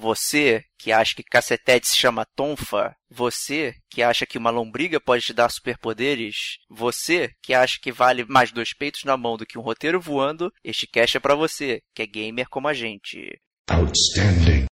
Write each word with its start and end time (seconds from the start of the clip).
Você 0.00 0.64
que 0.78 0.92
acha 0.92 1.14
que 1.14 1.22
cacetete 1.22 1.86
se 1.86 1.94
chama 1.94 2.24
tonfa, 2.34 2.96
você 3.10 3.74
que 3.90 4.02
acha 4.02 4.24
que 4.24 4.38
uma 4.38 4.48
lombriga 4.48 4.98
pode 4.98 5.26
te 5.26 5.34
dar 5.34 5.50
superpoderes, 5.50 6.56
você 6.70 7.30
que 7.42 7.52
acha 7.52 7.78
que 7.78 7.92
vale 7.92 8.24
mais 8.24 8.50
dois 8.50 8.72
peitos 8.72 9.04
na 9.04 9.14
mão 9.14 9.36
do 9.36 9.44
que 9.44 9.58
um 9.58 9.60
roteiro 9.60 10.00
voando, 10.00 10.50
este 10.64 10.86
cast 10.86 11.18
é 11.18 11.20
para 11.20 11.34
você, 11.34 11.82
que 11.94 12.00
é 12.00 12.06
gamer 12.06 12.48
como 12.48 12.66
a 12.66 12.72
gente. 12.72 13.38
Outstanding. 13.70 14.64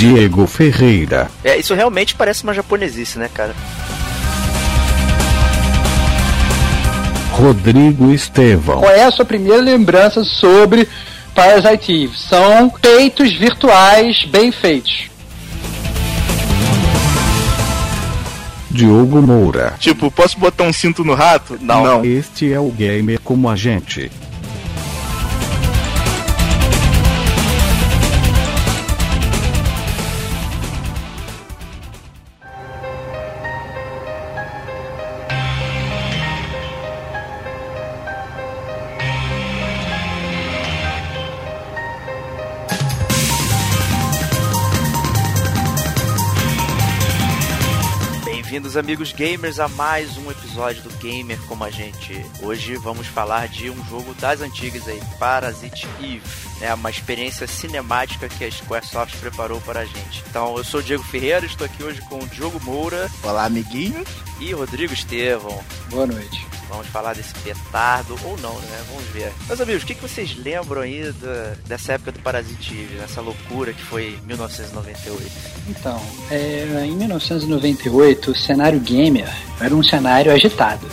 Diego 0.00 0.46
Ferreira. 0.46 1.30
É, 1.44 1.58
isso 1.58 1.74
realmente 1.74 2.14
parece 2.14 2.42
uma 2.42 2.54
japonesice, 2.54 3.18
né, 3.18 3.28
cara? 3.34 3.54
Rodrigo 7.32 8.10
Estevão. 8.10 8.80
Qual 8.80 8.90
é 8.90 9.04
a 9.04 9.10
sua 9.10 9.26
primeira 9.26 9.60
lembrança 9.60 10.24
sobre 10.24 10.88
Parasite 11.34 12.04
Eve? 12.04 12.16
São 12.16 12.70
peitos 12.70 13.34
virtuais 13.34 14.24
bem 14.24 14.50
feitos. 14.50 15.10
Diogo 18.70 19.20
Moura. 19.20 19.74
Tipo, 19.78 20.10
posso 20.10 20.38
botar 20.38 20.64
um 20.64 20.72
cinto 20.72 21.04
no 21.04 21.12
rato? 21.12 21.58
Não. 21.60 21.84
Não. 21.84 22.04
Este 22.06 22.50
é 22.50 22.58
o 22.58 22.70
gamer 22.70 23.20
como 23.20 23.50
a 23.50 23.56
gente. 23.56 24.10
Bem-vindos, 48.70 48.76
amigos 48.76 49.12
gamers, 49.12 49.58
a 49.58 49.68
mais 49.68 50.16
um 50.16 50.30
episódio 50.30 50.82
do 50.82 50.90
Gamer 50.98 51.38
Como 51.48 51.64
a 51.64 51.70
Gente. 51.70 52.24
Hoje 52.40 52.76
vamos 52.76 53.06
falar 53.06 53.48
de 53.48 53.68
um 53.68 53.84
jogo 53.86 54.14
das 54.14 54.40
antigas 54.40 54.86
aí, 54.86 55.00
Parasite 55.18 55.88
Eve. 55.98 56.22
É 56.60 56.72
uma 56.72 56.90
experiência 56.90 57.48
cinemática 57.48 58.28
que 58.28 58.44
a 58.44 58.50
Squaresoft 58.50 59.16
preparou 59.18 59.60
para 59.62 59.80
a 59.80 59.84
gente. 59.84 60.22
Então, 60.28 60.56
eu 60.56 60.62
sou 60.62 60.78
o 60.78 60.82
Diego 60.82 61.02
Ferreira, 61.02 61.44
estou 61.44 61.64
aqui 61.64 61.82
hoje 61.82 62.00
com 62.02 62.18
o 62.18 62.28
Diogo 62.28 62.60
Moura. 62.62 63.10
Olá, 63.24 63.44
amiguinhos. 63.46 64.08
E 64.38 64.52
Rodrigo 64.52 64.94
Estevão. 64.94 65.64
Boa 65.88 66.06
noite. 66.06 66.49
Vamos 66.70 66.86
falar 66.86 67.14
desse 67.14 67.34
petardo 67.34 68.16
ou 68.24 68.38
não, 68.38 68.54
né? 68.54 68.82
Vamos 68.88 69.04
ver. 69.10 69.32
Meus 69.48 69.60
amigos, 69.60 69.82
o 69.82 69.86
que, 69.86 69.94
vocês 69.94 70.36
lembram 70.36 70.82
aí 70.82 71.12
da, 71.12 71.54
dessa 71.66 71.94
época 71.94 72.12
do 72.12 72.20
Parasite 72.20 72.72
Eve, 72.72 72.94
dessa 72.94 73.20
loucura 73.20 73.72
que 73.72 73.82
foi 73.82 74.16
1998? 74.24 75.30
Então, 75.68 76.00
é, 76.30 76.86
em 76.86 76.96
1998, 76.96 78.30
o 78.30 78.34
cenário 78.34 78.78
gamer 78.78 79.28
era 79.60 79.74
um 79.74 79.82
cenário 79.82 80.32
agitado. 80.32 80.86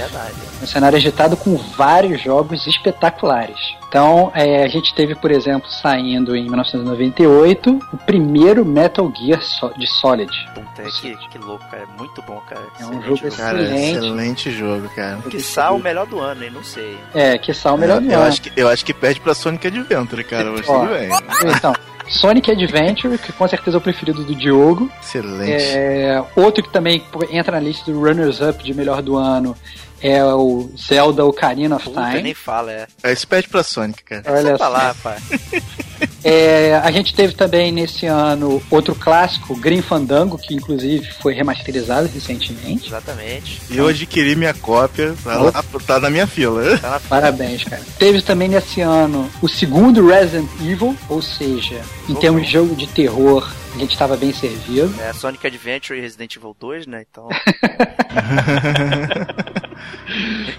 É 0.00 0.06
verdade. 0.06 0.34
Um 0.62 0.66
cenário 0.66 0.96
agitado 0.96 1.36
com 1.36 1.56
vários 1.56 2.22
jogos 2.22 2.66
espetaculares. 2.66 3.58
Então, 3.86 4.30
é, 4.34 4.62
a 4.62 4.68
gente 4.68 4.94
teve, 4.94 5.14
por 5.14 5.30
exemplo, 5.30 5.68
saindo 5.68 6.34
em 6.34 6.44
1998 6.44 7.78
o 7.92 7.96
primeiro 7.98 8.64
Metal 8.64 9.12
Gear 9.14 9.40
de 9.76 9.86
Solid. 9.86 10.30
Puta, 10.54 10.82
que, 11.00 11.16
que 11.28 11.38
louco, 11.38 11.64
cara. 11.68 11.82
É 11.82 11.98
muito 11.98 12.22
bom, 12.22 12.40
cara. 12.48 12.62
É 12.78 12.86
um 12.86 13.02
jogo 13.02 13.26
excelente. 13.26 13.36
Cara, 13.36 13.62
excelente 13.62 14.50
jogo, 14.50 14.88
cara. 14.94 15.18
Quiçá 15.28 15.70
o 15.72 15.78
melhor 15.78 16.06
do 16.06 16.20
ano, 16.20 16.44
hein? 16.44 16.50
Não 16.50 16.64
sei. 16.64 16.96
É, 17.12 17.36
quiçá 17.36 17.72
o 17.72 17.76
melhor 17.76 17.98
é, 17.98 18.00
do 18.00 18.10
eu 18.10 18.18
ano. 18.18 18.28
Acho 18.28 18.42
que, 18.42 18.52
eu 18.56 18.68
acho 18.68 18.84
que 18.84 18.94
perde 18.94 19.20
pra 19.20 19.34
Sonic 19.34 19.66
Adventure, 19.66 20.24
cara, 20.24 20.50
mas 20.52 20.64
tudo 20.64 20.86
bem. 20.86 21.10
Então, 21.56 21.74
Sonic 22.10 22.50
Adventure, 22.50 23.16
que 23.18 23.32
com 23.32 23.46
certeza 23.46 23.76
é 23.76 23.78
o 23.78 23.80
preferido 23.80 24.24
do 24.24 24.34
Diogo. 24.34 24.90
Excelente. 25.00 25.52
É, 25.52 26.22
outro 26.34 26.62
que 26.62 26.70
também 26.70 27.02
entra 27.30 27.52
na 27.52 27.60
lista 27.60 27.90
do 27.90 28.00
Runners 28.00 28.40
Up 28.40 28.62
de 28.62 28.74
melhor 28.74 29.00
do 29.00 29.16
ano 29.16 29.56
é 30.00 30.24
o 30.24 30.70
Zelda 30.76 31.24
Ocarina 31.24 31.76
of 31.76 31.84
Puta, 31.84 32.10
Time. 32.10 32.22
nem 32.22 32.34
fala, 32.34 32.72
é. 32.72 32.86
É, 33.02 33.12
isso 33.12 33.26
pede 33.26 33.48
pra 33.48 33.62
Sonic, 33.62 34.02
cara. 34.02 34.22
Olha 34.26 34.56
só. 34.56 34.68
lá, 34.68 34.94
pai. 35.02 35.18
É, 36.22 36.78
a 36.82 36.90
gente 36.90 37.14
teve 37.14 37.34
também 37.34 37.72
nesse 37.72 38.06
ano 38.06 38.62
outro 38.70 38.94
clássico, 38.94 39.56
Green 39.56 39.80
Fandango, 39.80 40.36
que 40.36 40.54
inclusive 40.54 41.10
foi 41.20 41.34
remasterizado 41.34 42.08
recentemente. 42.08 42.88
Exatamente. 42.88 43.60
E 43.70 43.78
eu 43.78 43.86
adquiri 43.86 44.36
minha 44.36 44.52
cópia, 44.52 45.14
tá, 45.22 45.36
lá, 45.36 45.64
tá 45.86 45.98
na 45.98 46.10
minha 46.10 46.26
fila. 46.26 46.78
Tá 46.78 46.90
na... 46.90 47.00
Parabéns, 47.00 47.64
cara. 47.64 47.82
Teve 47.98 48.20
também 48.22 48.48
nesse 48.48 48.80
ano 48.80 49.30
o 49.40 49.48
segundo 49.48 50.06
Resident 50.06 50.48
Evil, 50.60 50.96
ou 51.08 51.22
seja, 51.22 51.80
em 52.08 52.14
termos 52.14 52.46
de 52.46 52.52
jogo 52.52 52.74
de 52.74 52.86
terror, 52.86 53.50
a 53.74 53.78
gente 53.78 53.92
estava 53.92 54.16
bem 54.16 54.32
servido. 54.32 54.94
É, 55.00 55.12
Sonic 55.12 55.46
Adventure 55.46 55.98
e 55.98 56.02
Resident 56.02 56.36
Evil 56.36 56.56
2, 56.58 56.86
né? 56.86 57.04
Então. 57.10 57.28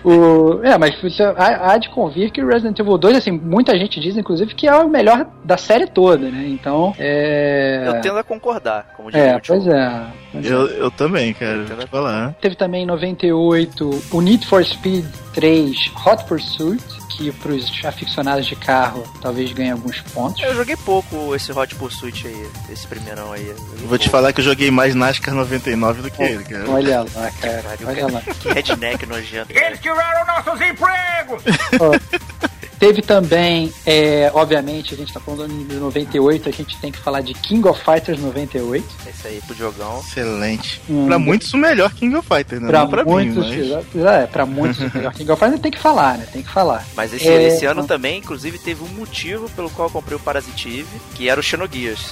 o, 0.03 0.63
é, 0.63 0.78
mas 0.78 0.95
há, 1.38 1.73
há, 1.73 1.78
de 1.78 1.89
convir 1.89 2.31
que 2.31 2.41
o 2.41 2.47
Resident 2.47 2.78
Evil 2.79 2.97
2, 2.97 3.17
assim, 3.17 3.31
muita 3.31 3.78
gente 3.78 4.00
diz, 4.00 4.17
inclusive, 4.17 4.53
que 4.56 4.67
é 4.67 4.75
o 4.75 4.89
melhor 4.89 5.28
da 5.44 5.57
série 5.57 5.88
toda, 5.88 6.29
né? 6.29 6.45
Então, 6.47 6.94
é... 6.97 7.84
Eu 7.88 8.01
tendo 8.01 8.17
a 8.17 8.23
concordar, 8.23 8.88
como 8.95 9.11
diz 9.11 9.19
É, 9.19 9.40
pois 9.45 9.67
é. 9.67 10.01
eu, 10.44 10.67
eu 10.67 10.91
também, 10.91 11.34
cara. 11.34 11.66
Eu 11.69 11.88
falar. 11.88 12.34
Teve 12.41 12.56
também 12.56 12.84
em 12.84 12.85
98 12.85 14.03
o 14.11 14.22
Need 14.22 14.45
for 14.47 14.63
Speed 14.63 15.06
3 15.34 15.91
Hot 16.06 16.23
Pursuit, 16.25 16.84
que 17.11 17.31
pros 17.31 17.69
aficionados 17.83 18.45
de 18.45 18.55
carro 18.55 19.03
talvez 19.22 19.51
ganhe 19.51 19.72
alguns 19.72 19.99
pontos. 20.01 20.41
Eu 20.41 20.55
joguei 20.55 20.75
pouco 20.77 21.35
esse 21.35 21.51
Hot 21.51 21.75
Pursuit 21.75 22.27
aí, 22.27 22.49
esse 22.69 22.88
primeirão 22.88 23.31
aí. 23.31 23.45
Vou 23.45 23.89
pouco. 23.89 23.97
te 23.99 24.09
falar 24.09 24.33
que 24.33 24.41
eu 24.41 24.45
joguei 24.45 24.72
mais 24.72 24.95
NASCAR 24.95 25.33
99 25.33 26.01
do 26.01 26.11
que 26.11 26.22
ele, 26.22 26.44
cara. 26.44 26.69
Olha 26.69 27.01
lá, 27.01 27.31
cara. 27.41 27.63
Olha 27.85 28.07
lá. 28.07 28.22
Que 28.22 28.49
redneck 28.51 29.05
nojento. 29.05 29.51
Eles 29.51 29.79
tiraram 29.79 30.25
nossos 30.25 30.61
empregos! 30.61 32.50
Teve 32.81 33.03
também, 33.03 33.72
é, 33.86 34.31
obviamente, 34.34 34.96
a 34.96 34.97
gente 34.97 35.14
tá 35.14 35.19
falando 35.19 35.47
de 35.68 35.75
98, 35.75 36.50
a 36.50 36.52
gente 36.52 36.80
tem 36.80 36.92
que 36.92 36.97
falar 36.97 37.22
de 37.22 37.31
King 37.36 37.68
of 37.68 37.80
Fighters 37.80 38.19
98. 38.19 38.84
Esse 39.08 39.28
aí 39.28 39.40
pro 39.46 39.56
jogão. 39.56 40.00
Excelente. 40.00 40.81
Hum. 40.90 41.06
Pra 41.06 41.20
muitos 41.20 41.53
o 41.53 41.58
melhor 41.58 41.94
King 41.94 42.16
of 42.16 42.28
Fighters, 42.28 42.59
né? 42.59 42.70
Pra, 42.70 42.88
pra 42.88 43.03
muitos, 43.03 43.47
mim, 43.52 43.72
mas... 43.94 44.03
é, 44.03 44.25
pra 44.25 44.47
muitos 44.47 44.80
o 44.80 44.97
melhor 44.97 45.14
King 45.14 45.31
of 45.31 45.40
Fighters 45.40 45.62
tem 45.62 45.72
que 45.72 45.78
falar, 45.78 46.18
né? 46.18 46.28
Tem 46.34 46.41
que 46.41 46.50
falar. 46.50 46.84
Mas 46.96 47.14
esse, 47.14 47.30
é... 47.30 47.50
esse 47.50 47.68
ano 47.68 47.86
também, 47.86 48.18
inclusive, 48.18 48.58
teve 48.58 48.84
um 48.84 48.88
motivo 48.88 49.47
pelo 49.52 49.70
qual 49.70 49.88
eu 49.88 49.94
comprei 49.94 50.18
o 50.18 50.20
Parasite 50.20 50.68
Eve, 50.68 51.00
que 51.14 51.30
era 51.30 51.40
o 51.40 51.44
Xenogears. 51.44 52.09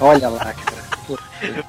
Olha 0.00 0.30
lá, 0.30 0.46
cara. 0.46 0.80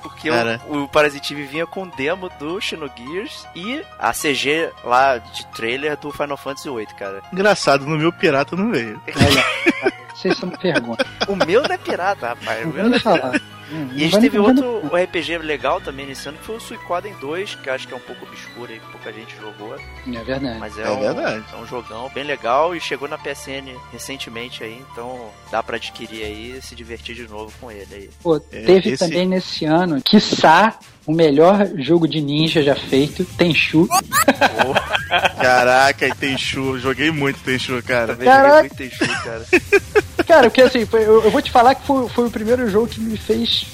Porque 0.02 0.30
o, 0.30 0.84
o 0.84 0.88
Parasitive 0.88 1.44
vinha 1.44 1.66
com 1.66 1.88
demo 1.88 2.30
do 2.40 2.60
Xenogears 2.60 3.46
e 3.56 3.82
a 4.00 4.12
CG 4.12 4.72
lá 4.84 5.18
de 5.18 5.46
trailer 5.48 5.98
do 5.98 6.12
Final 6.12 6.38
Fantasy 6.38 6.70
VIII, 6.70 6.88
cara. 6.98 7.22
Engraçado, 7.32 7.86
no 7.86 7.98
meu 7.98 8.12
pirata 8.12 8.56
não 8.56 8.72
veio. 8.72 9.02
Olha, 9.08 9.92
vocês 10.14 10.38
são 10.38 10.50
vergonha. 10.50 10.98
O 11.28 11.36
meu 11.36 11.62
não 11.64 11.76
é 11.76 11.78
pirata, 11.78 12.30
rapaz. 12.30 12.66
O 12.66 12.70
meu 12.70 12.90
não 12.90 12.96
é 12.96 13.00
pirata. 13.00 13.42
Hum, 13.72 13.90
e 13.94 14.04
a 14.04 14.08
gente 14.08 14.20
teve 14.20 14.38
outro 14.38 14.82
RPG 14.88 15.38
legal 15.38 15.80
também 15.80 16.06
nesse 16.06 16.28
ano, 16.28 16.38
que 16.38 16.44
foi 16.44 16.58
o 16.58 16.60
Suicoden 16.60 17.14
2, 17.22 17.56
que 17.56 17.70
acho 17.70 17.88
que 17.88 17.94
é 17.94 17.98
um 17.98 18.02
pouco 18.02 18.26
obscuro 18.26 18.72
aí, 18.72 18.80
que 18.80 18.92
pouca 18.92 19.14
gente 19.14 19.36
jogou. 19.38 19.76
É 19.76 20.24
verdade. 20.24 20.60
Mas 20.60 20.78
é, 20.78 20.84
é 20.84 20.92
um, 20.92 21.00
verdade. 21.00 21.46
é 21.54 21.56
um 21.56 21.66
jogão 21.66 22.10
bem 22.14 22.26
legal 22.26 22.76
e 22.76 22.82
chegou 22.82 23.08
na 23.08 23.18
PSN 23.18 23.74
recentemente 23.92 24.64
aí, 24.64 24.84
então 24.92 25.30
dá 25.50 25.64
pra 25.64 25.78
adquirir 25.78 26.24
aí 26.24 26.58
e 26.58 26.62
se 26.62 26.76
divertir 26.76 27.16
de 27.16 27.28
novo 27.28 27.54
com 27.62 27.72
ele 27.72 27.96
aí. 27.96 28.10
Pô, 28.22 28.36
é, 28.36 28.40
teve 28.40 28.90
esse... 28.90 28.98
também 28.98 29.26
nesse 29.32 29.66
ano, 29.66 30.02
quiçá, 30.02 30.78
o 31.06 31.14
melhor 31.14 31.68
jogo 31.78 32.08
de 32.08 32.22
ninja 32.22 32.62
já 32.62 32.76
feito, 32.76 33.26
Tenchu. 33.26 33.88
Caraca, 35.42 36.08
e 36.08 36.14
Tenchu, 36.14 36.78
joguei 36.78 37.12
muito 37.12 37.40
Tenchu, 37.40 37.82
cara. 37.84 38.16
Caraca. 38.16 38.48
joguei 38.48 38.60
muito 38.60 38.76
Tenchu, 38.76 39.24
cara. 39.24 39.46
cara, 40.28 40.50
porque 40.50 40.62
assim, 40.62 40.88
eu, 40.92 41.24
eu 41.24 41.32
vou 41.32 41.42
te 41.42 41.52
falar 41.52 41.76
que 41.76 41.86
foi, 41.88 42.08
foi 42.10 42.28
o 42.28 42.32
primeiro 42.32 42.70
jogo 42.70 42.88
que 42.88 43.00
me 43.00 43.18
fez 43.18 43.66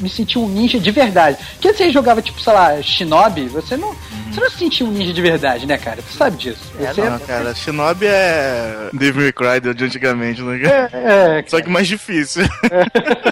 me 0.00 0.08
sentir 0.08 0.38
um 0.38 0.48
ninja 0.48 0.80
de 0.80 0.90
verdade. 0.90 1.38
Porque 1.52 1.72
você 1.72 1.90
jogava, 1.90 2.20
tipo, 2.20 2.40
sei 2.40 2.52
lá, 2.52 2.82
Shinobi, 2.82 3.46
você 3.46 3.76
não, 3.76 3.94
você 4.30 4.40
não 4.40 4.50
se 4.50 4.58
sentia 4.58 4.84
um 4.84 4.90
ninja 4.90 5.12
de 5.12 5.22
verdade, 5.22 5.66
né, 5.66 5.78
cara? 5.78 6.02
Tu 6.02 6.16
sabe 6.16 6.36
disso. 6.36 6.72
É, 6.80 6.92
você 6.92 7.02
não, 7.02 7.18
cara, 7.20 7.54
Shinobi 7.54 8.06
é 8.06 8.88
Devil 8.92 9.22
May 9.22 9.32
Cry 9.32 9.74
de 9.74 9.84
antigamente, 9.84 10.42
né? 10.42 10.60
É, 10.64 11.38
é, 11.38 11.44
Só 11.46 11.60
que 11.60 11.70
mais 11.70 11.86
difícil. 11.86 12.42
É. 12.42 13.31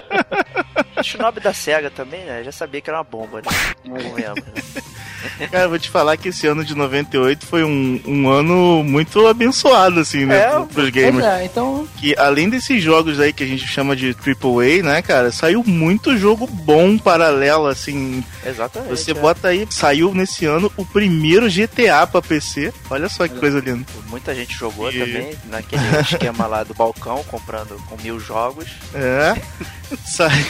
Shinobi 1.03 1.39
da 1.39 1.53
SEGA 1.53 1.89
também, 1.89 2.25
né? 2.25 2.43
Já 2.43 2.51
sabia 2.51 2.81
que 2.81 2.89
era 2.89 2.97
uma 2.97 3.03
bomba, 3.03 3.41
né? 3.41 3.47
Não 3.85 3.95
lembro, 3.95 4.43
né? 4.45 4.81
Cara, 5.51 5.67
vou 5.67 5.79
te 5.79 5.89
falar 5.89 6.17
que 6.17 6.29
esse 6.29 6.47
ano 6.47 6.63
de 6.63 6.75
98 6.75 7.45
foi 7.45 7.63
um, 7.63 8.01
um 8.05 8.29
ano 8.29 8.83
muito 8.83 9.27
abençoado, 9.27 9.99
assim, 9.99 10.25
né? 10.25 10.39
É, 10.39 10.65
pros 10.73 10.89
gamers. 10.89 11.25
É, 11.25 11.45
então... 11.45 11.87
Que 11.97 12.15
além 12.17 12.49
desses 12.49 12.81
jogos 12.81 13.19
aí 13.19 13.31
que 13.31 13.43
a 13.43 13.47
gente 13.47 13.67
chama 13.67 13.95
de 13.95 14.15
AAA, 14.15 14.83
né, 14.83 15.01
cara, 15.01 15.31
saiu 15.31 15.63
muito 15.65 16.17
jogo 16.17 16.47
bom 16.47 16.97
paralelo, 16.97 17.67
assim. 17.67 18.23
Exatamente. 18.45 18.89
Você 18.89 19.11
é. 19.11 19.13
bota 19.13 19.49
aí, 19.49 19.67
saiu 19.69 20.13
nesse 20.13 20.45
ano 20.45 20.71
o 20.77 20.85
primeiro 20.85 21.49
GTA 21.49 22.05
pra 22.07 22.21
PC. 22.21 22.73
Olha 22.89 23.09
só 23.09 23.27
que 23.27 23.35
coisa 23.35 23.59
linda. 23.59 23.85
Muita 24.07 24.33
gente 24.33 24.57
jogou 24.57 24.91
e... 24.91 24.99
também 24.99 25.37
naquele 25.45 25.83
esquema 26.01 26.47
lá 26.47 26.63
do 26.63 26.73
balcão, 26.73 27.23
comprando 27.25 27.81
com 27.87 28.01
mil 28.01 28.19
jogos. 28.19 28.67
É. 28.93 29.35
Sai. 30.05 30.31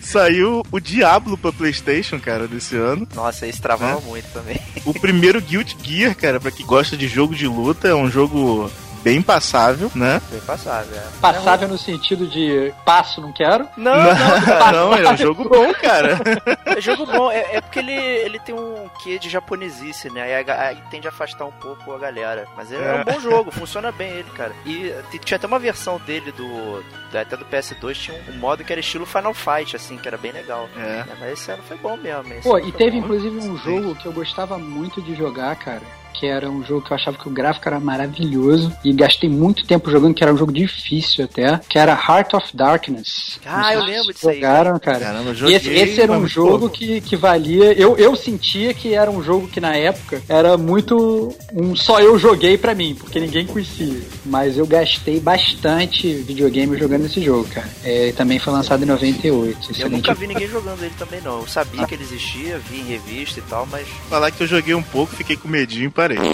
Saiu 0.00 0.62
o 0.70 0.78
Diablo 0.78 1.36
pra 1.36 1.52
PlayStation, 1.52 2.20
cara, 2.20 2.46
desse 2.46 2.76
ano. 2.76 3.08
Nossa, 3.14 3.46
esse 3.46 3.60
travava 3.60 4.00
é. 4.00 4.08
muito 4.08 4.26
também. 4.32 4.60
O 4.84 4.94
primeiro 4.94 5.40
Guilty 5.40 5.76
Gear, 5.82 6.14
cara, 6.14 6.38
pra 6.38 6.52
quem 6.52 6.64
gosta 6.64 6.96
de 6.96 7.08
jogo 7.08 7.34
de 7.34 7.48
luta, 7.48 7.88
é 7.88 7.94
um 7.94 8.08
jogo 8.08 8.70
bem 9.04 9.20
passável, 9.20 9.92
né? 9.94 10.20
Bem 10.30 10.40
passável, 10.40 10.96
é. 10.96 11.20
Passável 11.20 11.68
é 11.68 11.70
no 11.70 11.76
sentido 11.76 12.26
de 12.26 12.72
passo, 12.86 13.20
não 13.20 13.32
quero? 13.32 13.68
Não, 13.76 13.94
não, 13.94 14.72
não, 14.72 14.72
não 14.72 14.94
é 14.96 15.12
um 15.12 15.16
jogo 15.16 15.46
bom, 15.46 15.72
cara. 15.76 16.18
É 16.64 16.80
jogo 16.80 17.04
bom, 17.04 17.30
é, 17.30 17.56
é, 17.56 17.60
porque 17.60 17.80
ele, 17.80 17.92
ele 17.94 18.38
tem 18.40 18.54
um 18.54 18.88
quê 19.02 19.18
de 19.18 19.28
japonesice, 19.28 20.08
né? 20.10 20.22
Aí, 20.22 20.50
aí 20.50 20.78
tende 20.90 21.06
a 21.06 21.10
afastar 21.10 21.44
um 21.44 21.52
pouco 21.52 21.92
a 21.92 21.98
galera. 21.98 22.48
Mas 22.56 22.72
é, 22.72 22.76
é, 22.76 23.00
um 23.00 23.04
bom 23.04 23.20
jogo, 23.20 23.50
funciona 23.52 23.92
bem 23.92 24.10
ele, 24.10 24.30
cara. 24.30 24.52
E 24.64 24.92
tinha 25.18 25.36
até 25.36 25.46
uma 25.46 25.58
versão 25.58 25.98
dele 25.98 26.32
do. 26.32 26.82
Até 27.08 27.36
do 27.36 27.44
PS2, 27.44 27.94
tinha 27.94 28.20
um, 28.30 28.38
modo 28.38 28.64
que 28.64 28.72
era 28.72 28.80
estilo 28.80 29.04
Final 29.04 29.34
Fight, 29.34 29.76
assim, 29.76 29.98
que 29.98 30.08
era 30.08 30.16
bem 30.16 30.32
legal. 30.32 30.68
É. 30.76 30.80
é 30.80 31.16
mas 31.20 31.32
esse 31.32 31.50
ano 31.50 31.62
foi 31.62 31.76
bom 31.76 31.96
mesmo. 31.96 32.42
Pô, 32.42 32.58
e 32.58 32.72
teve 32.72 32.92
bom. 32.92 33.04
inclusive 33.04 33.36
um 33.36 33.56
jogo 33.58 33.94
que 33.94 34.06
eu 34.06 34.12
gostava 34.12 34.58
muito 34.58 35.02
de 35.02 35.14
jogar, 35.14 35.54
cara 35.56 35.82
que 36.14 36.26
era 36.26 36.48
um 36.48 36.64
jogo 36.64 36.82
que 36.82 36.92
eu 36.92 36.96
achava 36.96 37.18
que 37.18 37.28
o 37.28 37.30
gráfico 37.30 37.68
era 37.68 37.80
maravilhoso 37.80 38.72
e 38.84 38.92
gastei 38.92 39.28
muito 39.28 39.66
tempo 39.66 39.90
jogando, 39.90 40.14
que 40.14 40.22
era 40.22 40.32
um 40.32 40.36
jogo 40.36 40.52
difícil 40.52 41.24
até, 41.24 41.60
que 41.68 41.78
era 41.78 41.92
Heart 41.92 42.34
of 42.34 42.56
Darkness. 42.56 43.40
Ah, 43.44 43.74
eu 43.74 43.82
lembro 43.82 44.12
disso 44.12 44.28
aí. 44.28 44.36
Jogaram, 44.36 44.78
cara. 44.78 45.00
Caramba, 45.00 45.34
joguei, 45.34 45.54
e 45.54 45.56
esse, 45.56 45.70
esse 45.70 46.00
era 46.00 46.12
um 46.12 46.26
jogo 46.26 46.70
que, 46.70 47.00
que 47.00 47.16
valia. 47.16 47.72
Eu, 47.72 47.96
eu 47.96 48.14
sentia 48.14 48.72
que 48.72 48.94
era 48.94 49.10
um 49.10 49.22
jogo 49.22 49.48
que 49.48 49.60
na 49.60 49.74
época 49.76 50.22
era 50.28 50.56
muito. 50.56 51.34
Um, 51.52 51.74
só 51.74 52.00
eu 52.00 52.18
joguei 52.18 52.56
pra 52.56 52.74
mim, 52.74 52.94
porque 52.94 53.18
ninguém 53.18 53.46
conhecia. 53.46 54.00
Mas 54.24 54.56
eu 54.56 54.66
gastei 54.66 55.18
bastante 55.18 56.08
videogame 56.14 56.78
jogando 56.78 57.06
esse 57.06 57.20
jogo, 57.20 57.48
cara. 57.48 57.68
É, 57.82 58.12
também 58.12 58.38
foi 58.38 58.52
lançado 58.52 58.82
em 58.82 58.86
98. 58.86 59.80
Eu 59.80 59.90
nunca 59.90 60.14
vi 60.14 60.26
ninguém 60.26 60.48
jogando 60.48 60.82
ele 60.82 60.94
também, 60.98 61.20
não. 61.20 61.40
Eu 61.40 61.48
sabia 61.48 61.82
ah. 61.82 61.86
que 61.86 61.94
ele 61.94 62.04
existia, 62.04 62.58
vi 62.58 62.80
em 62.80 62.84
revista 62.84 63.40
e 63.40 63.42
tal, 63.42 63.66
mas. 63.70 63.86
Falar 64.08 64.30
que 64.30 64.42
eu 64.42 64.46
joguei 64.46 64.74
um 64.74 64.82
pouco, 64.82 65.14
fiquei 65.16 65.36
com 65.36 65.48
medinho 65.48 65.90
pra 65.90 66.03
parei. 66.04 66.18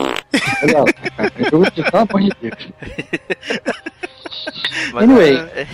anyway. 4.94 5.37
É. 5.55 5.67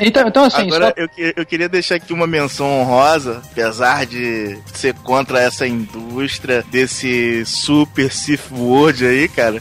Então, 0.00 0.28
então 0.28 0.44
assim. 0.44 0.62
Agora, 0.62 0.86
só... 0.86 0.92
eu, 0.96 1.08
eu 1.36 1.46
queria 1.46 1.68
deixar 1.68 1.96
aqui 1.96 2.12
uma 2.12 2.26
menção 2.26 2.80
honrosa, 2.80 3.42
apesar 3.50 4.06
de 4.06 4.58
ser 4.72 4.94
contra 4.94 5.40
essa 5.40 5.66
indústria 5.66 6.64
desse 6.70 7.44
super 7.44 8.10
Sith 8.10 8.50
World 8.50 9.06
aí, 9.06 9.28
cara 9.28 9.60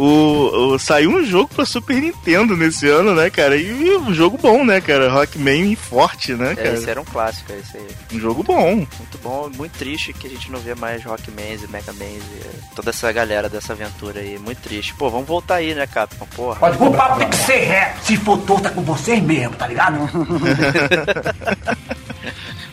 o, 0.00 0.72
o, 0.72 0.78
saiu 0.78 1.10
um 1.10 1.24
jogo 1.24 1.50
pra 1.54 1.66
Super 1.66 1.96
Nintendo 1.96 2.56
nesse 2.56 2.88
ano, 2.88 3.14
né, 3.14 3.28
cara? 3.28 3.56
E 3.56 3.96
um 3.96 4.14
jogo 4.14 4.38
bom, 4.38 4.64
né, 4.64 4.80
cara? 4.80 5.12
Rockman 5.12 5.76
forte, 5.76 6.32
né, 6.32 6.52
é, 6.52 6.56
cara? 6.56 6.74
esse 6.74 6.88
era 6.88 7.00
um 7.00 7.04
clássico, 7.04 7.52
esse 7.52 7.76
aí. 7.76 7.86
Um 8.14 8.18
jogo 8.18 8.42
bom. 8.42 8.76
Muito 8.76 9.18
bom, 9.22 9.50
muito 9.54 9.72
triste 9.72 10.14
que 10.14 10.26
a 10.26 10.30
gente 10.30 10.50
não 10.50 10.58
vê 10.58 10.74
mais 10.74 11.04
Rockmans 11.04 11.62
e 11.62 11.68
Mega 11.68 11.92
Mans 11.92 12.22
e 12.22 12.74
toda 12.74 12.88
essa 12.88 13.12
galera 13.12 13.48
dessa 13.48 13.74
aventura 13.74 14.20
aí. 14.20 14.38
Muito 14.38 14.62
triste. 14.62 14.94
Pô, 14.94 15.10
vamos 15.10 15.28
voltar 15.28 15.56
aí, 15.56 15.74
né, 15.74 15.86
Capcom? 15.86 16.26
Porra. 16.34 16.58
Pode, 16.58 16.82
o 16.82 16.92
papo 16.92 17.18
tem 17.18 17.28
que 17.28 17.36
ser 17.36 17.58
reto. 17.58 18.06
Se 18.06 18.16
for 18.16 18.38
torto, 18.38 18.62
tá 18.62 18.70
com 18.70 18.82
vocês 18.82 19.22
mesmo, 19.22 19.54
tá 19.56 19.66
ligado? 19.66 19.98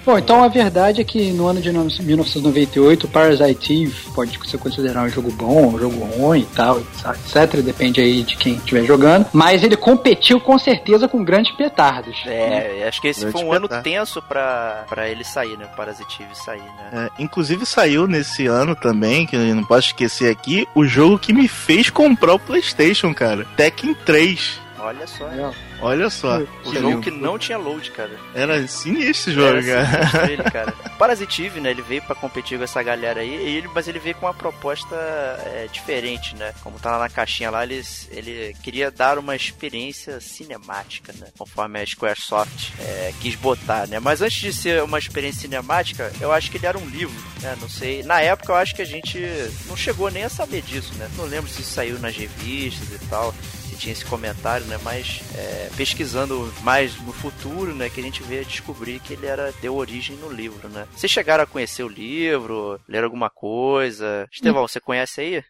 Bom, 0.07 0.17
então 0.17 0.41
a 0.41 0.47
verdade 0.47 1.01
é 1.01 1.03
que 1.03 1.33
no 1.33 1.47
ano 1.47 1.59
de 1.59 1.69
1998, 1.69 3.09
Parasite 3.09 3.73
Eve 3.73 3.93
pode 4.15 4.39
ser 4.49 4.57
considerado 4.57 5.05
um 5.05 5.09
jogo 5.09 5.29
bom, 5.33 5.67
um 5.67 5.77
jogo 5.77 6.05
ruim 6.05 6.43
e 6.43 6.45
tal, 6.45 6.79
etc. 6.79 7.16
Depende 7.63 8.01
aí 8.01 8.23
de 8.23 8.35
quem 8.35 8.55
estiver 8.55 8.83
jogando. 8.85 9.27
Mas 9.33 9.63
ele 9.63 9.77
competiu 9.77 10.39
com 10.39 10.57
certeza 10.57 11.07
com 11.07 11.23
grandes 11.23 11.55
petardos. 11.55 12.23
É, 12.25 12.49
né? 12.49 12.87
acho 12.87 13.01
que 13.01 13.07
esse 13.07 13.21
Grande 13.21 13.33
foi 13.33 13.43
um 13.43 13.51
petardo. 13.51 13.73
ano 13.73 13.83
tenso 13.83 14.21
pra, 14.21 14.85
pra 14.87 15.09
ele 15.09 15.23
sair, 15.23 15.57
né? 15.57 15.67
Parasite 15.75 16.23
Eve 16.23 16.35
sair, 16.35 16.61
né? 16.61 17.09
É, 17.17 17.23
inclusive 17.23 17.65
saiu 17.65 18.07
nesse 18.07 18.47
ano 18.47 18.75
também, 18.75 19.25
que 19.25 19.35
eu 19.35 19.55
não 19.55 19.63
posso 19.63 19.87
esquecer 19.87 20.31
aqui, 20.31 20.67
o 20.73 20.85
jogo 20.85 21.19
que 21.19 21.33
me 21.33 21.47
fez 21.47 21.89
comprar 21.89 22.33
o 22.33 22.39
PlayStation, 22.39 23.13
cara. 23.13 23.45
Tekken 23.55 23.93
3. 24.05 24.66
Olha 24.87 25.05
só. 25.05 25.27
É. 25.27 25.53
Olha 25.81 26.09
só. 26.09 26.39
O 26.63 26.73
jogo 26.73 26.89
lindo. 26.89 27.01
que 27.01 27.11
não 27.11 27.37
tinha 27.37 27.57
load, 27.57 27.91
cara. 27.91 28.17
Era 28.33 28.65
sinistro 28.67 29.09
esse 29.09 29.31
jogo, 29.33 29.57
Era 29.57 29.85
cara. 29.85 30.31
Ele, 30.31 30.43
cara. 30.49 30.71
Parasitive, 30.97 31.59
né? 31.59 31.71
Ele 31.71 31.81
veio 31.81 32.01
para 32.01 32.15
competir 32.15 32.57
com 32.57 32.63
essa 32.63 32.81
galera 32.81 33.19
aí, 33.19 33.33
ele, 33.33 33.67
mas 33.67 33.85
ele 33.87 33.99
veio 33.99 34.15
com 34.15 34.25
uma 34.25 34.33
proposta 34.33 34.95
é, 34.95 35.67
diferente, 35.71 36.35
né? 36.35 36.53
Como 36.63 36.79
tá 36.79 36.91
lá 36.91 36.99
na 36.99 37.09
caixinha 37.09 37.49
lá, 37.49 37.63
ele, 37.63 37.83
ele 38.11 38.55
queria 38.63 38.89
dar 38.89 39.17
uma 39.19 39.35
experiência 39.35 40.21
cinemática, 40.21 41.13
né? 41.19 41.27
Conforme 41.37 41.81
a 41.81 41.85
Squaresoft 41.85 42.71
é, 42.79 43.13
quis 43.19 43.35
botar, 43.35 43.87
né? 43.87 43.99
Mas 43.99 44.21
antes 44.21 44.39
de 44.39 44.53
ser 44.53 44.83
uma 44.83 44.97
experiência 44.97 45.41
cinemática, 45.41 46.13
eu 46.21 46.31
acho 46.31 46.49
que 46.49 46.57
ele 46.57 46.65
era 46.65 46.77
um 46.77 46.85
livro, 46.85 47.15
né? 47.41 47.57
Não 47.59 47.67
sei. 47.67 48.03
Na 48.03 48.21
época 48.21 48.53
eu 48.53 48.55
acho 48.55 48.73
que 48.73 48.81
a 48.81 48.85
gente 48.85 49.19
não 49.67 49.75
chegou 49.75 50.09
nem 50.09 50.23
a 50.23 50.29
saber 50.29 50.61
disso, 50.61 50.93
né? 50.95 51.09
Não 51.17 51.25
lembro 51.25 51.49
se 51.49 51.61
saiu 51.61 51.99
nas 51.99 52.15
revistas 52.15 52.89
e 52.89 53.05
tal 53.09 53.33
tinha 53.77 53.93
esse 53.93 54.05
comentário, 54.05 54.65
né? 54.65 54.77
Mas 54.83 55.21
é, 55.35 55.69
pesquisando 55.75 56.53
mais 56.61 56.99
no 57.01 57.13
futuro, 57.13 57.73
né? 57.73 57.89
Que 57.89 57.99
a 57.99 58.03
gente 58.03 58.23
veio 58.23 58.45
descobrir 58.45 58.99
que 58.99 59.13
ele 59.13 59.25
era 59.25 59.53
deu 59.61 59.75
origem 59.75 60.15
no 60.17 60.31
livro, 60.31 60.67
né? 60.69 60.87
Vocês 60.95 61.11
chegaram 61.11 61.43
a 61.43 61.47
conhecer 61.47 61.83
o 61.83 61.87
livro, 61.87 62.79
ler 62.87 63.03
alguma 63.03 63.29
coisa? 63.29 64.27
Estevão, 64.31 64.67
você 64.67 64.79
conhece 64.79 65.21
aí? 65.21 65.43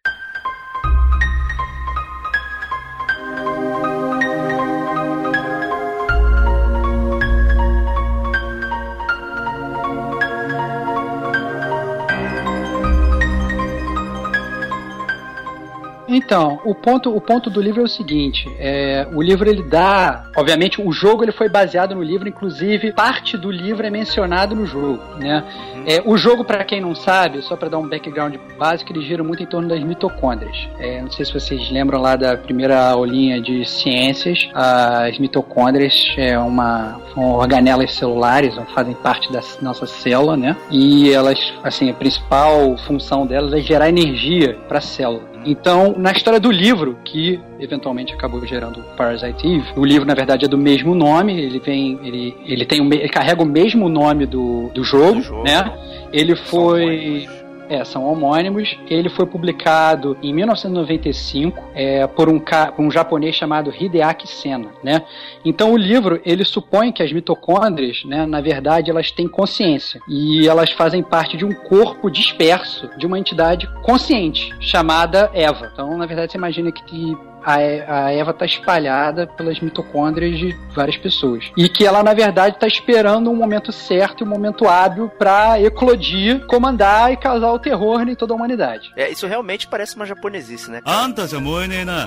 Então, 16.07 16.59
o 16.63 16.73
ponto, 16.73 17.15
o 17.15 17.19
ponto 17.19 17.49
do 17.49 17.61
livro 17.61 17.81
é 17.81 17.83
o 17.83 17.87
seguinte: 17.87 18.49
é, 18.59 19.07
o 19.13 19.21
livro 19.21 19.49
ele 19.49 19.63
dá, 19.63 20.25
obviamente, 20.35 20.81
o 20.81 20.91
jogo 20.91 21.23
ele 21.23 21.31
foi 21.31 21.49
baseado 21.49 21.93
no 21.93 22.03
livro, 22.03 22.27
inclusive 22.27 22.93
parte 22.93 23.37
do 23.37 23.51
livro 23.51 23.85
é 23.85 23.89
mencionado 23.89 24.55
no 24.55 24.65
jogo, 24.65 25.01
né? 25.19 25.43
Uhum. 25.75 25.83
É, 25.85 26.01
o 26.05 26.17
jogo, 26.17 26.43
para 26.43 26.63
quem 26.63 26.81
não 26.81 26.95
sabe, 26.95 27.41
só 27.41 27.55
para 27.55 27.69
dar 27.69 27.77
um 27.77 27.87
background 27.87 28.35
básico, 28.57 28.91
ele 28.91 29.05
gira 29.05 29.23
muito 29.23 29.43
em 29.43 29.45
torno 29.45 29.67
das 29.67 29.83
mitocôndrias. 29.83 30.67
É, 30.79 31.01
não 31.01 31.11
sei 31.11 31.25
se 31.25 31.33
vocês 31.33 31.69
lembram 31.71 32.01
lá 32.01 32.15
da 32.15 32.37
primeira 32.37 32.89
aulinha 32.89 33.41
de 33.41 33.65
ciências, 33.65 34.49
as 34.53 35.17
mitocôndrias 35.19 36.13
é 36.17 36.37
uma 36.37 36.99
são 37.13 37.31
organelas 37.33 37.93
celulares, 37.93 38.55
fazem 38.75 38.93
parte 38.93 39.31
da 39.31 39.41
nossa 39.61 39.87
célula, 39.87 40.37
né? 40.37 40.55
E 40.69 41.11
elas, 41.11 41.39
assim, 41.63 41.89
a 41.89 41.93
principal 41.93 42.77
função 42.85 43.25
delas 43.25 43.53
é 43.53 43.59
gerar 43.59 43.89
energia 43.89 44.57
para 44.67 44.77
a 44.77 44.81
célula. 44.81 45.36
Então, 45.47 45.95
na 45.97 46.11
história 46.11 46.39
do 46.39 46.51
livro, 46.51 46.97
que 47.05 47.39
eventualmente 47.59 48.13
acabou 48.13 48.45
gerando 48.45 48.83
Parasite 48.97 49.47
Eve, 49.47 49.65
o 49.77 49.85
livro, 49.85 50.05
na 50.05 50.13
verdade, 50.13 50.43
é 50.45 50.47
do 50.47 50.57
mesmo 50.57 50.93
nome, 50.93 51.39
ele 51.39 51.59
vem, 51.59 51.97
ele, 52.03 52.35
ele 52.45 52.65
tem 52.65 52.81
um, 52.81 52.85
ele 52.93 53.07
carrega 53.07 53.41
o 53.41 53.45
mesmo 53.45 53.87
nome 53.87 54.25
do, 54.25 54.69
do 54.73 54.83
jogo, 54.83 55.15
do 55.15 55.21
jogo. 55.21 55.43
né? 55.43 55.71
Ele 56.11 56.35
foi 56.35 57.27
é, 57.69 57.83
são 57.83 58.05
homônimos. 58.05 58.77
Ele 58.89 59.09
foi 59.09 59.25
publicado 59.25 60.17
em 60.21 60.33
1995 60.33 61.63
é, 61.73 62.07
por, 62.07 62.29
um, 62.29 62.39
por 62.39 62.85
um 62.85 62.91
japonês 62.91 63.35
chamado 63.35 63.73
Hideaki 63.77 64.27
Sena, 64.27 64.69
né? 64.83 65.03
Então 65.43 65.71
o 65.71 65.77
livro, 65.77 66.21
ele 66.25 66.43
supõe 66.43 66.91
que 66.91 67.03
as 67.03 67.11
mitocôndrias, 67.11 68.03
né, 68.05 68.25
na 68.25 68.41
verdade, 68.41 68.89
elas 68.89 69.11
têm 69.11 69.27
consciência 69.27 69.99
e 70.07 70.47
elas 70.47 70.71
fazem 70.71 71.03
parte 71.03 71.37
de 71.37 71.45
um 71.45 71.53
corpo 71.53 72.09
disperso 72.09 72.89
de 72.97 73.05
uma 73.05 73.19
entidade 73.19 73.67
consciente 73.83 74.53
chamada 74.59 75.29
Eva. 75.33 75.69
Então, 75.73 75.97
na 75.97 76.05
verdade, 76.05 76.31
você 76.31 76.37
imagina 76.37 76.71
que 76.71 77.17
a, 77.55 78.11
Eva 78.11 78.31
está 78.31 78.45
espalhada 78.45 79.25
pelas 79.25 79.59
mitocôndrias 79.61 80.37
de 80.37 80.57
várias 80.75 80.97
pessoas. 80.97 81.45
E 81.55 81.69
que 81.69 81.85
ela, 81.85 82.03
na 82.03 82.13
verdade, 82.13 82.55
está 82.55 82.67
esperando 82.67 83.31
um 83.31 83.35
momento 83.35 83.71
certo 83.71 84.23
e 84.23 84.27
um 84.27 84.29
momento 84.29 84.67
hábil 84.67 85.07
para 85.07 85.59
eclodir, 85.61 86.45
comandar 86.45 87.13
e 87.13 87.17
causar 87.17 87.51
o 87.53 87.59
terror 87.59 88.01
em 88.01 88.15
toda 88.15 88.33
a 88.33 88.35
humanidade. 88.35 88.91
É, 88.97 89.09
isso 89.09 89.25
realmente 89.27 89.67
parece 89.67 89.95
uma 89.95 90.05
japonesice, 90.05 90.69
né? 90.69 90.81
Anta, 90.85 91.25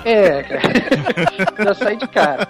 É, 0.04 0.42
cara. 0.42 0.62
Já 1.64 1.75
sai 1.75 1.97
de 1.97 2.06
cara. 2.06 2.47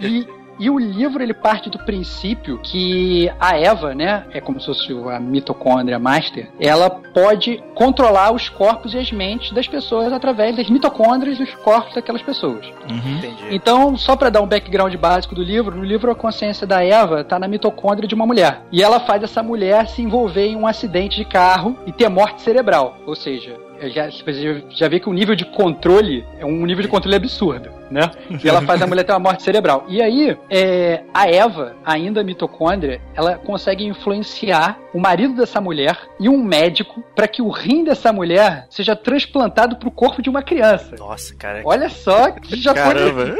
E 0.00 0.26
E 0.58 0.68
o 0.68 0.78
livro 0.78 1.22
ele 1.22 1.34
parte 1.34 1.70
do 1.70 1.78
princípio 1.78 2.58
que 2.58 3.30
a 3.38 3.56
Eva, 3.56 3.94
né, 3.94 4.24
é 4.32 4.40
como 4.40 4.60
se 4.60 4.66
fosse 4.66 4.92
a 5.10 5.20
mitocôndria 5.20 5.98
master, 5.98 6.48
ela 6.58 6.90
pode 6.90 7.62
controlar 7.74 8.32
os 8.32 8.48
corpos 8.48 8.94
e 8.94 8.98
as 8.98 9.12
mentes 9.12 9.52
das 9.52 9.68
pessoas 9.68 10.12
através 10.12 10.56
das 10.56 10.68
mitocôndrias 10.68 11.38
dos 11.38 11.54
corpos 11.56 11.94
daquelas 11.94 12.22
pessoas. 12.22 12.66
Entendi. 12.86 13.44
Então, 13.50 13.96
só 13.96 14.16
para 14.16 14.30
dar 14.30 14.40
um 14.40 14.46
background 14.46 14.94
básico 14.96 15.34
do 15.34 15.42
livro, 15.42 15.76
no 15.76 15.84
livro 15.84 16.10
a 16.10 16.14
consciência 16.14 16.66
da 16.66 16.84
Eva 16.84 17.20
está 17.20 17.38
na 17.38 17.46
mitocôndria 17.46 18.08
de 18.08 18.14
uma 18.14 18.26
mulher. 18.26 18.62
E 18.72 18.82
ela 18.82 19.00
faz 19.00 19.22
essa 19.22 19.42
mulher 19.42 19.86
se 19.88 20.02
envolver 20.02 20.46
em 20.46 20.56
um 20.56 20.66
acidente 20.66 21.16
de 21.16 21.24
carro 21.24 21.76
e 21.86 21.92
ter 21.92 22.08
morte 22.08 22.42
cerebral. 22.42 22.98
Ou 23.06 23.14
seja, 23.14 23.56
já, 23.90 24.10
você 24.10 24.64
já 24.70 24.88
vê 24.88 25.00
que 25.00 25.08
o 25.08 25.12
nível 25.12 25.34
de 25.34 25.44
controle 25.44 26.24
é 26.38 26.44
um 26.44 26.64
nível 26.66 26.82
de 26.82 26.88
controle 26.88 27.16
absurdo, 27.16 27.70
né? 27.90 28.10
E 28.42 28.48
ela 28.48 28.62
faz 28.62 28.82
a 28.82 28.86
mulher 28.86 29.04
ter 29.04 29.12
uma 29.12 29.18
morte 29.18 29.42
cerebral. 29.42 29.84
E 29.88 30.02
aí, 30.02 30.36
é, 30.50 31.02
a 31.12 31.28
Eva, 31.28 31.74
ainda 31.84 32.22
mitocôndria, 32.22 33.00
ela 33.14 33.36
consegue 33.36 33.84
influenciar 33.84 34.78
o 34.92 35.00
marido 35.00 35.34
dessa 35.34 35.60
mulher 35.60 35.98
e 36.18 36.28
um 36.28 36.42
médico 36.42 37.02
para 37.14 37.28
que 37.28 37.42
o 37.42 37.50
rim 37.50 37.84
dessa 37.84 38.12
mulher 38.12 38.66
seja 38.70 38.96
transplantado 38.96 39.76
para 39.76 39.88
o 39.88 39.92
corpo 39.92 40.22
de 40.22 40.30
uma 40.30 40.42
criança. 40.42 40.96
Nossa, 40.98 41.34
cara. 41.34 41.62
Olha 41.64 41.88
só 41.88 42.30
que 42.30 42.56
japonês. 42.56 43.12
Caramba. 43.12 43.36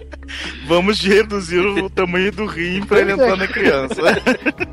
Vamos 0.66 1.00
reduzir 1.00 1.60
o 1.60 1.88
tamanho 1.90 2.32
do 2.32 2.46
rim 2.46 2.84
pra 2.84 3.00
ele 3.00 3.12
entrar 3.12 3.36
na 3.36 3.46
criança. 3.46 4.00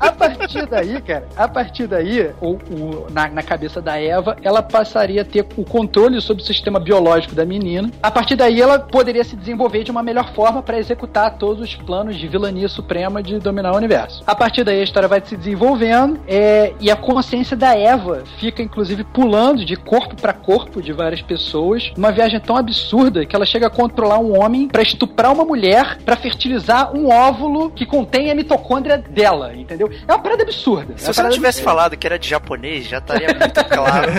A 0.00 0.10
partir 0.12 0.66
daí, 0.66 1.00
cara, 1.00 1.28
a 1.36 1.48
partir 1.48 1.86
daí, 1.86 2.30
o, 2.40 2.52
o- 2.54 3.06
na, 3.12 3.28
na 3.28 3.42
cabeça 3.42 3.80
da 3.80 4.00
Eva, 4.00 4.36
ela 4.42 4.62
passaria 4.62 5.22
a 5.22 5.24
ter 5.24 5.46
o 5.56 5.64
controle 5.64 6.20
sobre 6.20 6.42
o 6.42 6.46
sistema 6.46 6.78
biológico 6.80 7.34
da 7.34 7.44
menina. 7.44 7.90
A 8.02 8.10
partir 8.10 8.36
daí, 8.36 8.60
ela 8.60 8.78
poderia 8.78 9.24
se 9.24 9.36
desenvolver 9.36 9.84
de 9.84 9.90
uma 9.90 10.02
melhor 10.02 10.32
forma 10.34 10.62
para 10.62 10.78
executar 10.78 11.38
todos 11.38 11.62
os 11.62 11.74
planos 11.74 12.16
de 12.16 12.26
vilania 12.28 12.68
suprema 12.68 13.22
de 13.22 13.38
dominar 13.38 13.72
o 13.72 13.76
universo. 13.76 14.22
A 14.26 14.34
partir 14.34 14.64
daí, 14.64 14.80
a 14.80 14.84
história 14.84 15.08
vai 15.08 15.22
se 15.24 15.36
desenvolvendo 15.36 16.18
é, 16.26 16.72
e 16.80 16.90
a 16.90 16.96
consciência 16.96 17.56
da 17.56 17.76
Eva 17.76 18.24
fica, 18.38 18.62
inclusive, 18.62 19.04
pulando 19.04 19.64
de 19.64 19.76
corpo 19.76 20.16
para 20.20 20.32
corpo 20.32 20.82
de 20.82 20.92
várias 20.92 21.22
pessoas. 21.22 21.92
Uma 21.96 22.10
viagem 22.12 22.40
tão 22.40 22.56
absurda 22.56 23.24
que 23.24 23.34
ela 23.36 23.46
chega 23.46 23.66
a 23.66 23.70
controlar 23.70 24.18
um 24.18 24.38
homem 24.40 24.68
para 24.68 24.82
estuprar 24.82 25.32
uma 25.32 25.43
mulher 25.44 25.98
para 26.04 26.16
fertilizar 26.16 26.94
um 26.94 27.08
óvulo 27.08 27.70
que 27.70 27.86
contém 27.86 28.30
a 28.30 28.34
mitocôndria 28.34 28.98
dela, 28.98 29.54
entendeu? 29.54 29.90
É 30.06 30.12
uma 30.12 30.18
parada 30.18 30.42
absurda. 30.42 30.94
É 30.94 30.98
Se 30.98 31.10
é 31.10 31.12
você 31.12 31.22
não 31.22 31.30
tivesse 31.30 31.58
absurda. 31.60 31.70
falado 31.70 31.96
que 31.96 32.06
era 32.06 32.18
de 32.18 32.28
japonês, 32.28 32.86
já 32.88 32.98
estaria 32.98 33.28
muito 33.28 33.64
claro. 33.68 34.12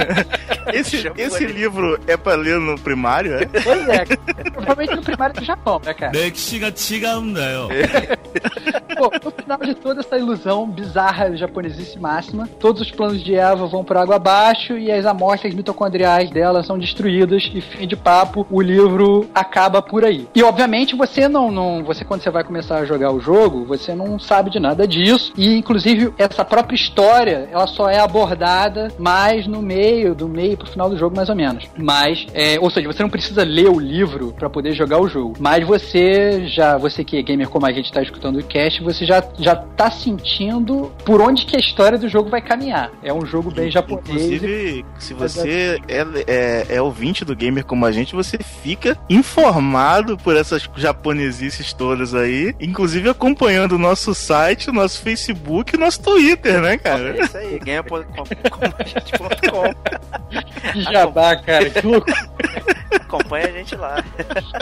esse, 0.73 1.11
esse 1.17 1.45
livro 1.45 1.99
é 2.07 2.15
pra 2.15 2.35
ler 2.35 2.59
no 2.59 2.79
primário, 2.79 3.35
é? 3.35 3.45
Pois 3.45 3.87
é. 3.89 4.05
Provavelmente 4.51 4.95
no 4.95 5.01
primário 5.01 5.35
do 5.35 5.43
Japão, 5.43 5.81
né, 5.83 5.93
cara? 5.93 6.11
É. 7.71 8.95
Bom, 8.97 9.09
no 9.23 9.31
final 9.31 9.57
de 9.57 9.75
toda 9.75 9.99
essa 9.99 10.17
ilusão 10.17 10.69
bizarra 10.69 11.35
japonesíssima 11.35 12.05
máxima, 12.05 12.47
todos 12.59 12.81
os 12.81 12.91
planos 12.91 13.23
de 13.23 13.35
Eva 13.35 13.65
vão 13.65 13.83
por 13.83 13.97
água 13.97 14.17
abaixo 14.17 14.77
e 14.77 14.91
as 14.91 15.05
amostras 15.05 15.53
mitocondriais 15.53 16.29
dela 16.29 16.63
são 16.63 16.77
destruídas 16.77 17.49
e 17.53 17.59
fim 17.61 17.87
de 17.87 17.95
papo, 17.95 18.45
o 18.51 18.61
livro 18.61 19.27
acaba 19.33 19.81
por 19.81 20.05
aí. 20.05 20.27
E 20.35 20.43
obviamente 20.43 20.95
você 20.95 21.14
não, 21.29 21.51
não, 21.51 21.83
você 21.83 22.03
quando 22.03 22.21
você 22.21 22.29
vai 22.29 22.43
começar 22.43 22.77
a 22.77 22.85
jogar 22.85 23.11
o 23.11 23.19
jogo, 23.19 23.65
você 23.65 23.95
não 23.95 24.19
sabe 24.19 24.49
de 24.49 24.59
nada 24.59 24.87
disso 24.87 25.33
e 25.37 25.57
inclusive 25.57 26.13
essa 26.17 26.43
própria 26.43 26.75
história, 26.75 27.49
ela 27.51 27.67
só 27.67 27.89
é 27.89 27.99
abordada 27.99 28.89
mais 28.99 29.47
no 29.47 29.61
meio, 29.61 30.13
do 30.13 30.27
meio 30.27 30.57
pro 30.57 30.69
final 30.69 30.89
do 30.89 30.97
jogo 30.97 31.15
mais 31.15 31.29
ou 31.29 31.35
menos. 31.35 31.65
Mas, 31.77 32.25
é, 32.33 32.59
ou 32.59 32.69
seja, 32.69 32.87
você 32.87 33.01
não 33.01 33.09
precisa 33.09 33.43
ler 33.43 33.69
o 33.69 33.79
livro 33.79 34.33
pra 34.33 34.49
poder 34.49 34.73
jogar 34.73 34.99
o 34.99 35.07
jogo, 35.07 35.35
mas 35.39 35.65
você 35.65 36.47
já, 36.47 36.77
você 36.77 37.03
que 37.03 37.17
é 37.17 37.21
gamer 37.21 37.49
como 37.49 37.65
a 37.65 37.71
gente 37.71 37.91
tá 37.91 38.01
escutando 38.01 38.39
o 38.39 38.43
cast, 38.43 38.83
você 38.83 39.05
já, 39.05 39.23
já 39.39 39.55
tá 39.55 39.89
sentindo 39.89 40.91
por 41.05 41.21
onde 41.21 41.45
que 41.45 41.55
a 41.55 41.59
história 41.59 41.97
do 41.97 42.09
jogo 42.09 42.29
vai 42.29 42.41
caminhar. 42.41 42.91
É 43.01 43.13
um 43.13 43.25
jogo 43.25 43.51
bem 43.51 43.71
japonês. 43.71 44.09
Inclusive, 44.09 44.85
se 44.99 45.13
você 45.13 45.79
é, 45.87 46.05
é, 46.27 46.75
é 46.75 46.81
ouvinte 46.81 47.23
do 47.23 47.35
gamer 47.35 47.65
como 47.65 47.85
a 47.85 47.91
gente, 47.91 48.15
você 48.15 48.37
fica 48.37 48.97
informado 49.09 50.17
por 50.17 50.35
essas 50.35 50.67
japonesices 51.05 51.71
todas 51.71 52.15
aí, 52.15 52.55
inclusive 52.59 53.07
acompanhando 53.09 53.73
o 53.73 53.77
nosso 53.77 54.15
site, 54.15 54.71
o 54.71 54.73
nosso 54.73 55.01
Facebook 55.01 55.73
e 55.73 55.77
o 55.77 55.79
nosso 55.79 56.01
Twitter, 56.01 56.59
né, 56.59 56.77
cara? 56.77 57.15
É 57.15 57.23
isso 57.23 57.37
aí, 57.37 57.59
ganha.com. 57.59 58.23
Jabá, 60.91 61.35
cara. 61.35 61.69
Que 61.69 61.85
louco. 61.85 62.07
Acompanha 63.15 63.47
a 63.47 63.51
gente 63.51 63.75
lá. 63.75 64.03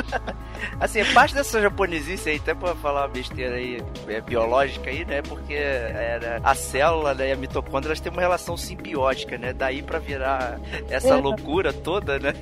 Assim, 0.80 1.04
parte 1.14 1.34
dessa 1.34 1.62
japonesice 1.62 2.30
aí, 2.30 2.38
até 2.38 2.54
pra 2.54 2.76
falar 2.76 3.02
uma 3.02 3.08
besteira 3.10 3.56
aí, 3.56 3.82
é, 4.08 4.22
biológica 4.22 4.90
aí, 4.90 5.04
né? 5.06 5.22
Porque 5.22 5.54
era 5.54 6.40
a 6.44 6.56
célula 6.56 7.14
né, 7.14 7.30
e 7.30 7.32
a 7.32 7.36
mitocôndria 7.36 7.90
elas 7.90 8.00
têm 8.00 8.12
uma 8.12 8.22
relação 8.22 8.56
simbiótica, 8.56 9.38
né? 9.38 9.54
Daí 9.54 9.82
pra 9.82 10.00
virar 10.00 10.60
essa 10.90 11.14
É. 11.14 11.16
loucura 11.16 11.74
toda, 11.74 12.20
né? 12.20 12.34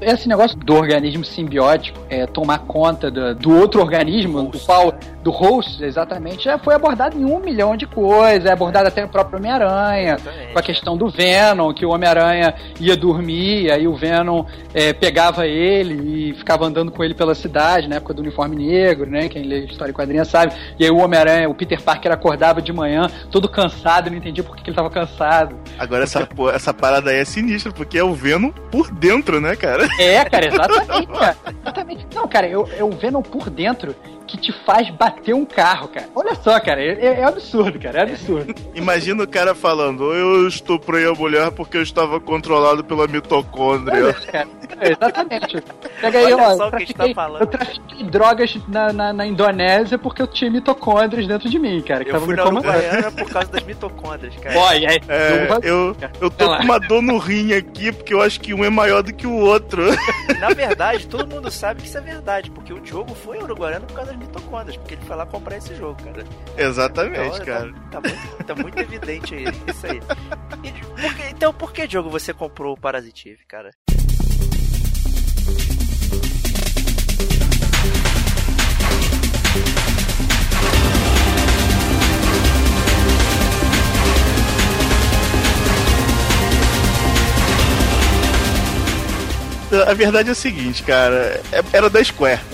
Esse 0.00 0.28
negócio 0.28 0.56
do 0.58 0.74
organismo 0.74 1.24
simbiótico 1.24 1.98
é, 2.08 2.26
tomar 2.26 2.60
conta 2.60 3.10
do, 3.10 3.34
do 3.34 3.56
outro 3.56 3.80
organismo, 3.80 4.42
do 4.44 4.58
Host, 4.58 4.66
qual, 4.66 4.92
né? 4.92 4.98
do 5.22 5.30
host, 5.30 5.84
exatamente, 5.84 6.44
já 6.44 6.58
foi 6.58 6.74
abordado 6.74 7.18
em 7.18 7.24
um 7.24 7.38
milhão 7.40 7.76
de 7.76 7.86
coisas. 7.86 8.46
É 8.46 8.52
abordado 8.52 8.88
até 8.88 9.04
o 9.04 9.08
próprio 9.08 9.38
Homem-Aranha, 9.38 10.16
com 10.52 10.58
a 10.58 10.62
questão 10.62 10.96
do 10.96 11.08
Venom, 11.08 11.72
que 11.74 11.84
o 11.84 11.90
Homem-Aranha 11.90 12.54
ia 12.78 12.96
dormir, 12.96 13.70
aí 13.70 13.86
o 13.86 13.94
Venom 13.94 14.44
é, 14.72 14.92
pegava 14.92 15.29
ele 15.46 16.30
e 16.30 16.34
ficava 16.34 16.64
andando 16.66 16.90
com 16.90 17.02
ele 17.04 17.14
pela 17.14 17.34
cidade, 17.34 17.88
na 17.88 17.96
época 17.96 18.14
do 18.14 18.22
uniforme 18.22 18.56
negro, 18.56 19.08
né? 19.10 19.28
Quem 19.28 19.42
lê 19.42 19.64
história 19.64 19.90
e 19.90 19.94
quadrinha 19.94 20.24
sabe. 20.24 20.52
E 20.78 20.84
aí 20.84 20.90
o 20.90 20.98
Homem-Aranha, 20.98 21.48
o 21.48 21.54
Peter 21.54 21.80
Parker 21.80 22.12
acordava 22.12 22.60
de 22.62 22.72
manhã, 22.72 23.08
todo 23.30 23.48
cansado, 23.48 24.10
não 24.10 24.16
entendia 24.16 24.42
por 24.44 24.56
que 24.56 24.68
ele 24.68 24.76
tava 24.76 24.90
cansado. 24.90 25.56
Agora 25.78 26.04
essa, 26.04 26.26
pô- 26.26 26.50
essa 26.50 26.72
parada 26.74 27.10
aí 27.10 27.16
é 27.18 27.24
sinistra, 27.24 27.72
porque 27.72 27.98
é 27.98 28.04
o 28.04 28.14
Venom 28.14 28.50
por 28.70 28.90
dentro, 28.90 29.40
né, 29.40 29.56
cara? 29.56 29.88
É, 29.98 30.24
cara, 30.24 30.46
exatamente, 30.52 31.06
cara. 31.08 31.36
Exatamente. 31.62 32.06
Não, 32.14 32.28
cara, 32.28 32.46
eu, 32.48 32.68
eu 32.76 32.88
o 32.88 32.92
Venom 32.92 33.22
por 33.22 33.48
dentro 33.50 33.94
que 34.30 34.36
te 34.38 34.52
faz 34.64 34.88
bater 34.90 35.34
um 35.34 35.44
carro, 35.44 35.88
cara. 35.88 36.08
Olha 36.14 36.34
só, 36.34 36.58
cara, 36.60 36.82
é, 36.82 37.20
é 37.20 37.24
absurdo, 37.24 37.78
cara, 37.78 37.98
é 38.00 38.02
absurdo. 38.02 38.54
Imagina 38.74 39.24
o 39.24 39.28
cara 39.28 39.54
falando, 39.54 40.12
eu 40.14 40.46
estuprei 40.48 41.06
a 41.06 41.12
mulher 41.12 41.50
porque 41.50 41.76
eu 41.76 41.82
estava 41.82 42.20
controlado 42.20 42.82
pela 42.84 43.06
mitocôndria. 43.06 44.14
É, 44.80 44.92
exatamente. 44.92 45.62
Pega 46.00 46.18
aí, 46.18 46.32
Olha 46.32 46.36
ó, 46.36 46.56
só 46.56 46.64
eu 46.64 46.68
o 46.68 46.70
que 46.70 46.76
a 46.76 46.78
gente 46.80 46.94
trafiquei, 46.94 47.14
tá 47.14 47.22
falando. 47.22 47.40
eu 47.42 47.46
trafiquei 47.46 48.04
drogas 48.04 48.58
na, 48.68 48.92
na, 48.92 49.12
na 49.12 49.26
Indonésia 49.26 49.98
porque 49.98 50.22
eu 50.22 50.26
tinha 50.26 50.50
mitocôndrias 50.50 51.26
dentro 51.26 51.48
de 51.48 51.58
mim, 51.58 51.82
cara, 51.82 52.04
que 52.04 52.10
Eu 52.10 52.14
tava 52.14 52.24
fui 52.26 52.34
me 52.34 52.40
na 52.40 52.44
comandando. 52.46 52.74
Uruguaiana 52.78 53.10
por 53.12 53.30
causa 53.30 53.48
das 53.52 53.62
mitocôndrias, 53.64 54.34
cara. 54.36 54.68
Aí, 54.70 54.84
É, 55.08 55.48
não- 55.48 55.58
eu, 55.62 55.96
eu 56.20 56.30
tô 56.30 56.46
com 56.56 56.62
uma 56.62 56.78
dor 56.78 57.02
no 57.02 57.18
rim 57.18 57.52
aqui, 57.52 57.92
porque 57.92 58.14
eu 58.14 58.22
acho 58.22 58.40
que 58.40 58.54
um 58.54 58.64
é 58.64 58.70
maior 58.70 59.02
do 59.02 59.12
que 59.12 59.26
o 59.26 59.34
outro. 59.34 59.82
Na 60.38 60.48
verdade, 60.50 61.06
todo 61.06 61.26
mundo 61.26 61.50
sabe 61.50 61.82
que 61.82 61.88
isso 61.88 61.98
é 61.98 62.00
verdade, 62.00 62.50
porque 62.50 62.72
o 62.72 62.80
Diogo 62.80 63.14
foi 63.14 63.36
ao 63.38 63.44
Uruguaiana 63.44 63.84
por 63.86 63.94
causa 63.94 64.12
das 64.12 64.19
mitocôndrias, 64.20 64.76
porque 64.76 64.94
ele 64.94 65.02
foi 65.04 65.16
lá 65.16 65.26
comprar 65.26 65.56
esse 65.56 65.74
jogo, 65.74 66.00
cara. 66.02 66.24
Exatamente, 66.56 67.34
Então, 67.34 67.44
cara. 67.46 67.72
Tá, 67.90 68.00
tá 68.00 68.08
muito, 68.08 68.44
tá 68.44 68.54
muito 68.54 68.78
evidente 68.78 69.34
isso 69.66 69.86
aí. 69.86 70.00
E 70.62 71.30
então, 71.30 71.52
por 71.52 71.72
que, 71.72 71.86
Diogo, 71.86 72.10
você 72.10 72.32
comprou 72.32 72.74
o 72.74 72.80
Parasitive, 72.80 73.44
cara? 73.46 73.70
A 89.86 89.94
verdade 89.94 90.28
é 90.28 90.32
o 90.32 90.34
seguinte, 90.34 90.82
cara. 90.82 91.40
é- 91.52 91.62
Era 91.72 91.88
da 91.88 92.02
Square. 92.02 92.40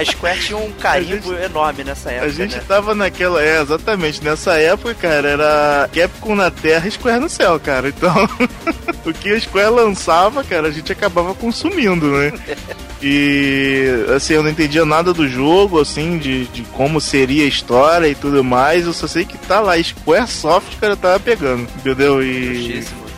A 0.00 0.04
Square 0.04 0.40
tinha 0.40 0.58
um 0.58 0.72
carimbo 0.72 1.34
enorme 1.36 1.84
nessa 1.84 2.10
época, 2.10 2.26
A 2.26 2.30
gente 2.30 2.56
né? 2.56 2.62
tava 2.66 2.94
naquela. 2.94 3.42
É, 3.42 3.60
exatamente. 3.60 4.24
Nessa 4.24 4.54
época, 4.54 4.94
cara, 4.94 5.28
era 5.28 5.90
Capcom 5.92 6.34
na 6.34 6.50
Terra 6.50 6.88
e 6.88 6.90
Square 6.90 7.20
no 7.20 7.28
céu, 7.28 7.60
cara. 7.60 7.88
Então, 7.88 8.14
o 9.04 9.12
que 9.12 9.30
a 9.30 9.40
Square 9.40 9.70
lançava, 9.70 10.42
cara, 10.42 10.68
a 10.68 10.70
gente 10.70 10.90
acabava 10.90 11.34
consumindo, 11.34 12.06
né? 12.06 12.32
E, 13.02 13.86
assim, 14.14 14.34
eu 14.34 14.42
não 14.42 14.50
entendia 14.50 14.84
nada 14.84 15.14
do 15.14 15.26
jogo, 15.26 15.80
assim, 15.80 16.18
de, 16.18 16.44
de 16.48 16.60
como 16.64 17.00
seria 17.00 17.44
a 17.44 17.48
história 17.48 18.06
e 18.06 18.14
tudo 18.14 18.44
mais. 18.44 18.84
Eu 18.84 18.92
só 18.92 19.06
sei 19.06 19.24
que 19.24 19.38
tá 19.38 19.58
lá, 19.58 19.82
Squaresoft, 19.82 20.76
cara, 20.78 20.94
tava 20.94 21.18
pegando, 21.18 21.62
entendeu? 21.62 22.22
E. 22.22 22.56
Justíssimo. 22.56 23.09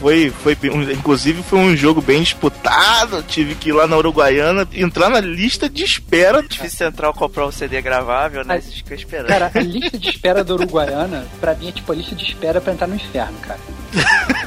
Foi, 0.00 0.30
foi, 0.42 0.56
um- 0.70 0.90
inclusive 0.90 1.42
foi 1.42 1.58
um 1.58 1.76
jogo 1.76 2.00
bem 2.02 2.22
disputado. 2.22 3.22
Tive 3.22 3.54
que 3.54 3.70
ir 3.70 3.72
lá 3.72 3.86
na 3.86 3.96
Uruguaiana 3.96 4.66
entrar 4.74 5.08
na 5.08 5.20
lista 5.20 5.68
de 5.68 5.84
espera. 5.84 6.42
Difícil 6.42 6.76
central 6.78 7.14
comprar 7.14 7.46
um 7.46 7.52
CD 7.52 7.80
gravável, 7.80 8.44
né? 8.44 8.60
Ficam 8.60 8.96
esperando. 8.96 9.26
Cara, 9.28 9.50
a 9.54 9.60
lista 9.60 9.98
de 9.98 10.08
espera 10.10 10.44
da 10.44 10.54
Uruguaiana, 10.54 11.26
pra 11.40 11.54
mim, 11.54 11.68
é 11.68 11.72
tipo 11.72 11.90
a 11.92 11.94
lista 11.94 12.14
de 12.14 12.24
espera 12.24 12.60
pra 12.60 12.72
entrar 12.72 12.86
no 12.86 12.94
inferno, 12.94 13.38
cara. 13.40 13.58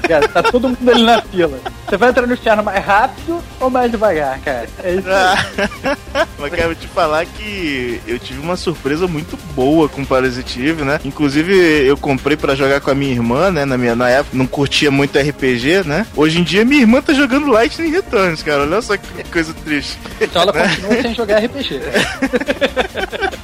Cara, 0.07 0.27
tá 0.29 0.43
todo 0.43 0.69
mundo 0.69 0.89
ali 0.91 1.03
na 1.03 1.21
fila. 1.21 1.59
Você 1.87 1.97
vai 1.97 2.09
entrar 2.09 2.27
no 2.27 2.33
inferno 2.33 2.63
mais 2.63 2.85
rápido, 2.85 3.38
ou 3.59 3.69
mais 3.69 3.91
devagar, 3.91 4.39
cara. 4.39 4.67
É 4.83 4.95
isso 4.95 5.07
aí. 5.07 6.27
Mas 6.39 6.53
quero 6.53 6.75
te 6.75 6.87
falar 6.87 7.25
que 7.25 8.01
eu 8.07 8.17
tive 8.17 8.39
uma 8.39 8.55
surpresa 8.55 9.07
muito 9.07 9.37
boa 9.53 9.89
com 9.89 10.05
Parasite 10.05 10.65
Eve, 10.65 10.83
né? 10.83 10.99
Inclusive, 11.03 11.53
eu 11.85 11.97
comprei 11.97 12.37
pra 12.37 12.55
jogar 12.55 12.81
com 12.81 12.89
a 12.89 12.95
minha 12.95 13.11
irmã, 13.11 13.51
né? 13.51 13.65
Na, 13.65 13.77
minha, 13.77 13.95
na 13.95 14.09
época, 14.09 14.37
não 14.37 14.47
curtia 14.47 14.89
muito 14.89 15.17
RPG, 15.17 15.83
né? 15.85 16.05
Hoje 16.15 16.39
em 16.39 16.43
dia, 16.43 16.63
minha 16.65 16.81
irmã 16.81 17.01
tá 17.01 17.13
jogando 17.13 17.51
Lightning 17.51 17.91
Returns, 17.91 18.41
cara. 18.41 18.61
Olha 18.61 18.81
só 18.81 18.95
que 18.97 19.23
coisa 19.25 19.53
triste. 19.53 19.97
Então 20.19 20.43
ela 20.43 20.53
continua 20.53 21.01
sem 21.01 21.15
jogar 21.15 21.43
RPG. 21.43 21.79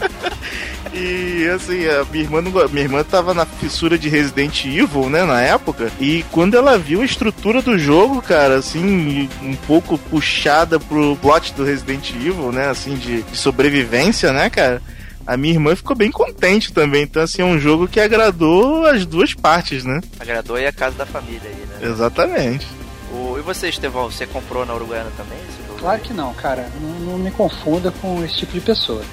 E 0.96 1.46
assim, 1.50 1.86
a 1.88 2.06
minha 2.06 2.24
irmã, 2.24 2.42
não, 2.42 2.52
minha 2.70 2.86
irmã 2.86 3.04
tava 3.04 3.34
na 3.34 3.46
fissura 3.46 4.00
de 4.00 4.08
Resident 4.08 4.64
Evil, 4.64 5.10
né, 5.10 5.26
na 5.26 5.42
época. 5.42 5.92
E 6.00 6.24
quando 6.32 6.56
ela 6.56 6.78
viu 6.78 7.02
a 7.02 7.06
estrutura 7.06 7.62
do 7.62 7.78
jogo, 7.78 8.22
cara, 8.22 8.56
assim, 8.56 9.30
um 9.42 9.56
pouco 9.68 9.98
puxada 9.98 10.80
pro 10.80 11.18
plot 11.18 11.54
do 11.54 11.66
Resident 11.66 12.12
Evil, 12.12 12.50
né, 12.54 12.70
assim, 12.70 12.96
de, 12.96 13.24
de 13.24 13.38
sobrevivência, 13.38 14.32
né, 14.32 14.50
cara. 14.50 14.82
A 15.28 15.36
minha 15.36 15.56
irmã 15.56 15.76
ficou 15.76 15.98
bem 15.98 16.12
contente 16.12 16.72
também. 16.72 17.04
Então, 17.04 17.24
assim, 17.24 17.42
é 17.42 17.46
um 17.46 17.60
jogo 17.60 17.88
que 17.88 18.00
agradou 18.00 18.86
as 18.86 19.06
duas 19.06 19.34
partes, 19.34 19.84
né? 19.84 20.00
Agradou 20.20 20.56
aí 20.56 20.68
a 20.68 20.72
casa 20.72 20.96
da 20.96 21.06
família 21.06 21.42
aí, 21.44 21.66
né? 21.68 21.92
Exatamente. 21.92 22.66
O, 23.12 23.38
e 23.38 23.42
você, 23.42 23.68
Estevão, 23.68 24.10
você 24.10 24.28
comprou 24.28 24.66
na 24.66 24.76
Uruguaiana 24.76 25.12
também 25.18 25.40
jogo? 25.65 25.65
Claro 25.86 26.02
que 26.02 26.14
não, 26.14 26.34
cara. 26.34 26.68
Não, 26.82 27.12
não 27.12 27.18
me 27.20 27.30
confunda 27.30 27.92
com 27.92 28.24
esse 28.26 28.38
tipo 28.38 28.54
de 28.54 28.60
pessoa. 28.60 29.04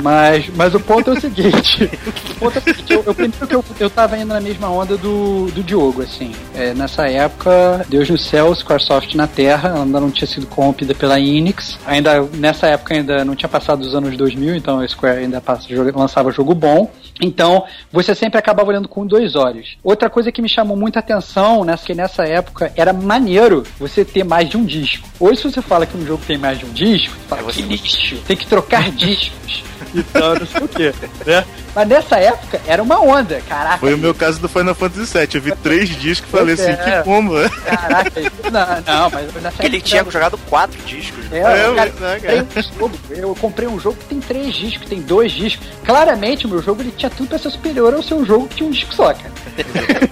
Mas, 0.00 0.48
mas 0.54 0.72
o 0.76 0.78
ponto 0.78 1.10
é 1.10 1.14
o 1.14 1.20
seguinte: 1.20 1.90
o 2.30 2.34
ponto 2.36 2.56
é 2.56 2.60
o 2.60 2.62
seguinte, 2.62 2.92
eu, 2.92 3.02
eu 3.04 3.12
primeiro 3.12 3.48
que 3.48 3.54
eu, 3.56 3.64
eu 3.80 3.90
tava 3.90 4.16
indo 4.16 4.28
na 4.28 4.40
mesma 4.40 4.70
onda 4.70 4.96
do, 4.96 5.50
do 5.50 5.60
Diogo, 5.64 6.02
assim. 6.02 6.32
É, 6.54 6.72
nessa 6.72 7.08
época, 7.08 7.84
Deus 7.88 8.08
no 8.08 8.16
céu, 8.16 8.54
Squaresoft 8.54 9.16
na 9.16 9.26
terra, 9.26 9.70
ela 9.70 9.82
ainda 9.82 9.98
não 9.98 10.08
tinha 10.08 10.28
sido 10.28 10.46
corrompida 10.46 10.94
pela 10.94 11.18
Enix. 11.18 11.76
Ainda, 11.84 12.22
nessa 12.34 12.68
época 12.68 12.94
ainda 12.94 13.24
não 13.24 13.34
tinha 13.34 13.48
passado 13.48 13.80
os 13.80 13.92
anos 13.92 14.16
2000, 14.16 14.54
então 14.54 14.78
a 14.78 14.86
Square 14.86 15.24
ainda 15.24 15.40
passa, 15.40 15.66
lançava 15.96 16.30
jogo 16.30 16.54
bom. 16.54 16.88
Então, 17.20 17.64
você 17.92 18.14
sempre 18.14 18.38
acabava 18.38 18.68
olhando 18.70 18.88
com 18.88 19.06
dois 19.06 19.34
olhos. 19.36 19.76
Outra 19.84 20.08
coisa 20.08 20.32
que 20.32 20.40
me 20.40 20.48
chamou 20.48 20.76
muita 20.76 20.98
atenção, 21.00 21.64
né, 21.64 21.76
que 21.84 21.94
nessa 21.94 22.24
época 22.24 22.72
era 22.76 22.92
maneiro 22.92 23.62
você 23.78 24.04
ter 24.04 24.24
mais 24.24 24.48
de 24.48 24.56
um 24.56 24.64
disco. 24.64 25.06
Hoje, 25.18 25.42
se 25.42 25.50
você 25.52 25.60
fala 25.62 25.86
que 25.86 25.96
um 25.96 26.06
jogo 26.06 26.22
tem 26.26 26.38
mais 26.38 26.58
de 26.58 26.64
um 26.66 26.72
disco, 26.72 27.14
você 27.14 27.28
fala, 27.28 27.40
É, 27.42 27.44
você- 27.44 27.62
que 27.62 27.68
lixo, 27.68 28.16
tem 28.26 28.36
que 28.36 28.46
trocar 28.46 28.90
discos. 28.92 29.62
E 29.94 30.02
tal, 30.04 30.36
não 30.38 30.46
sei 30.46 30.62
o 30.62 30.68
quê, 30.68 30.94
né? 31.26 31.44
Mas 31.74 31.88
nessa 31.88 32.16
época 32.18 32.60
era 32.66 32.82
uma 32.82 33.00
onda, 33.00 33.40
caraca. 33.48 33.78
Foi 33.78 33.94
o 33.94 33.98
meu 33.98 34.14
caso 34.14 34.40
do 34.40 34.48
Final 34.48 34.74
Fantasy 34.74 35.18
VII. 35.18 35.28
Eu 35.34 35.40
vi 35.42 35.52
três 35.56 35.88
discos 35.88 36.28
e 36.28 36.32
falei 36.32 36.54
assim, 36.54 36.70
é. 36.70 36.76
que 36.76 37.04
bomba. 37.08 37.48
Caraca, 37.64 38.20
não, 38.50 38.94
não, 38.94 39.10
mas 39.10 39.34
nessa 39.34 39.50
Porque 39.52 39.66
ele 39.66 39.76
época 39.76 39.88
tinha 39.88 40.00
era- 40.02 40.10
jogado 40.10 40.38
quatro 40.48 40.80
discos. 40.84 41.24
né? 41.26 41.38
É, 41.38 41.40
É, 41.40 41.74
cara, 41.74 41.92
né, 42.00 42.16
eu, 42.16 42.20
comprei 42.20 42.20
cara? 42.20 42.46
um 42.46 42.78
jogo, 42.78 42.98
eu 43.10 43.34
comprei 43.36 43.68
um 43.68 43.80
jogo 43.80 43.96
que 43.96 44.04
tem 44.06 44.20
três 44.20 44.54
discos, 44.54 44.88
tem 44.88 45.00
dois 45.00 45.32
discos. 45.32 45.66
Claramente, 45.84 46.46
o 46.46 46.48
meu 46.48 46.62
jogo 46.62 46.82
ele 46.82 46.92
tinha 46.96 47.10
tudo 47.10 47.28
pra 47.28 47.38
ser 47.38 47.50
superior 47.50 47.94
ao 47.94 48.02
seu 48.02 48.24
jogo 48.24 48.48
que 48.48 48.56
tinha 48.56 48.68
um 48.68 48.72
disco 48.72 48.92
só, 48.94 49.14
cara. 49.14 49.30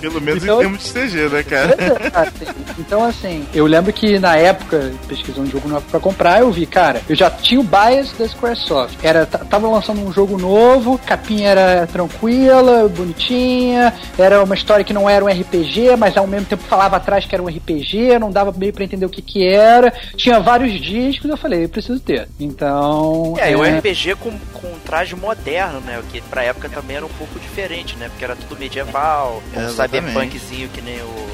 Pelo 0.00 0.20
menos 0.20 0.42
Então- 0.42 0.56
em 0.56 0.60
termos 0.60 0.82
de 0.84 0.92
CG, 0.92 1.28
né, 1.28 1.42
cara? 1.42 1.76
Assim, 2.14 2.46
então, 2.78 3.04
assim, 3.04 3.46
eu 3.54 3.66
lembro 3.66 3.92
que 3.92 4.18
na 4.18 4.36
época, 4.36 4.92
pesquisando 5.08 5.48
um 5.48 5.50
jogo 5.50 5.68
novo 5.68 5.84
pra 5.90 6.00
comprar, 6.00 6.40
eu 6.40 6.50
vi, 6.52 6.66
cara, 6.66 7.00
eu 7.08 7.16
já 7.16 7.30
tinha 7.30 7.60
o 7.60 7.64
bias 7.64 8.12
da 8.18 8.28
Squaresoft. 8.28 8.96
Era, 9.02 9.26
tava 9.26 9.68
lançando 9.68 10.00
um 10.00 10.12
jogo 10.12 10.38
novo, 10.38 10.98
capinha 11.04 11.47
era 11.48 11.86
tranquila, 11.86 12.88
bonitinha, 12.88 13.92
era 14.18 14.42
uma 14.42 14.54
história 14.54 14.84
que 14.84 14.92
não 14.92 15.08
era 15.08 15.24
um 15.24 15.28
RPG, 15.28 15.96
mas 15.96 16.16
ao 16.16 16.26
mesmo 16.26 16.46
tempo 16.46 16.62
falava 16.64 16.96
atrás 16.96 17.26
que 17.26 17.34
era 17.34 17.42
um 17.42 17.48
RPG, 17.48 18.18
não 18.18 18.30
dava 18.30 18.52
meio 18.52 18.72
pra 18.72 18.84
entender 18.84 19.06
o 19.06 19.10
que 19.10 19.22
que 19.22 19.46
era. 19.46 19.92
Tinha 20.16 20.40
vários 20.40 20.80
discos, 20.80 21.28
eu 21.28 21.36
falei, 21.36 21.64
eu 21.64 21.68
preciso 21.68 22.00
ter. 22.00 22.28
Então. 22.38 23.34
É, 23.38 23.52
e 23.52 23.56
o 23.56 23.64
é, 23.64 23.78
RPG 23.78 24.16
com, 24.16 24.30
com 24.52 24.66
um 24.66 24.78
traje 24.84 25.16
moderno, 25.16 25.80
né? 25.80 25.98
O 25.98 26.02
que 26.04 26.20
pra 26.22 26.44
época 26.44 26.68
também 26.68 26.96
era 26.96 27.06
um 27.06 27.10
pouco 27.10 27.38
diferente, 27.38 27.96
né? 27.96 28.08
Porque 28.08 28.24
era 28.24 28.36
tudo 28.36 28.58
medieval, 28.58 29.42
É, 29.54 29.60
um 29.60 29.68
cyberpunkzinho 29.70 30.68
que 30.68 30.80
nem 30.80 31.00
o, 31.02 31.28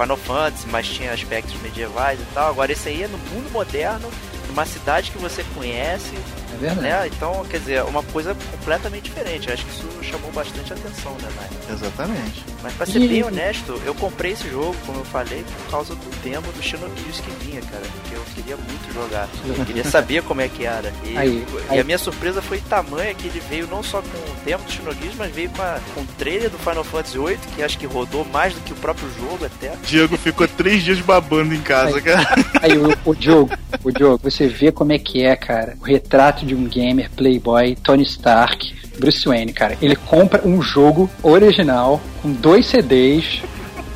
Final 0.00 0.16
Fantasy, 0.16 0.66
mas 0.70 0.88
tinha 0.88 1.12
aspectos 1.12 1.60
medievais 1.60 2.18
e 2.18 2.24
tal. 2.32 2.48
Agora 2.48 2.72
esse 2.72 2.88
aí 2.88 3.02
é 3.02 3.08
no 3.08 3.18
mundo 3.18 3.50
moderno, 3.52 4.10
numa 4.48 4.64
cidade 4.64 5.10
que 5.10 5.18
você 5.18 5.44
conhece, 5.54 6.14
é 6.16 6.39
verdade. 6.60 6.80
né? 6.80 7.06
Então, 7.14 7.44
quer 7.50 7.58
dizer, 7.58 7.82
uma 7.84 8.02
coisa 8.02 8.36
completamente 8.52 9.04
diferente. 9.04 9.50
Acho 9.50 9.64
que 9.64 9.70
isso 9.72 9.88
chamou 10.02 10.30
bastante 10.32 10.72
atenção, 10.72 11.12
né, 11.22 11.28
na 11.36 11.42
época. 11.42 11.72
Exatamente. 11.72 12.44
Mas 12.62 12.72
pra 12.74 12.86
ser 12.86 13.00
E- 13.00 13.08
bem 13.08 13.22
honesto, 13.24 13.80
eu 13.84 13.94
comprei 13.94 14.32
esse 14.32 14.48
jogo, 14.50 14.74
como 14.86 14.98
eu 15.00 15.04
falei, 15.04 15.44
por 15.44 15.70
causa 15.70 15.94
do 15.94 16.22
demo 16.22 16.50
do 16.52 16.62
Xenogears 16.62 17.20
que 17.20 17.44
vinha, 17.44 17.60
cara. 17.62 17.82
Porque 18.02 18.14
eu 18.16 18.22
queria 18.34 18.56
muito 18.56 18.92
jogar. 18.94 19.28
Eu 19.46 19.64
queria 19.64 19.84
saber 19.88 20.22
como 20.22 20.40
é 20.40 20.48
que 20.48 20.64
era. 20.66 20.92
E, 21.04 21.16
Aí, 21.16 21.46
e 21.68 21.72
aí. 21.74 21.80
a 21.80 21.84
minha 21.84 21.98
surpresa 21.98 22.40
foi 22.42 22.58
tamanha 22.60 23.14
que 23.14 23.26
ele 23.28 23.40
veio 23.48 23.66
não 23.66 23.82
só 23.82 24.02
com 24.02 24.08
o 24.08 24.36
demo 24.44 24.62
do 24.64 24.70
Xenogears, 24.70 25.14
mas 25.16 25.34
veio 25.34 25.50
com, 25.50 25.62
a, 25.62 25.78
com 25.94 26.00
o 26.02 26.06
trailer 26.18 26.50
do 26.50 26.58
Final 26.58 26.84
Fantasy 26.84 27.18
VIII, 27.18 27.38
que 27.56 27.62
acho 27.62 27.78
que 27.78 27.86
rodou 27.86 28.24
mais 28.26 28.52
do 28.54 28.60
que 28.60 28.72
o 28.72 28.76
próprio 28.76 29.08
jogo 29.18 29.44
até. 29.46 29.72
Diego 29.84 30.16
ficou 30.16 30.46
três 30.46 30.82
dias 30.82 31.00
babando 31.00 31.54
em 31.54 31.60
casa, 31.62 31.96
Aí. 31.96 32.02
cara. 32.02 32.26
Aí 32.60 32.76
o, 32.78 32.96
o 33.04 33.14
Diogo, 33.14 33.50
o 33.82 33.90
Diogo, 33.90 34.20
você 34.22 34.46
vê 34.48 34.70
como 34.72 34.92
é 34.92 34.98
que 34.98 35.22
é, 35.24 35.34
cara, 35.36 35.76
o 35.80 35.84
retrato 35.84 36.44
de 36.50 36.54
um 36.56 36.64
gamer, 36.64 37.08
playboy, 37.10 37.76
Tony 37.76 38.02
Stark, 38.02 38.74
Bruce 38.98 39.26
Wayne, 39.26 39.52
cara. 39.52 39.78
Ele 39.80 39.94
compra 39.94 40.46
um 40.46 40.60
jogo 40.60 41.08
original 41.22 42.00
com 42.20 42.32
dois 42.32 42.66
CDs, 42.66 43.40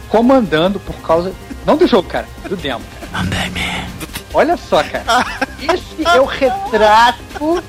comandando 0.08 0.78
por 0.78 0.94
causa. 0.96 1.32
Não 1.66 1.76
do 1.76 1.86
jogo, 1.86 2.08
cara, 2.08 2.26
do 2.48 2.56
demo. 2.56 2.84
Olha 4.32 4.56
só, 4.56 4.82
cara. 4.84 5.04
Esse 5.60 6.06
é 6.06 6.20
o 6.20 6.24
retrato 6.24 7.62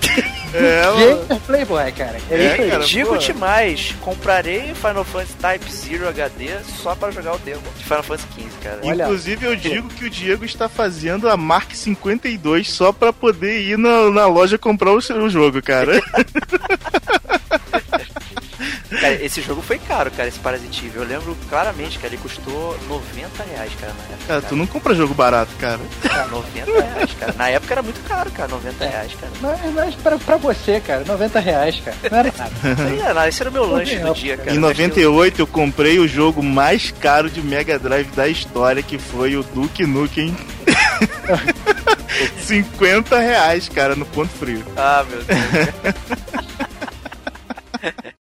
É, 0.56 0.84
gamer 0.98 1.40
playboy, 1.42 1.92
cara. 1.92 2.18
É, 2.30 2.36
É, 2.36 2.58
isso 2.58 2.70
cara. 2.70 2.84
Digo-te 2.84 3.34
pô. 3.34 3.40
mais, 3.40 3.96
comprarei 4.02 4.74
Final 4.76 5.04
Fantasy 5.04 5.34
Type 5.36 5.72
Zero 5.72 6.08
HD 6.08 6.50
só 6.82 6.96
pra 6.96 7.12
jogar 7.12 7.36
o 7.36 7.40
demo 7.40 7.62
de 7.78 7.84
Final 7.84 8.04
Fantasy 8.04 8.28
XV, 8.34 8.46
cara. 8.64 8.80
Olha. 8.84 9.04
Inclusive, 9.04 9.46
eu 9.46 9.56
digo 9.56 9.90
que 9.90 10.06
o 10.06 10.10
Diego 10.10 10.46
está 10.46 10.70
fazendo 10.70 11.30
a 11.30 11.38
Mark 11.38 11.74
52 11.74 12.72
só 12.72 12.92
pra 12.92 13.12
poder 13.12 13.62
ir 13.62 13.78
na, 13.78 14.10
na 14.10 14.28
loja 14.28 14.58
comprar 14.58 14.92
o, 14.92 15.02
seu 15.02 15.30
jogo, 15.30 15.62
cara. 15.62 16.02
Cara, 19.12 19.26
esse 19.26 19.42
jogo 19.42 19.62
foi 19.62 19.78
caro, 19.80 20.12
cara, 20.12 20.28
esse 20.28 20.40
Parasite 20.40 20.86
Eve. 20.86 20.98
Eu 20.98 21.04
lembro 21.04 21.38
claramente 21.50 22.00
que 22.00 22.06
ele 22.06 22.18
custou 22.18 22.78
90 22.88 23.44
reais, 23.44 23.72
cara, 23.80 23.94
na 23.94 24.04
época. 24.04 24.26
Cara, 24.28 24.42
tu 24.42 24.56
não 24.56 24.66
compra 24.68 24.96
jogo 24.96 25.14
barato, 25.14 25.52
cara. 25.60 25.80
Cara, 26.02 26.28
90 26.28 26.72
reais, 26.72 27.14
cara. 27.20 27.34
Na 27.34 27.50
época 27.50 27.74
era 27.74 27.82
muito 27.82 28.08
caro, 28.08 28.32
cara, 28.32 28.48
90 28.50 28.86
reais, 28.86 29.14
cara. 29.14 29.32
Mas, 29.42 29.74
mas 29.74 29.96
pra, 29.96 30.18
pra 30.18 30.38
você, 30.38 30.80
cara, 30.80 31.04
90 31.06 31.40
reais, 31.40 31.80
cara. 31.80 31.98
Não 32.10 32.18
era 32.18 32.34
nada. 32.38 32.52
Isso 32.96 33.06
era, 33.06 33.28
esse 33.28 33.42
era 33.42 33.50
o 33.50 33.54
meu 33.54 33.66
lanche 33.66 34.00
do 34.00 34.14
dia, 34.14 34.38
cara. 34.38 34.54
Em 34.54 34.60
98 34.60 35.40
eu 35.42 35.48
comprei 35.48 36.00
o 36.00 36.08
jogo 36.08 36.42
mais 36.42 36.92
caro 36.92 37.30
de 37.30 37.42
Mega 37.42 37.78
Drive 37.78 38.10
da 38.12 38.28
história, 38.28 38.82
que 38.82 38.98
foi 38.98 39.36
o 39.36 39.44
Duke 39.44 39.86
Nukem. 39.86 40.36
50 42.40 43.20
reais, 43.20 43.68
cara, 43.70 43.96
no 43.96 44.06
ponto 44.06 44.30
frio. 44.30 44.64
Ah, 44.78 45.06
meu 45.08 45.22
Deus. 45.24 45.40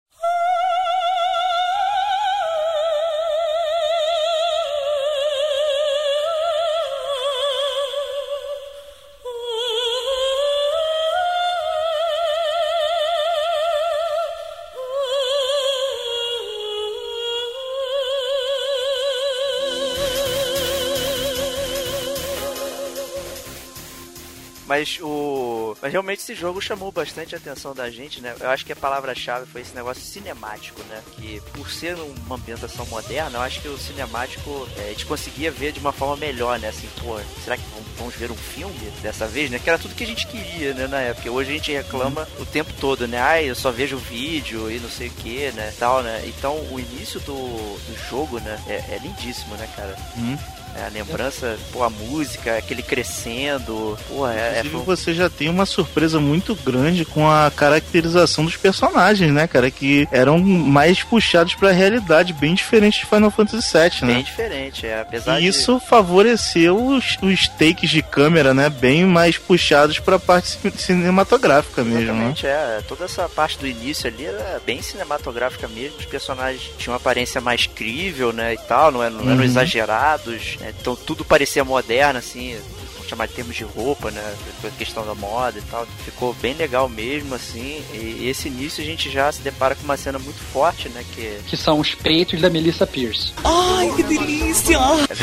Mas 24.74 24.98
o. 25.00 25.76
Mas 25.80 25.92
realmente 25.92 26.18
esse 26.18 26.34
jogo 26.34 26.60
chamou 26.60 26.90
bastante 26.90 27.32
a 27.32 27.38
atenção 27.38 27.72
da 27.72 27.88
gente, 27.88 28.20
né? 28.20 28.34
Eu 28.40 28.50
acho 28.50 28.66
que 28.66 28.72
a 28.72 28.76
palavra-chave 28.76 29.46
foi 29.46 29.60
esse 29.60 29.72
negócio 29.72 30.02
cinemático, 30.02 30.82
né? 30.88 31.00
Que 31.14 31.40
por 31.52 31.70
ser 31.70 31.94
uma 32.26 32.34
ambientação 32.34 32.84
moderna, 32.86 33.38
eu 33.38 33.42
acho 33.42 33.60
que 33.60 33.68
o 33.68 33.78
cinemático 33.78 34.68
é, 34.76 34.86
a 34.86 34.88
gente 34.88 35.06
conseguia 35.06 35.52
ver 35.52 35.70
de 35.70 35.78
uma 35.78 35.92
forma 35.92 36.16
melhor, 36.16 36.58
né? 36.58 36.70
Assim, 36.70 36.88
pô, 37.00 37.20
será 37.44 37.56
que 37.56 37.62
vamos, 37.96 38.16
ver 38.16 38.32
um 38.32 38.36
filme 38.36 38.90
dessa 39.00 39.28
vez, 39.28 39.48
né? 39.48 39.60
Que 39.60 39.70
era 39.70 39.78
tudo 39.78 39.94
que 39.94 40.02
a 40.02 40.08
gente 40.08 40.26
queria, 40.26 40.74
né? 40.74 40.88
Na 40.88 40.98
época. 40.98 41.30
Hoje 41.30 41.50
a 41.50 41.54
gente 41.54 41.70
reclama 41.70 42.26
o 42.40 42.44
tempo 42.44 42.72
todo, 42.80 43.06
né? 43.06 43.18
Ai, 43.18 43.48
eu 43.48 43.54
só 43.54 43.70
vejo 43.70 43.96
vídeo 43.96 44.68
e 44.68 44.80
não 44.80 44.90
sei 44.90 45.06
o 45.06 45.12
que, 45.12 45.52
né? 45.52 45.72
Tal, 45.78 46.02
né? 46.02 46.20
Então 46.26 46.58
o 46.72 46.80
início 46.80 47.20
do, 47.20 47.36
do 47.36 48.08
jogo, 48.10 48.40
né? 48.40 48.60
É, 48.66 48.94
é 48.96 49.00
lindíssimo, 49.00 49.54
né, 49.54 49.68
cara? 49.76 49.96
Hum. 50.18 50.36
É, 50.76 50.86
a 50.86 50.88
lembrança, 50.88 51.56
pô, 51.72 51.82
a 51.84 51.90
música, 51.90 52.56
aquele 52.56 52.82
crescendo, 52.82 53.96
pô, 54.08 54.26
é, 54.28 54.56
é 54.58 54.60
Inclusive, 54.64 54.84
você 54.84 55.14
já 55.14 55.30
tem 55.30 55.48
uma 55.48 55.66
surpresa 55.66 56.18
muito 56.20 56.54
grande 56.54 57.04
com 57.04 57.28
a 57.30 57.50
caracterização 57.54 58.44
dos 58.44 58.56
personagens, 58.56 59.32
né, 59.32 59.46
cara? 59.46 59.70
Que 59.70 60.08
eram 60.10 60.38
mais 60.38 61.02
puxados 61.02 61.54
pra 61.54 61.70
realidade, 61.70 62.32
bem 62.32 62.54
diferente 62.54 63.00
de 63.00 63.06
Final 63.06 63.30
Fantasy 63.30 63.66
VII, 63.72 64.06
né? 64.08 64.14
bem 64.14 64.22
diferente, 64.24 64.86
é, 64.86 65.00
apesar 65.00 65.40
E 65.40 65.46
isso 65.46 65.78
favoreceu 65.80 66.76
os, 66.84 67.16
os 67.22 67.48
takes 67.48 67.90
de 67.90 68.02
câmera, 68.02 68.52
né? 68.52 68.68
Bem 68.68 69.04
mais 69.04 69.38
puxados 69.38 69.98
pra 69.98 70.18
parte 70.18 70.48
ci- 70.48 70.72
cinematográfica 70.76 71.82
mesmo, 71.84 71.98
né? 72.00 72.32
Exatamente, 72.34 72.46
é. 72.46 72.82
Toda 72.88 73.04
essa 73.04 73.28
parte 73.28 73.58
do 73.58 73.66
início 73.66 74.08
ali 74.08 74.24
era 74.26 74.60
bem 74.66 74.82
cinematográfica 74.82 75.68
mesmo. 75.68 75.98
Os 75.98 76.04
personagens 76.06 76.62
tinham 76.78 76.92
uma 76.92 76.96
aparência 76.98 77.40
mais 77.40 77.66
crível, 77.66 78.32
né? 78.32 78.54
E 78.54 78.58
tal, 78.58 78.90
não 78.90 79.02
eram, 79.02 79.16
não 79.16 79.24
eram 79.26 79.38
Uhum. 79.38 79.44
exagerados. 79.44 80.56
Né, 80.64 80.74
Então 80.80 80.96
tudo 80.96 81.24
parecia 81.24 81.64
moderno, 81.64 82.18
assim. 82.18 82.56
Vamos 82.94 83.08
chamar 83.08 83.26
de 83.26 83.34
termos 83.34 83.54
de 83.54 83.64
roupa, 83.64 84.10
né? 84.10 84.34
A 84.64 84.70
questão 84.70 85.04
da 85.04 85.14
moda 85.14 85.58
e 85.58 85.62
tal. 85.62 85.86
Ficou 86.04 86.32
bem 86.34 86.54
legal 86.54 86.88
mesmo, 86.88 87.34
assim. 87.34 87.84
E 87.92 88.26
esse 88.28 88.48
início 88.48 88.82
a 88.82 88.86
gente 88.86 89.10
já 89.10 89.30
se 89.30 89.42
depara 89.42 89.74
com 89.74 89.84
uma 89.84 89.96
cena 89.96 90.18
muito 90.18 90.40
forte, 90.52 90.88
né? 90.88 91.04
Que 91.14 91.38
Que 91.46 91.56
são 91.56 91.78
os 91.78 91.94
peitos 91.94 92.40
da 92.40 92.48
Melissa 92.48 92.86
Pierce. 92.86 93.32
Ai, 93.44 93.92
que 93.94 94.02
delícia! 94.02 94.78
é 95.10 95.14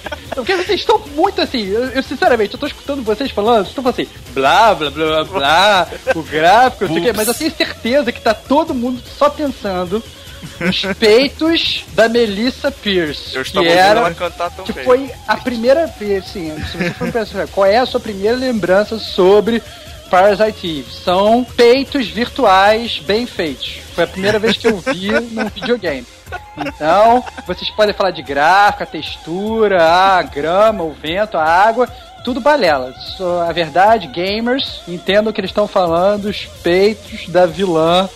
Porque 0.34 0.56
vocês 0.56 0.80
estão 0.80 0.98
muito 1.14 1.40
assim, 1.42 1.66
eu, 1.66 1.84
eu, 1.90 2.02
sinceramente, 2.02 2.54
eu 2.54 2.58
tô 2.58 2.66
escutando 2.66 3.02
vocês 3.02 3.30
falando, 3.30 3.66
vocês 3.66 3.68
estão 3.68 3.84
falando 3.84 4.00
assim, 4.00 4.08
blá 4.32 4.74
blá 4.74 4.90
blá 4.90 5.24
blá, 5.24 5.24
blá 5.24 5.88
o 6.14 6.22
gráfico, 6.22 6.84
não 6.84 6.94
sei 6.94 7.02
o 7.02 7.04
quê, 7.04 7.12
mas 7.14 7.28
eu 7.28 7.34
tenho 7.34 7.54
certeza 7.54 8.10
que 8.10 8.22
tá 8.22 8.32
todo 8.32 8.74
mundo 8.74 9.02
só 9.18 9.28
pensando 9.28 10.02
nos 10.58 10.82
peitos 10.98 11.84
da 11.92 12.08
Melissa 12.08 12.70
Pierce. 12.70 13.36
eu 13.36 13.42
que 13.42 13.48
estava 13.48 13.66
ouvindo 13.66 13.80
era 13.80 14.00
ela 14.00 14.14
cantar 14.14 14.50
tão 14.50 14.64
que 14.64 14.72
foi 14.72 15.10
a 15.26 15.36
primeira 15.36 15.86
vez, 15.86 16.24
assim, 16.24 16.54
se 16.64 16.76
você 16.76 16.90
for 16.90 17.12
pensar, 17.12 17.46
qual 17.48 17.66
é 17.66 17.78
a 17.78 17.86
sua 17.86 18.00
primeira 18.00 18.36
lembrança 18.36 18.98
sobre 18.98 19.62
Parasite 20.10 20.80
Eve? 20.80 20.92
São 21.04 21.44
peitos 21.44 22.08
virtuais 22.08 22.98
bem 22.98 23.26
feitos. 23.26 23.80
Foi 23.94 24.04
a 24.04 24.08
primeira 24.08 24.38
vez 24.38 24.56
que 24.56 24.66
eu 24.66 24.78
vi 24.78 25.10
num 25.10 25.48
videogame. 25.48 26.06
Então, 26.56 27.24
vocês 27.46 27.70
podem 27.70 27.94
falar 27.94 28.10
de 28.10 28.22
gráfica, 28.22 28.86
textura, 28.86 29.82
a 29.82 30.22
grama, 30.22 30.84
o 30.84 30.92
vento, 30.92 31.36
a 31.36 31.44
água, 31.44 31.88
tudo 32.24 32.40
balela. 32.40 32.94
A 33.46 33.52
verdade, 33.52 34.06
gamers, 34.08 34.82
entendam 34.86 35.32
que 35.32 35.40
eles 35.40 35.50
estão 35.50 35.66
falando 35.66 36.26
os 36.26 36.46
peitos 36.62 37.28
da 37.28 37.46
vilã 37.46 38.08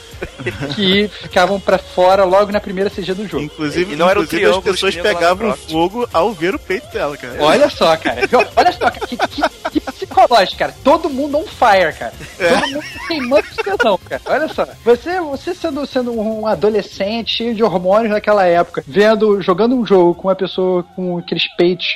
que 0.75 1.09
ficavam 1.23 1.61
pra 1.61 1.79
fora 1.79 2.25
logo 2.25 2.53
na 2.53 2.61
primeira 2.61 2.91
CG 2.91 3.15
do 3.15 3.27
jogo. 3.27 3.45
Inclusive, 3.45 3.93
E 3.93 3.97
não 3.97 4.09
era 4.09 4.19
o 4.19 4.23
inclusive 4.23 4.51
as 4.51 4.59
pessoas 4.59 4.95
o 4.97 5.03
pegavam 5.03 5.57
fogo 5.57 6.09
ao 6.13 6.33
ver 6.33 6.55
o 6.55 6.59
peito 6.59 6.87
dela, 6.89 7.17
cara. 7.17 7.43
Olha 7.43 7.69
só, 7.71 7.97
cara. 7.97 8.21
Olha 8.57 8.73
só, 8.73 8.91
cara. 8.91 9.07
Que, 9.07 9.17
que, 9.17 9.43
que 9.71 9.81
psicológico, 9.81 10.59
cara. 10.59 10.75
Todo 10.83 11.11
mundo 11.11 11.39
on 11.39 11.45
fire, 11.45 11.93
cara. 11.99 12.13
Todo 12.39 12.71
mundo 12.71 12.85
queimando 13.07 13.43
de 13.43 13.57
tesão, 13.57 13.99
cara. 13.99 14.23
Olha 14.27 14.49
só. 14.49 14.67
Você, 14.85 15.21
você 15.21 15.55
sendo, 15.55 15.87
sendo 15.87 16.13
um 16.13 16.47
adolescente 16.47 17.37
cheio 17.37 17.55
de 17.55 17.63
hormônios 17.63 18.11
naquela 18.11 18.45
época, 18.45 18.85
vendo, 18.87 19.41
jogando 19.43 19.75
um 19.75 19.87
jogo 19.87 20.15
com 20.15 20.29
uma 20.29 20.37
pessoa 20.37 20.85
com 20.95 21.19
aqueles 21.19 21.49
peitos 21.57 21.87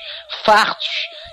fartos, 0.45 0.89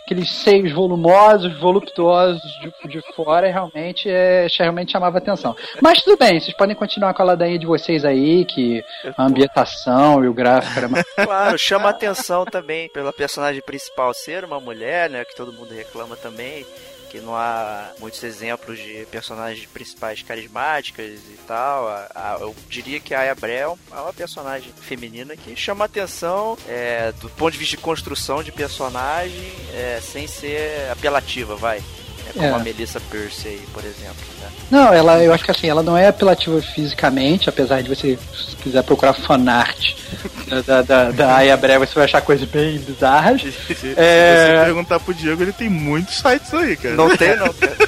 aqueles 0.06 0.32
seios 0.32 0.72
volumosos, 0.72 1.58
voluptuosos 1.60 2.41
de, 2.62 2.88
de 2.88 3.02
fora, 3.13 3.52
realmente, 3.52 4.08
é, 4.08 4.46
realmente 4.60 4.91
chamava 4.91 5.18
atenção. 5.18 5.56
Mas 5.82 6.04
tudo 6.04 6.18
bem, 6.18 6.39
vocês 6.39 6.56
podem 6.56 6.76
continuar 6.76 7.13
com 7.15 7.24
a 7.24 7.26
ladainha 7.26 7.58
de 7.58 7.65
vocês 7.65 8.06
aí, 8.06 8.46
que 8.46 8.86
a 9.18 9.24
ambientação 9.26 10.24
e 10.24 10.28
o 10.28 10.34
gráfico 10.34 10.78
era 10.78 10.88
mais 10.88 11.06
Claro, 11.15 11.58
chama 11.58 11.89
atenção 11.89 12.46
também 12.46 12.88
pela 12.89 13.12
personagem 13.12 13.63
principal 13.63 14.13
ser 14.13 14.46
uma 14.46 14.60
mulher, 14.60 15.10
né? 15.10 15.26
Que 15.26 15.36
todo 15.36 15.52
mundo 15.52 15.74
reclama 15.74 16.15
também. 16.15 16.65
Que 17.15 17.21
não 17.21 17.34
há 17.34 17.91
muitos 17.97 18.21
exemplos 18.23 18.78
de 18.78 19.08
personagens 19.10 19.65
principais 19.67 20.21
carismáticas 20.21 21.08
e 21.30 21.39
tal. 21.47 21.88
A- 21.88 22.08
a- 22.13 22.38
eu 22.41 22.54
diria 22.69 22.99
que 22.99 23.13
a 23.13 23.21
Aya 23.21 23.34
Brel 23.34 23.80
é 23.89 23.95
uma 23.95 24.12
personagem 24.12 24.73
feminina 24.82 25.34
que 25.38 25.56
chama 25.56 25.86
atenção 25.86 26.58
é, 26.67 27.13
do 27.13 27.30
ponto 27.30 27.54
de 27.54 27.58
vista 27.58 27.78
de 27.78 27.82
construção 27.82 28.43
de 28.43 28.51
personagem 28.51 29.49
é, 29.73 30.01
sem 30.01 30.28
ser 30.28 30.91
apelativa, 30.91 31.56
vai. 31.56 31.82
É 32.28 32.34
como 32.34 32.46
É. 32.46 32.52
a 32.52 32.60
Melissa 32.60 33.00
Pierce 33.00 33.48
aí, 33.48 33.62
por 33.74 33.84
exemplo. 33.84 34.16
Né? 34.42 34.48
Não, 34.72 34.94
ela, 34.94 35.24
eu 35.24 35.34
acho 35.34 35.44
que 35.44 35.52
assim, 35.52 35.68
ela 35.70 35.84
não 35.84 35.98
é 35.98 36.08
apelativa 36.08 36.60
fisicamente, 36.62 37.50
apesar 37.50 37.82
de 37.84 37.90
você, 37.90 38.18
se 38.34 38.56
quiser 38.58 38.84
procurar 38.84 39.14
fanart 39.14 39.94
da, 40.66 40.82
da, 40.82 41.12
da, 41.12 41.36
Aya 41.38 41.56
Breve, 41.58 41.86
você 41.86 41.94
vai 41.96 42.06
achar 42.06 42.22
coisas 42.22 42.48
bem 42.50 42.78
bizarras. 42.80 43.42
Se, 43.42 43.52
se 43.76 43.94
É. 43.98 44.56
você 44.58 44.66
perguntar 44.66 45.00
pro 45.00 45.14
Diego, 45.14 45.42
ele 45.44 45.54
tem 45.54 45.70
muitos 45.70 46.16
sites 46.18 46.54
aí, 46.54 46.76
cara. 46.76 46.96
Não 46.96 47.16
tem, 47.16 47.36
não. 47.36 47.54
Cara. 47.54 47.85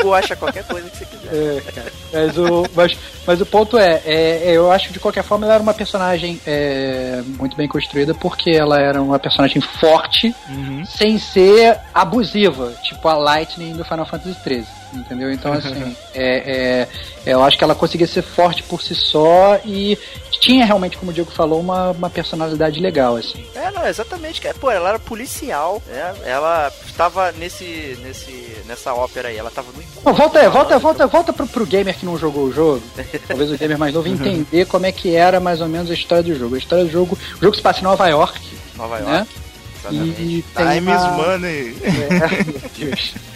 Google 0.00 0.14
acha 0.14 0.34
qualquer 0.36 0.64
coisa 0.64 0.88
que 0.90 0.96
você 0.96 1.04
quiser. 1.04 1.34
É, 1.34 1.60
cara. 1.72 1.92
Mas 2.12 2.38
o, 2.38 2.66
mas, 2.74 2.98
mas 3.26 3.40
o 3.40 3.46
ponto 3.46 3.78
é, 3.78 4.02
é, 4.04 4.42
é, 4.44 4.52
eu 4.56 4.70
acho 4.72 4.88
que 4.88 4.92
de 4.94 5.00
qualquer 5.00 5.22
forma 5.22 5.44
ela 5.46 5.54
era 5.54 5.62
uma 5.62 5.74
personagem 5.74 6.40
é, 6.46 7.22
muito 7.38 7.56
bem 7.56 7.68
construída, 7.68 8.14
porque 8.14 8.50
ela 8.50 8.78
era 8.80 9.00
uma 9.00 9.18
personagem 9.18 9.60
forte, 9.60 10.34
Uhum. 10.48 10.84
sem 10.84 11.18
ser 11.18 11.78
abusiva, 11.94 12.72
tipo 12.82 13.06
a 13.08 13.14
Lightning 13.14 13.74
do 13.76 13.84
Final 13.84 14.06
Fantasy 14.06 14.36
XIII. 14.42 14.66
Entendeu? 14.92 15.30
Então, 15.32 15.52
assim, 15.52 15.96
é, 16.14 16.88
é, 17.24 17.32
eu 17.32 17.42
acho 17.42 17.56
que 17.56 17.64
ela 17.64 17.74
conseguia 17.74 18.06
ser 18.06 18.22
forte 18.22 18.62
por 18.62 18.82
si 18.82 18.94
só 18.94 19.60
e 19.64 19.98
tinha 20.40 20.64
realmente, 20.64 20.96
como 20.96 21.10
o 21.10 21.14
Diego 21.14 21.30
falou, 21.30 21.60
uma, 21.60 21.90
uma 21.90 22.08
personalidade 22.08 22.80
legal, 22.80 23.16
assim. 23.16 23.44
É, 23.54 23.70
não, 23.70 23.86
exatamente. 23.86 24.40
Pô, 24.58 24.70
ela 24.70 24.88
era 24.88 24.98
policial, 24.98 25.82
né? 25.86 26.14
Ela 26.24 26.72
estava 26.86 27.30
nesse, 27.32 27.98
nesse, 28.02 28.56
nessa 28.66 28.94
ópera 28.94 29.28
aí, 29.28 29.36
ela 29.36 29.50
tava 29.50 29.70
no 29.72 29.82
encontro. 29.82 30.02
Não, 30.04 30.14
volta, 30.14 30.48
volta, 30.48 30.78
volta, 30.78 31.06
volta 31.06 31.32
pro, 31.32 31.46
pro 31.46 31.66
gamer 31.66 31.96
que 31.96 32.06
não 32.06 32.16
jogou 32.16 32.44
o 32.44 32.52
jogo. 32.52 32.82
Talvez 33.28 33.50
o 33.50 33.58
gamer 33.58 33.78
mais 33.78 33.94
novo 33.94 34.08
entender 34.08 34.64
como 34.66 34.86
é 34.86 34.92
que 34.92 35.14
era 35.14 35.38
mais 35.38 35.60
ou 35.60 35.68
menos 35.68 35.90
a 35.90 35.94
história 35.94 36.24
do 36.24 36.34
jogo. 36.34 36.54
A 36.54 36.58
história 36.58 36.84
do 36.84 36.90
jogo, 36.90 37.18
o 37.36 37.44
jogo 37.44 37.54
se 37.54 37.62
passa 37.62 37.80
em 37.80 37.84
Nova 37.84 38.08
York, 38.08 38.40
Nova 38.76 38.98
né? 38.98 39.26
Exatamente. 39.80 40.22
E 40.22 40.42
tem 40.54 40.66
Time 40.66 40.92
is 40.92 41.02
uma... 41.02 41.10
money. 41.12 41.76
É. 41.82 43.20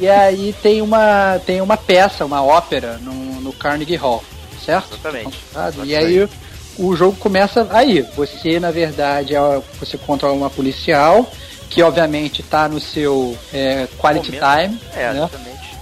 E 0.00 0.08
aí 0.08 0.54
tem 0.62 0.82
uma 0.82 1.40
tem 1.44 1.60
uma 1.60 1.76
peça, 1.76 2.24
uma 2.24 2.42
ópera 2.42 2.98
no, 2.98 3.12
no 3.40 3.52
Carnegie 3.52 3.96
Hall, 3.96 4.22
certo? 4.64 4.94
Exatamente. 4.94 5.38
E 5.84 5.96
aí 5.96 6.28
o 6.78 6.94
jogo 6.94 7.16
começa 7.16 7.66
aí. 7.70 8.02
Você, 8.16 8.60
na 8.60 8.70
verdade, 8.70 9.34
é, 9.34 9.62
você 9.80 9.96
controla 9.98 10.34
uma 10.34 10.50
policial 10.50 11.28
que 11.70 11.82
obviamente 11.82 12.42
tá 12.42 12.68
no 12.68 12.78
seu 12.80 13.36
é, 13.52 13.88
quality 13.98 14.32
Momento. 14.32 14.62
time, 14.68 14.80
É, 14.94 15.12
né? 15.12 15.16
exatamente. 15.16 15.76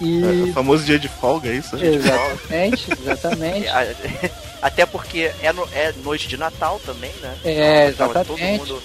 E 0.00 0.22
O 0.50 0.52
famoso 0.54 0.84
dia 0.84 0.98
de 0.98 1.08
folga, 1.08 1.48
é 1.50 1.56
isso? 1.56 1.76
exatamente, 1.76 2.86
exatamente. 3.02 3.64
E, 3.64 3.68
a- 3.68 3.86
Até 4.60 4.84
porque 4.84 5.30
é, 5.40 5.52
no- 5.52 5.68
é 5.72 5.92
noite 6.02 6.26
de 6.26 6.36
Natal 6.36 6.80
também, 6.84 7.12
né? 7.22 7.32
É, 7.44 7.90
Então, 7.90 8.10
exatamente. 8.10 8.26
todo 8.26 8.38
mundo 8.40 8.82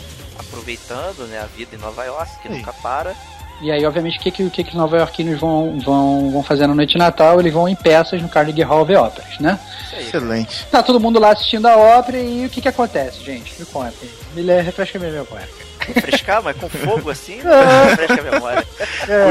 aproveitando 0.54 1.28
né, 1.28 1.40
a 1.42 1.46
vida 1.46 1.76
em 1.76 1.80
Nova 1.80 2.04
York, 2.06 2.32
que 2.42 2.48
Sim. 2.48 2.58
nunca 2.58 2.72
para. 2.74 3.16
E 3.62 3.72
aí, 3.72 3.86
obviamente, 3.86 4.18
o 4.20 4.22
que, 4.22 4.32
que, 4.32 4.44
o 4.44 4.50
que, 4.52 4.64
que 4.64 4.70
os 4.72 4.76
nova-iorquinos 4.76 5.40
vão, 5.40 5.80
vão, 5.80 6.32
vão 6.32 6.44
fazer 6.44 6.68
na 6.68 6.76
noite 6.76 6.94
de 6.94 6.98
Natal? 6.98 7.40
Eles 7.40 7.54
vão 7.54 7.68
em 7.70 7.76
peças 7.76 8.22
no 8.22 8.28
Carnegie 8.28 8.64
Hall 8.64 8.84
ver 8.86 8.98
óperas, 8.98 9.40
né? 9.40 9.60
Excelente. 9.98 10.66
Tá 10.70 10.84
todo 10.84 11.00
mundo 11.00 11.20
lá 11.20 11.32
assistindo 11.32 11.68
a 11.68 11.78
ópera 11.78 12.18
e 12.18 12.46
o 12.46 12.50
que 12.50 12.62
que 12.62 12.68
acontece, 12.68 13.24
gente? 13.24 13.54
Me 13.60 13.66
contem. 13.68 14.10
Me 14.34 14.42
refresca 14.62 15.00
minha 15.00 15.12
memória. 15.12 15.48
Refrescar, 15.80 16.42
mas 16.42 16.58
com 16.58 16.68
fogo 16.68 17.10
assim, 17.10 17.40
Ah. 17.46 17.86
refresca 17.96 18.22
a 18.22 18.32
memória. 18.32 18.68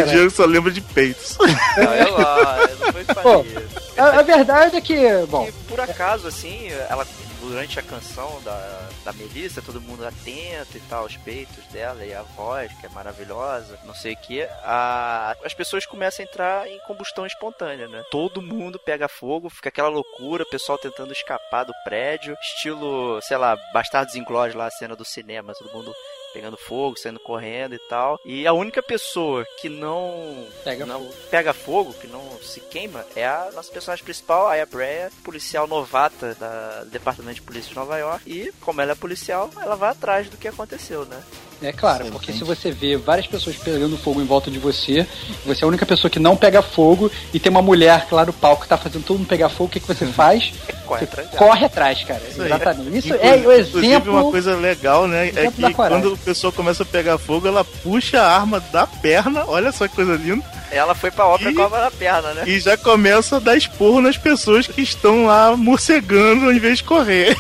O 0.00 0.08
Diego 0.08 0.30
só 0.30 0.44
lembra 0.44 0.70
de 0.70 0.80
peitos. 0.80 1.37
Não, 1.76 1.94
eu, 1.94 2.14
ó, 2.14 2.56
eu 2.56 2.76
não 2.78 2.92
foi 2.92 3.04
Pô, 3.04 3.44
fazer. 3.44 3.68
A, 3.98 4.18
a 4.20 4.22
verdade 4.22 4.76
é 4.76 4.80
que, 4.80 4.96
bom, 5.28 5.46
E 5.46 5.52
por 5.68 5.80
acaso, 5.80 6.28
assim, 6.28 6.68
ela 6.88 7.06
durante 7.42 7.78
a 7.78 7.83
canção 7.83 8.40
da, 8.42 8.88
da 9.05 9.12
Melissa, 9.12 9.61
todo 9.61 9.81
mundo 9.81 10.07
atento 10.07 10.76
e 10.76 10.81
tal, 10.88 11.05
os 11.05 11.16
peitos 11.16 11.64
dela 11.66 12.05
e 12.05 12.14
a 12.14 12.22
voz, 12.22 12.72
que 12.81 12.87
é 12.87 12.88
maravilhosa, 12.88 13.78
não 13.85 13.94
sei 13.94 14.14
o 14.14 14.16
que, 14.16 14.42
a, 14.62 15.37
as 15.44 15.52
pessoas 15.52 15.85
começam 15.85 16.24
a 16.24 16.28
entrar 16.28 16.68
em 16.68 16.78
combustão 16.87 17.26
espontânea, 17.26 17.88
né? 17.88 18.05
Todo 18.11 18.40
mundo 18.40 18.78
pega 18.78 19.09
fogo, 19.09 19.50
fica 19.50 19.68
aquela 19.68 19.88
loucura, 19.88 20.44
o 20.44 20.50
pessoal 20.50 20.78
tentando 20.78 21.12
escapar 21.12 21.64
do 21.64 21.74
prédio, 21.85 22.37
estilo, 22.40 23.20
sei 23.22 23.37
lá, 23.37 23.57
Bastardos 23.72 24.14
Inglórios 24.14 24.57
lá, 24.57 24.66
a 24.66 24.70
cena 24.70 24.94
do 24.94 25.05
cinema, 25.05 25.55
todo 25.55 25.72
mundo 25.72 25.92
pegando 26.33 26.57
fogo, 26.57 26.99
saindo 26.99 27.21
correndo 27.21 27.75
e 27.75 27.79
tal. 27.79 28.18
E 28.25 28.47
a 28.47 28.53
única 28.53 28.83
pessoa 28.83 29.45
que 29.61 29.68
não 29.68 30.47
pega 30.64 30.87
não 30.87 31.01
fogo. 31.01 31.14
pega 31.31 31.53
fogo, 31.53 31.92
que 31.95 32.07
não 32.07 32.23
se 32.42 32.61
queima, 32.61 33.05
é 33.14 33.27
a 33.27 33.51
nossa 33.55 33.71
personagem 33.73 34.05
principal, 34.05 34.47
a 34.47 34.53
Aya 34.53 34.66
Brea, 34.66 35.11
policial 35.25 35.66
novata 35.66 36.35
da- 36.35 36.85
do 36.85 36.90
Departamento 36.90 37.37
de 37.37 37.42
Polícia 37.42 37.71
de 37.71 37.77
Nova 37.77 37.99
York. 37.99 38.23
E, 38.31 38.53
como 38.61 38.81
ela 38.81 38.92
é 38.92 38.95
policial, 38.95 39.51
ela 39.61 39.77
vai 39.77 39.90
atrás 39.90 40.29
do 40.29 40.37
que 40.37 40.49
aconteceu, 40.49 41.05
né? 41.05 41.23
É 41.62 41.72
claro, 41.72 42.05
Excelente. 42.05 42.12
porque 42.12 42.33
se 42.33 42.44
você 42.44 42.70
vê 42.70 42.96
várias 42.96 43.27
pessoas 43.27 43.57
pegando 43.57 43.96
fogo 43.96 44.20
em 44.20 44.25
volta 44.25 44.51
de 44.51 44.59
você, 44.59 45.07
você 45.46 45.62
é 45.62 45.64
a 45.64 45.68
única 45.68 45.87
pessoa 45.87 46.11
que 46.11 46.18
não 46.18 46.37
pega 46.37 46.62
fogo 46.62 47.11
e 47.33 47.38
tem 47.38 47.51
uma 47.51 47.62
mulher 47.62 48.07
lá 48.11 48.27
no 48.27 48.33
palco 48.33 48.62
que 48.62 48.68
tá 48.68 48.77
fazendo 48.77 49.05
todo 49.05 49.18
mundo 49.18 49.29
pegar 49.29 49.48
fogo, 49.48 49.66
o 49.66 49.68
que, 49.68 49.81
que 49.81 49.87
você 49.87 50.07
faz? 50.07 50.53
Corre 50.87 51.05
atrás 51.05 51.29
corre 51.31 51.64
atrás, 51.64 52.05
cara. 52.05 52.22
Isso. 52.29 52.42
Exatamente. 52.42 52.98
Isso 52.98 53.14
é 53.14 53.37
o 53.37 53.53
exemplo. 53.53 54.12
uma 54.12 54.31
coisa 54.31 54.55
legal, 54.57 55.07
né? 55.07 55.29
É 55.29 55.51
que 55.51 55.72
quando 55.72 56.12
o 56.12 56.18
pessoal 56.18 56.53
começa 56.53 56.83
a 56.83 56.87
pegar 56.87 57.16
fogo, 57.18 57.46
ela 57.46 57.64
puxa 57.64 58.20
a 58.20 58.37
arma 58.37 58.61
da 58.72 58.87
perna, 58.87 59.44
olha 59.46 59.72
só 59.72 59.88
que 59.88 59.94
coisa 59.94 60.14
linda, 60.16 60.44
Ela 60.72 60.94
foi 60.94 61.11
pra 61.11 61.26
obra 61.26 61.50
Ih. 61.50 61.54
com 61.54 61.62
a 61.62 61.68
na 61.80 61.90
perna, 61.90 62.32
né? 62.35 62.44
e 62.46 62.58
já 62.58 62.76
começa 62.76 63.37
a 63.37 63.38
dar 63.40 63.56
esporro 63.56 64.00
nas 64.00 64.16
pessoas 64.16 64.66
que 64.66 64.80
estão 64.80 65.26
lá 65.26 65.56
morcegando 65.56 66.46
ao 66.46 66.52
invés 66.52 66.78
de 66.78 66.85
correr. 66.85 67.37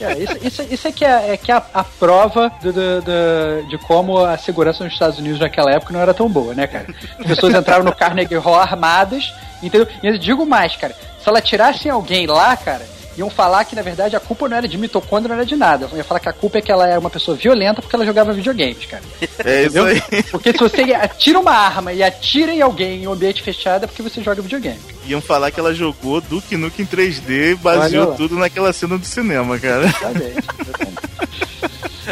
É, 0.00 0.18
isso, 0.18 0.36
isso, 0.42 0.62
isso 0.74 0.88
é 0.88 0.92
que 0.92 1.04
é, 1.04 1.32
é 1.32 1.36
que 1.36 1.52
é 1.52 1.54
a, 1.56 1.62
a 1.74 1.84
prova 1.84 2.50
do, 2.62 2.72
do- 2.72 3.02
do- 3.02 3.68
de 3.68 3.76
como 3.78 4.24
a 4.24 4.38
segurança 4.38 4.82
nos 4.84 4.92
Estados 4.94 5.18
Unidos 5.18 5.38
naquela 5.38 5.70
época 5.72 5.92
não 5.92 6.00
era 6.00 6.14
tão 6.14 6.28
boa, 6.28 6.54
né, 6.54 6.66
cara? 6.66 6.86
As 7.18 7.26
pessoas 7.26 7.54
entraram 7.54 7.84
no 7.84 7.94
Carnegie 7.94 8.36
Hall 8.36 8.58
armadas, 8.58 9.32
entendeu? 9.62 9.86
E 10.02 10.06
eu 10.06 10.16
digo 10.18 10.46
mais, 10.46 10.74
cara, 10.76 10.94
se 11.22 11.28
ela 11.28 11.40
tirasse 11.42 11.88
alguém 11.90 12.26
lá, 12.26 12.56
cara, 12.56 12.86
iam 13.16 13.30
falar 13.30 13.64
que 13.64 13.74
na 13.74 13.82
verdade 13.82 14.16
a 14.16 14.20
culpa 14.20 14.48
não 14.48 14.56
era 14.56 14.68
de 14.68 14.78
mitocôndria, 14.78 15.28
não 15.28 15.40
era 15.40 15.46
de 15.46 15.56
nada. 15.56 15.88
Iam 15.92 16.04
falar 16.04 16.20
que 16.20 16.28
a 16.28 16.32
culpa 16.32 16.58
é 16.58 16.62
que 16.62 16.70
ela 16.70 16.86
era 16.86 17.00
uma 17.00 17.10
pessoa 17.10 17.36
violenta 17.36 17.82
porque 17.82 17.94
ela 17.94 18.04
jogava 18.04 18.32
videogames, 18.32 18.86
cara. 18.86 19.02
É 19.44 19.64
isso 19.64 19.78
Entendeu? 19.78 19.84
aí. 19.86 20.22
Porque 20.30 20.52
se 20.52 20.58
você 20.58 20.82
atira 20.94 21.38
uma 21.38 21.52
arma 21.52 21.92
e 21.92 22.02
atira 22.02 22.52
em 22.52 22.60
alguém 22.60 23.02
em 23.02 23.06
um 23.06 23.12
ambiente 23.12 23.42
fechado 23.42 23.84
é 23.84 23.86
porque 23.86 24.02
você 24.02 24.22
joga 24.22 24.42
videogame. 24.42 24.80
Iam 25.06 25.20
falar 25.20 25.50
que 25.50 25.58
ela 25.58 25.74
jogou 25.74 26.20
Duke 26.20 26.56
Nukem 26.56 26.86
3D 26.86 27.52
e 27.52 27.54
baseou 27.54 28.14
tudo 28.14 28.36
naquela 28.36 28.72
cena 28.72 28.98
do 28.98 29.06
cinema, 29.06 29.58
cara. 29.58 29.86
Exatamente. 29.86 30.48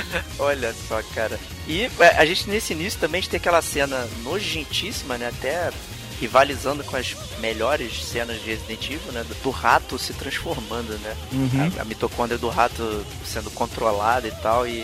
Olha 0.39 0.75
só, 0.89 1.01
cara. 1.15 1.39
E 1.67 1.91
é, 2.01 2.17
a 2.17 2.25
gente 2.25 2.49
nesse 2.49 2.73
início 2.73 2.99
também 2.99 3.19
a 3.19 3.23
gente 3.23 3.31
tem 3.31 3.39
aquela 3.39 3.61
cena 3.63 4.07
nojentíssima, 4.23 5.19
né? 5.19 5.29
Até 5.29 5.71
rivalizando 6.21 6.83
com 6.85 6.97
as 6.97 7.17
melhores 7.41 8.05
cenas 8.05 8.41
de 8.43 8.51
Resident 8.51 8.85
Evil, 8.85 9.13
né? 9.13 9.25
Do, 9.43 9.51
rato 9.51 9.99
se 9.99 10.13
transformando, 10.13 10.93
né? 10.99 11.17
Uhum. 11.33 11.73
A, 11.79 11.83
a 11.83 11.85
mitocôndria 11.85 12.39
do 12.39 12.49
rato 12.49 13.05
sendo 13.25 13.51
controlada 13.51 14.29
e 14.29 14.33
tal, 14.43 14.67
e 14.67 14.79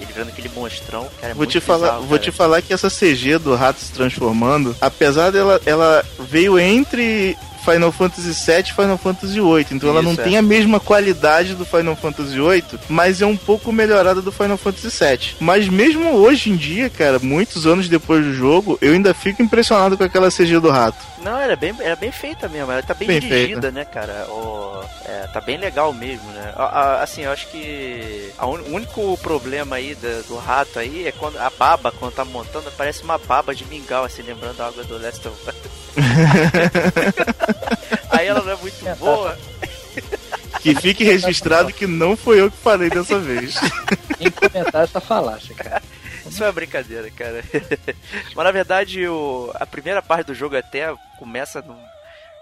ele 0.00 0.12
vendo 0.14 0.28
aquele 0.28 0.48
monstrão. 0.48 1.08
Cara, 1.20 1.32
é 1.32 1.34
Vou 1.34 1.38
muito 1.38 1.50
te 1.50 1.60
falar, 1.60 1.88
bizarro, 1.88 2.00
vou 2.02 2.18
cara. 2.18 2.22
te 2.22 2.32
falar 2.32 2.62
que 2.62 2.72
essa 2.72 2.90
CG 2.90 3.38
do 3.38 3.54
rato 3.54 3.80
se 3.80 3.92
transformando, 3.92 4.76
apesar 4.80 5.30
dela, 5.30 5.60
ela 5.64 6.04
veio 6.18 6.58
entre 6.58 7.36
Final 7.72 7.92
Fantasy 7.92 8.32
VII 8.52 8.60
e 8.60 8.72
Final 8.74 8.98
Fantasy 8.98 9.40
VIII, 9.40 9.66
então 9.72 9.90
ela 9.90 10.02
não 10.02 10.12
é. 10.12 10.16
tem 10.16 10.36
a 10.36 10.42
mesma 10.42 10.78
qualidade 10.80 11.54
do 11.54 11.64
Final 11.64 11.96
Fantasy 11.96 12.30
VIII, 12.40 12.64
mas 12.88 13.20
é 13.20 13.26
um 13.26 13.36
pouco 13.36 13.72
melhorada 13.72 14.22
do 14.22 14.32
Final 14.32 14.56
Fantasy 14.56 14.88
VII. 15.04 15.36
Mas 15.40 15.68
mesmo 15.68 16.14
hoje 16.16 16.50
em 16.50 16.56
dia, 16.56 16.88
cara, 16.90 17.18
muitos 17.18 17.66
anos 17.66 17.88
depois 17.88 18.24
do 18.24 18.32
jogo, 18.34 18.78
eu 18.80 18.92
ainda 18.92 19.12
fico 19.14 19.42
impressionado 19.42 19.96
com 19.96 20.04
aquela 20.04 20.30
CG 20.30 20.58
do 20.60 20.70
rato. 20.70 20.98
Não, 21.22 21.36
era 21.36 21.56
bem, 21.56 21.74
era 21.80 21.96
bem 21.96 22.12
feita 22.12 22.48
mesmo, 22.48 22.70
ela 22.70 22.82
tá 22.82 22.94
bem, 22.94 23.08
Bem 23.08 23.20
dirigida, 23.20 23.60
feita. 23.60 23.70
né, 23.72 23.84
cara? 23.84 24.26
O, 24.30 24.82
é, 25.04 25.26
tá 25.32 25.40
bem 25.40 25.58
legal 25.58 25.92
mesmo, 25.92 26.30
né? 26.30 26.52
A- 26.56 26.62
a- 26.64 27.02
assim, 27.02 27.22
eu 27.24 27.32
acho 27.32 27.48
que 27.48 28.30
o 28.40 28.74
único 28.74 29.18
problema 29.18 29.76
aí 29.76 29.94
da- 29.96 30.20
do 30.28 30.36
rato 30.36 30.78
aí 30.78 31.06
é 31.06 31.12
quando 31.12 31.36
a 31.38 31.50
baba, 31.50 31.92
quando 31.98 32.12
tá 32.14 32.24
montando, 32.24 32.70
parece 32.76 33.02
uma 33.02 33.18
baba 33.18 33.54
de 33.54 33.64
mingau, 33.64 34.04
assim, 34.04 34.22
lembrando 34.22 34.60
a 34.60 34.66
água 34.68 34.84
do 34.84 34.96
Last 34.96 35.26
of 35.26 35.36
Us. 35.48 35.54
aí 38.10 38.26
ela 38.26 38.42
não 38.42 38.52
é 38.52 38.56
muito 38.56 38.84
tá, 38.84 38.94
boa. 38.96 39.36
Que 40.60 40.74
fique 40.74 41.04
registrado 41.04 41.72
que 41.72 41.86
não 41.86 42.16
foi 42.16 42.40
eu 42.40 42.50
que 42.50 42.56
falei 42.56 42.90
dessa 42.90 43.18
vez. 43.18 43.54
Tem 44.18 44.30
que 44.30 44.48
comentar 44.48 44.84
essa 44.84 45.00
falácia, 45.00 45.54
cara. 45.54 45.82
Isso 46.28 46.42
é 46.42 46.46
uma 46.46 46.52
brincadeira, 46.52 47.10
cara. 47.10 47.42
Mas 48.34 48.44
na 48.44 48.50
verdade, 48.50 49.06
o, 49.08 49.50
a 49.54 49.66
primeira 49.66 50.02
parte 50.02 50.26
do 50.26 50.34
jogo 50.34 50.56
até 50.56 50.92
começa 51.18 51.62
num- 51.62 51.86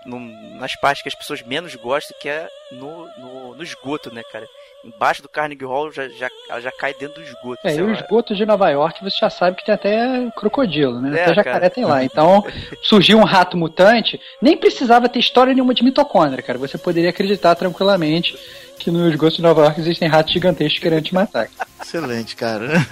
num- 0.07 0.57
nas 0.59 0.75
partes 0.77 1.03
que 1.03 1.09
as 1.09 1.15
pessoas 1.15 1.43
menos 1.43 1.75
gostam, 1.77 2.17
que 2.21 2.29
é 2.29 2.49
no, 2.73 3.07
no, 3.19 3.55
no 3.57 3.63
esgoto, 3.63 4.13
né, 4.13 4.23
cara? 4.33 4.47
Embaixo 4.87 5.23
do 5.23 5.29
Carnegie 5.29 5.65
Hall 5.65 5.91
já, 5.91 6.09
já, 6.09 6.31
ela 6.49 6.61
já 6.61 6.71
cai 6.71 6.95
dentro 6.95 7.21
do 7.21 7.27
esgoto. 7.27 7.61
É, 7.65 7.75
e 7.75 7.83
o 7.83 7.93
esgoto 7.93 8.35
de 8.35 8.47
Nova 8.47 8.71
York 8.71 9.03
você 9.03 9.17
já 9.21 9.29
sabe 9.29 9.57
que 9.57 9.65
tem 9.65 9.75
até 9.75 10.31
crocodilo, 10.37 11.01
né? 11.01 11.19
É, 11.19 11.23
até 11.25 11.35
jacaré 11.35 11.61
cara. 11.61 11.71
tem 11.71 11.85
lá. 11.85 12.05
Então, 12.05 12.45
surgiu 12.83 13.19
um 13.19 13.25
rato 13.25 13.57
mutante, 13.57 14.21
nem 14.41 14.57
precisava 14.57 15.09
ter 15.09 15.19
história 15.19 15.53
nenhuma 15.53 15.75
de 15.75 15.83
mitocôndria, 15.83 16.43
cara. 16.43 16.59
Você 16.59 16.79
poderia 16.79 17.11
acreditar 17.11 17.55
tranquilamente 17.57 18.39
que 18.79 18.91
no 18.91 19.09
esgoto 19.09 19.37
de 19.37 19.43
Nova 19.43 19.63
York 19.63 19.81
existem 19.81 20.09
ratos 20.09 20.33
gigantescos 20.33 20.79
querendo 20.81 21.03
te 21.05 21.15
matar. 21.15 21.49
Excelente, 21.83 22.35
cara. 22.37 22.69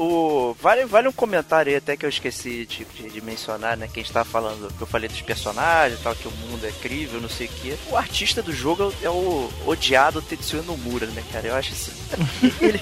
O, 0.00 0.54
vale, 0.62 0.84
vale 0.84 1.08
um 1.08 1.12
comentário 1.12 1.70
aí 1.70 1.76
até 1.76 1.96
que 1.96 2.06
eu 2.06 2.08
esqueci 2.08 2.64
de, 2.66 2.84
de- 2.84 3.10
de 3.10 3.20
mencionar, 3.20 3.76
né? 3.76 3.88
Que 3.92 3.98
a 3.98 4.02
gente 4.04 4.12
tava 4.12 4.24
falando, 4.24 4.72
que 4.72 4.80
eu 4.80 4.86
falei 4.86 5.08
dos 5.08 5.20
personagens 5.22 5.98
e 5.98 6.02
tal, 6.04 6.14
que 6.14 6.28
o 6.28 6.30
mundo 6.30 6.64
é 6.64 6.70
crível, 6.70 7.20
não 7.20 7.28
sei 7.28 7.48
o 7.48 7.50
quê. 7.50 7.74
O 7.90 7.96
artista 7.96 8.40
do 8.40 8.52
jogo 8.52 8.94
é 9.02 9.10
o 9.10 9.50
odiado 9.66 10.22
Tetsuya 10.22 10.62
Nomura, 10.62 11.06
né, 11.06 11.20
cara? 11.32 11.48
Eu 11.48 11.56
acho 11.56 11.72
assim. 11.72 11.90
ele, 12.62 12.78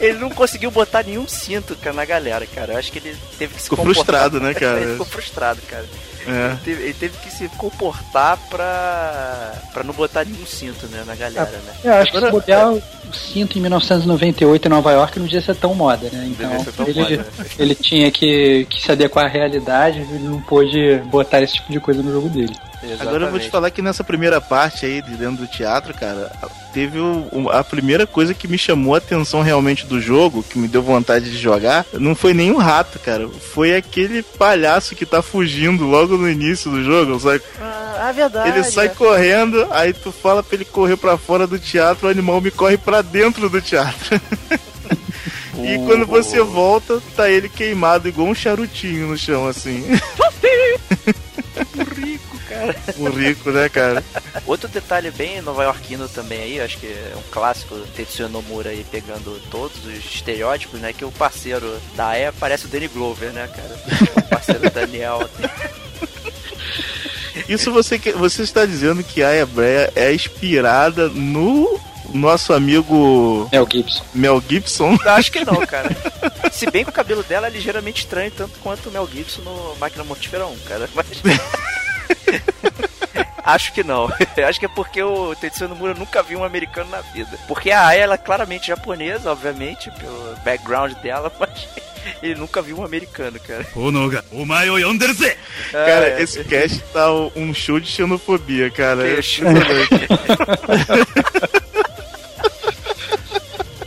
ele 0.00 0.18
não 0.18 0.28
conseguiu 0.28 0.70
botar 0.70 1.02
nenhum 1.02 1.26
cinto 1.26 1.74
cara, 1.76 1.96
na 1.96 2.04
galera, 2.04 2.44
cara. 2.46 2.74
Eu 2.74 2.78
acho 2.78 2.92
que 2.92 2.98
ele 2.98 3.16
teve 3.38 3.54
que 3.54 3.62
se 3.62 3.70
Ficou 3.70 3.78
comportar- 3.78 4.04
frustrado, 4.04 4.38
né, 4.40 4.52
cara? 4.60 4.80
ele 4.82 4.92
ficou 4.92 5.06
frustrado, 5.06 5.62
cara. 5.62 5.86
É. 6.26 6.46
Ele, 6.46 6.56
teve, 6.64 6.82
ele 6.82 6.94
teve 6.94 7.18
que 7.18 7.30
se 7.30 7.48
comportar 7.56 8.36
pra, 8.48 9.52
pra 9.72 9.82
não 9.84 9.94
botar 9.94 10.24
nenhum 10.24 10.46
cinto, 10.46 10.86
né, 10.88 11.02
na 11.06 11.14
galera, 11.14 11.50
né? 11.50 11.72
Eu 11.84 11.94
acho 11.94 12.10
que 12.10 12.16
Agora- 12.16 12.32
se 12.32 12.38
bobear 12.38 12.72
o 12.72 12.82
cinto 13.12 13.58
em 13.58 13.60
1998 13.62 14.66
em 14.66 14.68
Nova 14.68 14.92
York 14.92 15.18
não 15.18 15.26
devia 15.26 15.40
ser 15.40 15.56
tão 15.56 15.74
moda, 15.74 16.08
né? 16.12 16.26
Então, 16.30 16.64
tão 16.76 16.86
ele, 16.86 17.00
moda, 17.00 17.16
né? 17.16 17.24
ele 17.58 17.74
tinha 17.74 18.10
que, 18.10 18.66
que 18.68 18.80
se 18.80 18.92
adequar 18.92 19.24
à 19.26 19.28
realidade, 19.28 20.00
ele 20.00 20.28
não 20.28 20.40
pôde 20.42 20.98
botar 21.06 21.42
esse 21.42 21.54
tipo 21.54 21.72
de 21.72 21.80
coisa 21.80 22.02
no 22.02 22.12
jogo 22.12 22.28
dele. 22.28 22.54
Agora 22.82 22.96
eu 22.96 23.00
vou 23.00 23.08
te 23.10 23.44
Exatamente. 23.44 23.50
falar 23.50 23.70
que 23.70 23.82
nessa 23.82 24.02
primeira 24.02 24.40
parte 24.40 24.86
aí 24.86 25.02
de 25.02 25.10
dentro 25.14 25.36
do 25.44 25.46
teatro, 25.46 25.92
cara, 25.92 26.32
teve 26.72 26.98
o- 26.98 27.28
o- 27.30 27.50
a 27.50 27.62
primeira 27.62 28.06
coisa 28.06 28.32
que 28.32 28.48
me 28.48 28.56
chamou 28.56 28.94
a 28.94 28.98
atenção 28.98 29.42
realmente 29.42 29.84
do 29.86 30.00
jogo, 30.00 30.42
que 30.42 30.58
me 30.58 30.66
deu 30.66 30.82
vontade 30.82 31.30
de 31.30 31.36
jogar, 31.36 31.84
não 31.92 32.14
foi 32.14 32.32
nem 32.32 32.50
um 32.50 32.56
rato, 32.56 32.98
cara. 32.98 33.28
Foi 33.28 33.76
aquele 33.76 34.22
palhaço 34.22 34.94
que 34.94 35.04
tá 35.04 35.20
fugindo 35.20 35.84
logo 35.84 36.16
no 36.16 36.28
início 36.30 36.70
do 36.70 36.82
jogo, 36.82 37.20
sabe? 37.20 37.42
Ah, 37.60 38.06
é 38.08 38.12
verdade. 38.14 38.48
Ele 38.48 38.64
sai 38.64 38.88
correndo, 38.88 39.66
aí 39.70 39.92
tu 39.92 40.10
fala 40.10 40.42
pra 40.42 40.54
ele 40.56 40.64
correr 40.64 40.96
pra 40.96 41.18
fora 41.18 41.46
do 41.46 41.58
teatro, 41.58 42.08
o 42.08 42.10
animal 42.10 42.40
me 42.40 42.50
corre 42.50 42.78
pra 42.78 43.02
dentro 43.02 43.48
do 43.50 43.60
teatro. 43.60 44.18
E 45.62 45.76
quando 45.84 46.06
você 46.06 46.40
volta, 46.40 47.02
tá 47.14 47.28
ele 47.28 47.46
queimado 47.46 48.08
igual 48.08 48.28
um 48.28 48.34
charutinho 48.34 49.08
no 49.08 49.18
chão, 49.18 49.46
assim. 49.46 49.84
rico, 51.96 52.29
cara. 52.50 52.76
Um 52.98 53.08
rico, 53.10 53.50
né, 53.50 53.68
cara? 53.68 54.02
Outro 54.44 54.68
detalhe 54.68 55.10
bem 55.10 55.40
nova-iorquino 55.40 56.08
também 56.08 56.42
aí, 56.42 56.60
acho 56.60 56.78
que 56.78 56.86
é 56.86 57.14
um 57.16 57.22
clássico 57.30 57.76
Tetsuya 57.94 58.28
Nomura 58.28 58.70
aí 58.70 58.84
pegando 58.90 59.40
todos 59.50 59.84
os 59.86 60.04
estereótipos, 60.04 60.80
né? 60.80 60.92
Que 60.92 61.04
o 61.04 61.12
parceiro 61.12 61.80
da 61.94 62.08
Aya 62.08 62.32
parece 62.32 62.66
o 62.66 62.68
Danny 62.68 62.88
Glover, 62.88 63.32
né, 63.32 63.48
cara? 63.48 63.78
O 64.16 64.22
parceiro 64.28 64.70
Daniel. 64.70 65.28
Isso 67.48 67.72
você, 67.72 67.98
você 67.98 68.42
está 68.42 68.66
dizendo 68.66 69.02
que 69.02 69.22
a 69.22 69.28
Aya 69.28 69.46
Breia 69.46 69.92
é 69.94 70.12
inspirada 70.12 71.08
no 71.08 71.80
nosso 72.12 72.52
amigo 72.52 73.48
o 73.52 73.68
Gibson. 73.70 74.04
Mel 74.14 74.42
Gibson? 74.46 74.98
Eu 75.04 75.10
acho 75.12 75.30
que 75.30 75.44
não, 75.44 75.64
cara. 75.66 75.88
Se 76.52 76.68
bem 76.70 76.84
que 76.84 76.90
o 76.90 76.92
cabelo 76.92 77.22
dela 77.22 77.46
é 77.46 77.50
ligeiramente 77.50 78.02
estranho, 78.02 78.30
tanto 78.30 78.58
quanto 78.60 78.88
o 78.88 78.92
Mel 78.92 79.08
Gibson 79.12 79.42
no 79.42 79.76
Máquina 79.76 80.04
Mortífera 80.04 80.46
1, 80.46 80.58
cara. 80.60 80.88
Mas... 80.94 81.06
Acho 83.44 83.72
que 83.72 83.82
não. 83.82 84.10
Eu 84.36 84.46
acho 84.48 84.60
que 84.60 84.66
é 84.66 84.68
porque 84.68 85.02
o 85.02 85.34
Tetsuya 85.34 85.68
Nomura 85.68 85.94
nunca 85.94 86.22
viu 86.22 86.40
um 86.40 86.44
americano 86.44 86.90
na 86.90 87.00
vida. 87.00 87.38
Porque 87.48 87.70
a 87.70 87.86
Aya, 87.86 88.02
ela 88.02 88.14
é 88.14 88.18
claramente 88.18 88.68
japonesa, 88.68 89.32
obviamente, 89.32 89.90
pelo 89.92 90.36
background 90.44 90.92
dela, 90.94 91.32
mas 91.38 91.68
ele 92.22 92.34
nunca 92.36 92.62
viu 92.62 92.78
um 92.78 92.84
americano, 92.84 93.38
cara. 93.40 93.66
O! 93.74 93.90
Ah, 95.68 95.84
cara, 95.84 96.08
é. 96.10 96.22
esse 96.22 96.44
cast 96.44 96.80
tá 96.92 97.10
um 97.12 97.52
show 97.52 97.80
de 97.80 97.88
xenofobia, 97.88 98.70
cara. 98.70 99.02
Que 99.02 99.18
é, 99.18 99.22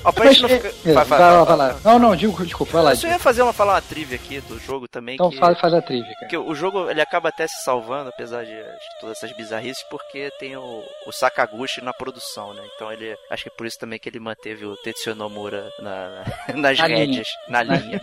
Ó, 0.06 0.12
pra 0.12 0.26
Mas, 0.26 0.38
gente 0.38 0.42
não 0.44 0.50
ficar... 0.50 0.90
é, 0.90 0.94
vai, 1.06 1.20
lá, 1.20 1.44
vai 1.44 1.58
lá. 1.58 1.76
Não, 1.84 1.98
não, 2.00 2.16
digo, 2.16 2.44
desculpa, 2.46 2.74
vai 2.74 2.84
lá. 2.84 2.92
Eu 2.92 2.96
só 2.98 3.08
ia 3.08 3.20
fazer 3.20 3.42
uma, 3.42 3.54
falar 3.54 3.76
uma 3.76 3.82
trivia 3.82 4.16
aqui 4.16 4.42
do 4.42 4.60
jogo 4.60 4.88
também. 4.88 5.16
Então 5.16 5.30
que... 5.30 5.38
fala, 5.38 5.56
faz 5.56 5.74
a 5.74 5.82
trivia, 5.82 6.06
cara. 6.06 6.18
Porque 6.20 6.38
o 6.38 6.54
jogo 6.56 6.90
ele 6.90 7.02
acaba 7.02 7.30
até 7.30 7.48
se 7.48 7.64
salvando, 7.64 8.10
apesar 8.10 8.44
de 8.46 8.54
de 8.54 9.00
todas 9.00 9.18
essas 9.18 9.32
bizarrices, 9.36 9.84
porque 9.90 10.30
tem 10.40 10.56
o, 10.58 10.84
o 11.08 11.12
Sakaguchi 11.12 11.82
na 11.82 11.94
produção, 11.94 12.54
né? 12.54 12.62
Então 12.76 12.92
ele. 12.92 13.16
Acho 13.30 13.44
que 13.44 13.50
é 13.50 13.54
por 13.56 13.66
isso 13.66 13.80
também 13.80 13.98
que 14.00 14.10
ele 14.10 14.20
manteve 14.20 14.66
o 14.66 14.76
Tetsuya 14.78 15.16
Nomura 15.16 15.72
na, 15.80 16.10
na- 16.10 16.24
nas 16.56 16.78
Na 16.78 16.88
linha. 16.88 16.98
rédeas, 17.00 17.28
na 17.48 17.64
linha. 17.64 18.02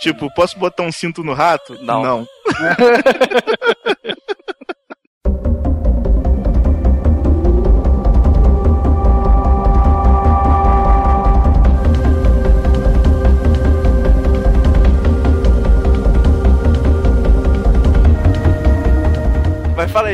tipo, 0.00 0.32
posso 0.34 0.58
botar 0.58 0.82
um 0.84 0.92
cinto 0.92 1.22
no 1.24 1.34
rato? 1.34 1.76
Não. 1.80 2.02
Não. 2.02 2.28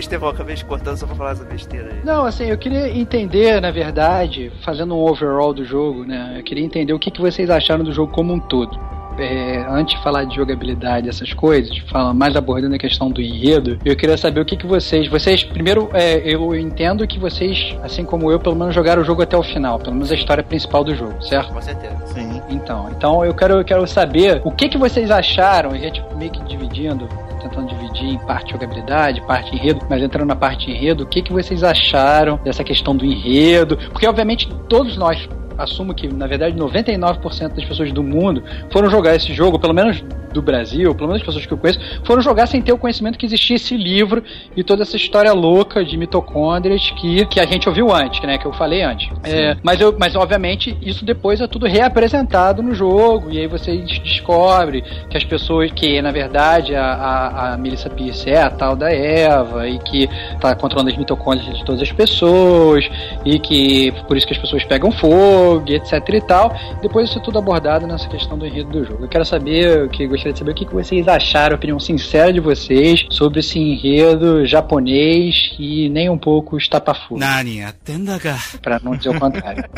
Estevão, 0.00 0.30
acabei 0.30 0.56
te 0.56 0.64
cortando 0.64 0.96
só 0.96 1.06
pra 1.06 1.14
falar 1.14 1.32
essa 1.32 1.44
besteira 1.44 1.92
aí. 1.92 2.00
Não, 2.04 2.24
assim, 2.24 2.44
eu 2.44 2.58
queria 2.58 2.88
entender, 2.88 3.60
na 3.60 3.70
verdade, 3.70 4.50
fazendo 4.64 4.94
um 4.94 5.00
overall 5.00 5.52
do 5.52 5.64
jogo, 5.64 6.04
né? 6.04 6.34
Eu 6.38 6.42
queria 6.42 6.64
entender 6.64 6.92
o 6.92 6.98
que, 6.98 7.10
que 7.10 7.20
vocês 7.20 7.48
acharam 7.50 7.84
do 7.84 7.92
jogo 7.92 8.12
como 8.12 8.32
um 8.32 8.40
todo. 8.40 8.78
É, 9.18 9.66
antes 9.68 9.96
de 9.96 10.02
falar 10.02 10.24
de 10.24 10.34
jogabilidade, 10.34 11.08
essas 11.08 11.34
coisas, 11.34 11.76
falar 11.90 12.14
mais 12.14 12.34
abordando 12.36 12.74
a 12.74 12.78
questão 12.78 13.10
do 13.10 13.20
enredo, 13.20 13.78
eu 13.84 13.94
queria 13.94 14.16
saber 14.16 14.40
o 14.40 14.44
que, 14.44 14.56
que 14.56 14.66
vocês. 14.66 15.08
Vocês, 15.08 15.44
primeiro, 15.44 15.90
é, 15.92 16.18
eu 16.24 16.54
entendo 16.54 17.06
que 17.06 17.18
vocês, 17.18 17.76
assim 17.82 18.04
como 18.04 18.30
eu, 18.30 18.40
pelo 18.40 18.56
menos 18.56 18.74
jogaram 18.74 19.02
o 19.02 19.04
jogo 19.04 19.20
até 19.20 19.36
o 19.36 19.42
final, 19.42 19.78
pelo 19.78 19.92
menos 19.92 20.10
a 20.10 20.14
história 20.14 20.42
principal 20.42 20.82
do 20.82 20.94
jogo, 20.94 21.22
certo? 21.22 21.52
Com 21.52 21.60
certeza. 21.60 21.96
Sim. 22.06 22.40
Então, 22.48 22.88
então 22.90 23.24
eu 23.24 23.34
quero, 23.34 23.54
eu 23.54 23.64
quero 23.64 23.86
saber 23.86 24.40
o 24.44 24.50
que, 24.50 24.68
que 24.68 24.78
vocês 24.78 25.10
acharam, 25.10 25.72
a 25.72 25.78
gente 25.78 26.02
meio 26.16 26.30
que 26.30 26.42
dividindo, 26.44 27.06
tentando 27.40 27.68
dividir 27.68 28.08
em 28.08 28.18
parte 28.18 28.52
jogabilidade, 28.52 29.20
parte 29.22 29.54
enredo, 29.54 29.86
mas 29.88 30.02
entrando 30.02 30.28
na 30.28 30.36
parte 30.36 30.70
enredo, 30.70 31.04
o 31.04 31.06
que, 31.06 31.22
que 31.22 31.32
vocês 31.32 31.64
acharam 31.64 32.38
dessa 32.44 32.62
questão 32.62 32.96
do 32.96 33.04
enredo? 33.04 33.76
Porque, 33.90 34.06
obviamente, 34.06 34.48
todos 34.68 34.96
nós 34.96 35.28
assumo 35.58 35.94
que, 35.94 36.08
na 36.08 36.26
verdade, 36.26 36.56
99% 36.56 37.54
das 37.54 37.64
pessoas 37.64 37.92
do 37.92 38.02
mundo 38.02 38.42
foram 38.70 38.90
jogar 38.90 39.14
esse 39.14 39.32
jogo, 39.32 39.58
pelo 39.58 39.74
menos 39.74 40.02
do 40.32 40.40
Brasil, 40.40 40.94
pelo 40.94 41.08
menos 41.08 41.22
as 41.22 41.26
pessoas 41.26 41.46
que 41.46 41.52
eu 41.52 41.58
conheço, 41.58 41.80
foram 42.04 42.22
jogar 42.22 42.46
sem 42.46 42.62
ter 42.62 42.72
o 42.72 42.78
conhecimento 42.78 43.18
que 43.18 43.26
existia 43.26 43.56
esse 43.56 43.76
livro 43.76 44.22
e 44.56 44.62
toda 44.62 44.82
essa 44.82 44.96
história 44.96 45.32
louca 45.32 45.84
de 45.84 45.96
mitocôndrias 45.96 46.90
que, 46.92 47.26
que 47.26 47.40
a 47.40 47.46
gente 47.46 47.68
ouviu 47.68 47.92
antes, 47.92 48.20
né? 48.22 48.38
Que 48.38 48.46
eu 48.46 48.52
falei 48.52 48.82
antes. 48.82 49.10
É, 49.24 49.56
mas, 49.62 49.80
eu, 49.80 49.94
mas, 49.98 50.14
obviamente, 50.14 50.76
isso 50.80 51.04
depois 51.04 51.40
é 51.40 51.46
tudo 51.46 51.66
reapresentado 51.66 52.62
no 52.62 52.74
jogo, 52.74 53.30
e 53.30 53.38
aí 53.38 53.46
você 53.46 53.76
descobre 53.76 54.82
que 55.08 55.16
as 55.16 55.24
pessoas, 55.24 55.70
que 55.72 56.00
na 56.00 56.10
verdade 56.10 56.74
a, 56.74 56.84
a, 56.84 57.54
a 57.54 57.56
Melissa 57.58 57.90
Pierce 57.90 58.30
é 58.30 58.42
a 58.42 58.50
tal 58.50 58.76
da 58.76 58.92
Eva, 58.92 59.68
e 59.68 59.78
que 59.78 60.08
tá 60.40 60.54
controlando 60.54 60.90
as 60.90 60.96
mitocôndrias 60.96 61.58
de 61.58 61.64
todas 61.64 61.82
as 61.82 61.92
pessoas, 61.92 62.88
e 63.24 63.38
que 63.38 63.92
por 64.06 64.16
isso 64.16 64.26
que 64.26 64.32
as 64.32 64.38
pessoas 64.38 64.64
pegam 64.64 64.90
fogo, 64.92 65.49
jogo, 65.50 65.72
etc 65.72 65.92
e 66.08 66.20
tal. 66.20 66.54
Depois 66.80 67.10
isso 67.10 67.20
tudo 67.20 67.38
abordado 67.38 67.86
nessa 67.86 68.08
questão 68.08 68.38
do 68.38 68.46
enredo 68.46 68.70
do 68.70 68.84
jogo. 68.84 69.04
Eu 69.04 69.08
quero 69.08 69.24
saber, 69.24 69.88
que 69.90 70.06
gostaria 70.06 70.32
de 70.32 70.38
saber 70.38 70.52
o 70.52 70.54
que, 70.54 70.70
vocês 70.70 71.08
acharam, 71.08 71.54
a 71.54 71.56
opinião 71.56 71.80
sincera 71.80 72.32
de 72.32 72.40
vocês 72.40 73.04
sobre 73.10 73.40
esse 73.40 73.58
enredo 73.58 74.46
japonês 74.46 75.54
e 75.58 75.88
nem 75.88 76.08
um 76.08 76.18
pouco 76.18 76.56
estapafu. 76.56 77.18
Nani, 77.18 77.62
atendaga. 77.62 78.36
Pra 78.62 78.80
não 78.82 78.94
dizer 78.94 79.10
o 79.10 79.18
contrário. 79.18 79.64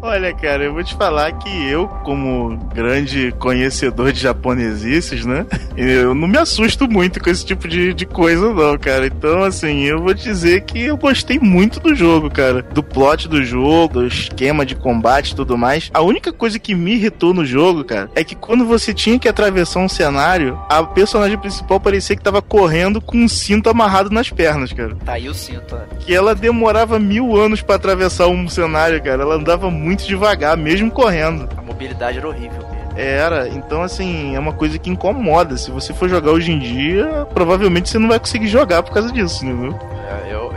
Olha, 0.00 0.32
cara, 0.34 0.64
eu 0.64 0.72
vou 0.72 0.84
te 0.84 0.94
falar 0.94 1.32
que 1.32 1.48
eu, 1.66 1.88
como 2.04 2.56
grande 2.74 3.32
conhecedor 3.32 4.12
de 4.12 4.20
japoneses 4.20 5.24
né? 5.24 5.46
Eu 5.76 6.14
não 6.14 6.28
me 6.28 6.38
assusto 6.38 6.88
muito 6.88 7.20
com 7.20 7.30
esse 7.30 7.44
tipo 7.44 7.66
de, 7.66 7.92
de 7.94 8.06
coisa, 8.06 8.52
não, 8.52 8.78
cara. 8.78 9.06
Então, 9.06 9.42
assim, 9.42 9.82
eu 9.84 10.00
vou 10.00 10.14
dizer 10.14 10.62
que 10.62 10.80
eu 10.80 10.96
gostei 10.96 11.38
muito 11.38 11.80
do 11.80 11.94
jogo, 11.94 12.30
cara. 12.30 12.62
Do 12.62 12.82
plot 12.82 13.28
do 13.28 13.42
jogo 13.44 13.67
do 13.88 14.06
esquema 14.06 14.64
de 14.64 14.74
combate 14.74 15.30
e 15.30 15.34
tudo 15.34 15.58
mais. 15.58 15.90
A 15.92 16.00
única 16.00 16.32
coisa 16.32 16.58
que 16.58 16.74
me 16.74 16.94
irritou 16.94 17.34
no 17.34 17.44
jogo, 17.44 17.84
cara, 17.84 18.10
é 18.14 18.24
que 18.24 18.34
quando 18.34 18.64
você 18.64 18.94
tinha 18.94 19.18
que 19.18 19.28
atravessar 19.28 19.80
um 19.80 19.88
cenário, 19.88 20.58
a 20.68 20.82
personagem 20.82 21.38
principal 21.38 21.78
parecia 21.78 22.16
que 22.16 22.22
tava 22.22 22.40
correndo 22.40 23.00
com 23.00 23.18
um 23.18 23.28
cinto 23.28 23.68
amarrado 23.68 24.10
nas 24.10 24.30
pernas, 24.30 24.72
cara. 24.72 24.96
Tá 25.04 25.12
aí 25.12 25.28
o 25.28 25.34
cinto, 25.34 25.76
ó. 25.76 25.96
Que 25.96 26.14
ela 26.14 26.34
demorava 26.34 26.98
mil 26.98 27.36
anos 27.36 27.60
pra 27.60 27.76
atravessar 27.76 28.28
um 28.28 28.48
cenário, 28.48 29.02
cara. 29.02 29.22
Ela 29.22 29.34
andava 29.34 29.70
muito 29.70 30.06
devagar, 30.06 30.56
mesmo 30.56 30.90
correndo. 30.90 31.48
A 31.56 31.62
mobilidade 31.62 32.18
era 32.18 32.28
horrível. 32.28 32.66
Era, 32.96 33.48
então 33.48 33.82
assim, 33.82 34.34
é 34.34 34.38
uma 34.40 34.52
coisa 34.52 34.76
que 34.76 34.90
incomoda. 34.90 35.56
Se 35.56 35.70
você 35.70 35.94
for 35.94 36.08
jogar 36.08 36.32
hoje 36.32 36.50
em 36.50 36.58
dia, 36.58 37.26
provavelmente 37.32 37.88
você 37.88 37.98
não 37.98 38.08
vai 38.08 38.18
conseguir 38.18 38.48
jogar 38.48 38.82
por 38.82 38.92
causa 38.92 39.12
disso, 39.12 39.46
entendeu? 39.46 39.78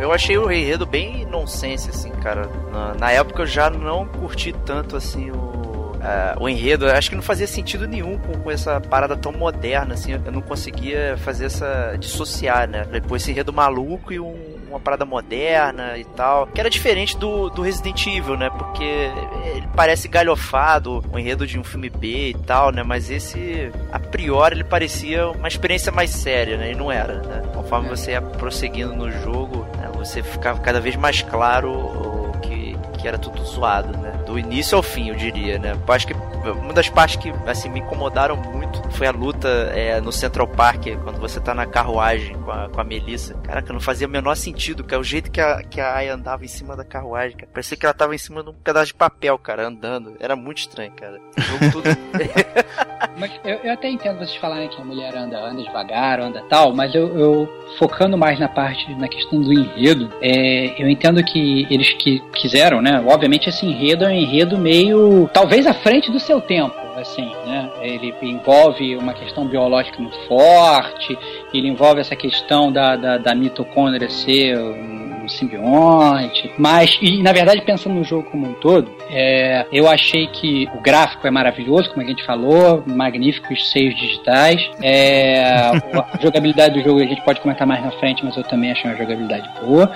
Eu, 0.02 0.12
achei 0.12 0.38
o 0.38 0.52
enredo 0.52 0.86
bem 0.86 1.26
nonsense, 1.26 1.90
assim, 1.90 2.10
cara. 2.12 2.50
Na, 2.72 2.94
na 2.96 3.12
época 3.12 3.44
eu 3.44 3.48
já 3.48 3.70
não 3.70 4.06
curti 4.06 4.54
tanto, 4.66 4.96
assim, 4.96 5.32
o, 5.32 5.92
é, 6.02 6.36
o 6.40 6.48
enredo. 6.50 6.88
Acho 6.90 7.10
que 7.10 7.16
não 7.16 7.24
fazia 7.24 7.48
sentido 7.48 7.88
nenhum 7.88 8.18
com, 8.18 8.34
com 8.40 8.52
essa 8.52 8.80
parada 8.82 9.16
tão 9.16 9.32
moderna, 9.32 9.94
assim. 9.94 10.14
Eu 10.14 10.32
não 10.32 10.42
conseguia 10.42 11.16
fazer 11.18 11.46
essa. 11.46 11.96
dissociar, 12.00 12.68
né? 12.68 12.86
Depois 12.92 13.22
esse 13.22 13.32
enredo 13.32 13.54
maluco 13.54 14.12
e 14.14 14.20
um- 14.20 14.60
uma 14.72 14.80
parada 14.80 15.04
moderna 15.04 15.98
e 15.98 16.06
tal. 16.06 16.48
Que 16.48 16.62
era 16.62 16.70
diferente 16.70 17.18
do, 17.18 17.50
do 17.50 17.62
Resident 17.62 18.08
Evil, 18.08 18.38
né? 18.38 18.50
Porque 18.50 18.86
ele 19.54 19.68
parece 19.76 20.08
galhofado, 20.08 21.04
o 21.12 21.20
enredo 21.20 21.46
de 21.46 21.60
um 21.60 21.64
filme 21.64 21.90
B 21.90 22.30
e 22.30 22.34
tal, 22.46 22.72
né? 22.72 22.82
Mas 22.82 23.10
esse, 23.10 23.70
a 23.92 24.00
priori, 24.00 24.56
ele 24.56 24.64
parecia 24.64 25.28
uma 25.30 25.50
experiência 25.50 25.92
mais 25.92 26.12
séria, 26.12 26.56
né? 26.58 26.72
E 26.72 26.76
não 26.76 26.90
era, 26.90 27.16
né? 27.22 27.44
Conforme 27.54 27.90
você 27.90 28.12
ia 28.12 28.22
prosseguindo 28.22 28.94
no 28.96 29.12
jogo? 29.12 29.68
Você 30.06 30.24
ficava 30.24 30.60
cada 30.60 30.80
vez 30.80 30.96
mais 30.96 31.22
claro 31.22 32.32
que, 32.42 32.76
que 32.98 33.08
era 33.08 33.18
tudo 33.18 33.44
zoado, 33.44 33.98
né? 33.98 34.12
Do 34.32 34.39
início 34.39 34.78
ao 34.78 34.82
fim, 34.82 35.10
eu 35.10 35.15
diria, 35.15 35.60
né? 35.60 35.74
Eu 35.74 35.94
acho 35.94 36.08
que 36.08 36.13
uma 36.13 36.72
das 36.72 36.88
partes 36.88 37.17
que 37.17 37.34
assim, 37.46 37.67
me 37.67 37.82
incomodaram 37.82 38.38
muito 38.38 38.82
foi 38.91 39.06
a 39.06 39.12
luta 39.12 39.50
é, 39.76 40.00
no 40.00 40.10
Central 40.10 40.48
Park, 40.48 40.86
quando 41.04 41.20
você 41.20 41.38
tá 41.38 41.54
na 41.54 41.65
carruagem 41.65 42.38
com 42.38 42.50
a, 42.50 42.70
com 42.70 42.80
a 42.80 42.84
Melissa. 42.86 43.34
Caraca, 43.44 43.74
não 43.74 43.82
fazia 43.82 44.08
o 44.08 44.10
menor 44.10 44.36
sentido, 44.36 44.86
cara. 44.86 45.02
O 45.02 45.04
jeito 45.04 45.30
que 45.30 45.41
a, 45.41 45.62
que 45.62 45.82
a 45.82 45.96
Aya 45.96 46.13
andava 46.13 46.46
em 46.46 46.48
cima 46.48 46.78
da 46.78 46.86
carruagem, 46.86 47.36
cara. 47.36 47.52
Parecia 47.52 47.76
que 47.76 47.86
ela 47.86 47.94
tava 47.94 48.15
em 48.15 48.17
cima 48.17 48.41
de 48.41 48.50
um 48.52 48.54
pedaço 48.54 48.88
de 48.88 48.94
papel, 48.94 49.38
cara, 49.38 49.67
andando. 49.67 50.15
Era 50.17 50.34
muito 50.34 50.60
estranho, 50.60 50.94
cara. 50.94 51.20
Jogo 51.38 51.72
tudo. 51.74 51.89
Mas 53.17 53.32
eu, 53.44 53.58
eu 53.63 53.74
até 53.74 53.89
entendo 53.89 54.20
vocês 54.20 54.36
falarem 54.38 54.70
que 54.70 54.82
a 54.82 54.86
mulher 54.86 55.15
anda, 55.15 55.39
anda 55.39 55.62
devagar, 55.62 56.20
anda 56.20 56.44
tal, 56.50 56.74
mas 56.74 56.94
eu, 56.94 57.17
eu 57.17 57.50
focando 57.78 58.17
mais 58.17 58.39
na 58.39 58.48
parte, 58.48 58.94
na 58.96 59.08
questão 59.08 59.41
do 59.41 59.52
enredo, 59.54 60.12
é, 60.22 60.82
eu 60.82 60.89
entendo 60.89 61.24
que 61.24 61.67
eles 61.70 61.91
que 61.94 62.20
quiseram, 62.36 62.82
né? 62.82 63.04
Obviamente 63.06 63.50
esse 63.50 63.65
enredo 63.65 64.06
é 64.06 64.15
enredo 64.21 64.57
meio, 64.57 65.29
talvez 65.34 65.65
à 65.65 65.73
frente 65.73 66.12
do 66.12 66.19
seu 66.19 66.39
tempo, 66.41 66.75
assim, 66.97 67.31
né? 67.45 67.69
Ele 67.81 68.13
envolve 68.21 68.95
uma 68.95 69.13
questão 69.13 69.45
biológica 69.45 70.01
muito 70.01 70.17
forte, 70.27 71.17
ele 71.53 71.67
envolve 71.67 72.01
essa 72.01 72.15
questão 72.15 72.71
da, 72.71 72.95
da, 72.95 73.17
da 73.17 73.36
mitocôndria 73.36 74.10
ser 74.10 74.57
um 74.57 75.27
simbionte, 75.27 76.51
mas, 76.57 76.97
e 77.01 77.21
na 77.21 77.31
verdade 77.31 77.62
pensando 77.62 77.95
no 77.95 78.03
jogo 78.03 78.29
como 78.29 78.47
um 78.47 78.53
todo, 78.53 78.91
é, 79.10 79.65
eu 79.71 79.88
achei 79.88 80.27
que 80.27 80.67
o 80.73 80.81
gráfico 80.81 81.25
é 81.27 81.31
maravilhoso, 81.31 81.89
como 81.89 82.01
a 82.01 82.05
gente 82.05 82.25
falou, 82.25 82.84
magníficos 82.86 83.71
seios 83.71 83.95
digitais. 83.95 84.62
É, 84.81 85.43
a 85.43 86.19
jogabilidade 86.21 86.75
do 86.79 86.84
jogo 86.84 87.01
a 87.01 87.05
gente 87.05 87.21
pode 87.23 87.41
comentar 87.41 87.67
mais 87.67 87.84
na 87.84 87.91
frente, 87.91 88.23
mas 88.23 88.36
eu 88.36 88.43
também 88.43 88.71
achei 88.71 88.89
uma 88.89 88.97
jogabilidade 88.97 89.49
boa. 89.62 89.91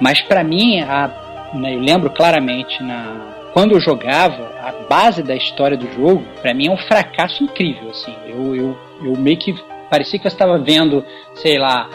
Mas 0.00 0.20
pra 0.22 0.42
mim, 0.42 0.80
a, 0.80 1.10
né, 1.54 1.74
eu 1.74 1.80
lembro 1.80 2.10
claramente 2.10 2.82
na 2.82 3.39
quando 3.52 3.72
eu 3.72 3.80
jogava, 3.80 4.52
a 4.60 4.72
base 4.88 5.22
da 5.22 5.34
história 5.34 5.76
do 5.76 5.90
jogo, 5.92 6.24
pra 6.40 6.54
mim 6.54 6.68
é 6.68 6.70
um 6.70 6.76
fracasso 6.76 7.42
incrível, 7.42 7.90
assim. 7.90 8.14
Eu, 8.26 8.54
eu, 8.54 8.78
eu 9.04 9.16
meio 9.16 9.36
que 9.36 9.54
parecia 9.90 10.18
que 10.18 10.22
você 10.22 10.34
estava 10.34 10.56
vendo, 10.56 11.04
sei 11.34 11.58
lá, 11.58 11.90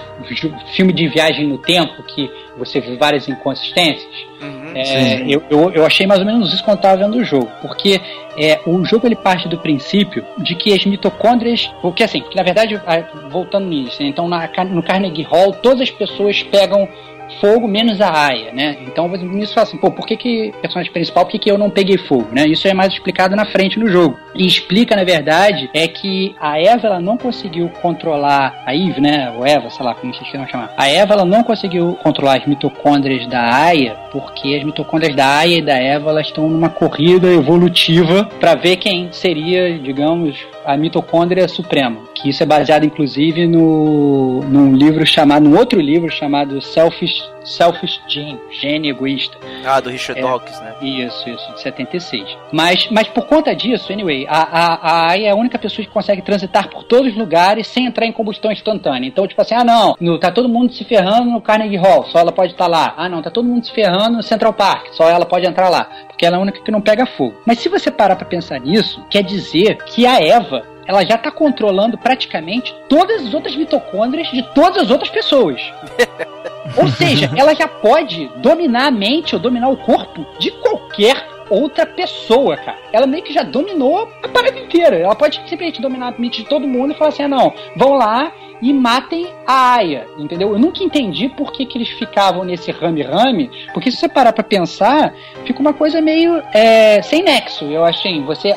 filme 0.75 0.91
de 0.91 1.07
viagem 1.07 1.47
no 1.47 1.57
tempo, 1.57 2.03
que 2.03 2.29
você 2.57 2.81
vê 2.81 2.97
várias 2.97 3.29
inconsistências. 3.29 4.27
Uhum. 4.41 4.73
É, 4.75 5.21
eu, 5.21 5.41
eu, 5.49 5.71
eu 5.71 5.85
achei 5.85 6.05
mais 6.05 6.19
ou 6.19 6.25
menos 6.25 6.53
isso 6.53 6.63
quando 6.63 6.77
estava 6.77 6.97
vendo 6.97 7.17
o 7.17 7.23
jogo, 7.23 7.49
porque 7.61 8.01
é, 8.37 8.59
o 8.65 8.83
jogo 8.83 9.07
ele 9.07 9.15
parte 9.15 9.47
do 9.47 9.57
princípio 9.57 10.25
de 10.37 10.55
que 10.55 10.73
as 10.73 10.85
mitocôndrias, 10.85 11.71
porque 11.81 12.03
assim, 12.03 12.21
que 12.21 12.35
na 12.35 12.43
verdade, 12.43 12.79
voltando 13.29 13.67
nisso, 13.67 14.03
então 14.03 14.27
na, 14.27 14.49
no 14.65 14.83
Carnegie 14.83 15.23
Hall 15.23 15.53
todas 15.53 15.81
as 15.81 15.91
pessoas 15.91 16.43
pegam 16.43 16.89
fogo 17.39 17.67
menos 17.67 18.01
a 18.01 18.27
Aya, 18.27 18.51
né? 18.51 18.77
Então 18.81 19.07
me 19.07 19.45
fala 19.47 19.63
assim, 19.63 19.77
pô, 19.77 19.91
por 19.91 20.05
que 20.05 20.15
que 20.15 20.53
personagem 20.61 20.91
principal, 20.91 21.25
por 21.25 21.31
que 21.31 21.39
que 21.39 21.51
eu 21.51 21.57
não 21.57 21.69
peguei 21.69 21.97
fogo, 21.97 22.27
né? 22.31 22.45
Isso 22.47 22.67
é 22.67 22.73
mais 22.73 22.93
explicado 22.93 23.35
na 23.35 23.45
frente 23.45 23.79
no 23.79 23.87
jogo. 23.87 24.17
E 24.33 24.45
explica, 24.45 24.95
na 24.95 25.03
verdade, 25.03 25.69
é 25.73 25.87
que 25.87 26.35
a 26.39 26.59
Eva 26.59 26.87
ela 26.87 26.99
não 26.99 27.17
conseguiu 27.17 27.69
controlar 27.81 28.63
a 28.65 28.75
Eve, 28.75 28.99
né? 28.99 29.31
Ou 29.35 29.45
Eva, 29.45 29.69
sei 29.69 29.85
lá 29.85 29.95
como 29.95 30.13
vocês 30.13 30.29
queiram 30.29 30.47
chamar. 30.47 30.73
A 30.77 30.89
Eva 30.89 31.13
ela 31.13 31.25
não 31.25 31.43
conseguiu 31.43 31.97
controlar 32.03 32.37
as 32.37 32.45
mitocôndrias 32.45 33.27
da 33.27 33.53
Aya, 33.53 33.95
porque 34.11 34.55
as 34.55 34.63
mitocôndrias 34.63 35.15
da 35.15 35.37
Aya 35.37 35.57
e 35.57 35.61
da 35.61 35.77
Eva 35.77 36.09
elas 36.09 36.27
estão 36.27 36.49
numa 36.49 36.69
corrida 36.69 37.27
evolutiva 37.31 38.25
para 38.39 38.55
ver 38.55 38.77
quem 38.77 39.11
seria, 39.11 39.77
digamos, 39.79 40.37
a 40.65 40.75
mitocôndria 40.75 41.47
suprema. 41.47 42.01
Que 42.13 42.29
isso 42.29 42.43
é 42.43 42.45
baseado, 42.45 42.85
inclusive, 42.85 43.47
no, 43.47 44.41
num 44.41 44.75
livro 44.75 45.05
chamado, 45.05 45.47
num 45.47 45.57
outro 45.57 45.79
livro 45.79 46.11
chamado 46.11 46.61
Selfish, 46.61 47.23
Selfish 47.45 48.01
Gene, 48.07 48.39
Gene 48.59 48.89
Egoísta. 48.89 49.37
Ah, 49.65 49.79
do 49.79 49.89
Richard 49.89 50.19
É. 50.19 50.23
Dawkins, 50.23 50.59
né? 50.59 50.75
Isso, 50.81 51.29
isso, 51.29 51.53
de 51.53 51.61
76. 51.61 52.37
Mas, 52.51 52.87
mas 52.89 53.07
por 53.07 53.25
conta 53.25 53.55
disso, 53.55 53.93
anyway, 53.93 54.25
a, 54.27 54.41
a, 54.41 54.73
a 54.75 55.09
AI 55.11 55.25
é 55.25 55.29
a 55.31 55.35
única 55.35 55.57
pessoa 55.59 55.85
que 55.85 55.91
consegue 55.91 56.21
transitar 56.21 56.69
por 56.69 56.83
todos 56.83 57.11
os 57.11 57.17
lugares 57.17 57.67
sem 57.67 57.85
entrar 57.85 58.05
em 58.05 58.11
combustão 58.11 58.51
instantânea. 58.51 59.07
Então, 59.07 59.27
tipo 59.27 59.41
assim, 59.41 59.55
ah 59.55 59.63
não, 59.63 59.95
no- 59.99 60.17
tá 60.19 60.31
todo 60.31 60.49
mundo 60.49 60.73
se 60.73 60.83
ferrando 60.83 61.29
no 61.29 61.41
Carnegie 61.41 61.77
Hall, 61.77 62.05
só 62.05 62.19
ela 62.19 62.31
pode 62.31 62.53
estar 62.53 62.67
lá. 62.67 62.93
Ah 62.97 63.07
não, 63.07 63.21
tá 63.21 63.29
todo 63.29 63.45
mundo 63.47 63.65
se 63.65 63.71
ferrando 63.73 64.17
no 64.17 64.23
Central 64.23 64.53
Park, 64.53 64.87
só 64.93 65.07
ela 65.09 65.25
pode 65.25 65.45
entrar 65.45 65.69
lá. 65.69 65.87
porque 66.07 66.25
ela 66.25 66.37
é 66.37 66.39
a 66.39 66.41
única 66.41 66.61
que 66.61 66.71
não 66.71 66.81
pega 66.81 67.05
fogo. 67.05 67.35
Mas 67.45 67.59
se 67.59 67.69
você 67.69 67.91
parar 67.91 68.15
pra 68.15 68.25
pensar 68.25 68.59
nisso, 68.59 69.05
quer 69.09 69.21
dizer 69.21 69.77
que 69.85 70.07
a 70.07 70.19
Eva 70.21 70.63
ela 70.87 71.03
já 71.03 71.15
está 71.15 71.31
controlando 71.31 71.97
praticamente 71.97 72.73
todas 72.87 73.25
as 73.25 73.33
outras 73.33 73.55
mitocôndrias 73.55 74.29
de 74.29 74.41
todas 74.53 74.83
as 74.83 74.89
outras 74.91 75.09
pessoas. 75.09 75.59
Ou 76.77 76.87
seja, 76.87 77.31
ela 77.35 77.53
já 77.53 77.67
pode 77.67 78.29
dominar 78.37 78.87
a 78.87 78.91
mente 78.91 79.35
ou 79.35 79.41
dominar 79.41 79.69
o 79.69 79.77
corpo 79.77 80.25
de 80.39 80.51
qualquer 80.51 81.27
outra 81.49 81.85
pessoa, 81.85 82.57
cara. 82.57 82.77
Ela 82.91 83.05
meio 83.05 83.23
que 83.23 83.33
já 83.33 83.43
dominou 83.43 84.09
a 84.23 84.27
parada 84.27 84.59
inteira. 84.59 84.95
Ela 84.97 85.15
pode 85.15 85.35
simplesmente 85.37 85.81
dominar 85.81 86.13
a 86.13 86.19
mente 86.19 86.43
de 86.43 86.49
todo 86.49 86.67
mundo 86.67 86.91
e 86.91 86.97
falar 86.97 87.09
assim: 87.09 87.23
ah, 87.23 87.27
não, 87.27 87.53
vão 87.75 87.93
lá 87.93 88.31
e 88.61 88.73
matem 88.73 89.27
a 89.45 89.75
Aya, 89.75 90.07
entendeu? 90.17 90.51
Eu 90.51 90.59
nunca 90.59 90.83
entendi 90.83 91.29
por 91.29 91.51
que, 91.51 91.65
que 91.65 91.77
eles 91.77 91.89
ficavam 91.89 92.43
nesse 92.43 92.71
rame-rame, 92.71 93.49
porque 93.73 93.91
se 93.91 93.97
você 93.97 94.07
parar 94.07 94.33
pra 94.33 94.43
pensar, 94.43 95.13
fica 95.45 95.59
uma 95.59 95.73
coisa 95.73 96.01
meio 96.01 96.41
é, 96.53 97.01
sem 97.01 97.23
nexo, 97.23 97.65
eu 97.65 97.83
achei. 97.83 98.21
Você, 98.23 98.55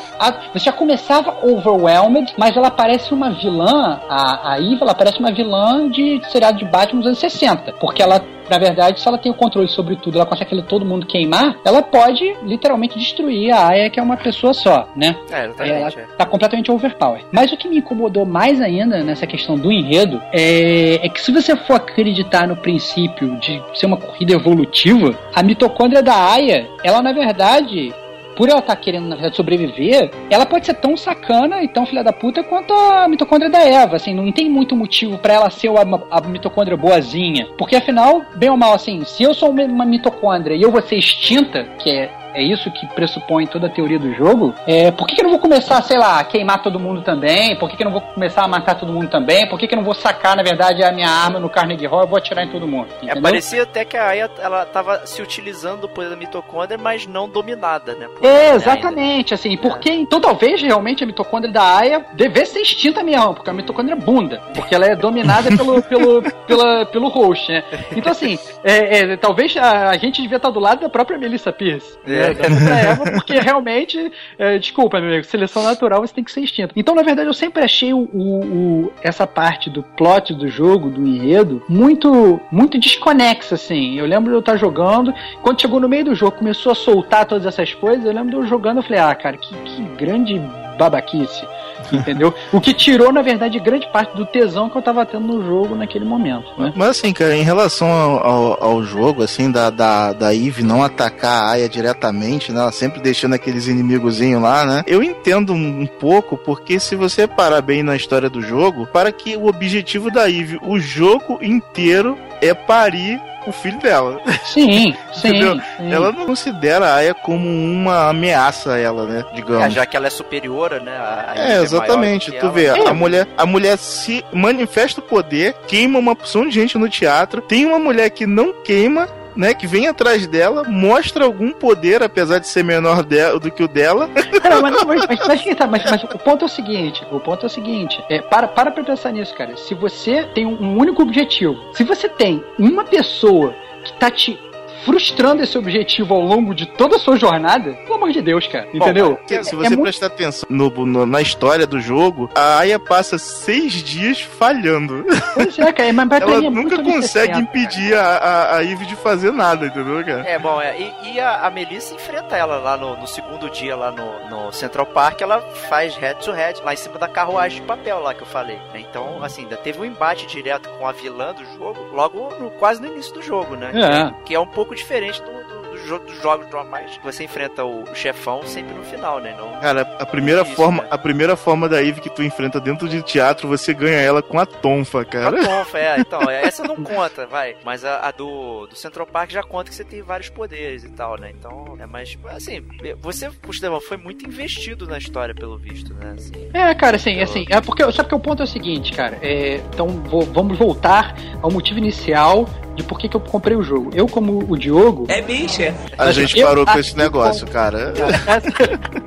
você 0.53 0.65
já 0.65 0.71
começava 0.71 1.37
overwhelmed, 1.43 2.33
mas 2.37 2.55
ela 2.55 2.71
parece 2.71 3.13
uma 3.13 3.31
vilã, 3.31 3.99
a, 4.09 4.53
a 4.53 4.57
Eva, 4.57 4.83
ela 4.83 4.95
parece 4.95 5.19
uma 5.19 5.31
vilã 5.31 5.89
de 5.89 6.21
seriado 6.29 6.57
de 6.57 6.65
Batman 6.65 6.99
dos 6.99 7.07
anos 7.07 7.19
60, 7.19 7.73
porque 7.73 8.01
ela 8.01 8.23
na 8.49 8.57
verdade, 8.57 8.99
se 8.99 9.07
ela 9.07 9.17
tem 9.17 9.31
o 9.31 9.35
controle 9.35 9.67
sobre 9.67 9.95
tudo, 9.95 10.17
ela 10.17 10.25
consegue 10.25 10.61
todo 10.63 10.85
mundo 10.85 11.05
queimar, 11.05 11.57
ela 11.63 11.81
pode 11.81 12.35
literalmente 12.43 12.97
destruir 12.97 13.51
a 13.51 13.67
Aya, 13.67 13.89
que 13.89 13.99
é 13.99 14.03
uma 14.03 14.17
pessoa 14.17 14.53
só, 14.53 14.89
né? 14.95 15.15
É, 15.31 15.45
exatamente. 15.45 15.99
Ela 15.99 16.07
tá 16.17 16.25
completamente 16.25 16.71
overpower. 16.71 17.21
Mas 17.31 17.51
o 17.51 17.57
que 17.57 17.67
me 17.67 17.77
incomodou 17.77 18.25
mais 18.25 18.59
ainda 18.61 19.03
nessa 19.03 19.27
questão 19.27 19.57
do 19.57 19.71
enredo 19.71 20.21
é, 20.31 21.05
é 21.05 21.09
que 21.09 21.21
se 21.21 21.31
você 21.31 21.55
for 21.55 21.75
acreditar 21.75 22.47
no 22.47 22.55
princípio 22.55 23.37
de 23.37 23.61
ser 23.73 23.85
uma 23.85 23.97
corrida 23.97 24.33
evolutiva, 24.33 25.17
a 25.33 25.43
mitocôndria 25.43 26.01
da 26.01 26.31
Aya, 26.31 26.67
ela 26.83 27.01
na 27.01 27.11
verdade 27.11 27.93
por 28.39 28.47
ela 28.47 28.59
estar 28.59 28.73
tá 28.73 28.81
querendo, 28.81 29.05
na 29.05 29.17
verdade, 29.17 29.35
sobreviver, 29.35 30.11
ela 30.29 30.45
pode 30.45 30.65
ser 30.65 30.75
tão 30.75 30.95
sacana 30.95 31.61
e 31.61 31.67
tão 31.67 31.85
filha 31.85 32.01
da 32.01 32.13
puta 32.13 32.41
quanto 32.41 32.73
a 32.73 33.05
mitocôndria 33.05 33.51
da 33.51 33.59
Eva. 33.59 33.97
Assim, 33.97 34.13
não 34.13 34.31
tem 34.31 34.49
muito 34.49 34.77
motivo 34.77 35.17
para 35.17 35.33
ela 35.33 35.49
ser 35.49 35.69
a 36.09 36.21
mitocôndria 36.21 36.77
boazinha. 36.77 37.49
Porque 37.57 37.75
afinal, 37.75 38.21
bem 38.37 38.49
ou 38.49 38.55
mal, 38.55 38.73
assim, 38.73 39.03
se 39.03 39.23
eu 39.23 39.33
sou 39.33 39.51
uma 39.51 39.83
mitocôndria 39.83 40.55
e 40.55 40.61
eu 40.61 40.71
vou 40.71 40.81
ser 40.81 40.95
extinta, 40.95 41.65
que 41.79 41.89
é 41.89 42.09
é 42.33 42.41
isso 42.41 42.71
que 42.71 42.87
pressupõe 42.87 43.45
toda 43.45 43.67
a 43.67 43.69
teoria 43.69 43.99
do 43.99 44.13
jogo, 44.13 44.53
é, 44.67 44.91
por 44.91 45.07
que, 45.07 45.15
que 45.15 45.21
eu 45.21 45.23
não 45.23 45.31
vou 45.31 45.39
começar, 45.39 45.81
sei 45.83 45.97
lá, 45.97 46.19
a 46.19 46.23
queimar 46.23 46.61
todo 46.61 46.79
mundo 46.79 47.01
também? 47.01 47.55
Por 47.57 47.69
que, 47.69 47.77
que 47.77 47.83
eu 47.83 47.85
não 47.85 47.91
vou 47.91 48.01
começar 48.01 48.43
a 48.43 48.47
matar 48.47 48.75
todo 48.75 48.91
mundo 48.91 49.09
também? 49.09 49.47
Por 49.47 49.57
que, 49.57 49.67
que 49.67 49.73
eu 49.73 49.77
não 49.77 49.83
vou 49.83 49.93
sacar, 49.93 50.35
na 50.35 50.43
verdade, 50.43 50.83
a 50.83 50.91
minha 50.91 51.09
arma 51.09 51.39
no 51.39 51.49
Carnegie 51.49 51.87
Hall 51.87 52.03
e 52.03 52.07
vou 52.07 52.17
atirar 52.17 52.45
em 52.45 52.49
todo 52.49 52.67
mundo? 52.67 52.87
É, 53.01 53.05
entendeu? 53.05 53.17
É, 53.17 53.21
parecia 53.21 53.63
até 53.63 53.85
que 53.85 53.97
a 53.97 54.07
Aya, 54.07 54.29
ela 54.39 54.65
tava 54.65 55.05
se 55.05 55.21
utilizando 55.21 55.81
do 55.81 55.89
poder 55.89 56.09
da 56.09 56.15
mitocôndria, 56.15 56.77
mas 56.77 57.07
não 57.07 57.27
dominada, 57.27 57.93
né? 57.95 58.07
é, 58.21 58.55
exatamente, 58.55 59.33
assim, 59.33 59.57
porque, 59.57 59.89
é. 59.89 59.95
então 59.95 60.19
talvez 60.19 60.61
realmente 60.61 61.03
a 61.03 61.07
mitocôndria 61.07 61.51
da 61.51 61.77
Aya 61.77 62.05
devesse 62.13 62.53
ser 62.53 62.61
extinta 62.61 63.03
mesmo, 63.03 63.33
porque 63.33 63.49
a 63.49 63.53
mitocôndria 63.53 63.95
é 63.95 63.99
bunda, 63.99 64.41
porque 64.53 64.73
ela 64.73 64.85
é 64.85 64.95
dominada 64.95 65.55
pelo, 65.55 65.81
pelo, 65.83 66.21
pela, 66.45 66.85
pelo 66.85 67.07
host, 67.09 67.51
né? 67.51 67.63
Então, 67.95 68.11
assim, 68.11 68.37
é, 68.63 68.99
é, 68.99 69.17
talvez 69.17 69.55
a, 69.57 69.89
a, 69.89 69.97
gente 69.97 70.21
devia 70.21 70.37
estar 70.37 70.49
do 70.49 70.59
lado 70.59 70.81
da 70.81 70.89
própria 70.89 71.17
Melissa 71.17 71.51
Pierce. 71.51 71.97
É. 72.05 72.18
Né? 72.19 72.33
pra 72.35 72.79
Eva, 72.79 73.11
porque 73.11 73.39
realmente, 73.39 74.11
é, 74.37 74.57
desculpa, 74.57 74.99
meu 74.99 75.09
amigo, 75.09 75.25
seleção 75.25 75.63
natural 75.63 76.01
você 76.01 76.13
tem 76.13 76.23
que 76.23 76.31
ser 76.31 76.41
extinto. 76.41 76.73
Então, 76.75 76.95
na 76.95 77.01
verdade, 77.01 77.27
eu 77.29 77.33
sempre 77.33 77.63
achei 77.63 77.93
o, 77.93 78.09
o, 78.13 78.39
o, 78.43 78.93
essa 79.01 79.25
parte 79.25 79.69
do 79.69 79.83
plot 79.83 80.33
do 80.33 80.47
jogo, 80.47 80.89
do 80.89 81.05
enredo, 81.05 81.63
muito, 81.67 82.39
muito 82.51 82.79
desconexa, 82.79 83.55
assim. 83.55 83.97
Eu 83.97 84.05
lembro 84.05 84.31
de 84.31 84.35
eu 84.35 84.39
estar 84.39 84.57
jogando, 84.57 85.13
quando 85.41 85.61
chegou 85.61 85.79
no 85.79 85.89
meio 85.89 86.05
do 86.05 86.15
jogo, 86.15 86.37
começou 86.37 86.71
a 86.71 86.75
soltar 86.75 87.25
todas 87.25 87.45
essas 87.45 87.73
coisas, 87.73 88.05
eu 88.05 88.13
lembro 88.13 88.29
de 88.29 88.35
eu 88.35 88.47
jogando, 88.47 88.77
eu 88.77 88.83
falei, 88.83 88.99
ah, 88.99 89.15
cara, 89.15 89.37
que, 89.37 89.53
que 89.55 89.81
grande 89.97 90.39
babaquice. 90.77 91.45
Entendeu? 91.91 92.33
o 92.51 92.61
que 92.61 92.73
tirou, 92.73 93.11
na 93.11 93.21
verdade, 93.21 93.59
grande 93.59 93.87
parte 93.91 94.15
do 94.15 94.25
tesão 94.25 94.69
que 94.69 94.77
eu 94.77 94.81
tava 94.81 95.05
tendo 95.05 95.27
no 95.27 95.45
jogo 95.45 95.75
naquele 95.75 96.05
momento. 96.05 96.49
Né? 96.57 96.73
Mas 96.75 96.89
assim, 96.89 97.13
cara, 97.13 97.35
em 97.35 97.43
relação 97.43 97.89
ao, 97.89 98.25
ao, 98.25 98.63
ao, 98.63 98.83
jogo, 98.83 99.23
assim, 99.23 99.51
da, 99.51 99.69
da, 99.69 100.13
da 100.13 100.33
Eve 100.33 100.63
não 100.63 100.83
atacar 100.83 101.43
a 101.43 101.51
Aya 101.51 101.69
diretamente, 101.69 102.51
né? 102.51 102.59
Ela 102.59 102.71
sempre 102.71 103.01
deixando 103.01 103.33
aqueles 103.33 103.67
inimigozinhos 103.67 104.41
lá, 104.41 104.65
né? 104.65 104.83
Eu 104.87 105.03
entendo 105.03 105.53
um, 105.53 105.81
um 105.81 105.87
pouco, 105.87 106.37
porque 106.37 106.79
se 106.79 106.95
você 106.95 107.27
parar 107.27 107.61
bem 107.61 107.83
na 107.83 107.95
história 107.95 108.29
do 108.29 108.41
jogo, 108.41 108.87
para 108.87 109.11
que 109.11 109.35
o 109.35 109.47
objetivo 109.47 110.11
da 110.11 110.29
Eve, 110.29 110.59
o 110.61 110.79
jogo 110.79 111.39
inteiro, 111.41 112.17
é 112.41 112.53
parir 112.53 113.21
o 113.47 113.51
filho 113.51 113.79
dela. 113.79 114.21
Sim, 114.45 114.95
sim, 115.13 115.31
sim, 115.31 115.91
Ela 115.91 116.11
não 116.11 116.25
considera 116.25 116.87
a 116.87 116.95
Aya 116.95 117.13
como 117.13 117.47
uma 117.47 118.09
ameaça 118.09 118.73
a 118.73 118.79
ela, 118.79 119.05
né? 119.05 119.25
Digamos. 119.33 119.65
É, 119.65 119.69
já 119.69 119.85
que 119.85 119.97
ela 119.97 120.07
é 120.07 120.09
superior, 120.09 120.79
né? 120.81 120.91
A, 120.91 121.33
é, 121.35 121.61
exatamente. 121.61 122.31
tu 122.31 122.51
vê, 122.51 122.69
a 122.69 122.93
mulher, 122.93 123.27
a 123.37 123.45
mulher 123.45 123.77
se 123.77 124.23
manifesta 124.31 124.99
o 124.99 125.03
poder, 125.03 125.53
queima 125.67 125.99
uma 125.99 126.15
porção 126.15 126.45
de 126.45 126.51
gente 126.51 126.77
no 126.77 126.89
teatro. 126.89 127.41
Tem 127.41 127.65
uma 127.65 127.79
mulher 127.79 128.09
que 128.09 128.25
não 128.25 128.53
queima, 128.63 129.07
né, 129.35 129.53
que 129.53 129.67
vem 129.67 129.87
atrás 129.87 130.27
dela, 130.27 130.63
mostra 130.63 131.25
algum 131.25 131.51
poder, 131.51 132.03
apesar 132.03 132.39
de 132.39 132.47
ser 132.47 132.63
menor 132.63 133.03
do 133.41 133.51
que 133.51 133.63
o 133.63 133.67
dela. 133.67 134.09
Cara, 134.41 134.61
mas, 134.61 134.83
mas, 134.83 135.05
mas, 135.07 135.45
mas, 135.69 135.83
mas, 135.91 136.03
o 136.03 136.19
ponto 136.19 136.43
é 136.43 136.45
o 136.45 136.49
seguinte, 136.49 137.05
o 137.11 137.19
ponto 137.19 137.45
é 137.45 137.47
o 137.47 137.49
seguinte, 137.49 138.03
é, 138.09 138.21
para, 138.21 138.47
para 138.47 138.71
pra 138.71 138.83
pensar 138.83 139.11
nisso, 139.11 139.33
cara. 139.35 139.55
Se 139.57 139.73
você 139.73 140.23
tem 140.33 140.45
um 140.45 140.77
único 140.77 141.01
objetivo, 141.01 141.57
se 141.73 141.83
você 141.83 142.07
tem 142.07 142.43
uma 142.57 142.83
pessoa 142.83 143.53
que 143.83 143.93
tá 143.93 144.09
te 144.09 144.39
frustrando 144.85 145.43
esse 145.43 145.57
objetivo 145.57 146.13
ao 146.13 146.21
longo 146.21 146.53
de 146.53 146.65
toda 146.65 146.95
a 146.95 146.99
sua 146.99 147.17
jornada, 147.17 147.73
pelo 147.73 147.95
amor 147.95 148.11
de 148.11 148.21
Deus, 148.21 148.47
cara. 148.47 148.67
Entendeu? 148.73 149.11
Bom, 149.11 149.35
é, 149.35 149.43
se 149.43 149.55
você 149.55 149.73
é 149.73 149.77
prestar 149.77 150.09
muito... 150.09 150.21
atenção 150.21 150.47
no, 150.49 150.69
no, 150.85 151.05
na 151.05 151.21
história 151.21 151.65
do 151.65 151.79
jogo, 151.79 152.29
a 152.35 152.59
Aya 152.59 152.79
passa 152.79 153.17
seis 153.17 153.73
dias 153.73 154.21
falhando. 154.21 155.05
Pois 155.33 155.57
é, 155.57 155.71
cara, 155.71 155.93
mas 155.93 156.21
Ela 156.21 156.45
é 156.45 156.49
nunca 156.49 156.81
consegue 156.81 157.39
impedir 157.39 157.93
a, 157.93 158.01
a, 158.01 158.57
a 158.57 158.63
Eve 158.63 158.85
de 158.85 158.95
fazer 158.95 159.31
nada, 159.31 159.67
entendeu, 159.67 160.03
cara? 160.03 160.27
É, 160.27 160.37
bom, 160.37 160.59
é, 160.61 160.79
e, 160.79 161.13
e 161.13 161.19
a, 161.19 161.45
a 161.45 161.51
Melissa 161.51 161.95
enfrenta 161.95 162.35
ela 162.35 162.57
lá 162.57 162.77
no, 162.77 162.97
no 162.97 163.07
segundo 163.07 163.49
dia, 163.49 163.75
lá 163.75 163.91
no, 163.91 164.29
no, 164.29 164.51
Central 164.51 164.85
Park, 164.87 165.21
ela 165.21 165.41
faz 165.69 165.95
head 165.95 166.23
to 166.23 166.31
head, 166.31 166.61
lá 166.63 166.73
em 166.73 166.77
cima 166.77 166.97
da 166.97 167.07
carruagem 167.07 167.61
de 167.61 167.67
papel 167.67 167.99
lá 167.99 168.13
que 168.13 168.21
eu 168.21 168.27
falei. 168.27 168.57
Né? 168.73 168.85
Então, 168.89 169.23
assim, 169.23 169.43
ainda 169.43 169.57
teve 169.57 169.79
um 169.79 169.85
embate 169.85 170.25
direto 170.27 170.69
com 170.69 170.87
a 170.87 170.91
vilã 170.91 171.33
do 171.33 171.45
jogo, 171.57 171.79
logo 171.93 172.29
no, 172.39 172.49
quase 172.51 172.81
no 172.81 172.87
início 172.87 173.13
do 173.13 173.21
jogo, 173.21 173.55
né? 173.55 173.71
É. 173.73 174.23
Que 174.25 174.35
é 174.35 174.39
um 174.39 174.47
pouco 174.47 174.68
diferente 174.75 175.21
do, 175.21 175.43
do, 175.43 175.58
dos 175.87 176.21
jogos 176.21 176.49
normais. 176.49 176.99
Você 177.03 177.23
enfrenta 177.23 177.63
o 177.63 177.85
chefão 177.93 178.43
sempre 178.45 178.73
no 178.73 178.83
final, 178.83 179.19
né? 179.19 179.35
Não, 179.37 179.59
Cara, 179.59 179.81
a 179.99 180.05
primeira 180.05 180.41
isso, 180.41 180.53
forma, 180.53 180.83
né? 180.83 180.89
a 180.91 180.97
primeira 180.97 181.35
forma 181.35 181.67
da 181.67 181.83
Eve 181.83 182.01
que 182.01 182.09
tu 182.09 182.23
enfrenta 182.23 182.59
dentro 182.59 182.87
de 182.87 183.01
teatro, 183.01 183.47
você 183.47 183.73
ganha 183.73 183.97
ela 183.97 184.21
com 184.21 184.39
a 184.39 184.45
tonfa, 184.45 185.03
cara. 185.05 185.37
Com 185.37 185.43
a 185.43 185.47
tonfa, 185.57 185.77
é. 185.77 185.99
Então, 185.99 186.29
é, 186.29 186.45
essa 186.45 186.63
não 186.63 186.75
conta, 186.77 187.25
vai. 187.25 187.55
Mas 187.63 187.83
a, 187.83 188.07
a, 188.07 188.11
do, 188.11 188.67
do 188.67 188.75
Central 188.75 189.05
Park 189.05 189.31
já 189.31 189.43
conta 189.43 189.69
que 189.69 189.75
você 189.75 189.83
tem 189.83 190.01
vários 190.01 190.29
poderes 190.29 190.83
e 190.83 190.89
tal, 190.89 191.19
né? 191.19 191.31
Então, 191.37 191.77
é 191.79 191.85
mais. 191.85 192.17
Assim, 192.29 192.61
você, 193.01 193.29
Estevão, 193.49 193.81
foi 193.81 193.97
muito 193.97 194.25
investido 194.25 194.87
na 194.87 194.97
história, 194.97 195.33
pelo 195.33 195.57
visto, 195.57 195.93
né? 195.93 196.15
Assim, 196.17 196.49
é, 196.53 196.73
cara, 196.75 196.95
assim, 196.95 197.21
assim. 197.21 197.45
É 197.49 197.61
porque. 197.61 197.89
Sabe 197.91 198.09
que 198.09 198.15
o 198.15 198.19
ponto 198.19 198.41
é 198.41 198.45
o 198.45 198.47
seguinte, 198.47 198.93
cara? 198.93 199.17
É, 199.21 199.55
então, 199.73 199.87
vou, 199.87 200.21
vamos 200.21 200.57
voltar 200.57 201.15
ao 201.41 201.51
motivo 201.51 201.79
inicial 201.79 202.47
de 202.75 202.83
por 202.83 202.97
que, 202.97 203.09
que 203.09 203.15
eu 203.15 203.21
comprei 203.21 203.55
o 203.55 203.63
jogo. 203.63 203.91
Eu, 203.93 204.07
como 204.07 204.45
o 204.49 204.57
Diogo. 204.57 205.05
É 205.09 205.21
bicha. 205.21 205.68
A 205.97 206.11
gente 206.11 206.41
parou 206.41 206.65
com 206.65 206.79
esse 206.79 206.95
negócio, 206.95 207.41
como, 207.41 207.53
cara. 207.53 207.93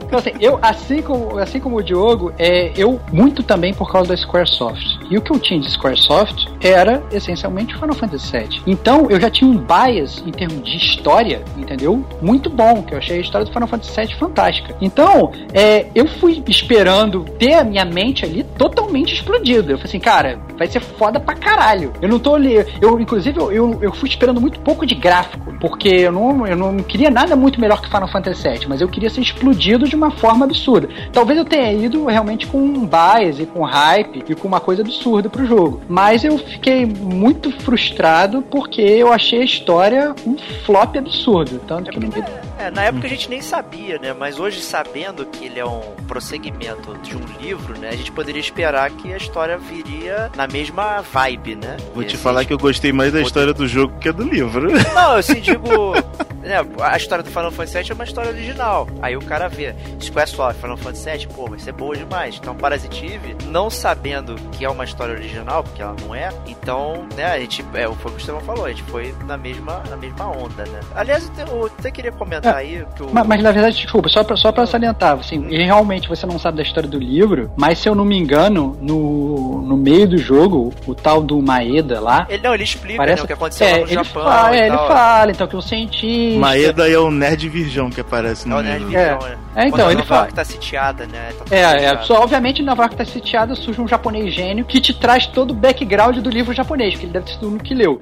então, 0.06 0.18
assim, 0.18 0.32
eu, 0.40 0.58
assim 0.62 1.02
como, 1.02 1.38
assim 1.38 1.60
como 1.60 1.76
o 1.76 1.82
Diogo, 1.82 2.32
é, 2.38 2.72
eu 2.76 3.00
muito 3.12 3.42
também 3.42 3.72
por 3.72 3.90
causa 3.90 4.10
da 4.10 4.16
Squaresoft. 4.16 4.98
E 5.10 5.16
o 5.16 5.20
que 5.20 5.32
eu 5.32 5.38
tinha 5.38 5.60
de 5.60 5.70
Squaresoft 5.70 6.46
era 6.60 7.02
essencialmente 7.12 7.74
Final 7.74 7.94
Fantasy 7.94 8.32
VII. 8.32 8.62
Então 8.66 9.10
eu 9.10 9.20
já 9.20 9.30
tinha 9.30 9.50
um 9.50 9.56
bias 9.56 10.22
em 10.26 10.30
termos 10.30 10.62
de 10.68 10.76
história, 10.76 11.42
entendeu? 11.56 12.04
Muito 12.20 12.50
bom, 12.50 12.82
que 12.82 12.94
eu 12.94 12.98
achei 12.98 13.18
a 13.18 13.20
história 13.20 13.44
do 13.44 13.52
Final 13.52 13.68
Fantasy 13.68 14.00
VII 14.00 14.14
fantástica. 14.16 14.76
Então, 14.80 15.32
é, 15.52 15.86
eu 15.94 16.06
fui 16.06 16.42
esperando 16.48 17.24
ter 17.38 17.54
a 17.54 17.64
minha 17.64 17.84
mente 17.84 18.24
ali 18.24 18.44
totalmente 18.44 19.14
explodida. 19.14 19.72
Eu 19.72 19.78
falei 19.78 19.88
assim, 19.88 20.00
cara, 20.00 20.38
vai 20.56 20.66
ser 20.66 20.80
foda 20.80 21.18
pra 21.18 21.34
caralho. 21.34 21.92
Eu 22.00 22.08
não 22.08 22.18
tô 22.18 22.34
ali. 22.34 22.54
Eu, 22.80 23.00
inclusive, 23.00 23.38
eu, 23.38 23.52
eu, 23.52 23.78
eu 23.82 23.92
fui 23.92 24.08
esperando 24.08 24.40
muito 24.40 24.60
pouco 24.60 24.86
de 24.86 24.94
gráfico, 24.94 25.51
porque 25.62 25.88
eu 25.88 26.10
não, 26.10 26.44
eu 26.44 26.56
não 26.56 26.78
queria 26.78 27.08
nada 27.08 27.36
muito 27.36 27.60
melhor 27.60 27.80
que 27.80 27.86
Final 27.86 28.08
Fantasy 28.08 28.48
VII, 28.48 28.66
mas 28.66 28.80
eu 28.80 28.88
queria 28.88 29.08
ser 29.08 29.20
explodido 29.20 29.86
de 29.86 29.94
uma 29.94 30.10
forma 30.10 30.44
absurda. 30.44 30.88
Talvez 31.12 31.38
eu 31.38 31.44
tenha 31.44 31.72
ido 31.72 32.04
realmente 32.06 32.48
com 32.48 32.58
um 32.58 32.84
bias 32.84 33.38
e 33.38 33.46
com 33.46 33.62
hype 33.62 34.24
e 34.28 34.34
com 34.34 34.48
uma 34.48 34.58
coisa 34.58 34.82
absurda 34.82 35.30
pro 35.30 35.46
jogo. 35.46 35.80
Mas 35.88 36.24
eu 36.24 36.36
fiquei 36.36 36.84
muito 36.84 37.52
frustrado 37.60 38.42
porque 38.42 38.82
eu 38.82 39.12
achei 39.12 39.42
a 39.42 39.44
história 39.44 40.12
um 40.26 40.36
flop 40.66 40.96
absurdo. 40.96 41.60
Tanto 41.64 41.92
que 41.92 42.00
ninguém. 42.00 42.24
É, 42.62 42.70
na 42.70 42.84
época 42.84 43.08
a 43.08 43.10
gente 43.10 43.28
nem 43.28 43.42
sabia, 43.42 43.98
né? 43.98 44.12
Mas 44.12 44.38
hoje, 44.38 44.62
sabendo 44.62 45.26
que 45.26 45.46
ele 45.46 45.58
é 45.58 45.66
um 45.66 45.80
prosseguimento 46.06 46.96
de 46.98 47.16
um 47.16 47.24
livro, 47.40 47.76
né? 47.76 47.88
A 47.88 47.96
gente 47.96 48.12
poderia 48.12 48.40
esperar 48.40 48.88
que 48.92 49.12
a 49.12 49.16
história 49.16 49.58
viria 49.58 50.30
na 50.36 50.46
mesma 50.46 51.00
vibe, 51.00 51.56
né? 51.56 51.76
Vou 51.92 52.04
e 52.04 52.06
te 52.06 52.14
assim, 52.14 52.22
falar 52.22 52.44
que 52.44 52.52
eu 52.52 52.58
gostei 52.58 52.92
mais 52.92 53.12
da 53.12 53.20
história 53.20 53.52
do 53.52 53.66
jogo 53.66 53.98
que 53.98 54.08
a 54.08 54.12
do 54.12 54.22
livro. 54.22 54.70
Não, 54.94 55.12
eu 55.12 55.18
assim 55.18 55.40
digo 55.40 55.66
né, 56.42 56.56
a 56.80 56.96
história 56.96 57.22
do 57.22 57.30
Final 57.30 57.50
Fantasy 57.50 57.78
VII 57.78 57.90
é 57.90 57.94
uma 57.94 58.04
história 58.04 58.30
original. 58.30 58.88
Aí 59.00 59.16
o 59.16 59.22
cara 59.22 59.48
vê 59.48 59.74
Squaresoft, 60.00 60.60
Final 60.60 60.76
Fantasy 60.76 61.10
VII, 61.10 61.26
pô, 61.28 61.46
vai 61.46 61.58
ser 61.58 61.72
boa 61.72 61.96
demais. 61.96 62.38
Então 62.40 62.54
Parasite 62.54 63.06
Eve, 63.06 63.36
não 63.46 63.70
sabendo 63.70 64.34
que 64.52 64.64
é 64.64 64.68
uma 64.68 64.84
história 64.84 65.14
original, 65.14 65.62
porque 65.62 65.82
ela 65.82 65.96
não 66.04 66.14
é, 66.14 66.30
então, 66.46 67.06
né, 67.16 67.26
a 67.26 67.38
gente, 67.38 67.64
é, 67.74 67.84
foi 67.84 67.92
o 67.92 67.96
que 67.96 68.06
o 68.08 68.16
Estevão 68.18 68.40
falou, 68.40 68.66
a 68.66 68.70
gente 68.70 68.82
foi 68.84 69.14
na 69.26 69.36
mesma, 69.36 69.82
na 69.88 69.96
mesma 69.96 70.30
onda, 70.30 70.64
né. 70.64 70.80
Aliás, 70.94 71.30
eu 71.38 71.66
até 71.66 71.90
queria 71.90 72.12
comentar 72.12 72.54
É, 72.54 72.58
aí 72.58 72.86
que 72.94 73.02
o... 73.02 73.10
Mas, 73.12 73.26
mas, 73.26 73.42
na 73.42 73.52
verdade, 73.52 73.76
desculpa, 73.76 74.08
só 74.08 74.24
pra, 74.24 74.36
só 74.36 74.52
pra 74.52 74.66
salientar, 74.66 75.18
assim, 75.18 75.46
e 75.48 75.64
realmente 75.64 76.08
você 76.08 76.26
não 76.26 76.38
sabe 76.38 76.58
da 76.58 76.62
história 76.62 76.88
do 76.88 76.98
livro, 76.98 77.50
mas 77.56 77.78
se 77.78 77.88
eu 77.88 77.94
não 77.94 78.04
me 78.04 78.16
engano, 78.16 78.76
no, 78.80 79.62
no 79.62 79.76
meio 79.76 80.08
do 80.08 80.18
jogo, 80.18 80.72
o 80.86 80.94
tal 80.94 81.22
do 81.22 81.40
Maeda 81.40 82.00
lá. 82.00 82.26
Ele 82.28 82.42
não, 82.42 82.54
ele 82.54 82.64
explica 82.64 82.96
Parece 82.96 83.18
né, 83.18 83.24
o 83.24 83.26
que 83.26 83.32
aconteceu 83.32 83.66
é, 83.66 83.70
lá 83.72 83.78
no 83.78 83.84
ele 83.84 83.94
Japão. 83.94 84.24
Fala, 84.24 84.56
é, 84.56 84.66
ele 84.66 84.76
fala, 84.76 85.30
então, 85.30 85.46
que 85.46 85.56
o 85.56 85.62
cientista. 85.62 86.31
Isso. 86.32 86.40
Maeda 86.40 86.88
é 86.88 86.98
o 86.98 87.10
nerd 87.10 87.48
virgão 87.48 87.90
que 87.90 88.00
aparece 88.00 88.48
no 88.48 88.56
É 88.56 88.58
o 88.58 88.62
nerd 88.62 88.82
é. 88.82 88.86
virgão, 88.86 89.26
é. 89.26 89.36
é. 89.56 89.64
é 89.64 89.68
então, 89.68 89.90
ele 89.90 90.02
fala. 90.02 90.26
que 90.26 90.34
tá 90.34 90.44
sitiada, 90.44 91.06
né? 91.06 91.32
Tá 91.38 91.44
é, 91.54 91.70
sitiada. 91.70 92.00
é. 92.00 92.04
Só, 92.04 92.22
obviamente, 92.22 92.62
na 92.62 92.72
York 92.72 92.96
tá 92.96 93.04
sitiada, 93.04 93.54
surge 93.54 93.80
um 93.80 93.88
japonês 93.88 94.34
gênio 94.34 94.64
que 94.64 94.80
te 94.80 94.94
traz 94.94 95.26
todo 95.26 95.50
o 95.50 95.54
background 95.54 96.18
do 96.18 96.30
livro 96.30 96.52
japonês, 96.52 96.96
que 96.96 97.04
ele 97.04 97.12
deve 97.12 97.26
ter 97.26 97.32
sido 97.32 97.50
no 97.50 97.58
que 97.58 97.74
leu. 97.74 98.00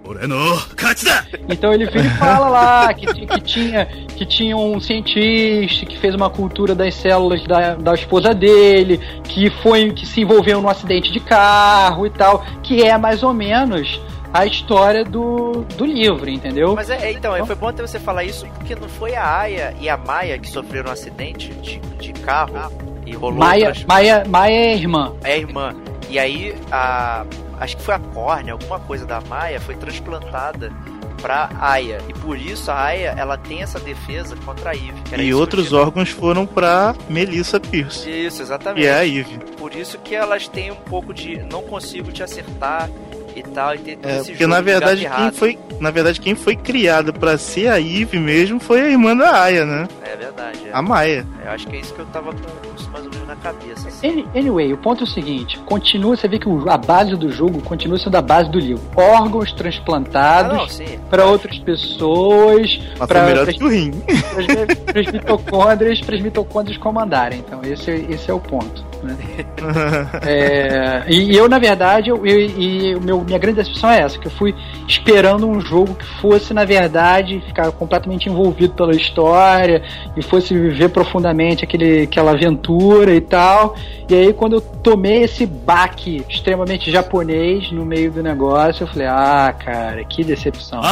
Então 1.49 1.73
ele 1.73 1.87
vira 1.87 2.07
e 2.07 2.11
fala 2.11 2.49
lá 2.49 2.95
que, 2.95 3.07
que, 3.07 3.41
tinha, 3.41 3.87
que 3.87 4.25
tinha 4.25 4.57
um 4.57 4.81
cientista 4.81 5.87
que 5.87 5.99
fez 5.99 6.15
uma 6.15 6.31
cultura 6.31 6.75
das 6.75 6.95
células 6.95 7.43
da, 7.45 7.75
da 7.75 7.95
esposa 7.95 8.35
dele, 8.35 9.01
que 9.25 9.51
foi 9.63 9.91
que 9.93 10.07
se 10.07 10.21
envolveu 10.21 10.61
num 10.61 10.69
acidente 10.69 11.13
de 11.13 11.21
carro 11.21 12.07
e 12.07 12.11
tal, 12.11 12.45
que 12.63 12.83
é 12.83 12.97
mais 12.97 13.23
ou 13.23 13.33
menos 13.33 14.01
a 14.33 14.47
história 14.47 15.05
do, 15.05 15.65
do 15.77 15.85
livro, 15.85 16.29
entendeu? 16.31 16.75
Mas 16.75 16.89
é, 16.91 17.07
é, 17.09 17.13
então, 17.13 17.35
é, 17.35 17.45
foi 17.45 17.55
bom 17.57 17.69
até 17.69 17.83
você 17.83 17.99
falar 17.99 18.25
isso, 18.25 18.47
porque 18.59 18.75
não 18.75 18.89
foi 18.89 19.15
a 19.17 19.39
Aya 19.39 19.75
e 19.81 19.89
a 19.89 19.97
Maia 19.97 20.39
que 20.39 20.49
sofreram 20.49 20.89
um 20.91 20.93
acidente 20.93 21.53
de, 21.55 21.79
de 21.99 22.13
carro 22.13 22.55
e 23.07 23.13
rolou 23.15 23.39
Maia, 23.39 23.67
outras- 23.69 23.85
Maia, 23.85 24.25
Maia 24.29 24.55
é 24.55 24.75
irmã. 24.75 25.15
é 25.25 25.33
a 25.33 25.37
irmã. 25.39 25.75
E 26.09 26.19
aí, 26.19 26.55
a, 26.73 27.25
acho 27.61 27.77
que 27.77 27.83
foi 27.83 27.95
a 27.95 27.99
córnea, 27.99 28.53
alguma 28.53 28.79
coisa 28.81 29.05
da 29.07 29.21
Maia, 29.21 29.61
foi 29.61 29.75
transplantada 29.77 30.73
pra 31.23 31.51
Aya. 31.61 31.99
E 32.09 32.13
por 32.15 32.37
isso 32.37 32.71
a 32.71 32.83
Aya, 32.83 33.15
ela 33.17 33.37
tem 33.37 33.63
essa 33.63 33.79
defesa 33.79 34.35
contra 34.37 34.71
a 34.71 34.75
Eve. 34.75 34.95
E 35.19 35.35
outros 35.35 35.73
órgãos 35.73 36.09
foram 36.09 36.47
pra 36.47 36.95
Melissa 37.09 37.61
Pierce, 37.61 38.09
Isso, 38.09 38.41
exatamente. 38.43 38.83
que 38.83 38.89
é 38.89 38.95
a 38.95 39.07
Eve. 39.07 39.39
Por 39.59 39.75
isso 39.75 39.99
que 39.99 40.15
elas 40.15 40.49
têm 40.49 40.71
um 40.71 40.77
pouco 40.77 41.13
de 41.13 41.37
não 41.43 41.63
consigo 41.63 42.11
te 42.11 42.23
acertar 42.23 42.89
e 43.35 43.43
tal. 43.43 43.75
E 43.75 43.79
ter 43.79 43.97
todo 43.97 44.11
É, 44.11 44.23
porque 44.25 44.47
na 44.47 44.59
de 44.59 44.63
verdade 44.65 45.09
quem 45.17 45.33
foi, 45.33 45.59
na 45.81 45.91
verdade 45.91 46.21
quem 46.21 46.35
foi 46.35 46.57
criada 46.57 47.13
pra 47.13 47.37
ser 47.39 47.69
a 47.69 47.81
Eve 47.81 48.19
mesmo 48.19 48.59
foi 48.61 48.81
a 48.81 48.89
irmã 48.89 49.17
da 49.17 49.43
Aya, 49.43 49.65
né? 49.65 49.89
É 50.03 50.17
verdade. 50.17 50.59
é. 50.67 50.71
A 50.73 50.83
Maia. 50.83 51.27
Eu 51.45 51.51
acho 51.53 51.67
que 51.67 51.77
é 51.77 51.81
isso 51.81 51.95
que 51.95 52.01
eu 52.01 52.07
tava 52.07 52.33
com 52.33 52.91
mais 52.93 53.05
ou 53.05 53.11
menos 53.11 53.20
cabeça. 53.43 53.89
assim. 53.89 54.09
Any- 54.09 54.27
Anyway, 54.35 54.73
o 54.73 54.77
ponto 54.79 55.01
é 55.03 55.05
o 55.05 55.07
seguinte: 55.07 55.59
continua, 55.67 56.17
você 56.17 56.29
vê 56.29 56.39
que 56.39 56.49
a 56.69 56.77
base 56.79 57.17
do 57.17 57.31
jogo 57.33 57.61
continua 57.63 57.99
sendo 57.99 58.17
a 58.17 58.23
base 58.23 58.51
do 58.51 58.59
livro. 58.59 58.83
Órgãos 58.97 59.51
Ah, 59.53 59.57
transplantados 59.57 60.73
sim. 60.75 60.99
para 61.09 61.27
outras 61.27 61.59
pessoas, 61.59 62.79
para 63.09 63.25
melhor 63.25 63.47
do 63.47 63.69
rim. 63.69 63.91
as 64.97 65.07
mitocôndrias, 65.13 66.01
para 66.01 66.15
as 66.17 66.21
mitocôndrias 66.23 66.77
comandarem. 66.79 67.41
Então, 67.41 67.61
esse, 67.65 67.91
é- 67.91 68.07
esse 68.11 68.31
é 68.31 68.35
o 68.35 68.41
ponto. 68.41 68.85
né? 69.03 69.17
É, 70.23 71.05
e 71.09 71.35
eu, 71.37 71.49
na 71.49 71.59
verdade, 71.59 72.11
eu, 72.11 72.25
eu- 72.27 72.41
e 72.41 72.95
o 72.95 73.01
meu, 73.01 73.21
minha 73.23 73.39
grande 73.39 73.57
decepção 73.57 73.91
é 73.91 74.01
essa, 74.01 74.19
que 74.19 74.27
eu 74.27 74.31
fui 74.31 74.55
esperando 74.87 75.49
um 75.49 75.61
jogo 75.61 75.95
que 75.95 76.05
fosse, 76.21 76.53
na 76.53 76.65
verdade, 76.65 77.43
ficar 77.47 77.71
completamente 77.73 78.29
envolvido 78.29 78.75
pela 78.75 78.95
história 78.95 79.83
e 80.17 80.23
fosse 80.23 80.55
viver 80.55 80.91
profundamente 80.91 81.65
aquele, 81.65 82.03
aquela 82.03 82.33
aventura 82.33 83.15
e 83.15 83.21
tal. 83.31 83.77
E 84.09 84.15
aí, 84.15 84.33
quando 84.33 84.55
eu 84.55 84.61
tomei 84.61 85.23
esse 85.23 85.47
baque 85.47 86.25
extremamente 86.29 86.91
japonês 86.91 87.71
no 87.71 87.87
meio 87.87 88.11
do 88.11 88.23
negócio, 88.23 88.83
eu 88.83 88.89
falei, 88.89 89.07
ah, 89.07 89.55
cara, 89.57 90.05
que 90.05 90.25
decepção. 90.25 90.81
É 90.81 90.83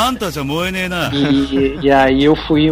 né? 0.89 1.11
e, 1.13 1.79
e 1.83 1.91
aí 1.91 2.25
eu 2.25 2.37
fui 2.47 2.69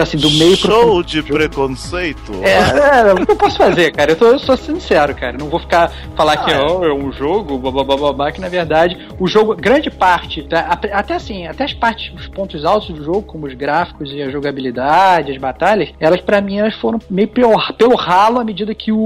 assim, 0.00 0.16
do 0.16 0.30
meio 0.30 0.56
Show 0.56 0.70
pro. 0.70 0.80
Show 0.80 1.02
de 1.02 1.22
preconceito. 1.22 2.32
É, 2.42 3.10
é, 3.10 3.12
o 3.12 3.26
que 3.26 3.32
eu 3.32 3.36
posso 3.36 3.58
fazer, 3.58 3.92
cara? 3.92 4.12
Eu, 4.12 4.16
tô, 4.16 4.26
eu 4.26 4.38
sou 4.38 4.56
sincero, 4.56 5.14
cara. 5.14 5.36
Não 5.36 5.48
vou 5.48 5.60
ficar 5.60 5.92
falar 6.16 6.32
ah, 6.32 6.36
que 6.38 6.50
é. 6.50 6.60
Oh, 6.60 6.84
é 6.84 6.92
um 6.92 7.12
jogo, 7.12 7.58
blá, 7.58 8.32
que 8.32 8.40
na 8.40 8.48
verdade 8.48 8.96
o 9.18 9.26
jogo, 9.26 9.54
grande 9.54 9.90
parte, 9.90 10.42
tá, 10.42 10.60
até 10.92 11.14
assim, 11.14 11.46
até 11.46 11.64
as 11.64 11.74
partes, 11.74 12.12
os 12.14 12.26
pontos 12.28 12.64
altos 12.64 12.88
do 12.94 13.04
jogo, 13.04 13.22
como 13.22 13.46
os 13.46 13.54
gráficos 13.54 14.10
e 14.12 14.22
a 14.22 14.30
jogabilidade, 14.30 15.32
as 15.32 15.38
batalhas, 15.38 15.90
elas 16.00 16.20
para 16.20 16.40
mim 16.40 16.58
elas 16.58 16.74
foram 16.76 16.98
meio 17.10 17.28
pelo, 17.28 17.54
pelo 17.76 17.94
ralo 17.94 18.38
à 18.38 18.44
medida 18.44 18.74
que 18.74 18.90
o 18.90 19.01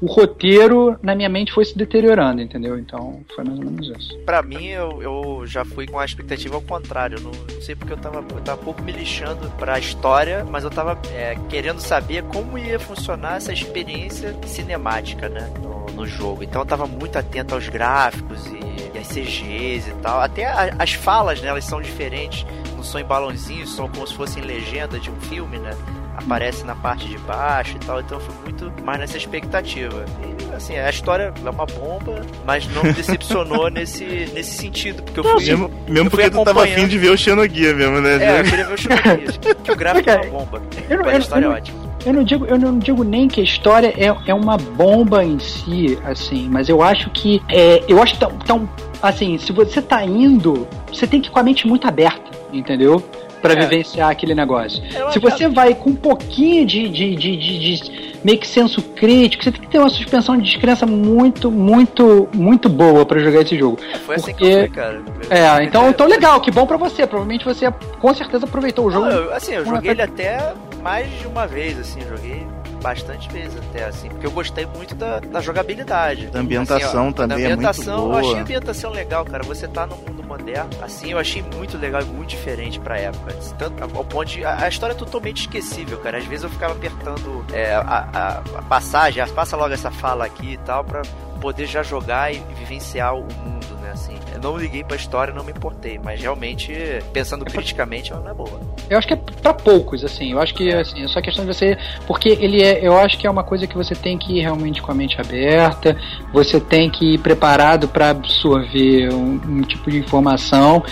o 0.00 0.06
roteiro 0.06 0.96
na 1.02 1.14
minha 1.14 1.28
mente 1.28 1.52
foi 1.52 1.64
se 1.64 1.76
deteriorando, 1.76 2.40
entendeu? 2.40 2.78
Então 2.78 3.20
foi 3.34 3.44
mais 3.44 3.58
ou 3.58 3.64
menos 3.64 3.88
isso. 3.88 4.18
Pra 4.20 4.42
mim, 4.42 4.66
eu, 4.66 5.02
eu 5.02 5.42
já 5.46 5.64
fui 5.64 5.86
com 5.86 5.98
a 5.98 6.04
expectativa 6.04 6.54
ao 6.54 6.62
contrário. 6.62 7.20
Não, 7.20 7.30
não 7.32 7.60
sei 7.62 7.74
porque 7.74 7.92
eu 7.92 7.96
tava, 7.96 8.18
eu 8.18 8.40
tava 8.42 8.62
pouco 8.62 8.82
me 8.82 8.92
lixando 8.92 9.50
pra 9.58 9.78
história, 9.78 10.44
mas 10.48 10.62
eu 10.64 10.70
tava 10.70 10.98
é, 11.12 11.36
querendo 11.48 11.80
saber 11.80 12.22
como 12.24 12.56
ia 12.58 12.78
funcionar 12.78 13.36
essa 13.38 13.52
experiência 13.52 14.36
cinemática, 14.46 15.28
né? 15.28 15.50
No, 15.62 15.86
no 15.94 16.06
jogo. 16.06 16.42
Então 16.44 16.62
eu 16.62 16.66
tava 16.66 16.86
muito 16.86 17.16
atento 17.18 17.54
aos 17.54 17.68
gráficos 17.68 18.46
e, 18.46 18.58
e 18.94 18.98
às 18.98 19.08
CGs 19.08 19.90
e 19.90 19.94
tal. 20.02 20.20
Até 20.20 20.44
a- 20.46 20.76
as 20.78 20.92
falas, 20.92 21.40
né? 21.40 21.48
Elas 21.48 21.64
são 21.64 21.80
diferentes. 21.82 22.46
Não 22.76 22.84
são 22.84 23.00
em 23.00 23.04
balãozinhos, 23.04 23.74
são 23.74 23.88
como 23.88 24.06
se 24.06 24.14
fossem 24.14 24.42
legenda 24.44 25.00
de 25.00 25.10
um 25.10 25.20
filme, 25.22 25.58
né? 25.58 25.70
Aparece 26.18 26.64
na 26.64 26.74
parte 26.74 27.06
de 27.08 27.16
baixo 27.18 27.76
e 27.76 27.86
tal. 27.86 28.00
Então 28.00 28.18
eu 28.18 28.24
fui 28.24 28.34
muito 28.44 28.72
mais 28.84 28.98
nessa 28.98 29.16
expectativa. 29.16 30.04
E 30.22 30.54
assim, 30.54 30.76
a 30.76 30.90
história 30.90 31.32
é 31.44 31.50
uma 31.50 31.64
bomba, 31.66 32.20
mas 32.44 32.66
não 32.74 32.82
me 32.82 32.92
decepcionou 32.92 33.70
nesse, 33.70 34.04
nesse 34.34 34.56
sentido. 34.56 35.02
Porque 35.02 35.20
eu 35.20 35.24
fui. 35.24 35.44
Mesmo, 35.44 35.68
mesmo 35.86 36.06
eu 36.06 36.10
fui 36.10 36.22
porque 36.22 36.30
tu 36.30 36.44
tava 36.44 36.64
afim 36.64 36.88
de 36.88 36.98
ver 36.98 37.10
o 37.10 37.16
Xenoguia 37.16 37.72
mesmo, 37.74 38.00
né? 38.00 38.16
É, 38.22 38.40
eu 38.40 38.44
queria 38.44 38.66
ver 38.66 38.74
o 38.74 38.76
Xenogears, 38.76 39.38
que 39.62 39.72
o 39.72 39.76
gráfico 39.76 40.10
é 40.10 40.16
uma 40.16 40.24
bomba. 40.24 40.62
eu 40.88 41.08
a 41.08 41.16
história 41.16 41.46
eu 41.46 41.52
é 41.52 41.56
ótima. 41.56 41.88
Eu 42.06 42.12
não 42.12 42.22
digo, 42.22 42.46
eu 42.46 42.58
não 42.58 42.78
digo 42.78 43.02
nem 43.02 43.28
que 43.28 43.40
a 43.40 43.44
história 43.44 43.92
é, 43.96 44.30
é 44.30 44.34
uma 44.34 44.56
bomba 44.56 45.24
em 45.24 45.38
si, 45.38 45.98
assim, 46.04 46.48
mas 46.48 46.68
eu 46.68 46.80
acho 46.80 47.10
que 47.10 47.42
é, 47.48 47.82
eu 47.88 48.00
acho 48.00 48.14
que 48.14 48.20
tão, 48.20 48.38
tão 48.38 48.68
assim, 49.02 49.36
se 49.36 49.52
você 49.52 49.82
tá 49.82 50.04
indo, 50.04 50.66
você 50.90 51.06
tem 51.06 51.20
que 51.20 51.28
ir 51.28 51.30
com 51.30 51.38
a 51.38 51.42
mente 51.42 51.66
muito 51.66 51.86
aberta, 51.86 52.30
entendeu? 52.52 53.02
Pra 53.40 53.52
É. 53.52 53.56
vivenciar 53.56 54.10
aquele 54.10 54.34
negócio. 54.34 54.82
Eu 54.94 55.12
Se 55.12 55.18
você 55.18 55.48
vai 55.48 55.74
com 55.74 55.90
um 55.90 55.94
pouquinho 55.94 56.66
de, 56.66 56.88
de, 56.88 57.14
de, 57.14 57.36
de, 57.36 58.18
meio 58.24 58.38
que 58.38 58.46
senso 58.48 58.82
crítico, 58.82 59.44
você 59.44 59.52
tem 59.52 59.60
que 59.60 59.68
ter 59.68 59.78
uma 59.78 59.88
suspensão 59.88 60.36
de 60.36 60.42
descrença 60.42 60.84
muito, 60.84 61.50
muito, 61.50 62.28
muito 62.34 62.68
boa 62.68 63.06
pra 63.06 63.20
jogar 63.20 63.42
esse 63.42 63.56
jogo. 63.56 63.78
Foi 64.04 64.16
assim 64.16 64.32
que 64.34 64.38
porque- 64.38 64.46
eu 64.46 64.58
fui, 64.60 64.68
cara. 64.70 65.02
É, 65.30 65.64
então, 65.64 65.88
então 65.88 66.06
legal, 66.08 66.40
que 66.40 66.50
bom 66.50 66.66
pra 66.66 66.76
você. 66.76 67.06
Provavelmente 67.06 67.44
você 67.44 67.70
com 68.00 68.12
certeza 68.12 68.44
aproveitou 68.44 68.86
o 68.86 68.90
jogo. 68.90 69.06
Não, 69.06 69.12
eu- 69.12 69.34
assim, 69.34 69.54
eu 69.54 69.64
joguei 69.64 69.92
ele 69.92 70.02
até 70.02 70.52
mais 70.82 71.06
de 71.20 71.26
uma 71.28 71.46
vez, 71.46 71.78
assim, 71.78 72.00
joguei 72.08 72.44
bastante 72.78 73.28
vezes 73.30 73.56
até, 73.58 73.84
assim, 73.84 74.08
porque 74.08 74.26
eu 74.26 74.30
gostei 74.30 74.66
muito 74.66 74.94
da, 74.94 75.20
da 75.20 75.40
jogabilidade. 75.40 76.26
Da 76.28 76.40
ambientação 76.40 77.08
Assim, 77.08 77.08
ó, 77.08 77.12
também 77.12 77.28
da 77.28 77.34
é 77.44 77.56
muito 77.56 77.58
ambientação, 77.68 78.04
Eu 78.06 78.12
achei 78.12 78.30
a 78.30 78.32
boa. 78.32 78.42
ambientação 78.42 78.90
legal, 78.90 79.24
cara. 79.24 79.42
Você 79.44 79.68
tá 79.68 79.86
no 79.86 79.96
mundo 79.96 80.22
moderno, 80.22 80.70
assim, 80.82 81.12
eu 81.12 81.18
achei 81.18 81.42
muito 81.42 81.76
legal 81.78 82.02
e 82.02 82.04
muito 82.04 82.30
diferente 82.30 82.78
pra 82.80 82.98
época. 82.98 83.34
Tanto, 83.58 83.82
ao 83.82 84.04
ponto 84.04 84.26
de. 84.26 84.44
A, 84.44 84.64
a 84.64 84.68
história 84.68 84.92
é 84.92 84.96
totalmente 84.96 85.40
esquecível, 85.42 85.98
cara. 85.98 86.18
Às 86.18 86.24
vezes 86.26 86.44
eu 86.44 86.50
ficava 86.50 86.72
apertando 86.74 87.44
é, 87.52 87.74
a, 87.74 87.80
a- 87.80 88.42
a 88.58 88.62
passagem, 88.62 89.26
passa 89.28 89.56
logo 89.56 89.72
essa 89.74 89.90
fala 89.90 90.24
aqui 90.24 90.52
e 90.54 90.58
tal, 90.58 90.84
pra 90.84 91.02
poder 91.38 91.66
já 91.66 91.82
jogar 91.82 92.32
e 92.32 92.40
vivenciar 92.58 93.14
o 93.14 93.22
mundo, 93.22 93.78
né? 93.82 93.90
Assim, 93.92 94.14
eu 94.32 94.40
não 94.40 94.56
liguei 94.56 94.84
pra 94.84 94.96
história, 94.96 95.32
não 95.32 95.44
me 95.44 95.52
importei, 95.52 95.98
mas 96.02 96.20
realmente, 96.20 96.72
pensando 97.12 97.44
criticamente, 97.44 98.12
ela 98.12 98.20
não 98.20 98.30
é 98.30 98.34
boa. 98.34 98.60
Eu 98.88 98.98
acho 98.98 99.06
que 99.06 99.14
é 99.14 99.16
pra 99.16 99.54
poucos, 99.54 100.04
assim. 100.04 100.32
Eu 100.32 100.40
acho 100.40 100.54
que 100.54 100.72
assim, 100.72 101.04
é 101.04 101.08
só 101.08 101.20
questão 101.20 101.44
de 101.44 101.54
você. 101.54 101.76
Porque 102.06 102.28
ele 102.28 102.62
é. 102.62 102.86
Eu 102.86 102.96
acho 102.98 103.18
que 103.18 103.26
é 103.26 103.30
uma 103.30 103.44
coisa 103.44 103.66
que 103.66 103.76
você 103.76 103.94
tem 103.94 104.18
que 104.18 104.38
ir 104.38 104.40
realmente 104.42 104.80
com 104.80 104.90
a 104.90 104.94
mente 104.94 105.20
aberta, 105.20 105.96
você 106.32 106.60
tem 106.60 106.90
que 106.90 107.14
ir 107.14 107.18
preparado 107.18 107.88
para 107.88 108.10
absorver 108.10 109.12
um, 109.12 109.40
um 109.46 109.62
tipo 109.62 109.90
de 109.90 109.98
informação 109.98 110.82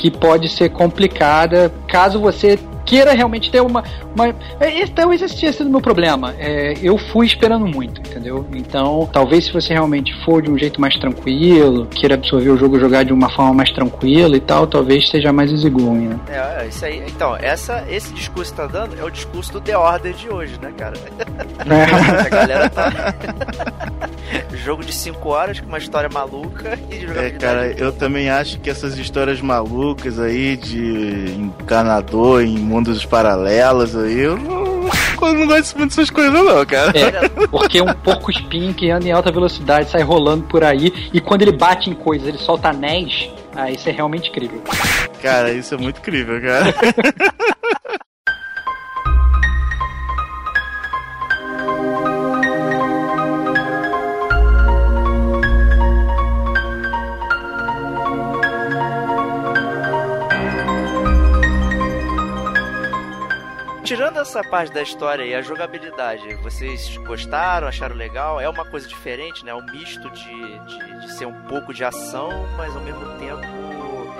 que 0.00 0.10
pode 0.10 0.48
ser 0.48 0.70
complicada 0.70 1.70
caso 1.86 2.18
você 2.18 2.58
queira 2.86 3.12
realmente 3.12 3.50
ter 3.50 3.60
uma. 3.60 3.84
uma 4.14 4.34
esse, 4.60 4.90
talvez 4.92 5.22
esse 5.22 5.36
tinha 5.36 5.52
sido 5.52 5.66
o 5.66 5.70
meu 5.70 5.80
problema. 5.80 6.34
É, 6.38 6.74
eu 6.82 6.96
fui 6.96 7.26
esperando 7.26 7.66
muito, 7.66 8.00
entendeu? 8.00 8.46
Então, 8.52 9.08
talvez 9.12 9.44
se 9.44 9.52
você 9.52 9.72
realmente 9.72 10.12
for 10.24 10.42
de 10.42 10.50
um 10.50 10.58
jeito 10.58 10.80
mais 10.80 10.96
tranquilo, 10.98 11.86
queira 11.86 12.14
absorver 12.14 12.50
o 12.50 12.56
jogo 12.56 12.80
jogar 12.80 13.04
de 13.04 13.12
uma 13.12 13.30
forma 13.30 13.52
mais 13.54 13.70
tranquila 13.70 14.36
e 14.36 14.40
tal, 14.40 14.66
talvez 14.66 15.08
seja 15.08 15.32
mais 15.32 15.52
easygoing, 15.52 16.08
né? 16.08 16.20
É, 16.28 16.64
é, 16.64 16.68
isso 16.68 16.84
aí. 16.84 17.04
Então, 17.06 17.36
essa, 17.36 17.84
esse 17.88 18.12
discurso 18.12 18.50
que 18.52 18.56
tá 18.56 18.66
dando 18.66 18.98
é 18.98 19.04
o 19.04 19.10
discurso 19.10 19.52
do 19.52 19.60
The 19.60 19.76
Order 19.76 20.12
de 20.14 20.28
hoje, 20.28 20.58
né, 20.60 20.72
cara? 20.76 20.94
a 22.24 22.28
galera 22.28 22.70
tá. 22.70 22.90
Jogo 24.64 24.84
de 24.84 24.92
5 24.92 25.28
horas 25.28 25.60
com 25.60 25.66
uma 25.66 25.78
história 25.78 26.08
maluca 26.12 26.78
e 26.90 26.98
de 26.98 27.18
É, 27.18 27.30
cara, 27.30 27.72
eu 27.72 27.92
também 27.92 28.30
acho 28.30 28.58
que 28.60 28.70
essas 28.70 28.96
histórias 28.98 29.40
malucas 29.40 30.18
aí 30.18 30.56
de 30.56 31.32
encanador 31.36 32.42
em 32.42 32.58
mundos 32.58 33.04
paralelos 33.04 33.96
aí, 33.96 34.18
eu 34.18 34.36
não, 34.36 34.88
eu 35.22 35.34
não 35.34 35.46
gosto 35.46 35.78
muito 35.78 35.90
dessas 35.90 36.10
coisas 36.10 36.32
não, 36.32 36.64
cara. 36.66 36.92
É, 36.96 37.28
porque 37.48 37.80
um 37.80 37.92
porco 37.94 38.30
espinho 38.30 38.74
que 38.74 38.90
anda 38.90 39.06
em 39.06 39.12
alta 39.12 39.30
velocidade 39.30 39.90
sai 39.90 40.02
rolando 40.02 40.44
por 40.44 40.64
aí 40.64 41.10
e 41.12 41.20
quando 41.20 41.42
ele 41.42 41.52
bate 41.52 41.90
em 41.90 41.94
coisas 41.94 42.28
ele 42.28 42.38
solta 42.38 42.68
anéis, 42.68 43.30
ah, 43.54 43.70
isso 43.70 43.88
é 43.88 43.92
realmente 43.92 44.30
incrível. 44.30 44.62
Cara, 45.22 45.52
isso 45.52 45.74
é 45.74 45.76
muito 45.76 45.98
incrível, 45.98 46.40
cara. 46.40 46.74
essa 64.30 64.44
parte 64.44 64.72
da 64.72 64.80
história 64.80 65.24
e 65.24 65.34
a 65.34 65.42
jogabilidade, 65.42 66.34
vocês 66.36 66.96
gostaram, 66.98 67.66
acharam 67.66 67.96
legal? 67.96 68.40
É 68.40 68.48
uma 68.48 68.64
coisa 68.64 68.86
diferente, 68.86 69.44
né? 69.44 69.52
Um 69.52 69.66
misto 69.72 70.08
de, 70.10 70.58
de, 70.60 71.00
de 71.00 71.12
ser 71.14 71.26
um 71.26 71.32
pouco 71.48 71.74
de 71.74 71.82
ação, 71.82 72.46
mas 72.56 72.74
ao 72.76 72.80
mesmo 72.80 73.04
tempo 73.18 73.42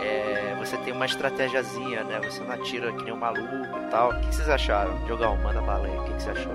é, 0.02 0.56
você 0.58 0.76
tem 0.78 0.92
uma 0.92 1.06
estratégiazinha, 1.06 2.02
né? 2.02 2.20
Você 2.24 2.40
não 2.40 2.50
atira 2.50 2.90
que 2.92 3.04
nem 3.04 3.12
um 3.12 3.16
maluco 3.16 3.54
e 3.54 3.88
tal. 3.88 4.10
O 4.10 4.20
que 4.20 4.34
vocês 4.34 4.48
acharam? 4.48 4.98
Jogar 5.06 5.30
um, 5.30 5.36
manda 5.36 5.60
bala 5.60 5.86
aí. 5.86 5.96
O 5.96 6.02
que 6.02 6.14
que 6.14 6.22
você 6.24 6.30
achou? 6.30 6.52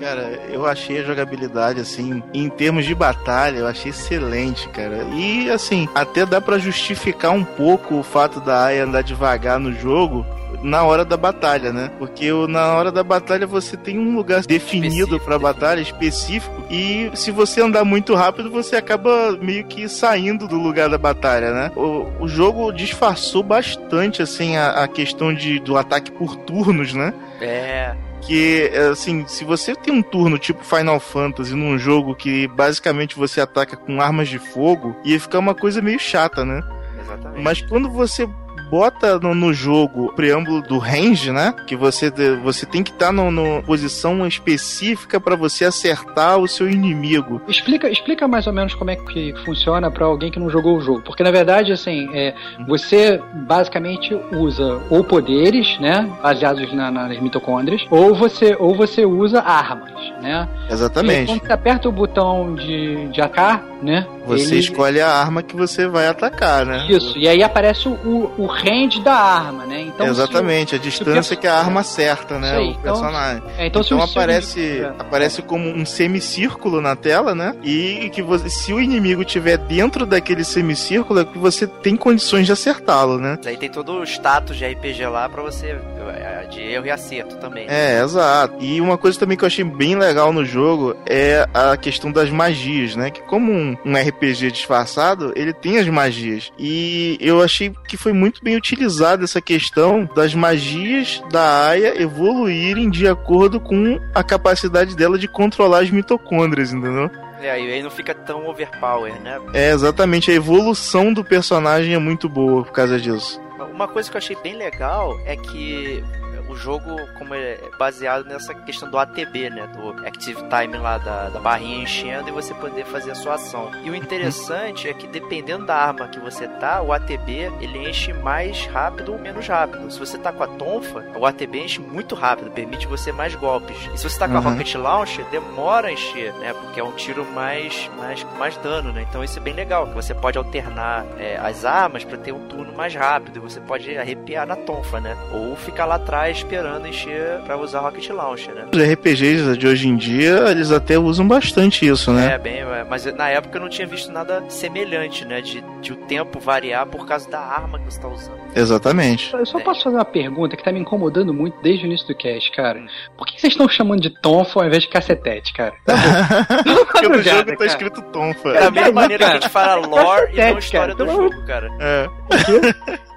Cara, 0.00 0.22
eu 0.48 0.64
achei 0.64 1.00
a 1.00 1.02
jogabilidade, 1.02 1.80
assim, 1.80 2.22
em 2.32 2.48
termos 2.48 2.84
de 2.84 2.94
batalha, 2.94 3.58
eu 3.58 3.66
achei 3.66 3.90
excelente, 3.90 4.68
cara. 4.68 5.02
E, 5.12 5.50
assim, 5.50 5.88
até 5.92 6.24
dá 6.24 6.40
pra 6.40 6.58
justificar 6.58 7.32
um 7.32 7.44
pouco 7.44 7.96
o 7.96 8.02
fato 8.04 8.38
da 8.40 8.66
Aya 8.66 8.84
andar 8.84 9.02
devagar 9.02 9.58
no 9.58 9.72
jogo 9.72 10.24
na 10.66 10.82
hora 10.82 11.04
da 11.04 11.16
batalha, 11.16 11.72
né? 11.72 11.90
Porque 11.96 12.30
na 12.48 12.74
hora 12.74 12.90
da 12.90 13.04
batalha 13.04 13.46
você 13.46 13.76
tem 13.76 13.98
um 13.98 14.16
lugar 14.16 14.42
definido 14.42 15.20
pra 15.20 15.38
batalha, 15.38 15.80
específico, 15.80 16.64
e 16.68 17.10
se 17.14 17.30
você 17.30 17.62
andar 17.62 17.84
muito 17.84 18.14
rápido, 18.14 18.50
você 18.50 18.74
acaba 18.74 19.38
meio 19.40 19.64
que 19.64 19.88
saindo 19.88 20.48
do 20.48 20.56
lugar 20.56 20.90
da 20.90 20.98
batalha, 20.98 21.52
né? 21.52 21.72
O, 21.76 22.24
o 22.24 22.28
jogo 22.28 22.72
disfarçou 22.72 23.44
bastante, 23.44 24.20
assim, 24.20 24.56
a, 24.56 24.82
a 24.84 24.88
questão 24.88 25.32
de, 25.32 25.60
do 25.60 25.76
ataque 25.76 26.10
por 26.10 26.34
turnos, 26.34 26.92
né? 26.92 27.14
É, 27.40 27.94
que 28.22 28.68
assim, 28.90 29.24
se 29.28 29.44
você 29.44 29.74
tem 29.74 29.94
um 29.94 30.02
turno 30.02 30.36
tipo 30.36 30.64
Final 30.64 30.98
Fantasy 30.98 31.54
num 31.54 31.78
jogo 31.78 32.14
que 32.14 32.48
basicamente 32.48 33.14
você 33.14 33.40
ataca 33.40 33.76
com 33.76 34.00
armas 34.00 34.28
de 34.28 34.38
fogo, 34.38 34.96
ia 35.04 35.20
ficar 35.20 35.38
uma 35.38 35.54
coisa 35.54 35.80
meio 35.80 36.00
chata, 36.00 36.44
né? 36.44 36.60
exatamente. 37.06 37.42
Mas 37.42 37.62
quando 37.62 37.88
você 37.88 38.28
bota 38.70 39.18
no, 39.18 39.34
no 39.34 39.52
jogo 39.52 40.06
o 40.06 40.12
preâmbulo 40.12 40.62
do 40.62 40.78
range, 40.78 41.30
né? 41.32 41.54
Que 41.66 41.76
você, 41.76 42.10
você 42.42 42.66
tem 42.66 42.82
que 42.82 42.90
estar 42.90 43.12
numa 43.12 43.62
posição 43.62 44.26
específica 44.26 45.20
pra 45.20 45.36
você 45.36 45.64
acertar 45.64 46.38
o 46.38 46.48
seu 46.48 46.68
inimigo. 46.68 47.40
Explica, 47.48 47.88
explica 47.88 48.26
mais 48.28 48.46
ou 48.46 48.52
menos 48.52 48.74
como 48.74 48.90
é 48.90 48.96
que 48.96 49.34
funciona 49.44 49.90
pra 49.90 50.06
alguém 50.06 50.30
que 50.30 50.38
não 50.38 50.50
jogou 50.50 50.76
o 50.76 50.80
jogo. 50.80 51.02
Porque 51.02 51.22
na 51.22 51.30
verdade, 51.30 51.72
assim, 51.72 52.08
é, 52.12 52.34
você 52.66 53.20
basicamente 53.32 54.14
usa 54.32 54.80
ou 54.90 55.04
poderes, 55.04 55.78
né? 55.80 56.10
Baseados 56.22 56.72
na- 56.72 56.90
nas 56.90 57.18
mitocôndrias, 57.20 57.82
ou 57.90 58.14
você, 58.14 58.56
ou 58.58 58.74
você 58.74 59.04
usa 59.04 59.40
armas, 59.40 59.92
né? 60.22 60.48
E 60.68 60.72
Exatamente. 60.72 61.26
quando 61.32 61.46
você 61.46 61.52
aperta 61.52 61.88
o 61.88 61.92
botão 61.92 62.54
de, 62.54 63.08
de 63.08 63.20
AK, 63.20 63.62
né? 63.82 64.06
Você 64.26 64.54
ele- 64.54 64.60
escolhe 64.60 65.00
a 65.00 65.08
arma 65.08 65.42
que 65.42 65.54
você 65.54 65.86
vai 65.86 66.08
atacar, 66.08 66.66
né? 66.66 66.86
Isso, 66.88 67.16
e 67.16 67.28
aí 67.28 67.42
aparece 67.42 67.88
o, 67.88 68.32
o 68.36 68.46
range 68.64 69.00
da 69.02 69.14
arma, 69.14 69.64
né? 69.66 69.80
Então, 69.82 70.06
Exatamente, 70.06 70.74
a 70.74 70.78
distância 70.78 71.36
que 71.36 71.46
a 71.46 71.54
arma 71.58 71.80
acerta, 71.80 72.38
né? 72.38 72.56
Aí, 72.56 72.66
o 72.68 72.70
então- 72.70 72.82
personagem. 72.82 73.42
Se, 73.42 73.60
é, 73.60 73.66
então, 73.66 73.82
se 73.82 73.94
Então 73.94 74.02
aparece, 74.04 74.60
inimigo- 74.60 74.94
aparece 74.98 75.42
como 75.42 75.68
um 75.68 75.84
semicírculo 75.86 76.80
na 76.80 76.96
tela, 76.96 77.34
né? 77.34 77.54
E 77.62 78.10
que 78.12 78.22
você, 78.22 78.48
se 78.48 78.72
o 78.72 78.80
inimigo 78.80 79.22
estiver 79.22 79.58
dentro 79.58 80.06
daquele 80.06 80.44
semicírculo, 80.44 81.20
é 81.20 81.24
que 81.24 81.38
você 81.38 81.66
tem 81.66 81.96
condições 81.96 82.46
de 82.46 82.52
acertá-lo, 82.52 83.18
né? 83.18 83.38
Aí 83.46 83.56
tem 83.56 83.68
todo 83.70 83.92
o 84.00 84.04
status 84.04 84.56
de 84.56 84.64
RPG 84.64 85.06
lá 85.06 85.28
pra 85.28 85.42
você, 85.42 85.76
é, 86.16 86.46
de 86.50 86.60
erro 86.62 86.86
e 86.86 86.90
acerto 86.90 87.36
também. 87.36 87.66
É, 87.68 88.00
exato. 88.02 88.56
E 88.60 88.80
uma 88.80 88.96
coisa 88.96 89.18
também 89.18 89.36
que 89.36 89.44
eu 89.44 89.46
achei 89.48 89.64
bem 89.64 89.96
legal 89.96 90.32
no 90.32 90.44
jogo 90.44 90.96
é 91.06 91.46
a 91.52 91.76
questão 91.76 92.10
das 92.10 92.30
magias, 92.30 92.96
né? 92.96 93.10
Que 93.10 93.20
como 93.22 93.52
um, 93.52 93.76
um 93.84 93.96
RPG 93.96 94.50
disfarçado, 94.52 95.32
ele 95.36 95.52
tem 95.52 95.78
as 95.78 95.88
magias. 95.88 96.50
E 96.58 97.16
eu 97.20 97.42
achei 97.42 97.72
que 97.88 97.96
foi 97.96 98.12
muito 98.12 98.42
bem 98.46 98.56
utilizada 98.56 99.24
essa 99.24 99.40
questão 99.40 100.08
das 100.14 100.32
magias 100.32 101.20
da 101.32 101.66
Aya 101.66 102.00
evoluírem 102.00 102.88
de 102.88 103.08
acordo 103.08 103.58
com 103.58 104.00
a 104.14 104.22
capacidade 104.22 104.94
dela 104.94 105.18
de 105.18 105.26
controlar 105.26 105.80
as 105.80 105.90
mitocôndrias, 105.90 106.72
entendeu? 106.72 107.10
É, 107.40 107.50
aí 107.50 107.72
aí 107.72 107.82
não 107.82 107.90
fica 107.90 108.14
tão 108.14 108.46
overpower, 108.46 109.20
né? 109.20 109.40
É, 109.52 109.72
exatamente. 109.72 110.30
A 110.30 110.34
evolução 110.34 111.12
do 111.12 111.24
personagem 111.24 111.94
é 111.94 111.98
muito 111.98 112.28
boa 112.28 112.62
por 112.62 112.72
causa 112.72 113.00
disso. 113.00 113.40
Uma 113.72 113.88
coisa 113.88 114.08
que 114.08 114.16
eu 114.16 114.18
achei 114.18 114.36
bem 114.36 114.56
legal 114.56 115.18
é 115.24 115.34
que 115.34 116.04
o 116.48 116.56
jogo, 116.56 116.96
como 117.18 117.34
é 117.34 117.58
baseado 117.78 118.24
nessa 118.26 118.54
questão 118.54 118.90
do 118.90 118.98
ATB, 118.98 119.50
né? 119.50 119.66
Do 119.68 120.06
Active 120.06 120.40
Time 120.48 120.76
lá, 120.78 120.98
da, 120.98 121.28
da 121.28 121.38
barrinha 121.40 121.82
enchendo 121.82 122.28
e 122.28 122.32
você 122.32 122.54
poder 122.54 122.84
fazer 122.86 123.10
a 123.10 123.14
sua 123.14 123.34
ação. 123.34 123.70
E 123.84 123.90
o 123.90 123.94
interessante 123.94 124.88
é 124.88 124.94
que 124.94 125.06
dependendo 125.06 125.66
da 125.66 125.76
arma 125.76 126.08
que 126.08 126.18
você 126.20 126.46
tá, 126.48 126.80
o 126.82 126.92
ATB 126.92 127.52
ele 127.60 127.88
enche 127.88 128.12
mais 128.12 128.66
rápido 128.66 129.12
ou 129.12 129.18
menos 129.18 129.46
rápido. 129.46 129.90
Se 129.90 129.98
você 129.98 130.16
tá 130.18 130.32
com 130.32 130.42
a 130.42 130.46
tonfa, 130.48 131.04
o 131.16 131.26
ATB 131.26 131.64
enche 131.64 131.80
muito 131.80 132.14
rápido, 132.14 132.50
permite 132.50 132.86
você 132.86 133.12
mais 133.12 133.34
golpes. 133.34 133.76
E 133.94 133.98
se 133.98 134.08
você 134.08 134.18
tá 134.18 134.26
com 134.28 134.36
a 134.36 134.40
Uhum. 134.40 134.50
Rocket 134.50 134.74
Launcher, 134.76 135.24
demora 135.30 135.88
a 135.88 135.92
encher, 135.92 136.32
né? 136.34 136.52
Porque 136.52 136.78
é 136.80 136.84
um 136.84 136.92
tiro 136.92 137.24
mais, 137.32 137.90
mais, 137.96 138.24
mais 138.38 138.56
dano, 138.58 138.92
né? 138.92 139.04
Então 139.08 139.22
isso 139.24 139.38
é 139.38 139.42
bem 139.42 139.54
legal, 139.54 139.86
que 139.88 139.94
você 139.94 140.14
pode 140.14 140.38
alternar 140.38 141.04
é, 141.18 141.36
as 141.36 141.64
armas 141.64 142.04
pra 142.04 142.16
ter 142.16 142.32
um 142.32 142.46
turno 142.46 142.72
mais 142.76 142.94
rápido. 142.94 143.36
E 143.36 143.40
você 143.40 143.60
pode 143.60 143.96
arrepiar 143.98 144.46
na 144.46 144.54
tonfa, 144.56 145.00
né? 145.00 145.16
Ou 145.32 145.56
ficar 145.56 145.84
lá 145.86 145.96
atrás 145.96 146.35
esperando 146.36 146.86
encher 146.86 147.40
pra 147.44 147.56
usar 147.56 147.80
Rocket 147.80 148.08
Launcher, 148.10 148.54
né? 148.54 148.66
Os 148.72 148.78
RPGs 148.78 149.56
de 149.56 149.66
hoje 149.66 149.88
em 149.88 149.96
dia, 149.96 150.50
eles 150.50 150.70
até 150.70 150.98
usam 150.98 151.26
bastante 151.26 151.86
isso, 151.86 152.12
né? 152.12 152.34
É, 152.34 152.38
bem, 152.38 152.58
é, 152.58 152.84
mas 152.88 153.04
na 153.14 153.28
época 153.28 153.56
eu 153.56 153.62
não 153.62 153.68
tinha 153.68 153.86
visto 153.86 154.12
nada 154.12 154.44
semelhante, 154.48 155.24
né? 155.24 155.40
De, 155.40 155.62
de 155.80 155.92
o 155.92 155.96
tempo 155.96 156.38
variar 156.38 156.86
por 156.86 157.06
causa 157.06 157.28
da 157.30 157.40
arma 157.40 157.78
que 157.78 157.84
você 157.86 158.00
tá 158.00 158.08
usando. 158.08 158.46
Exatamente. 158.54 159.34
Eu 159.34 159.44
só 159.44 159.60
posso 159.60 159.84
fazer 159.84 159.96
uma 159.96 160.04
pergunta 160.04 160.56
que 160.56 160.64
tá 160.64 160.72
me 160.72 160.80
incomodando 160.80 161.32
muito 161.32 161.60
desde 161.62 161.84
o 161.84 161.86
início 161.86 162.06
do 162.06 162.14
cast, 162.14 162.50
cara. 162.52 162.80
Por 163.16 163.26
que 163.26 163.40
vocês 163.40 163.52
estão 163.52 163.68
chamando 163.68 164.00
de 164.00 164.10
tonfo 164.10 164.60
ao 164.60 164.66
invés 164.66 164.84
de 164.84 164.88
cacetete, 164.88 165.52
cara? 165.52 165.74
Porque 166.86 167.08
no 167.08 167.22
jogo 167.22 167.44
tá 167.44 167.56
cara. 167.56 167.66
escrito 167.66 168.02
Tonfa. 168.02 168.52
Da 168.52 168.70
mesma 168.70 168.86
não, 168.86 168.92
maneira 168.92 169.24
que 169.24 169.30
a 169.30 169.34
gente 169.34 169.48
fala 169.48 169.86
lore 169.86 170.32
e 170.32 170.36
não 170.36 170.58
história 170.58 170.94
cara, 170.94 171.10
do 171.10 171.14
jogo, 171.14 171.46
cara. 171.46 171.70
É. 171.80 172.08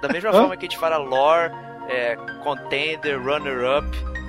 Da 0.02 0.08
mesma 0.08 0.32
forma 0.32 0.56
que 0.56 0.66
a 0.66 0.68
gente 0.68 0.78
fala 0.78 0.98
lore, 0.98 1.52
é, 1.90 2.16
contender, 2.42 3.18
runner-up. 3.20 3.86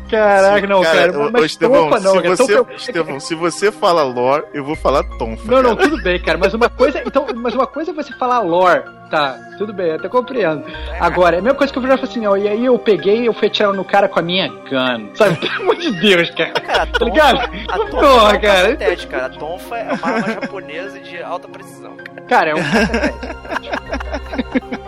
Caraca, 0.10 0.68
não, 0.68 0.82
cara. 0.82 1.18
ô, 1.18 1.28
ô, 1.28 1.32
mas 1.32 1.46
Estevão, 1.46 1.90
tonfa 1.90 2.00
não, 2.02 2.12
se 2.12 2.18
cara. 2.22 2.36
você, 2.36 2.56
Tonfa- 2.58 2.74
Estevão, 2.74 3.20
se 3.22 3.34
você 3.34 3.72
fala 3.72 4.04
lore, 4.04 4.44
eu 4.54 4.62
vou 4.62 4.76
falar 4.76 5.04
tonfa. 5.18 5.50
Não, 5.50 5.64
não, 5.64 5.74
cara. 5.74 5.90
tudo 5.90 6.04
bem, 6.04 6.20
cara. 6.20 6.38
Mas 6.38 6.54
uma 6.54 6.70
coisa. 6.70 7.02
Então, 7.06 7.26
mas 7.34 7.54
uma 7.56 7.66
coisa 7.66 7.92
é 7.92 7.94
você 7.94 8.12
falar 8.18 8.42
lore. 8.42 8.84
Tá, 9.10 9.38
tudo 9.58 9.72
bem, 9.74 9.92
até 9.94 10.10
compreendo. 10.10 10.66
Agora, 11.00 11.38
é 11.38 11.40
a 11.40 11.42
mesma 11.42 11.58
coisa 11.58 11.72
que 11.72 11.80
eu 11.80 11.84
falei 11.84 11.98
assim, 12.02 12.28
ó. 12.28 12.36
E 12.36 12.46
aí 12.48 12.66
eu 12.66 12.78
peguei 12.78 13.26
eu 13.26 13.32
fui 13.34 13.48
atirar 13.48 13.72
no 13.74 13.86
cara 13.86 14.10
com 14.10 14.20
a 14.20 14.22
minha 14.22 14.50
gun. 14.50 15.16
Sabe? 15.16 15.38
Pelo 15.40 15.62
amor 15.62 15.76
de 15.78 15.92
Deus, 16.02 16.30
cara. 16.32 16.52
Cara, 16.60 16.84
a 16.84 16.88
Tá 16.88 17.00
tonfa, 17.00 17.06
ligado? 17.06 17.40
a 17.40 17.48
tonfa 17.78 17.90
Porra, 17.90 18.02
não 18.02 18.20
é 18.20 18.24
um 18.38 18.42
cara. 18.42 18.52
cacetete, 18.76 19.08
cara. 19.08 19.26
A 19.28 19.30
tonfa 19.30 19.78
é 19.78 19.94
uma 19.94 20.08
arma 20.08 20.28
japonesa 20.42 21.00
de 21.00 21.24
alta 21.24 21.48
precisão. 21.48 21.96
Cara, 22.28 22.50
é 22.52 22.56
um. 22.56 22.60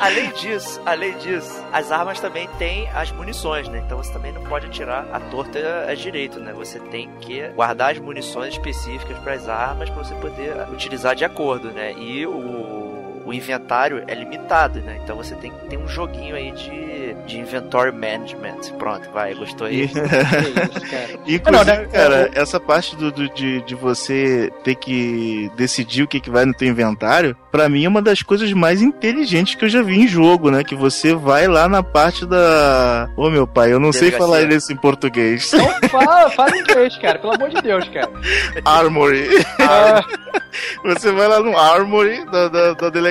Além 0.00 0.30
disso, 0.32 0.80
além 0.86 1.16
disso, 1.18 1.62
as 1.70 1.92
armas 1.92 2.18
também 2.18 2.48
têm 2.58 2.88
as 2.88 3.12
munições, 3.12 3.68
né? 3.68 3.82
Então 3.84 3.98
você 3.98 4.10
também 4.10 4.32
não 4.32 4.42
pode 4.44 4.64
atirar 4.64 5.06
a 5.12 5.20
torta 5.20 5.58
a 5.86 5.94
direito, 5.94 6.40
né? 6.40 6.54
Você 6.54 6.80
tem 6.80 7.10
que 7.20 7.46
guardar 7.50 7.92
as 7.92 7.98
munições 7.98 8.54
específicas 8.54 9.18
para 9.18 9.34
as 9.34 9.46
armas 9.46 9.90
para 9.90 10.02
você 10.02 10.14
poder 10.14 10.54
utilizar 10.72 11.14
de 11.14 11.22
acordo, 11.22 11.70
né? 11.70 11.92
E 11.98 12.26
o, 12.26 12.32
o 13.24 13.32
inventário 13.32 14.02
é 14.06 14.14
limitado, 14.14 14.80
né? 14.80 14.98
Então 15.02 15.16
você 15.16 15.34
tem 15.36 15.50
que 15.50 15.66
ter 15.66 15.76
um 15.78 15.86
joguinho 15.88 16.34
aí 16.34 16.50
de, 16.52 17.14
de 17.26 17.38
inventory 17.38 17.92
management. 17.92 18.56
Pronto, 18.78 19.10
vai, 19.12 19.34
gostou 19.34 19.66
aí? 19.66 19.82
E- 19.82 19.84
isso, 19.90 20.90
cara. 20.90 21.08
Inclusive, 21.26 21.50
Não, 21.50 21.64
né, 21.64 21.86
cara, 21.86 22.30
essa 22.34 22.58
parte 22.58 22.96
do, 22.96 23.10
do- 23.12 23.28
de, 23.34 23.60
de 23.62 23.74
você 23.74 24.50
ter 24.64 24.74
que 24.74 25.50
decidir 25.56 26.02
o 26.02 26.08
que, 26.08 26.20
que 26.20 26.30
vai 26.30 26.44
no 26.44 26.54
teu 26.54 26.68
inventário, 26.68 27.36
pra 27.52 27.68
mim 27.68 27.84
é 27.84 27.88
uma 27.88 28.02
das 28.02 28.22
coisas 28.22 28.52
mais 28.52 28.80
inteligentes 28.82 29.54
que 29.54 29.64
eu 29.64 29.68
já 29.68 29.82
vi 29.82 30.00
em 30.00 30.08
jogo, 30.08 30.50
né? 30.50 30.64
Que 30.64 30.74
você 30.74 31.14
vai 31.14 31.46
lá 31.46 31.68
na 31.68 31.82
parte 31.82 32.24
da. 32.26 33.08
Ô 33.16 33.28
meu 33.30 33.46
pai, 33.46 33.72
eu 33.72 33.80
não 33.80 33.92
sei 33.92 34.10
Delegacia. 34.10 34.26
falar 34.26 34.42
isso 34.52 34.72
em 34.72 34.76
português. 34.76 35.52
Então 35.52 35.70
fala, 35.90 36.30
fala 36.30 36.56
inglês, 36.56 36.96
cara. 36.98 37.18
Pelo 37.18 37.34
amor 37.34 37.50
de 37.50 37.60
Deus, 37.60 37.88
cara. 37.88 38.10
Armory. 38.64 39.28
Ah, 39.60 40.02
Você 40.84 41.12
vai 41.12 41.28
lá 41.28 41.40
no 41.40 41.56
Armory 41.56 42.24
da, 42.30 42.48
da, 42.48 42.72
da 42.74 42.88
delegacia 42.90 43.09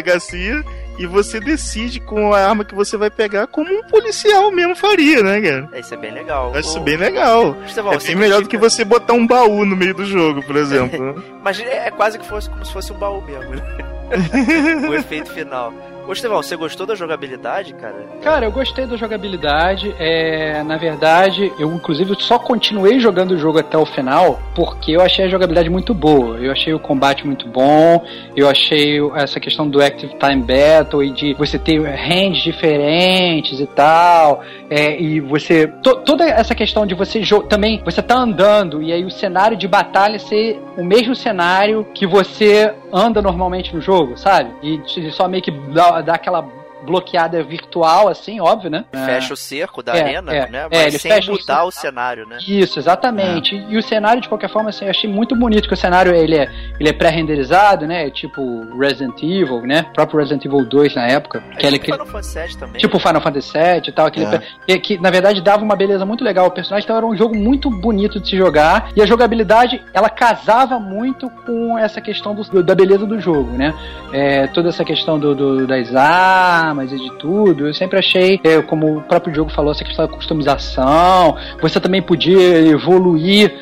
e 0.98 1.06
você 1.06 1.40
decide 1.40 2.00
com 2.00 2.34
a 2.34 2.40
arma 2.46 2.66
que 2.66 2.76
você 2.76 2.98
vai 2.98 3.10
pegar 3.10 3.48
como 3.48 3.72
um 3.74 3.84
policial 3.84 4.52
mesmo 4.52 4.76
faria, 4.76 5.24
né, 5.24 5.40
cara? 5.42 5.70
Isso 5.80 5.94
é 5.94 5.98
bem 5.98 6.12
legal. 6.12 6.52
Eu 6.54 6.60
acho 6.60 6.70
isso 6.70 6.80
bem 6.82 6.98
legal. 6.98 7.56
Estevão, 7.66 7.94
É 7.94 7.98
bem 7.98 8.16
melhor 8.16 8.42
do 8.42 8.50
que 8.50 8.58
critica- 8.58 8.70
você 8.70 8.84
botar 8.86 9.14
um 9.14 9.26
baú 9.26 9.66
no 9.66 9.76
meio 9.76 9.94
do 9.94 10.06
jogo, 10.06 10.42
por 10.44 10.56
exemplo. 10.56 11.24
Mas 11.44 11.60
é 11.60 11.88
é 11.88 11.92
quase 11.92 12.20
que 12.20 12.26
fosse 12.26 12.50
como 12.50 12.66
se 12.66 12.74
fosse 12.74 12.92
um 12.92 12.98
baú 12.98 13.22
mesmo, 13.22 13.50
né? 13.56 13.62
o 14.90 14.94
efeito 14.94 15.32
final. 15.32 15.72
Ô, 16.10 16.12
Estevão, 16.12 16.42
você 16.42 16.56
gostou 16.56 16.88
da 16.88 16.96
jogabilidade, 16.96 17.72
cara? 17.76 18.04
Cara, 18.24 18.44
eu 18.48 18.52
gostei 18.52 18.88
da 18.88 18.98
jogabilidade. 18.98 19.96
É, 20.00 20.64
na 20.64 20.76
verdade, 20.76 21.54
eu 21.60 21.72
inclusive 21.72 22.16
só 22.18 22.40
continuei 22.40 23.00
jogando 23.00 23.36
o 23.36 23.38
jogo 23.38 23.60
até 23.60 23.78
o 23.78 23.86
final 23.86 24.40
porque 24.56 24.94
eu 24.94 25.02
achei 25.02 25.26
a 25.26 25.30
jogabilidade 25.30 25.70
muito 25.70 25.94
boa. 25.94 26.38
Eu 26.38 26.52
achei 26.52 26.74
o 26.74 26.80
combate 26.80 27.28
muito 27.28 27.48
bom. 27.48 28.04
Eu 28.36 28.50
achei 28.50 29.00
essa 29.18 29.40
questão 29.40 29.70
do 29.70 29.80
Active 29.80 30.16
Time 30.16 30.42
Battle 30.42 31.04
e 31.04 31.12
de 31.12 31.34
você 31.36 31.60
ter 31.60 31.80
ranges 31.80 32.42
diferentes 32.42 33.60
e 33.60 33.68
tal. 33.68 34.44
É, 34.70 35.00
e 35.02 35.20
você. 35.20 35.68
to- 35.68 35.98
toda 36.02 36.24
essa 36.24 36.54
questão 36.54 36.86
de 36.86 36.94
você 36.94 37.22
também. 37.50 37.82
Você 37.84 38.02
tá 38.02 38.16
andando 38.16 38.82
e 38.84 38.94
aí 38.94 39.04
o 39.04 39.10
cenário 39.10 39.58
de 39.58 39.68
batalha 39.68 40.20
ser 40.20 40.62
o 40.78 40.84
mesmo 40.84 41.16
cenário 41.16 41.88
que 41.94 42.06
você 42.06 42.74
anda 42.94 43.22
normalmente 43.22 43.74
no 43.76 43.82
jogo, 43.82 44.16
sabe? 44.18 44.52
E 44.62 44.80
só 45.12 45.28
meio 45.28 45.42
que 45.42 45.52
dá, 45.74 46.02
dá 46.02 46.14
aquela 46.14 46.48
bloqueada 46.90 47.42
virtual, 47.44 48.08
assim, 48.10 48.40
óbvio, 48.42 48.70
né? 48.70 48.84
Fecha 48.92 49.34
o 49.34 49.38
cerco 49.38 49.82
da 49.84 49.96
É, 49.96 50.02
arena, 50.02 50.34
é, 50.34 50.50
né? 50.50 50.68
é, 50.72 50.84
Mas 50.84 50.94
ele 50.94 51.00
sem 51.00 51.32
mudar 51.34 51.64
o 51.66 51.72
cenário, 51.72 52.28
né? 52.28 52.38
Isso, 52.48 52.80
exatamente. 52.80 53.56
E 53.70 53.78
o 53.78 53.82
cenário, 53.82 54.22
de 54.22 54.28
qualquer 54.28 54.50
forma, 54.50 54.70
assim, 54.70 54.86
eu 54.86 54.92
achei 54.92 55.10
muito 55.10 55.36
bonito, 55.36 55.68
que 55.68 55.74
o 55.74 55.78
cenário 55.78 56.14
ele 56.14 56.36
é, 56.36 56.50
ele 56.80 56.90
é 56.90 56.94
pré-renderizado, 56.94 57.86
né? 57.88 58.08
É 58.08 58.10
Tipo 58.10 58.42
Resident 58.78 59.22
Evil, 59.22 59.62
né? 59.62 59.86
O 59.90 59.94
próprio 59.94 60.20
Resident 60.20 60.44
Evil 60.46 60.66
2 60.66 60.96
na 60.96 61.06
época. 61.08 61.42
Que 61.58 61.66
É 61.66 61.70
ele, 61.70 61.78
tipo 61.80 61.86
que, 61.86 61.92
Final 61.92 62.06
Fantasy 62.08 62.40
VII 62.40 62.58
também. 62.58 62.82
tipo 62.82 63.00
Final 63.00 63.22
Fantasy 63.22 63.52
VII 63.54 63.82
e 63.88 63.92
tal, 63.92 64.06
aquele 64.08 64.26
É. 64.26 64.42
que, 64.68 64.80
que, 64.80 64.98
na 64.98 65.10
verdade 65.10 65.42
dava 65.42 65.64
uma 65.64 65.76
beleza 65.76 66.06
muito 66.06 66.24
legal 66.24 66.46
ao 66.46 66.52
personagem, 66.52 66.86
então 66.86 66.96
era 66.98 67.06
um 67.06 67.16
jogo 67.16 67.36
muito 67.36 67.70
bonito 67.70 68.20
de 68.20 68.30
se 68.30 68.38
jogar 68.38 68.90
e 68.96 69.02
a 69.02 69.06
jogabilidade 69.06 69.82
ela 69.94 70.10
casava 70.10 70.80
muito 70.80 71.30
com 71.46 71.78
essa 71.78 72.02
questão 72.02 72.34
do- 72.36 72.64
da 72.64 72.74
beleza 72.76 73.06
do 73.06 73.20
jogo, 73.20 73.52
né? 73.58 73.74
É, 74.14 74.48
toda 74.48 74.70
essa 74.70 74.84
questão 74.86 75.20
do, 75.20 75.36
do- 75.36 75.68
das 75.68 75.94
armas 75.96 76.79
e 76.86 76.98
de 76.98 77.12
tudo, 77.18 77.68
eu 77.68 77.74
sempre 77.74 78.00
achei, 78.00 78.40
é, 78.44 78.62
como 78.62 78.98
o 78.98 79.02
próprio 79.02 79.34
jogo 79.34 79.52
falou, 79.52 79.72
essa 79.72 79.84
questão 79.84 80.06
da 80.06 80.14
customização, 80.14 81.36
você 81.62 81.80
também 81.80 82.02
podia 82.02 82.60
evoluir 82.68 83.54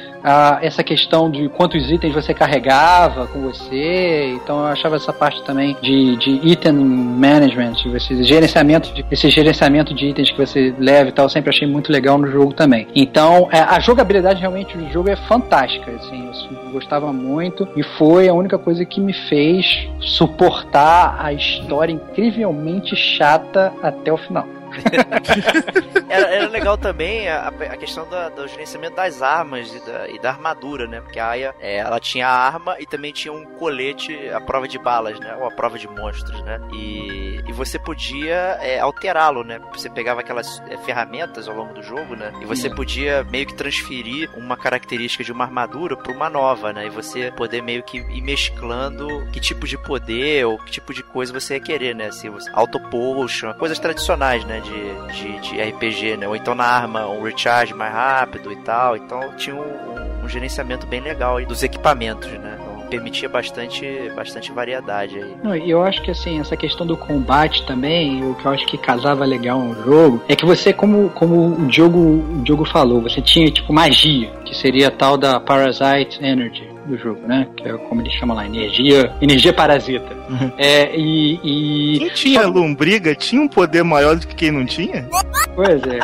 essa 0.61 0.83
questão 0.83 1.29
de 1.29 1.49
quantos 1.49 1.89
itens 1.89 2.13
você 2.13 2.33
carregava 2.33 3.27
com 3.27 3.41
você. 3.41 4.33
Então 4.35 4.59
eu 4.59 4.65
achava 4.65 4.95
essa 4.95 5.13
parte 5.13 5.43
também 5.43 5.75
de, 5.81 6.15
de 6.17 6.31
item 6.43 6.73
management, 6.73 7.73
você, 7.85 8.23
gerenciamento 8.23 8.93
de, 8.93 9.05
esse 9.11 9.29
gerenciamento 9.29 9.93
de 9.93 10.07
itens 10.07 10.31
que 10.31 10.37
você 10.37 10.73
leva 10.77 11.09
e 11.09 11.11
tal, 11.11 11.25
eu 11.25 11.29
sempre 11.29 11.49
achei 11.49 11.67
muito 11.67 11.91
legal 11.91 12.17
no 12.17 12.27
jogo 12.27 12.53
também. 12.53 12.87
Então 12.95 13.47
é, 13.51 13.59
a 13.59 13.79
jogabilidade 13.79 14.39
realmente 14.39 14.77
do 14.77 14.91
jogo 14.91 15.09
é 15.09 15.15
fantástica, 15.15 15.91
assim, 15.91 16.29
eu 16.65 16.71
gostava 16.71 17.11
muito 17.13 17.67
e 17.75 17.83
foi 17.83 18.27
a 18.27 18.33
única 18.33 18.57
coisa 18.57 18.85
que 18.85 18.99
me 18.99 19.13
fez 19.13 19.87
suportar 19.99 21.17
a 21.19 21.33
história 21.33 21.93
incrivelmente 21.93 22.95
chata 22.95 23.73
até 23.81 24.11
o 24.11 24.17
final. 24.17 24.56
Era, 26.09 26.27
era 26.29 26.47
legal 26.47 26.77
também 26.77 27.27
a, 27.27 27.49
a 27.49 27.75
questão 27.75 28.07
da- 28.07 28.29
do 28.29 28.47
gerenciamento 28.47 28.95
das 28.95 29.21
armas 29.21 29.73
e 29.73 29.79
da, 29.85 30.07
e 30.07 30.17
da 30.19 30.29
armadura, 30.29 30.87
né? 30.87 31.01
Porque 31.01 31.19
a 31.19 31.27
Aya, 31.31 31.53
é, 31.59 31.77
ela 31.79 31.99
tinha 31.99 32.25
a 32.27 32.31
arma 32.31 32.77
e 32.79 32.85
também 32.85 33.11
tinha 33.11 33.33
um 33.33 33.43
colete 33.43 34.17
à 34.29 34.39
prova 34.39 34.69
de 34.69 34.79
balas, 34.79 35.19
né? 35.19 35.35
Ou 35.35 35.45
à 35.45 35.51
prova 35.51 35.77
de 35.77 35.85
monstros, 35.87 36.41
né? 36.43 36.61
E, 36.71 37.41
e 37.45 37.51
você 37.51 37.77
podia 37.77 38.57
é, 38.61 38.79
alterá-lo, 38.79 39.43
né? 39.43 39.59
Você 39.73 39.89
pegava 39.89 40.21
aquelas 40.21 40.61
é, 40.69 40.77
ferramentas 40.77 41.47
ao 41.49 41.55
longo 41.55 41.73
do 41.73 41.83
jogo, 41.83 42.15
né? 42.15 42.31
E 42.41 42.45
você 42.45 42.69
podia 42.69 43.25
meio 43.25 43.45
que 43.45 43.53
transferir 43.53 44.29
uma 44.37 44.55
característica 44.55 45.25
de 45.25 45.31
uma 45.33 45.43
armadura 45.43 45.97
para 45.97 46.11
uma 46.13 46.29
nova, 46.29 46.71
né? 46.71 46.87
E 46.87 46.89
você 46.89 47.31
poder 47.31 47.61
meio 47.61 47.83
que 47.83 47.97
ir 47.97 48.21
mesclando 48.21 49.27
que 49.33 49.41
tipo 49.41 49.67
de 49.67 49.77
poder 49.77 50.45
ou 50.45 50.57
que 50.57 50.71
tipo 50.71 50.93
de 50.93 51.03
coisa 51.03 51.33
você 51.33 51.55
ia 51.55 51.59
querer, 51.59 51.93
né? 51.93 52.11
Se 52.11 52.29
você, 52.29 52.49
auto 52.53 52.79
potion, 52.89 53.53
coisas 53.55 53.77
tradicionais, 53.77 54.45
né? 54.45 54.56
De, 54.61 55.13
de, 55.13 55.39
de 55.39 55.61
RPG, 55.61 56.17
né? 56.17 56.27
Ou 56.27 56.35
então 56.35 56.53
na 56.55 56.65
arma, 56.65 57.07
um 57.07 57.21
recharge 57.23 57.73
mais 57.73 57.93
rápido 57.93 58.51
e 58.51 58.55
tal. 58.57 58.95
Então 58.97 59.35
tinha 59.37 59.55
um, 59.55 59.59
um- 59.61 60.25
um 60.25 60.29
gerenciamento 60.29 60.85
bem 60.87 60.99
legal 60.99 61.39
dos 61.45 61.63
equipamentos, 61.63 62.29
né? 62.31 62.57
Permitia 62.89 63.29
bastante, 63.29 63.85
bastante 64.15 64.51
variedade 64.51 65.17
aí. 65.17 65.35
Não, 65.43 65.55
e 65.55 65.69
eu 65.69 65.81
acho 65.83 66.01
que 66.01 66.11
assim, 66.11 66.39
essa 66.39 66.55
questão 66.55 66.85
do 66.85 66.95
combate 66.95 67.65
também, 67.65 68.23
o 68.23 68.35
que 68.35 68.45
eu 68.45 68.51
acho 68.51 68.65
que 68.65 68.77
casava 68.77 69.25
legal 69.25 69.59
no 69.59 69.75
jogo, 69.83 70.23
é 70.27 70.35
que 70.35 70.45
você, 70.45 70.71
como, 70.73 71.09
como 71.09 71.59
o 71.59 71.67
Diogo, 71.67 71.99
o 71.99 72.41
Diogo 72.43 72.65
falou, 72.65 73.01
você 73.01 73.21
tinha 73.21 73.49
tipo 73.51 73.73
magia, 73.73 74.29
que 74.45 74.55
seria 74.55 74.87
a 74.87 74.91
tal 74.91 75.17
da 75.17 75.39
Parasite 75.39 76.23
Energy 76.23 76.67
do 76.87 76.97
jogo, 76.97 77.27
né? 77.27 77.47
Que 77.55 77.67
é 77.67 77.73
como 77.73 78.01
ele 78.01 78.09
chama 78.11 78.33
lá, 78.33 78.45
energia, 78.45 79.13
energia 79.21 79.53
parasita. 79.53 80.15
Uhum. 80.29 80.51
É, 80.57 80.95
e, 80.95 81.39
e 81.43 81.99
Quem 81.99 82.09
tinha 82.09 82.47
lombriga 82.47 83.13
tinha 83.13 83.41
um 83.41 83.47
poder 83.47 83.83
maior 83.83 84.15
do 84.15 84.25
que 84.25 84.35
quem 84.35 84.51
não 84.51 84.65
tinha? 84.65 85.07
Pois 85.53 85.81
é. 85.83 85.99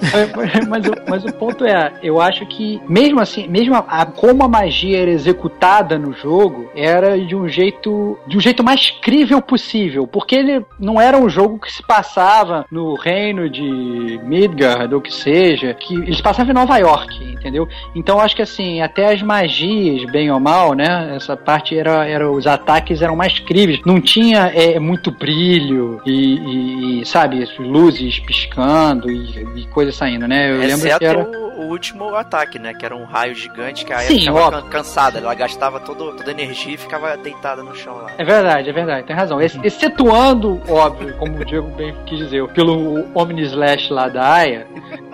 Mas- 0.68 0.86
Mas, 1.08 1.24
o, 1.24 1.32
ponto 1.34 1.64
é, 1.64 1.92
eu 2.02 2.20
acho 2.20 2.44
que 2.46 2.80
mesmo 2.88 3.20
assim, 3.20 3.46
mesmo 3.48 3.74
a, 3.74 3.78
a- 3.88 4.06
como 4.06 4.42
a 4.44 4.48
magia 4.48 5.00
era 5.00 5.10
executada 5.10 5.98
no 5.98 6.12
jogo, 6.12 6.70
era 6.74 7.18
de 7.18 7.34
um 7.34 7.48
jeito 7.48 8.18
de 8.26 8.36
um 8.36 8.40
jeito 8.40 8.62
mais 8.64 8.90
crível 8.90 9.40
possível, 9.40 10.06
porque 10.06 10.34
ele 10.34 10.64
não 10.78 11.00
era 11.00 11.16
um 11.16 11.28
jogo 11.28 11.58
que 11.58 11.72
se 11.72 11.82
passava 11.82 12.64
no 12.70 12.94
reino 12.94 13.48
de 13.48 14.20
Midgard 14.24 14.94
ou 14.94 15.00
que 15.00 15.12
seja, 15.12 15.74
que 15.74 16.14
se 16.14 16.22
passava 16.22 16.50
em 16.50 16.54
Nova 16.54 16.76
York, 16.78 17.22
entendeu? 17.24 17.68
Então 17.94 18.20
acho 18.20 18.34
que 18.36 18.42
assim, 18.42 18.80
até 18.80 19.12
as 19.12 19.22
magias, 19.22 20.04
bem 20.10 20.30
ou 20.30 20.40
mal, 20.40 20.72
né? 20.74 21.12
Essa 21.16 21.36
parte 21.36 21.76
era, 21.76 22.06
era 22.06 22.30
os 22.30 22.46
ataques 22.46 23.02
eram 23.02 23.16
mais 23.16 23.38
críveis, 23.38 23.80
não 23.84 24.00
tinha 24.00 24.46
é, 24.54 24.78
muito 24.78 25.10
brilho 25.10 26.00
e, 26.04 27.00
e, 27.00 27.06
sabe, 27.06 27.44
luzes 27.58 28.18
piscando 28.20 29.10
e, 29.10 29.46
e 29.56 29.66
coisas 29.66 29.85
saindo, 29.92 30.26
né? 30.28 30.50
Eu 30.50 30.58
lembro 30.58 30.74
Exceto 30.76 30.98
que 30.98 31.04
era 31.04 31.18
o, 31.18 31.60
o 31.62 31.66
último 31.68 32.14
ataque, 32.14 32.58
né? 32.58 32.74
Que 32.74 32.84
era 32.84 32.94
um 32.96 33.04
raio 33.04 33.34
gigante 33.34 33.84
que 33.84 33.92
a 33.92 33.98
Aya 33.98 34.08
Sim, 34.08 34.20
ficava 34.20 34.50
can- 34.62 34.68
cansada. 34.68 35.18
Ela 35.18 35.34
gastava 35.34 35.80
todo, 35.80 36.12
toda 36.16 36.28
a 36.28 36.32
energia 36.32 36.74
e 36.74 36.76
ficava 36.76 37.16
deitada 37.16 37.62
no 37.62 37.74
chão 37.74 37.96
lá. 37.96 38.10
É 38.18 38.24
verdade, 38.24 38.68
é 38.70 38.72
verdade, 38.72 39.06
tem 39.06 39.16
razão. 39.16 39.40
Ex- 39.40 39.58
Excetuando, 39.62 40.60
óbvio, 40.68 41.14
como 41.16 41.38
o 41.40 41.44
Diego 41.44 41.68
bem 41.70 41.94
quis 42.06 42.18
dizer, 42.18 42.46
pelo 42.48 43.06
Omni 43.14 43.42
Slash 43.42 43.92
lá 43.92 44.08
da 44.08 44.32
Aya, 44.34 44.66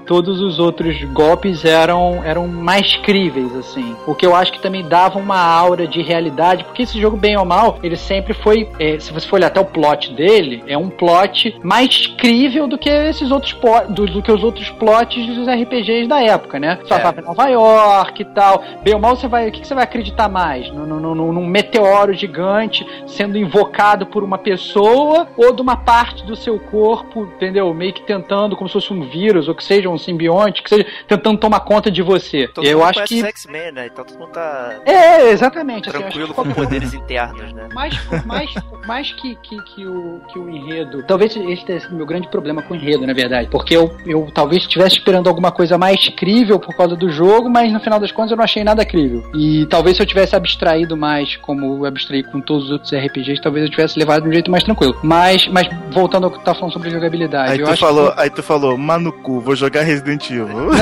todos 0.06 0.40
os 0.40 0.58
outros 0.58 1.02
golpes 1.12 1.64
eram, 1.64 2.22
eram 2.24 2.46
mais 2.48 2.96
críveis, 2.96 3.54
assim. 3.56 3.94
O 4.06 4.14
que 4.14 4.26
eu 4.26 4.34
acho 4.34 4.52
que 4.52 4.60
também 4.60 4.82
dava 4.86 5.18
uma 5.18 5.38
aura 5.38 5.86
de 5.86 6.02
realidade, 6.02 6.64
porque 6.64 6.82
esse 6.82 7.00
jogo, 7.00 7.16
bem 7.16 7.36
ou 7.36 7.44
mal, 7.44 7.78
ele 7.82 7.96
sempre 7.96 8.34
foi, 8.34 8.68
é, 8.78 8.98
se 8.98 9.12
você 9.12 9.26
for 9.26 9.36
olhar 9.36 9.48
até 9.48 9.60
o 9.60 9.64
plot 9.64 10.12
dele, 10.14 10.62
é 10.66 10.76
um 10.76 10.88
plot 10.90 11.56
mais 11.62 12.06
crível 12.06 12.66
do 12.66 12.76
que 12.78 12.88
esses 12.90 13.30
outros 13.30 13.56
do, 13.90 14.06
do 14.06 14.22
que 14.22 14.32
os 14.32 14.42
outros 14.42 14.68
plots 14.70 15.24
dos 15.26 15.46
RPGs 15.48 16.06
da 16.08 16.22
época, 16.22 16.58
né? 16.58 16.78
Só 16.84 16.96
É. 16.96 17.14
em 17.18 17.22
Nova 17.24 17.48
York 17.48 18.22
e 18.22 18.24
tal. 18.26 18.62
Bem 18.82 18.94
ou 18.94 19.00
mal, 19.00 19.16
você 19.16 19.28
vai, 19.28 19.48
o 19.48 19.52
que, 19.52 19.60
que 19.60 19.66
você 19.66 19.74
vai 19.74 19.84
acreditar 19.84 20.28
mais? 20.28 20.70
No, 20.72 20.86
no, 20.86 21.14
no- 21.14 21.32
num 21.32 21.46
meteoro 21.46 22.12
gigante 22.14 22.86
sendo 23.06 23.36
invocado 23.38 24.06
por 24.06 24.22
uma 24.22 24.38
pessoa 24.38 25.28
ou 25.36 25.52
de 25.52 25.60
uma 25.62 25.76
parte 25.76 26.24
do 26.24 26.34
seu 26.36 26.58
corpo, 26.58 27.24
entendeu? 27.36 27.72
Meio 27.74 27.92
que 27.92 28.02
tentando, 28.02 28.56
como 28.56 28.68
se 28.68 28.72
fosse 28.74 28.92
um 28.92 29.02
vírus, 29.08 29.48
ou 29.48 29.54
que 29.54 29.64
seja 29.64 29.88
um 29.92 29.98
simbionte, 29.98 30.62
que 30.62 30.70
seja 30.70 30.86
tentando 31.06 31.38
tomar 31.38 31.60
conta 31.60 31.90
de 31.90 32.02
você. 32.02 32.48
Todo 32.48 32.66
eu 32.66 32.78
mundo 32.78 32.88
acho 32.88 33.04
que. 33.04 33.24
X-Men, 33.24 33.72
né? 33.72 33.86
Então 33.86 34.04
todo 34.04 34.18
mundo 34.18 34.32
tá 34.32 34.74
É, 34.84 35.30
exatamente. 35.30 35.88
assim, 35.88 35.98
tranquilo 35.98 36.28
que 36.28 36.34
com 36.34 36.52
poderes 36.52 36.94
internos, 36.94 37.52
né? 37.52 37.68
mais, 37.72 37.94
mais 38.24 38.52
mais 38.86 39.12
que, 39.12 39.36
que, 39.36 39.62
que, 39.62 39.86
o, 39.86 40.20
que 40.28 40.38
o 40.38 40.48
enredo. 40.48 41.02
Talvez 41.04 41.36
esse 41.36 41.64
tenha 41.64 41.80
sido 41.80 41.92
o 41.92 41.96
meu 41.96 42.06
grande 42.06 42.28
problema 42.28 42.62
com 42.62 42.74
o 42.74 42.76
enredo, 42.76 43.06
na 43.06 43.12
verdade. 43.12 43.48
Porque 43.50 43.76
eu, 43.76 43.96
eu 44.06 44.28
talvez 44.34 44.62
estivesse 44.62 44.96
esperando 44.96 45.28
alguma 45.28 45.52
coisa 45.52 45.78
mais 45.78 46.08
crível 46.10 46.58
por 46.58 46.74
causa 46.76 46.96
do 46.96 47.10
jogo, 47.10 47.48
mas 47.48 47.72
no 47.72 47.80
final 47.80 48.00
das 48.00 48.12
contas 48.12 48.32
eu 48.32 48.36
não 48.36 48.44
achei 48.44 48.64
nada 48.64 48.84
crível. 48.84 49.22
E 49.34 49.66
talvez 49.66 49.96
se 49.96 50.02
eu 50.02 50.06
tivesse 50.06 50.34
abstraído 50.34 50.96
mais, 50.96 51.36
como 51.36 51.78
eu 51.78 51.86
abstraí 51.86 52.22
com 52.22 52.40
todos 52.40 52.64
os 52.66 52.70
outros 52.72 52.92
RPGs, 52.92 53.40
talvez 53.40 53.64
eu 53.64 53.70
tivesse 53.70 53.98
levado 53.98 54.22
de 54.22 54.28
um 54.28 54.32
jeito 54.32 54.50
mais 54.50 54.64
tranquilo. 54.64 54.98
Mas, 55.02 55.46
mas 55.48 55.68
voltando 55.90 56.24
ao 56.24 56.30
que 56.30 56.38
tu 56.38 56.44
tá 56.44 56.54
falando 56.54 56.72
sobre 56.72 56.90
jogabilidade. 56.90 57.52
Aí 57.52 57.58
eu 57.58 57.66
tu, 57.66 57.72
acho 57.72 57.80
falou, 57.80 58.12
aí 58.16 58.30
tu 58.30 58.42
falou, 58.42 58.76
Manucu, 58.76 59.40
vou 59.40 59.54
jogar 59.54 59.81
Resident 59.82 60.30
Evil. 60.30 60.70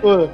pô, 0.00 0.28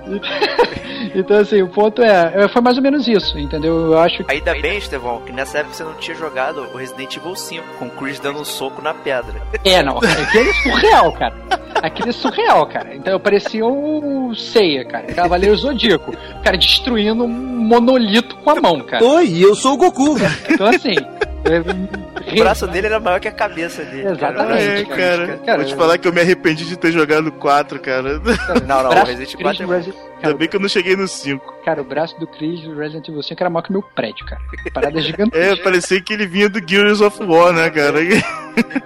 então 1.15 1.39
assim, 1.39 1.63
o 1.63 1.69
ponto 1.69 2.03
é, 2.03 2.49
foi 2.49 2.63
mais 2.63 2.77
ou 2.77 2.83
menos 2.83 3.07
isso, 3.09 3.39
entendeu? 3.39 3.93
Eu 3.93 3.99
acho 3.99 4.23
que 4.25 4.33
Ainda 4.33 4.53
bem, 4.55 4.79
Estevão, 4.79 5.21
que 5.23 5.33
nessa 5.33 5.59
época 5.59 5.75
você 5.75 5.85
não 5.85 5.95
tinha 5.95 6.17
jogado 6.17 6.61
o 6.73 6.77
Resident 6.77 7.17
Evil 7.17 7.35
5, 7.35 7.65
com 7.79 7.87
o 7.87 7.91
Chris 7.91 8.21
dando 8.21 8.41
um 8.41 8.45
soco 8.45 8.83
na 8.83 8.95
pedra. 8.95 9.41
É, 9.65 9.83
não, 9.83 9.99
aquele 9.99 10.51
é 10.51 10.53
surreal, 10.55 11.13
cara. 11.13 11.35
Aquele 11.83 12.11
é 12.11 12.13
surreal, 12.13 12.67
cara. 12.67 12.95
Então 12.95 13.13
eu 13.13 13.21
parecia 13.21 13.65
o 13.67 14.35
Seiya, 14.35 14.85
cara. 14.85 15.07
Cavaleiro 15.13 15.57
Zodíaco. 15.57 16.11
O 16.11 16.43
cara 16.43 16.57
destruindo 16.57 17.25
um 17.25 17.29
monolito 17.29 18.37
com 18.37 18.51
a 18.51 18.61
mão, 18.61 18.81
cara. 18.81 19.05
Oi, 19.05 19.45
eu 19.45 19.55
sou 19.55 19.75
o 19.75 19.77
Goku. 19.77 20.17
Então 20.49 20.67
assim. 20.67 20.95
O 21.45 22.39
braço 22.41 22.67
dele 22.67 22.89
era 22.89 22.99
maior 22.99 23.21
que 23.21 23.29
a 23.29 23.33
cabeça 23.33 23.85
dele. 23.85 24.09
Exatamente. 24.09 24.63
É, 24.63 24.85
cara. 24.85 25.39
Cara, 25.39 25.59
Vou 25.59 25.67
te 25.67 25.77
falar 25.77 25.99
que 25.99 26.09
eu 26.09 26.13
me 26.13 26.21
arrependi 26.21 26.65
de 26.65 26.77
ter 26.77 26.91
jogado 26.93 27.31
4, 27.31 27.79
cara. 27.81 28.19
Não, 28.67 28.83
não, 28.83 28.91
o 28.91 29.05
Resident 29.05 29.33
do 29.33 29.43
4 29.43 29.49
é 29.49 29.55
Chris 29.55 29.67
bom. 29.67 29.73
Resi- 29.75 29.91
Ainda 30.17 30.21
Cara, 30.23 30.35
bem 30.35 30.49
que 30.49 30.57
eu 30.57 30.61
não 30.61 30.69
cheguei 30.69 30.97
no 30.97 31.07
5. 31.07 31.55
cara, 31.65 31.81
o 31.83 31.85
braço 31.85 32.19
do 32.19 32.27
Chris 32.27 32.61
do 32.63 32.75
Resident 32.75 33.07
Evil 33.09 33.23
5 33.23 33.43
era 33.43 33.51
maior 33.51 33.63
que 33.63 33.69
o 33.71 33.73
meu 33.75 33.83
prédio, 33.83 34.25
cara. 34.27 34.41
Parada 34.73 35.01
gigante. 35.01 35.37
É, 35.37 35.55
parecia 35.57 36.01
que 36.01 36.15
ele 36.15 36.27
vinha 36.27 36.49
do 36.49 36.59
Gears 36.67 37.01
of 37.01 37.23
War, 37.23 37.53
né, 37.53 37.69
cara? 37.71 37.99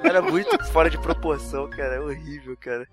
Era 0.03 0.21
muito 0.21 0.59
fora 0.73 0.91
de 0.91 0.99
proporção, 0.99 1.69
cara. 1.71 1.95
É 1.95 2.01
horrível, 2.01 2.57
cara. 2.61 2.87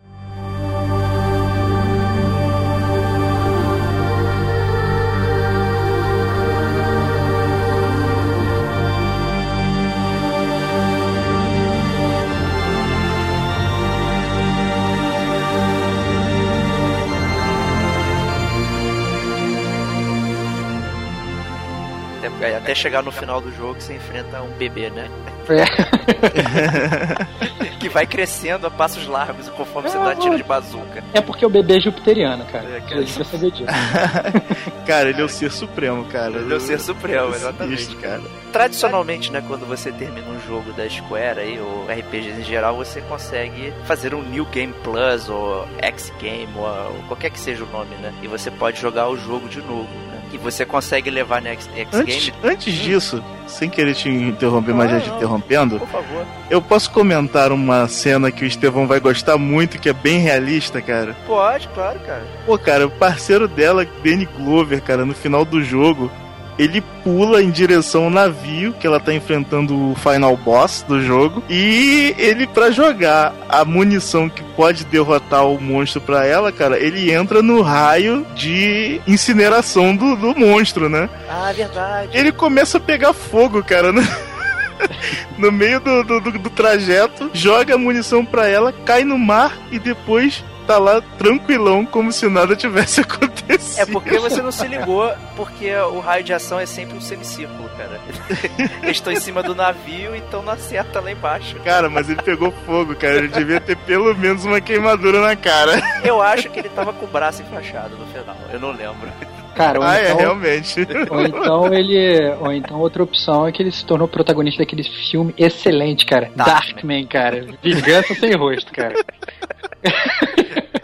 Até, 22.28 22.58
até 22.58 22.76
chegar 22.76 23.02
no 23.02 23.12
final 23.12 23.42
do 23.42 23.52
jogo 23.52 23.80
você 23.80 23.96
enfrenta 23.96 24.42
um 24.42 24.52
bebê, 24.58 24.90
né? 24.90 25.10
que 27.80 27.88
vai 27.88 28.06
crescendo 28.06 28.68
a 28.68 28.72
passos 28.72 29.08
largos 29.08 29.48
conforme 29.50 29.90
você 29.90 29.98
dá 29.98 30.16
tiro 30.16 30.36
de 30.36 30.44
bazuca. 30.44 31.04
É 31.14 31.22
porque 31.22 31.46
o 31.46 31.50
bebê 31.50 31.78
é 31.78 31.80
jupiteriano, 31.80 32.44
cara. 32.46 32.68
É, 32.68 32.82
cara. 32.82 32.96
Eu 32.96 33.04
devia 33.04 33.24
saber 33.24 33.52
disso. 33.52 33.66
cara, 34.86 35.10
ele 35.10 35.22
é 35.22 35.24
o 35.24 35.30
ser 35.30 35.52
supremo, 35.52 36.06
cara. 36.06 36.38
Ele 36.38 36.54
é 36.54 36.58
o 36.58 36.60
ser 36.60 36.80
supremo, 36.80 37.34
exatamente. 37.34 37.96
cara. 37.96 38.22
Tradicionalmente, 38.52 39.32
né, 39.32 39.44
quando 39.48 39.66
você 39.66 39.92
termina 39.92 40.28
um 40.28 40.40
jogo 40.48 40.74
da 40.74 40.90
Square 40.90 41.40
aí, 41.40 41.60
ou 41.60 41.86
RPGs 41.86 42.42
em 42.42 42.44
geral, 42.44 42.76
você 42.76 43.02
consegue 43.02 43.74
fazer 43.86 44.14
um 44.14 44.22
New 44.22 44.46
Game 44.46 44.74
Plus, 44.84 45.30
ou 45.30 45.68
X 45.82 46.12
Game, 46.20 46.50
ou, 46.56 46.66
ou 46.66 47.04
qualquer 47.08 47.30
que 47.30 47.40
seja 47.40 47.64
o 47.64 47.68
nome, 47.68 47.96
né? 47.98 48.14
E 48.22 48.28
você 48.28 48.50
pode 48.50 48.82
jogar 48.82 49.10
o 49.10 49.18
jogo 49.18 49.48
de 49.48 49.62
novo, 49.62 49.88
né? 50.28 50.34
E 50.34 50.38
você 50.38 50.66
consegue 50.66 51.10
levar 51.10 51.42
no 51.42 51.48
X, 51.50 51.70
X 51.76 51.88
Antes, 51.94 52.30
Game. 52.30 52.38
antes 52.44 52.74
disso, 52.74 53.24
sem 53.48 53.70
querer 53.70 53.94
te 53.96 54.10
interromper, 54.10 54.74
mas 54.74 54.92
já 54.92 55.00
te 55.00 55.06
Não, 55.06 55.12
não. 55.12 55.18
interrompendo, 55.18 55.80
Por 55.80 55.88
favor. 55.88 56.26
eu 56.50 56.62
posso 56.62 56.92
comentar 56.92 57.52
uma 57.52 57.88
cena 57.88 58.30
que 58.32 58.44
o 58.44 58.48
Estevão 58.48 58.86
vai 58.88 59.00
gostar 59.00 59.38
muito, 59.38 59.80
que 59.80 59.90
é 59.90 59.94
bem 59.94 60.20
realista, 60.20 60.82
cara. 60.82 61.16
Pode, 61.26 61.68
claro, 61.70 62.00
cara. 62.00 62.24
Pô, 62.46 62.58
cara, 62.58 62.88
o 62.88 62.92
parceiro 62.92 63.48
dela, 63.48 63.86
Danny 64.04 64.26
Glover, 64.38 64.82
cara, 64.82 65.06
no 65.06 65.14
final 65.14 65.44
do 65.46 65.64
jogo, 65.64 66.12
ele 66.58 66.82
pula 67.04 67.42
em 67.44 67.50
direção 67.52 68.06
ao 68.06 68.10
navio 68.10 68.74
que 68.74 68.86
ela 68.88 69.00
tá 69.00 69.14
enfrentando 69.14 69.92
o 69.92 69.96
final 69.96 70.36
boss 70.38 70.84
do 70.88 71.02
jogo 71.02 71.44
e 71.50 72.16
ele 72.18 72.48
pra 72.48 72.72
jogar 72.72 73.34
a 73.48 73.64
munição 73.64 74.28
que 74.28 74.42
pode 74.56 74.84
derrotar 74.86 75.46
o 75.48 75.60
monstro 75.62 76.02
pra 76.02 76.26
ela, 76.26 76.52
cara, 76.52 76.80
ele 76.80 77.12
entra 77.12 77.42
no 77.42 77.62
raio 77.62 78.26
de 78.36 79.00
incineração 79.08 79.96
do, 79.96 80.16
do 80.16 80.36
monstro, 80.36 80.90
né? 80.90 81.10
Ah, 81.30 81.52
verdade. 81.56 82.10
Ele 82.18 82.32
começa 82.32 82.78
a 82.78 82.82
pegar 82.82 83.14
fogo, 83.14 83.64
cara, 83.64 83.92
no, 83.92 84.02
no 85.38 85.52
meio 85.52 85.80
do, 85.80 86.04
do, 86.04 86.20
do- 86.22 86.40
do 86.40 86.50
trajeto, 86.50 87.30
joga 87.34 87.76
a 87.76 87.78
munição 87.78 88.26
pra 88.26 88.48
ela, 88.48 88.72
cai 88.86 89.04
no 89.04 89.18
mar 89.18 89.58
e 89.72 89.80
depois 89.80 90.44
tá 90.68 90.78
lá 90.78 91.02
tranquilão, 91.18 91.86
como 91.86 92.12
se 92.12 92.28
nada 92.28 92.56
tivesse 92.56 93.00
acontecido. 93.02 93.82
É 93.82 93.86
porque 93.86 94.18
você 94.20 94.42
não 94.42 94.52
se 94.52 94.68
ligou, 94.68 95.10
porque 95.36 95.74
o 95.76 96.00
raio 96.00 96.24
de 96.24 96.34
ação 96.34 96.60
é 96.60 96.66
sempre 96.66 96.98
um 96.98 97.02
semicírculo, 97.02 97.70
cara. 97.78 98.00
Eles 98.84 98.98
estão 98.98 99.14
em 99.14 99.20
cima 99.20 99.42
do 99.42 99.56
navio, 99.56 100.16
então 100.16 100.42
não 100.44 100.54
acerta 100.54 101.00
lá 101.00 101.12
embaixo. 101.12 101.56
Cara, 101.64 101.90
mas 101.90 102.10
ele 102.10 102.22
pegou 102.22 102.52
fogo, 102.66 102.96
cara. 102.96 103.16
Ele 103.18 103.30
devia 103.30 103.60
ter 103.62 103.78
pelo 103.78 104.14
menos 104.16 104.44
uma 104.46 104.60
queimadura 104.60 105.22
na 105.22 105.36
cara. 105.36 105.82
Eu 106.04 106.22
acho 106.22 106.50
que 106.50 106.60
ele 106.60 106.70
tava 106.70 106.92
com 106.94 107.06
o 107.06 107.10
braço 107.10 107.42
enfaixado 107.42 107.96
no 107.96 108.06
final, 108.08 108.36
eu 108.52 108.60
não 108.60 108.72
lembro. 108.72 109.10
Cara, 109.56 109.80
ou 109.80 109.86
Ah, 109.86 109.98
é, 109.98 110.06
então, 110.06 110.18
realmente. 110.18 110.88
ou 111.10 111.22
então 111.22 111.74
ele. 111.74 112.32
Ou 112.40 112.54
então 112.54 112.80
outra 112.80 113.02
opção 113.04 113.48
é 113.48 113.52
que 113.52 113.62
ele 113.64 113.72
se 113.72 113.84
tornou 113.84 114.08
protagonista 114.08 114.62
daquele 114.64 114.84
filme 114.84 115.34
excelente, 115.38 116.06
cara. 116.06 116.30
Darkman. 116.36 116.46
Darkman, 116.46 117.08
cara. 117.08 117.46
Vingança 117.64 118.14
sem 118.14 118.36
rosto, 118.36 118.72
cara. 118.72 118.94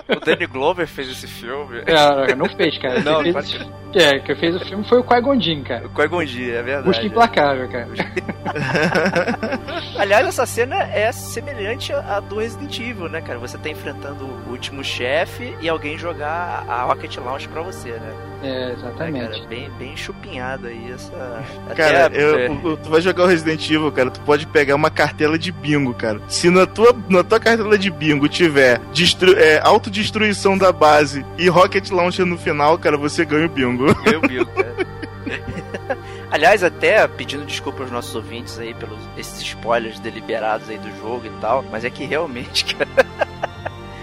O 0.09 0.19
Danny 0.19 0.45
Glover 0.45 0.87
fez 0.87 1.09
esse 1.09 1.27
filme. 1.27 1.81
É, 1.85 2.35
não 2.35 2.47
fez, 2.47 2.77
cara. 2.77 2.99
Não, 3.01 3.23
Quem 3.23 3.33
fez, 3.33 3.59
é, 3.95 4.19
quem 4.19 4.35
fez 4.35 4.55
o 4.55 4.59
filme 4.59 4.87
foi 4.87 4.99
o 4.99 5.03
Qui-Gon 5.03 5.39
Jinn, 5.39 5.63
cara. 5.63 5.87
O 5.87 5.89
Qui-Gon 5.89 6.25
Jinn, 6.25 6.51
é 6.51 6.61
verdade. 6.61 6.87
Busca 6.87 7.05
implacável, 7.05 7.69
cara. 7.69 7.87
Aliás, 9.97 10.27
essa 10.27 10.45
cena 10.45 10.75
é 10.83 11.11
semelhante 11.11 11.93
à 11.93 12.19
do 12.19 12.39
Resident 12.39 12.77
Evil, 12.79 13.09
né, 13.09 13.21
cara? 13.21 13.39
Você 13.39 13.57
tá 13.57 13.69
enfrentando 13.69 14.25
o 14.25 14.51
último 14.51 14.83
chefe 14.83 15.55
e 15.61 15.69
alguém 15.69 15.97
jogar 15.97 16.65
a 16.67 16.83
Rocket 16.83 17.15
Launch 17.17 17.47
pra 17.47 17.61
você, 17.61 17.91
né? 17.91 18.13
É, 18.43 18.47
É, 18.47 18.73
exatamente. 18.73 19.31
cara, 19.39 19.47
bem, 19.47 19.69
bem 19.79 19.95
chupinhada 19.97 20.67
aí 20.67 20.91
essa. 20.91 21.43
Cara, 21.75 22.05
Até, 22.07 22.21
eu- 22.23 22.39
é, 22.39 22.49
o- 22.49 22.77
tu 22.77 22.89
vai 22.89 23.01
jogar 23.01 23.23
o 23.23 23.27
Resident 23.27 23.63
Evil, 23.69 23.91
cara, 23.91 24.11
tu 24.11 24.19
pode 24.21 24.45
pegar 24.47 24.75
uma 24.75 24.89
cartela 24.89 25.37
de 25.39 25.51
bingo, 25.51 25.93
cara. 25.93 26.19
Se 26.27 26.49
na 26.49 26.65
tua, 26.65 26.95
na 27.09 27.23
tua 27.23 27.39
cartela 27.39 27.77
de 27.77 27.89
bingo 27.89 28.27
tiver 28.27 28.79
destru, 28.93 29.33
é, 29.37 29.59
autodestruição 29.63 30.57
da 30.57 30.71
base 30.71 31.25
e 31.37 31.47
Rocket 31.47 31.89
Launcher 31.89 32.25
no 32.25 32.37
final, 32.37 32.77
cara, 32.77 32.97
você 32.97 33.23
ganha 33.25 33.45
o 33.45 33.49
bingo. 33.49 33.85
Eu 34.05 34.21
vi, 34.21 34.45
cara. 34.45 34.73
Aliás, 36.29 36.63
até 36.63 37.07
pedindo 37.07 37.45
desculpa 37.45 37.83
aos 37.83 37.91
nossos 37.91 38.13
ouvintes 38.15 38.57
aí 38.59 38.73
pelos 38.73 38.99
esses 39.17 39.39
spoilers 39.41 39.99
deliberados 39.99 40.67
aí 40.69 40.77
do 40.77 40.89
jogo 40.99 41.27
e 41.27 41.29
tal, 41.39 41.63
mas 41.71 41.85
é 41.85 41.89
que 41.89 42.03
realmente, 42.05 42.65
cara, 42.75 42.89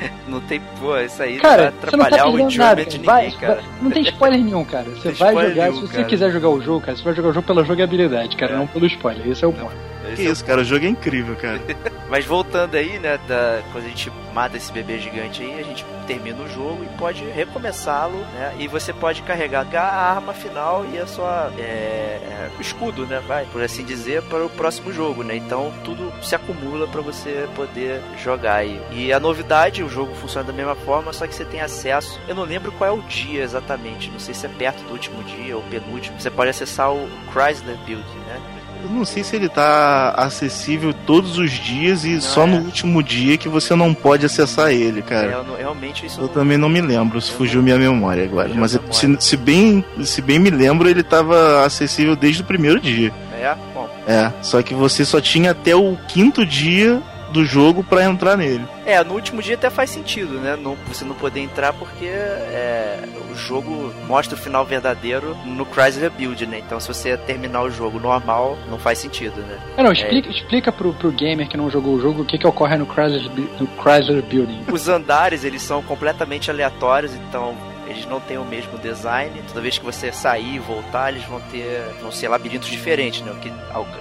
não 0.29 0.41
tem, 0.41 0.61
pô, 0.79 0.97
isso 0.99 1.23
aí 1.23 1.39
Cara, 1.39 1.63
vai 1.63 1.71
você 1.91 1.97
não 1.97 2.05
tá 2.05 2.07
atrapalhar 2.07 2.27
o 2.27 2.39
enjoyment 2.39 2.57
nada. 2.59 2.85
de 2.85 2.99
ninguém, 2.99 3.31
cara. 3.33 3.61
não 3.83 3.91
tem 3.91 4.03
spoiler 4.03 4.41
nenhum, 4.43 4.65
cara. 4.65 4.85
Você 4.91 5.11
vai 5.13 5.35
jogar, 5.49 5.65
nenhum, 5.71 5.75
se 5.75 5.81
você 5.89 5.93
cara. 5.95 6.05
quiser 6.05 6.31
jogar 6.31 6.49
o 6.49 6.61
jogo, 6.61 6.81
cara, 6.81 6.97
você 6.97 7.03
vai 7.05 7.15
jogar 7.15 7.29
o 7.29 7.33
jogo 7.33 7.47
pela 7.47 7.65
jogabilidade, 7.65 8.37
cara, 8.37 8.53
É. 8.55 8.57
não 8.57 8.67
pelo 8.67 8.87
spoiler. 8.87 9.27
Esse 9.29 9.45
é 9.45 9.49
o 9.49 9.53
ponto. 9.53 9.73
Que 10.17 10.23
isso, 10.23 10.45
cara, 10.45 10.61
o 10.61 10.65
jogo 10.65 10.85
é 10.85 10.89
incrível, 10.89 11.37
cara. 11.37 11.61
Mas 12.09 12.25
voltando 12.25 12.75
aí, 12.75 12.99
né, 12.99 13.19
da, 13.29 13.63
quando 13.73 13.85
a 13.85 13.89
gente 13.89 14.11
mata 14.35 14.57
esse 14.57 14.73
bebê 14.73 14.99
gigante 14.99 15.43
aí, 15.43 15.61
a 15.61 15.63
gente 15.63 15.85
termina 16.07 16.43
o 16.43 16.49
jogo 16.49 16.83
e 16.83 16.99
pode 16.99 17.25
recomeçá-lo, 17.25 18.19
né? 18.35 18.55
E 18.59 18.67
você 18.67 18.93
pode 18.93 19.23
carregar 19.23 19.65
a 19.77 20.11
arma 20.11 20.35
final 20.35 20.85
e 20.93 20.99
a 20.99 21.07
sua 21.07 21.53
é, 21.57 21.63
é, 21.63 22.51
o 22.59 22.61
escudo, 22.61 23.07
né? 23.07 23.23
Vai, 23.29 23.47
por 23.47 23.63
assim 23.63 23.85
dizer, 23.85 24.23
para 24.23 24.45
o 24.45 24.51
próximo 24.51 24.93
jogo, 24.93 25.23
né? 25.23 25.37
Então 25.37 25.73
tudo 25.85 26.13
se 26.21 26.35
acumula 26.35 26.89
para 26.89 27.01
você 27.01 27.49
poder 27.55 28.03
jogar 28.19 28.57
aí. 28.57 28.81
E 28.91 29.13
a 29.13 29.21
novidade, 29.21 29.85
o 29.85 29.89
jogo 29.89 30.13
funciona 30.17 30.49
da 30.49 30.53
mesma 30.53 30.75
forma, 30.75 31.13
só 31.13 31.29
que 31.29 31.35
você 31.35 31.45
tem 31.45 31.61
acesso. 31.61 32.21
Eu 32.27 32.35
não 32.35 32.43
lembro 32.43 32.73
qual 32.73 32.91
é 32.91 32.93
o 32.93 33.03
dia 33.03 33.43
exatamente, 33.43 34.11
não 34.11 34.19
sei 34.19 34.35
se 34.35 34.47
é 34.47 34.49
perto 34.49 34.83
do 34.83 34.93
último 34.93 35.23
dia 35.23 35.57
ou 35.57 35.63
penúltimo. 35.63 36.21
Você 36.21 36.31
pode 36.31 36.51
acessar 36.51 36.93
o 36.93 37.09
Chrysler 37.33 37.77
Building, 37.87 38.19
né? 38.27 38.60
Eu 38.83 38.91
não 38.91 39.05
sei 39.05 39.23
se 39.23 39.37
ele 39.37 39.49
tá 39.49 40.11
acessível 40.17 40.93
todos 41.07 41.39
os 41.39 41.51
dias 41.51 42.05
e 42.05 42.15
Não, 42.15 42.21
só 42.21 42.43
é. 42.45 42.47
no 42.47 42.57
último 42.65 43.03
dia 43.03 43.37
que 43.37 43.49
você 43.49 43.75
não 43.75 43.93
pode 43.95 44.25
acessar 44.27 44.71
ele, 44.73 45.01
É, 45.01 45.03
cara. 45.03 45.27
eu 45.33 45.45
não- 45.45 45.57
realmente 45.57 46.07
isso 46.07 46.19
Eu 46.21 46.27
não- 46.27 46.33
também 46.33 46.57
não 46.59 46.69
me 46.69 46.81
lembro, 46.81 47.21
se 47.21 47.31
fugiu 47.31 47.63
minha 47.63 47.77
memória 47.79 48.25
agora. 48.25 48.49
Fugiu 48.49 48.61
Mas 48.61 48.75
a 48.77 48.79
se, 48.91 49.07
memória. 49.07 49.21
se 49.21 49.37
bem, 49.37 49.85
se 50.05 50.23
bem 50.23 50.39
me 50.39 50.51
lembro, 50.51 50.89
ele 50.89 51.03
tava 51.03 51.65
acessível 51.65 52.17
desde 52.17 52.43
o 52.43 52.45
primeiro 52.45 52.81
dia. 52.81 53.13
É, 53.35 53.55
bom. 53.75 53.89
É, 54.07 54.31
só 54.43 54.63
que 54.63 54.75
você 54.75 55.05
só 55.05 55.21
tinha 55.21 55.51
até 55.53 55.75
o 55.77 55.97
quinto 56.09 56.45
dia 56.45 57.01
do 57.33 57.45
jogo 57.45 57.85
pra 57.85 58.05
entrar 58.05 58.37
nele. 58.37 58.65
É, 58.85 59.03
no 59.05 59.15
último 59.15 59.41
dia 59.41 59.55
até 59.55 59.71
faz 59.71 59.91
sentido, 59.91 60.41
né? 60.41 60.59
Não, 60.61 60.77
você 60.89 61.05
não 61.05 61.15
poder 61.15 61.41
entrar 61.41 61.73
porque 61.73 62.07
é, 62.07 62.99
jogo 63.41 63.93
mostra 64.07 64.37
o 64.37 64.41
final 64.41 64.65
verdadeiro 64.65 65.37
no 65.45 65.67
Chrysler 65.67 66.11
Build, 66.11 66.47
né? 66.47 66.59
Então 66.59 66.79
se 66.79 66.89
você 66.89 67.17
terminar 67.17 67.63
o 67.63 67.71
jogo 67.71 67.99
normal, 67.99 68.57
não 68.69 68.79
faz 68.79 68.99
sentido, 68.99 69.41
né? 69.41 69.59
É, 69.77 69.83
não, 69.83 69.93
explica, 69.93 70.29
explica 70.29 70.73
pro, 70.73 70.93
pro 70.93 71.11
gamer 71.11 71.49
que 71.49 71.57
não 71.57 71.71
jogou 71.71 71.95
o 71.95 72.01
jogo 72.01 72.23
o 72.23 72.25
que, 72.25 72.39
que 72.39 72.47
ocorre 72.47 72.77
no 72.77 72.87
Chrysler, 72.87 73.31
no 73.59 73.69
Chrysler 73.83 74.23
Building. 74.23 74.65
Os 74.71 74.89
andares, 74.89 75.45
eles 75.45 75.63
são 75.63 75.83
completamente 75.83 76.51
aleatórios, 76.51 77.15
então 77.15 77.55
eles 77.91 78.07
não 78.07 78.21
têm 78.21 78.39
o 78.39 78.45
mesmo 78.45 78.79
design. 78.79 79.31
Toda 79.49 79.61
vez 79.61 79.79
que 79.79 79.85
você 79.85 80.11
sair 80.13 80.55
e 80.57 80.59
voltar, 80.59 81.11
eles 81.13 81.25
vão 81.25 81.41
ter, 81.51 81.83
vão 82.01 82.11
ser 82.11 82.29
labirintos 82.29 82.69
diferentes, 82.69 83.21
né? 83.23 83.33
O 83.33 83.35
que 83.37 83.51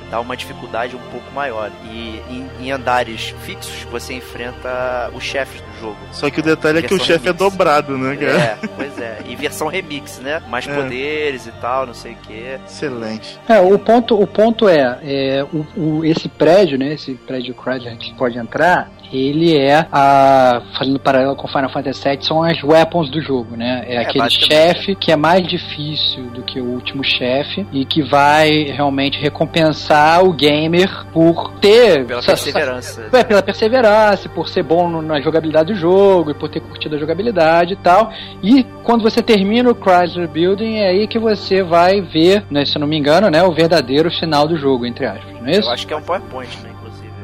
dá 0.09 0.19
uma 0.19 0.35
dificuldade 0.37 0.95
um 0.95 1.11
pouco 1.11 1.31
maior. 1.33 1.71
E 1.85 2.21
em, 2.29 2.47
em 2.61 2.71
andares 2.71 3.33
fixos, 3.43 3.83
você 3.91 4.13
enfrenta 4.13 5.11
os 5.13 5.23
chefes 5.23 5.61
do 5.61 5.79
jogo. 5.81 5.97
Só 6.11 6.29
que 6.29 6.39
o 6.39 6.43
detalhe 6.43 6.79
é 6.79 6.81
que 6.81 6.93
o 6.93 6.99
chefe 7.03 7.29
é 7.29 7.33
dobrado, 7.33 7.97
né, 7.97 8.15
cara? 8.15 8.31
É, 8.39 8.57
pois 8.75 8.99
é. 8.99 9.17
E 9.27 9.35
versão 9.35 9.67
remix, 9.67 10.19
né? 10.19 10.41
Mais 10.47 10.67
É. 10.67 10.73
poderes 10.75 11.45
e 11.47 11.51
tal, 11.53 11.85
não 11.85 11.93
sei 11.93 12.13
o 12.13 12.17
quê. 12.27 12.59
Excelente. 12.65 13.39
É, 13.47 13.59
o 13.59 13.77
ponto, 13.79 14.19
o 14.21 14.27
ponto 14.27 14.67
é, 14.67 14.99
é, 15.03 15.45
o, 15.51 15.65
o- 15.79 16.05
esse 16.05 16.27
prédio, 16.29 16.77
né, 16.77 16.93
esse 16.93 17.13
prédio 17.15 17.55
Chrysler 17.55 17.97
que 17.97 18.13
pode 18.15 18.37
entrar, 18.37 18.89
ele 19.11 19.57
é 19.57 19.87
a 19.91 20.61
fazendo 20.77 20.99
paralelo 20.99 21.35
com 21.35 21.47
Final 21.47 21.69
Fantasy 21.71 22.07
VII, 22.07 22.23
são 22.25 22.43
as 22.43 22.61
weapons 22.63 23.09
do 23.09 23.21
jogo, 23.21 23.55
né? 23.55 23.78
É, 23.87 23.95
É, 23.95 23.97
aquele 23.99 24.29
chefe 24.29 24.95
que 24.95 25.11
é 25.11 25.15
mais 25.15 25.45
difícil 25.47 26.23
do 26.31 26.41
que 26.43 26.59
o 26.59 26.65
último 26.65 27.03
chefe 27.03 27.65
e 27.71 27.85
que 27.85 28.01
vai 28.01 28.49
realmente 28.63 29.19
recompensar 29.19 30.23
o 30.23 30.31
gamer 30.33 31.05
por 31.11 31.53
ter 31.59 32.05
Pela 32.05 32.19
essa- 32.19 32.27
perseverança. 32.33 33.09
é, 33.13 33.23
pela 33.23 33.41
perseverança, 33.41 34.29
por 34.29 34.47
ser 34.49 34.63
bom 34.63 34.87
no- 34.89 35.01
na 35.01 35.19
jogabilidade 35.21 35.73
do 35.73 35.79
jogo 35.79 36.31
e 36.31 36.33
por 36.33 36.49
ter 36.49 36.59
curtido 36.59 36.95
a 36.95 36.99
jogabilidade 36.99 37.73
e 37.73 37.77
tal. 37.77 38.11
E 38.43 38.63
quando 38.83 39.01
você 39.03 39.21
termina 39.21 39.69
o 39.69 39.75
Chrysler 39.75 40.27
Building, 40.27 40.77
é 40.77 40.89
aí 40.89 41.07
que 41.07 41.19
você 41.19 41.61
vai 41.63 42.01
ver, 42.01 42.43
né, 42.49 42.65
se 42.65 42.75
eu 42.77 42.79
não 42.79 42.87
me 42.87 42.97
engano, 42.97 43.29
né, 43.29 43.43
o 43.43 43.51
verdadeiro 43.51 44.09
final 44.11 44.47
do 44.47 44.57
jogo, 44.57 44.85
entre 44.85 45.05
aspas, 45.05 45.33
não 45.39 45.47
é 45.47 45.51
isso? 45.51 45.67
Eu 45.69 45.73
acho 45.73 45.87
que 45.87 45.93
é 45.93 45.97
um 45.97 46.01
PowerPoint, 46.01 46.49
né. 46.63 46.69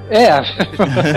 É, 0.09 0.29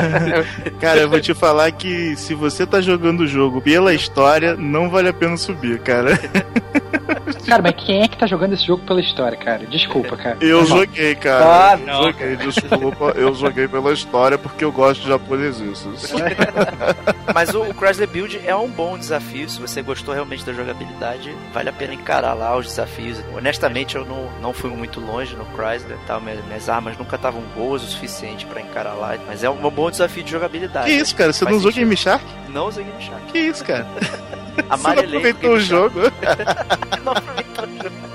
Cara, 0.80 1.00
eu 1.00 1.10
vou 1.10 1.20
te 1.20 1.34
falar 1.34 1.70
que 1.72 2.16
se 2.16 2.34
você 2.34 2.66
tá 2.66 2.80
jogando 2.80 3.20
o 3.20 3.26
jogo 3.26 3.60
pela 3.60 3.92
história, 3.92 4.56
não 4.56 4.88
vale 4.88 5.08
a 5.08 5.12
pena 5.12 5.36
subir, 5.36 5.78
cara. 5.80 6.18
cara, 7.46 7.62
mas 7.62 7.74
quem 7.76 8.02
é 8.02 8.08
que 8.08 8.16
tá 8.16 8.26
jogando 8.26 8.52
esse 8.54 8.64
jogo 8.66 8.84
pela 8.84 9.00
história, 9.00 9.36
cara? 9.36 9.66
Desculpa, 9.66 10.16
cara. 10.16 10.36
Eu 10.40 10.60
Tá 10.60 10.64
joguei, 10.66 11.14
cara. 11.14 11.44
Ah, 11.44 11.72
Eu 11.78 11.86
não, 11.86 12.02
joguei, 12.04 12.36
desculpa. 12.36 13.12
Eu 13.16 13.34
joguei 13.34 13.68
pela 13.68 13.92
história 13.92 14.36
porque 14.38 14.64
eu 14.64 14.72
gosto 14.72 15.02
de 15.02 15.08
japoneses. 15.08 15.84
Mas 17.34 17.54
o, 17.54 17.62
o 17.62 17.74
Chrysler 17.74 18.08
Build 18.08 18.40
é 18.44 18.54
um 18.54 18.68
bom 18.68 18.98
desafio. 18.98 19.48
Se 19.48 19.60
você 19.60 19.82
gostou 19.82 20.14
realmente 20.14 20.44
da 20.44 20.52
jogabilidade, 20.52 21.34
vale 21.52 21.68
a 21.68 21.72
pena 21.72 21.94
encarar 21.94 22.34
lá 22.34 22.56
os 22.56 22.66
desafios. 22.66 23.22
Honestamente, 23.34 23.96
eu 23.96 24.04
não, 24.04 24.28
não 24.40 24.52
fui 24.52 24.70
muito 24.70 25.00
longe 25.00 25.34
no 25.36 25.44
Chrysler. 25.56 25.98
Tá? 26.06 26.18
Minhas, 26.20 26.44
minhas 26.46 26.68
armas 26.68 26.96
nunca 26.98 27.16
estavam 27.16 27.42
boas 27.56 27.82
o 27.82 27.86
suficiente 27.86 28.46
pra 28.46 28.60
encarar 28.60 28.94
lá. 28.94 29.16
Mas 29.26 29.42
é 29.44 29.50
um, 29.50 29.64
um 29.66 29.70
bom 29.70 29.90
desafio 29.90 30.22
de 30.22 30.30
jogabilidade. 30.30 30.86
Que 30.86 30.92
isso, 30.96 31.14
cara? 31.14 31.32
Você 31.32 31.44
Faz 31.44 31.52
não 31.52 31.58
usou. 31.60 31.72
Game 31.72 31.96
Shark? 31.96 32.24
Não 32.48 32.66
usei 32.68 32.84
Game 32.84 33.02
Shark. 33.02 33.22
Que 33.32 33.38
isso, 33.38 33.64
cara? 33.64 33.86
Você 34.62 34.68
não 34.68 34.74
Amarelei. 34.74 35.06
aproveitou 35.18 35.52
o 35.54 35.60
jogo? 35.60 36.00
Não 37.04 37.12
aproveitou 37.12 37.64
o 37.64 37.82
jogo. 37.82 38.07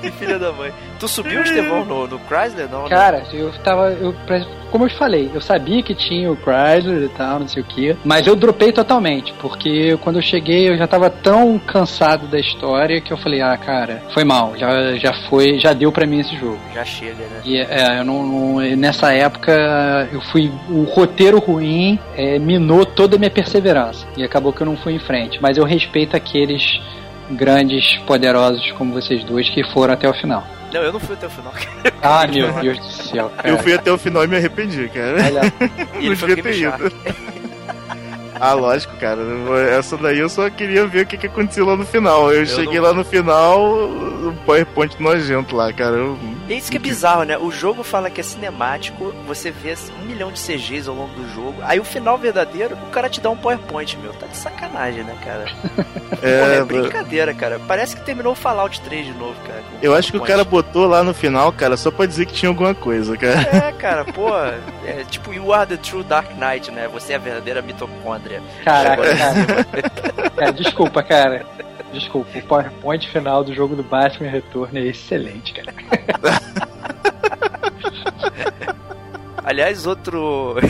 Que 0.00 0.10
filha 0.18 0.38
da 0.38 0.52
mãe. 0.52 0.72
Tu 0.98 1.08
subiu, 1.08 1.42
Estevão, 1.42 1.84
no, 1.84 2.06
no 2.06 2.20
Chrysler? 2.28 2.68
Não, 2.70 2.82
né? 2.84 2.88
Cara, 2.88 3.22
eu 3.32 3.52
tava. 3.64 3.90
Eu, 3.92 4.14
como 4.70 4.84
eu 4.84 4.88
te 4.88 4.96
falei, 4.96 5.28
eu 5.34 5.40
sabia 5.40 5.82
que 5.82 5.94
tinha 5.94 6.30
o 6.30 6.36
Chrysler 6.36 7.02
e 7.04 7.08
tal, 7.08 7.40
não 7.40 7.48
sei 7.48 7.60
o 7.62 7.66
que, 7.66 7.96
mas 8.04 8.24
eu 8.26 8.36
dropei 8.36 8.70
totalmente, 8.70 9.32
porque 9.40 9.96
quando 10.00 10.16
eu 10.16 10.22
cheguei 10.22 10.68
eu 10.68 10.76
já 10.78 10.86
tava 10.86 11.10
tão 11.10 11.58
cansado 11.58 12.28
da 12.28 12.38
história 12.38 13.00
que 13.00 13.12
eu 13.12 13.16
falei, 13.16 13.40
ah, 13.42 13.56
cara, 13.56 14.00
foi 14.14 14.22
mal, 14.22 14.56
já, 14.56 14.94
já 14.96 15.12
foi, 15.28 15.58
já 15.58 15.72
deu 15.72 15.90
pra 15.90 16.06
mim 16.06 16.20
esse 16.20 16.36
jogo. 16.36 16.60
Já 16.72 16.84
chega, 16.84 17.14
né? 17.24 17.40
E 17.44 17.56
é, 17.58 17.98
eu 17.98 18.04
não, 18.04 18.24
não- 18.24 18.60
nessa 18.76 19.12
época 19.12 19.50
eu 20.12 20.20
fui. 20.20 20.50
O 20.68 20.84
roteiro 20.84 21.38
ruim 21.40 21.98
é, 22.16 22.38
minou 22.38 22.86
toda 22.86 23.16
a 23.16 23.18
minha 23.18 23.30
perseverança. 23.30 24.06
E 24.16 24.22
acabou 24.22 24.52
que 24.52 24.60
eu 24.60 24.66
não 24.66 24.76
fui 24.76 24.92
em 24.94 24.98
frente. 25.00 25.40
Mas 25.42 25.56
eu 25.58 25.64
respeito 25.64 26.16
aqueles 26.16 26.80
grandes, 27.30 27.96
poderosos 28.06 28.70
como 28.72 28.92
vocês 28.94 29.22
dois 29.24 29.48
que 29.50 29.62
foram 29.72 29.94
até 29.94 30.08
o 30.08 30.14
final. 30.14 30.44
Não, 30.72 30.80
eu 30.82 30.92
não 30.92 31.00
fui 31.00 31.14
até 31.16 31.26
o 31.26 31.30
final. 31.30 31.52
Ah, 32.02 32.26
meu 32.26 32.50
Deus 32.54 32.78
do 32.78 32.84
céu, 32.92 33.30
cara. 33.36 33.48
Eu 33.48 33.58
fui 33.58 33.74
até 33.74 33.92
o 33.92 33.98
final 33.98 34.24
e 34.24 34.26
me 34.26 34.36
arrependi, 34.36 34.88
cara. 34.88 35.16
Olha, 35.22 35.40
E 36.00 36.06
ele 36.06 36.08
não 36.10 36.16
foi 36.16 36.34
devia 36.34 36.42
ter 36.42 36.58
ido. 36.58 36.92
Ah, 38.42 38.54
lógico, 38.54 38.96
cara. 38.96 39.18
Essa 39.76 39.98
daí 39.98 40.18
eu 40.18 40.28
só 40.30 40.48
queria 40.48 40.86
ver 40.86 41.02
o 41.04 41.06
que, 41.06 41.18
que 41.18 41.26
aconteceu 41.26 41.66
lá 41.66 41.76
no 41.76 41.84
final. 41.84 42.32
Eu, 42.32 42.46
cheguei 42.46 42.76
não- 42.80 42.84
lá 42.84 42.94
no 42.94 43.04
final, 43.04 43.60
um 43.86 44.34
PowerPoint 44.46 44.96
nojento 44.98 45.54
lá, 45.54 45.70
cara. 45.74 45.94
Eu- 45.96 46.18
É 46.50 46.54
isso 46.54 46.68
que 46.68 46.76
é 46.76 46.80
bizarro, 46.80 47.22
né? 47.22 47.38
O 47.38 47.48
jogo 47.48 47.84
fala 47.84 48.10
que 48.10 48.20
é 48.20 48.24
cinemático, 48.24 49.14
você 49.24 49.52
vê 49.52 49.70
assim, 49.70 49.92
um 50.02 50.06
milhão 50.06 50.32
de 50.32 50.40
CGs 50.40 50.88
ao 50.88 50.96
longo 50.96 51.14
do 51.14 51.32
jogo. 51.32 51.54
Aí 51.62 51.78
o 51.78 51.84
final 51.84 52.18
verdadeiro, 52.18 52.74
o 52.74 52.90
cara 52.90 53.08
te 53.08 53.20
dá 53.20 53.30
um 53.30 53.36
PowerPoint, 53.36 53.96
meu. 53.98 54.12
Tá 54.14 54.26
de 54.26 54.36
sacanagem, 54.36 55.04
né, 55.04 55.16
cara? 55.24 55.44
É, 56.20 56.40
Porra, 56.42 56.52
é 56.54 56.64
brincadeira, 56.64 57.32
cara. 57.32 57.60
Parece 57.68 57.94
que 57.94 58.04
terminou 58.04 58.32
o 58.32 58.36
Fallout 58.36 58.80
3 58.80 59.06
de 59.06 59.12
novo, 59.12 59.36
cara. 59.46 59.62
eu 59.80 59.94
acho 59.94 60.10
que 60.10 60.18
o 60.18 60.22
cara 60.22 60.42
botou 60.42 60.88
lá 60.88 61.04
no 61.04 61.14
final, 61.14 61.52
cara, 61.52 61.76
só 61.76 61.88
pra 61.88 62.04
dizer 62.04 62.26
que 62.26 62.32
tinha 62.32 62.48
alguma 62.48 62.74
coisa, 62.74 63.16
cara. 63.16 63.40
É, 63.40 63.72
cara, 63.72 64.04
pô. 64.04 64.28
É 64.84 65.04
tipo, 65.08 65.32
you 65.32 65.52
are 65.52 65.68
the 65.68 65.76
true 65.76 66.02
Dark 66.02 66.30
Knight, 66.36 66.72
né? 66.72 66.88
Você 66.92 67.12
é 67.12 67.16
a 67.16 67.20
verdadeira 67.20 67.62
mitocôndria. 67.62 68.42
Caraca. 68.64 69.02
Cara, 70.36 70.52
desculpa, 70.52 71.00
cara. 71.00 71.46
Desculpa, 71.92 72.38
o 72.38 72.42
PowerPoint 72.42 73.08
final 73.08 73.42
do 73.42 73.52
jogo 73.52 73.74
do 73.74 73.82
Batman 73.82 74.30
Retorno 74.30 74.78
é 74.78 74.86
excelente, 74.86 75.52
cara. 75.52 75.74
Aliás, 79.50 79.84
outro. 79.84 80.54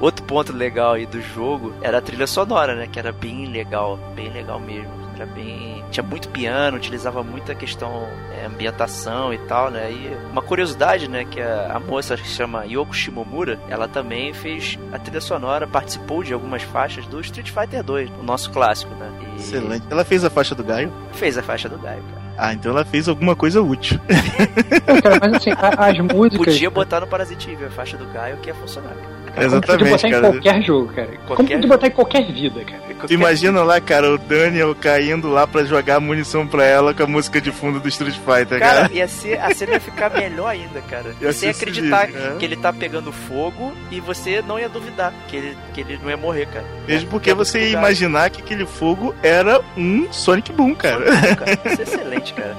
Outro 0.00 0.24
ponto 0.24 0.52
legal 0.52 0.94
aí 0.94 1.06
do 1.06 1.22
jogo 1.22 1.72
era 1.80 1.98
a 1.98 2.00
trilha 2.00 2.26
sonora, 2.26 2.74
né? 2.74 2.88
Que 2.90 2.98
era 2.98 3.12
bem 3.12 3.46
legal, 3.46 3.96
bem 4.16 4.28
legal 4.28 4.58
mesmo. 4.58 4.90
Era 5.14 5.24
bem. 5.26 5.84
Tinha 5.92 6.02
muito 6.02 6.28
piano, 6.30 6.78
utilizava 6.78 7.22
muita 7.22 7.54
questão 7.54 8.08
é, 8.36 8.44
ambientação 8.44 9.32
e 9.32 9.38
tal, 9.38 9.70
né? 9.70 9.92
E 9.92 10.16
uma 10.32 10.42
curiosidade, 10.42 11.08
né? 11.08 11.24
Que 11.24 11.40
a, 11.40 11.76
a 11.76 11.78
moça 11.78 12.16
que 12.16 12.26
se 12.26 12.34
chama 12.34 12.64
Yoko 12.64 12.92
Shimomura, 12.92 13.60
ela 13.68 13.86
também 13.86 14.34
fez 14.34 14.76
a 14.90 14.98
trilha 14.98 15.20
sonora, 15.20 15.64
participou 15.64 16.24
de 16.24 16.32
algumas 16.32 16.64
faixas 16.64 17.06
do 17.06 17.20
Street 17.20 17.52
Fighter 17.52 17.84
2, 17.84 18.10
o 18.18 18.22
nosso 18.24 18.50
clássico, 18.50 18.92
né? 18.96 19.08
E 19.36 19.36
Excelente. 19.36 19.86
Ela 19.88 20.04
fez 20.04 20.24
a 20.24 20.30
faixa 20.30 20.56
do 20.56 20.64
Gaio? 20.64 20.92
Fez 21.12 21.38
a 21.38 21.42
faixa 21.42 21.68
do 21.68 21.78
Gaio, 21.78 22.02
cara. 22.02 22.21
Ah, 22.44 22.52
então 22.52 22.72
ela 22.72 22.84
fez 22.84 23.08
alguma 23.08 23.36
coisa 23.36 23.62
útil. 23.62 24.00
Pô, 24.00 24.06
cara, 25.00 25.18
mas 25.20 25.34
assim, 25.34 25.50
a- 25.52 25.86
as 25.86 25.98
músicas. 26.00 26.46
Podia 26.54 26.70
botar 26.70 26.98
no 27.00 27.06
Parasite 27.06 27.48
Eve 27.52 27.66
a 27.66 27.70
faixa 27.70 27.96
do 27.96 28.04
Gaio 28.06 28.36
que 28.38 28.48
ia 28.48 28.54
funcionar. 28.54 28.96
Cara. 29.34 29.48
Como 29.48 29.60
podia 29.60 29.74
Exatamente, 29.74 29.90
botar 29.90 30.08
em 30.08 30.10
cara. 30.12 30.30
qualquer 30.30 30.62
jogo, 30.62 30.92
cara. 30.92 31.06
Como 31.08 31.26
Qualquer 31.36 31.54
podia 31.54 31.68
botar 31.68 31.86
em 31.86 31.90
qualquer 31.90 32.32
vida, 32.32 32.64
cara. 32.64 32.82
Tu 33.06 33.14
imagina 33.14 33.62
lá, 33.64 33.80
cara, 33.80 34.12
o 34.14 34.18
Daniel 34.18 34.74
caindo 34.76 35.28
lá 35.28 35.46
pra 35.46 35.64
jogar 35.64 35.98
munição 35.98 36.46
pra 36.46 36.64
ela 36.64 36.94
com 36.94 37.02
a 37.02 37.06
música 37.06 37.40
de 37.40 37.50
fundo 37.50 37.80
do 37.80 37.88
Street 37.88 38.14
Fighter, 38.14 38.60
cara. 38.60 38.82
Cara, 38.82 38.92
ia 38.92 39.08
ser, 39.08 39.40
a 39.40 39.52
cena 39.54 39.72
ia 39.72 39.80
ficar 39.80 40.10
melhor 40.10 40.46
ainda, 40.48 40.80
cara. 40.82 41.14
Ia 41.20 41.32
Você 41.32 41.46
ia 41.46 41.50
acreditar 41.52 42.06
sinistro, 42.06 42.32
é. 42.34 42.36
que 42.36 42.44
ele 42.44 42.56
tá 42.56 42.72
pegando 42.72 43.10
fogo 43.10 43.72
e 43.90 43.98
você 44.00 44.40
não 44.46 44.58
ia 44.58 44.68
duvidar 44.68 45.12
que 45.28 45.36
ele, 45.36 45.56
que 45.74 45.80
ele 45.80 45.98
não 46.02 46.10
ia 46.10 46.16
morrer, 46.16 46.46
cara. 46.46 46.64
Mesmo 46.86 47.10
porque 47.10 47.30
É 47.30 47.34
você 47.34 47.70
ia 47.70 47.78
imaginar 47.78 48.30
que 48.30 48.40
aquele 48.40 48.66
fogo 48.66 49.14
era 49.22 49.60
um 49.76 50.12
Sonic 50.12 50.52
Boom, 50.52 50.74
cara. 50.74 50.98
legal, 50.98 51.36
cara. 51.36 51.58
Isso 51.64 51.80
é 51.80 51.82
excelente, 51.82 52.34
cara. 52.34 52.56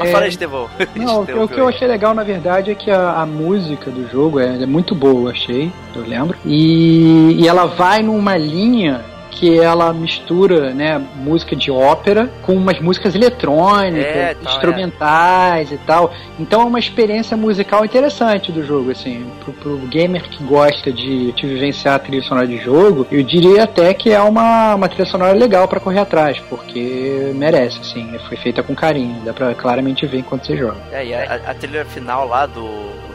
Mas 0.00 0.08
É, 0.08 0.12
fala 0.12 0.24
aí, 0.24 0.30
Estevão. 0.30 0.68
Não, 0.96 1.22
o 1.22 1.26
que, 1.26 1.32
o 1.32 1.48
que 1.48 1.60
eu 1.60 1.68
achei 1.68 1.86
legal, 1.86 2.14
na 2.14 2.24
verdade, 2.24 2.70
é 2.70 2.74
que 2.74 2.90
a, 2.90 3.20
a 3.20 3.26
música 3.26 3.90
do 3.90 4.08
jogo 4.10 4.40
é, 4.40 4.62
é 4.62 4.66
muito 4.66 4.94
boa, 4.94 5.28
eu 5.28 5.28
achei, 5.28 5.70
eu 5.94 6.02
lembro. 6.02 6.36
E, 6.44 7.36
e 7.38 7.46
ela 7.46 7.66
vai 7.66 8.02
numa 8.02 8.36
linha 8.36 9.04
que 9.30 9.58
ela 9.58 9.92
mistura, 9.92 10.74
né, 10.74 11.00
música 11.16 11.54
de 11.54 11.70
ópera 11.70 12.30
com 12.42 12.52
umas 12.54 12.80
músicas 12.80 13.14
eletrônicas, 13.14 14.04
É, 14.04 14.34
tal, 14.34 14.52
instrumentais 14.52 15.72
e 15.72 15.78
tal. 15.78 16.12
Então 16.38 16.62
é 16.62 16.64
uma 16.64 16.78
experiência 16.78 17.36
musical 17.36 17.84
interessante 17.84 18.50
do 18.52 18.64
jogo, 18.64 18.90
assim, 18.90 19.26
pro, 19.44 19.52
pro 19.52 19.76
gamer 19.88 20.22
que 20.28 20.42
gosta 20.44 20.92
de, 20.92 21.32
de 21.32 21.46
vivenciar 21.46 21.94
a 21.94 21.98
trilha 21.98 22.22
sonora 22.22 22.46
de 22.46 22.58
jogo, 22.58 23.06
eu 23.10 23.22
diria 23.22 23.64
até 23.64 23.94
que 23.94 24.10
é 24.10 24.20
uma, 24.20 24.74
uma 24.74 24.88
trilha 24.88 25.06
sonora 25.06 25.32
legal 25.32 25.66
pra 25.68 25.80
correr 25.80 26.00
atrás, 26.00 26.38
porque 26.48 27.32
merece, 27.34 27.80
assim, 27.80 28.18
foi 28.28 28.36
feita 28.36 28.62
com 28.62 28.74
carinho, 28.74 29.20
dá 29.24 29.32
pra 29.32 29.54
claramente 29.54 30.06
ver 30.06 30.18
enquanto 30.18 30.46
você 30.46 30.56
joga. 30.56 30.76
É, 30.92 31.06
e 31.06 31.14
a, 31.14 31.40
a 31.46 31.54
trilha 31.54 31.84
final 31.84 32.26
lá 32.26 32.46
do 32.46 33.09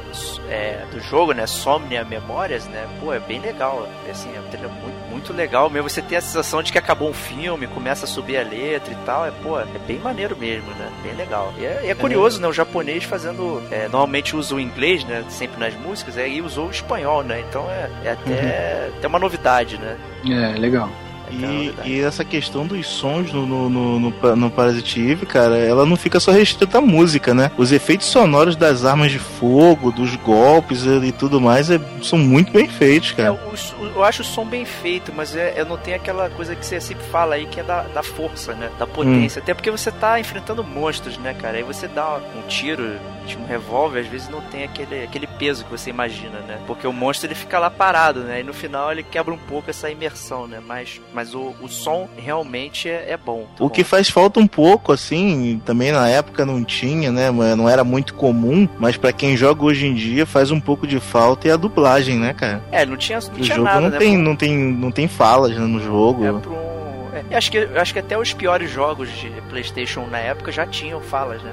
é, 0.49 0.85
do 0.91 0.99
jogo, 0.99 1.33
né? 1.33 1.45
Somnia 1.47 2.03
Memórias, 2.03 2.65
né? 2.67 2.87
Pô, 2.99 3.13
é 3.13 3.19
bem 3.19 3.39
legal. 3.39 3.87
É, 4.07 4.11
assim, 4.11 4.29
é 4.35 4.39
um 4.39 4.43
trailer 4.49 4.71
muito, 4.71 5.09
muito 5.09 5.33
legal 5.33 5.69
mesmo. 5.69 5.89
Você 5.89 6.01
tem 6.01 6.17
a 6.17 6.21
sensação 6.21 6.61
de 6.61 6.71
que 6.71 6.77
acabou 6.77 7.09
um 7.09 7.13
filme, 7.13 7.67
começa 7.67 8.05
a 8.05 8.07
subir 8.07 8.37
a 8.37 8.43
letra 8.43 8.93
e 8.93 8.97
tal. 9.05 9.25
É, 9.25 9.31
pô, 9.31 9.59
é 9.59 9.65
bem 9.87 9.99
maneiro 9.99 10.35
mesmo, 10.37 10.69
né? 10.71 10.91
Bem 11.03 11.13
legal. 11.13 11.53
E 11.57 11.65
é, 11.65 11.81
e 11.85 11.89
é 11.89 11.95
curioso, 11.95 12.41
né? 12.41 12.47
O 12.47 12.53
japonês 12.53 13.03
fazendo. 13.03 13.61
é, 13.71 13.83
normalmente 13.83 14.35
usa 14.35 14.55
o 14.55 14.59
inglês, 14.59 15.03
né? 15.03 15.23
Sempre 15.29 15.59
nas 15.59 15.73
músicas, 15.75 16.17
aí 16.17 16.41
usou 16.41 16.67
o 16.67 16.71
espanhol, 16.71 17.23
né? 17.23 17.43
Então 17.47 17.69
é, 17.69 17.89
é 18.03 18.11
até, 18.11 18.89
até 18.97 19.07
uma 19.07 19.19
novidade, 19.19 19.77
né? 19.77 19.97
É, 20.27 20.57
legal. 20.57 20.89
É 21.29 21.33
E, 21.33 21.37
novidade. 21.37 21.89
e 21.91 22.01
essa 22.01 22.23
questão 22.23 22.65
dos 22.65 22.85
sons 22.87 23.31
no, 23.33 23.45
no, 23.45 23.69
no, 23.69 23.99
no, 23.99 24.35
no 24.35 24.51
Parasite 24.51 24.99
Eve, 25.01 25.25
cara, 25.25 25.57
ela 25.57 25.85
não 25.85 25.95
fica 25.95 26.19
só 26.19 26.31
restrita 26.31 26.77
à 26.77 26.81
música, 26.81 27.33
né? 27.33 27.51
Os 27.57 27.71
efeitos 27.71 28.07
sonoros 28.07 28.55
das 28.55 28.85
armas 28.85 29.11
de 29.11 29.19
fogo, 29.19 29.91
dos 29.91 30.15
golpes 30.17 30.83
e 30.85 31.11
tudo 31.11 31.39
mais 31.41 31.69
é- 31.69 31.79
são 32.01 32.17
muito 32.19 32.51
bem 32.51 32.67
feitos, 32.67 33.11
É, 33.11 33.15
cara. 33.15 33.33
o- 33.33 33.85
eu 33.95 34.03
acho 34.03 34.21
o 34.21 34.25
som 34.25 34.45
bem 34.45 34.65
feito, 34.65 35.11
mas 35.15 35.35
é, 35.35 35.53
eu 35.57 35.65
não 35.65 35.77
tenho 35.77 35.97
aquela 35.97 36.29
coisa 36.29 36.55
que 36.55 36.65
você 36.65 36.79
sempre 36.79 37.03
fala 37.07 37.35
aí, 37.35 37.45
que 37.45 37.59
é 37.59 37.63
da, 37.63 37.83
da 37.83 38.03
força, 38.03 38.53
né? 38.53 38.69
Da 38.77 38.85
potência. 38.85 39.41
Até 39.41 39.53
porque 39.53 39.71
você 39.71 39.91
tá 39.91 40.19
enfrentando 40.19 40.63
monstros, 40.63 41.17
né, 41.17 41.33
cara? 41.33 41.57
Aí 41.57 41.63
você 41.63 41.87
dá 41.87 42.19
um 42.35 42.41
tiro 42.47 42.97
de 43.25 43.37
um 43.37 43.45
revólver, 43.45 44.01
às 44.01 44.07
vezes 44.07 44.29
não 44.29 44.41
tem 44.41 44.63
aquele, 44.63 45.03
aquele 45.03 45.25
peso 45.27 45.63
que 45.65 45.71
você 45.71 45.89
imagina, 45.89 46.39
né? 46.47 46.59
Porque 46.67 46.85
o 46.85 46.93
monstro 46.93 47.27
ele 47.27 47.35
fica 47.35 47.57
lá 47.57 47.69
parado, 47.71 48.19
né? 48.21 48.41
E 48.41 48.43
no 48.43 48.53
final 48.53 48.91
ele 48.91 49.01
quebra 49.03 49.33
um 49.33 49.37
pouco 49.37 49.69
essa 49.69 49.89
imersão, 49.89 50.45
né? 50.47 50.59
Mas, 50.65 51.01
mas 51.15 51.33
o, 51.33 51.55
o 51.61 51.69
som 51.69 52.09
realmente 52.17 52.89
é, 52.89 53.11
é 53.11 53.17
bom. 53.17 53.47
O 53.57 53.69
que 53.69 53.85
faz 53.85 54.09
falta 54.09 54.37
um 54.37 54.45
pouco, 54.47 54.91
assim, 54.91 55.61
também 55.65 55.93
na 55.93 56.09
época 56.09 56.45
não 56.45 56.61
tinha, 56.61 57.09
né? 57.09 57.31
Não 57.31 57.69
era 57.69 57.85
muito 57.85 58.13
comum, 58.13 58.67
mas 58.77 58.97
pra 58.97 59.13
quem 59.13 59.37
joga 59.37 59.63
hoje 59.63 59.87
em 59.87 59.93
dia 59.93 60.25
faz 60.25 60.51
um 60.51 60.59
pouco 60.59 60.85
de 60.85 60.99
falta 60.99 61.47
é 61.47 61.51
a 61.51 61.57
dublagem, 61.57 62.19
né, 62.19 62.33
cara? 62.33 62.61
É, 62.69 62.85
não 62.85 62.97
tinha, 62.97 63.19
não 63.19 63.27
O 63.29 63.39
tinha 63.39 63.55
jogo 63.55 63.63
nada, 63.63 63.81
não, 63.81 63.89
né? 63.89 63.97
tem, 63.97 64.17
não, 64.17 64.35
tem, 64.35 64.57
não 64.57 64.91
tem 64.91 65.07
falas 65.07 65.51
né, 65.51 65.65
no 65.65 65.79
jogo. 65.79 66.25
É. 66.25 66.64
é, 67.15 67.23
eu 67.33 67.37
acho 67.37 67.51
que, 67.51 67.57
acho 67.57 67.93
que 67.93 67.99
até 67.99 68.17
os 68.17 68.33
piores 68.33 68.69
jogos 68.69 69.09
de 69.09 69.29
PlayStation 69.49 70.05
na 70.07 70.19
época 70.19 70.51
já 70.51 70.65
tinham 70.67 70.99
falas, 71.01 71.41
né? 71.41 71.51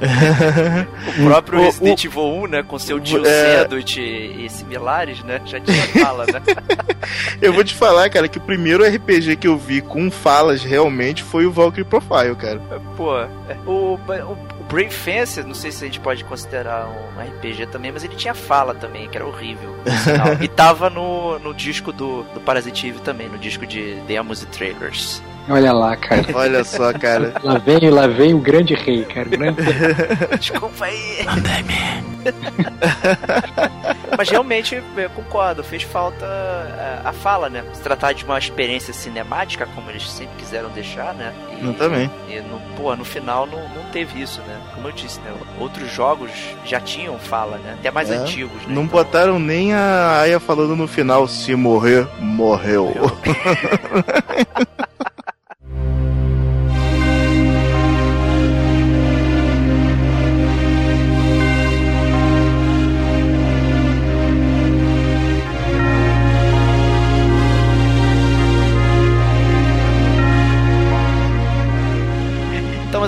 O 1.18 1.24
próprio 1.24 1.60
O- 1.60 1.62
Resident 1.62 2.04
Evil 2.04 2.22
1, 2.24 2.46
né? 2.48 2.62
Com 2.62 2.78
seu 2.78 2.98
tio 3.00 3.24
É. 3.24 3.60
Sedut 3.60 4.00
e, 4.00 4.44
e 4.44 4.50
similares, 4.50 5.22
né? 5.22 5.40
Já 5.46 5.60
tinha 5.60 5.82
fala, 6.04 6.26
né? 6.26 6.42
Eu 7.40 7.52
vou 7.52 7.62
te 7.62 7.74
falar, 7.74 8.08
cara, 8.10 8.26
que 8.28 8.38
o 8.38 8.40
primeiro 8.40 8.84
RPG 8.84 9.36
que 9.36 9.46
eu 9.46 9.56
vi 9.58 9.80
com 9.80 10.10
falas 10.10 10.62
realmente 10.64 11.22
foi 11.22 11.44
o 11.46 11.50
Valkyrie 11.52 11.84
Profile, 11.84 12.34
cara. 12.34 12.60
Pô, 12.96 13.18
é, 13.20 13.28
o, 13.66 13.94
o 13.94 14.36
Brave 14.74 14.90
Fence, 14.90 15.40
não 15.44 15.54
sei 15.54 15.70
se 15.70 15.84
a 15.84 15.86
gente 15.86 16.00
pode 16.00 16.24
considerar 16.24 16.88
um 16.88 17.20
RPG 17.20 17.66
também, 17.66 17.92
mas 17.92 18.02
ele 18.02 18.16
tinha 18.16 18.34
fala 18.34 18.74
também, 18.74 19.08
que 19.08 19.16
era 19.16 19.24
horrível. 19.24 19.72
e 20.42 20.48
tava 20.48 20.90
no, 20.90 21.38
no 21.38 21.54
disco 21.54 21.92
do, 21.92 22.24
do 22.34 22.40
Parasite 22.40 22.88
Eve 22.88 22.98
também, 22.98 23.28
no 23.28 23.38
disco 23.38 23.64
de 23.64 23.94
demos 24.00 24.42
e 24.42 24.46
trailers. 24.46 25.22
Olha 25.48 25.72
lá, 25.72 25.96
cara. 25.96 26.24
Olha 26.34 26.64
só, 26.64 26.92
cara. 26.92 27.34
Lá 27.42 27.58
vem, 27.58 27.90
lá 27.90 28.06
vem 28.06 28.32
o 28.34 28.38
grande 28.38 28.74
rei, 28.74 29.04
cara. 29.04 29.26
O 29.26 29.30
grande... 29.30 29.62
Desculpa 30.40 30.86
aí. 30.86 31.18
Mas 34.16 34.30
realmente, 34.30 34.82
eu 34.96 35.10
concordo, 35.10 35.62
fez 35.62 35.82
falta 35.82 36.24
é, 36.24 37.00
a 37.04 37.12
fala, 37.12 37.50
né? 37.50 37.62
Se 37.74 37.82
tratar 37.82 38.12
de 38.12 38.24
uma 38.24 38.38
experiência 38.38 38.94
cinemática, 38.94 39.66
como 39.74 39.90
eles 39.90 40.08
sempre 40.10 40.34
quiseram 40.38 40.70
deixar, 40.70 41.12
né? 41.14 41.32
E, 41.60 41.66
Eu 41.66 41.74
também. 41.74 42.10
E 42.28 42.40
no, 42.40 42.58
pô, 42.76 42.94
no 42.96 43.04
final 43.04 43.46
não, 43.46 43.58
não 43.68 43.84
teve 43.92 44.22
isso, 44.22 44.40
né? 44.42 44.58
Como 44.74 44.88
eu 44.88 44.92
disse, 44.92 45.20
né? 45.20 45.32
Outros 45.60 45.90
jogos 45.92 46.30
já 46.64 46.80
tinham 46.80 47.18
fala, 47.18 47.58
né? 47.58 47.76
Até 47.80 47.90
mais 47.90 48.10
É, 48.10 48.14
antigos, 48.16 48.54
né? 48.62 48.68
Não 48.68 48.84
Então, 48.84 48.86
botaram 48.86 49.38
nem 49.38 49.74
a 49.74 50.20
Aya 50.20 50.40
falando 50.40 50.74
no 50.76 50.86
final, 50.88 51.28
se 51.28 51.54
morrer, 51.54 52.06
morreu. 52.18 52.92
Então, 52.94 53.12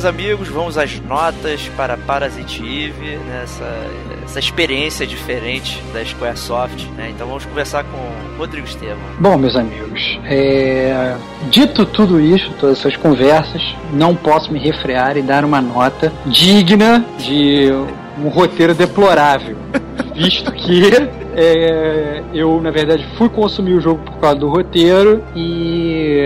amigos, 0.06 0.48
vamos 0.48 0.78
às 0.78 0.98
notas 1.00 1.68
para 1.76 1.96
Parasite 1.96 2.62
Eve, 2.62 3.16
né? 3.18 3.42
essa, 3.42 4.38
experiência 4.38 5.06
diferente 5.06 5.82
da 5.92 6.04
Squaresoft, 6.04 6.86
né? 6.96 7.10
Então 7.10 7.26
vamos 7.26 7.44
conversar 7.44 7.84
com 7.84 8.38
Rodrigo 8.38 8.66
Estevam. 8.66 9.02
Bom, 9.18 9.36
meus 9.36 9.56
amigos, 9.56 10.18
é, 10.24 11.16
dito 11.50 11.84
tudo 11.84 12.20
isso, 12.20 12.52
todas 12.60 12.78
essas 12.78 12.96
conversas, 12.96 13.62
não 13.92 14.14
posso 14.14 14.52
me 14.52 14.58
refrear 14.58 15.16
e 15.16 15.22
dar 15.22 15.44
uma 15.44 15.60
nota 15.60 16.12
digna 16.26 17.04
de 17.18 17.68
um 18.22 18.28
roteiro 18.28 18.74
deplorável, 18.74 19.56
visto 20.14 20.52
que 20.52 20.90
é, 21.38 22.22
eu, 22.32 22.60
na 22.62 22.70
verdade, 22.70 23.06
fui 23.18 23.28
consumir 23.28 23.74
o 23.74 23.80
jogo 23.80 24.02
por 24.02 24.16
causa 24.16 24.38
do 24.38 24.48
roteiro 24.48 25.22
e 25.34 25.75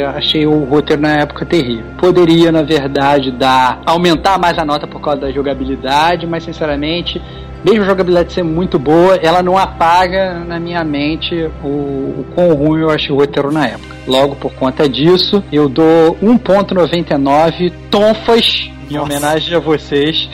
achei 0.04 0.46
o 0.46 0.64
roteiro 0.64 1.02
na 1.02 1.20
época 1.20 1.44
terrível. 1.44 1.84
Poderia, 1.98 2.50
na 2.50 2.62
verdade, 2.62 3.30
dar 3.30 3.80
aumentar 3.86 4.38
mais 4.38 4.58
a 4.58 4.64
nota 4.64 4.86
por 4.86 5.00
causa 5.00 5.22
da 5.22 5.30
jogabilidade, 5.30 6.26
mas 6.26 6.44
sinceramente 6.44 7.20
mesmo 7.64 7.82
a 7.82 7.86
jogabilidade 7.86 8.32
ser 8.32 8.42
muito 8.42 8.78
boa, 8.78 9.16
ela 9.16 9.42
não 9.42 9.58
apaga 9.58 10.38
na 10.46 10.58
minha 10.58 10.82
mente 10.82 11.34
o, 11.62 11.66
o 11.66 12.26
quão 12.34 12.54
ruim 12.54 12.80
eu 12.80 12.90
achei 12.90 13.10
o 13.10 13.16
roteiro 13.16 13.52
na 13.52 13.66
época. 13.66 13.96
Logo, 14.06 14.34
por 14.36 14.52
conta 14.54 14.88
disso, 14.88 15.44
eu 15.52 15.68
dou 15.68 16.16
1.99 16.22 17.70
tonfas 17.90 18.70
em 18.90 18.94
Nossa. 18.94 19.04
homenagem 19.04 19.54
a 19.54 19.58
vocês. 19.58 20.28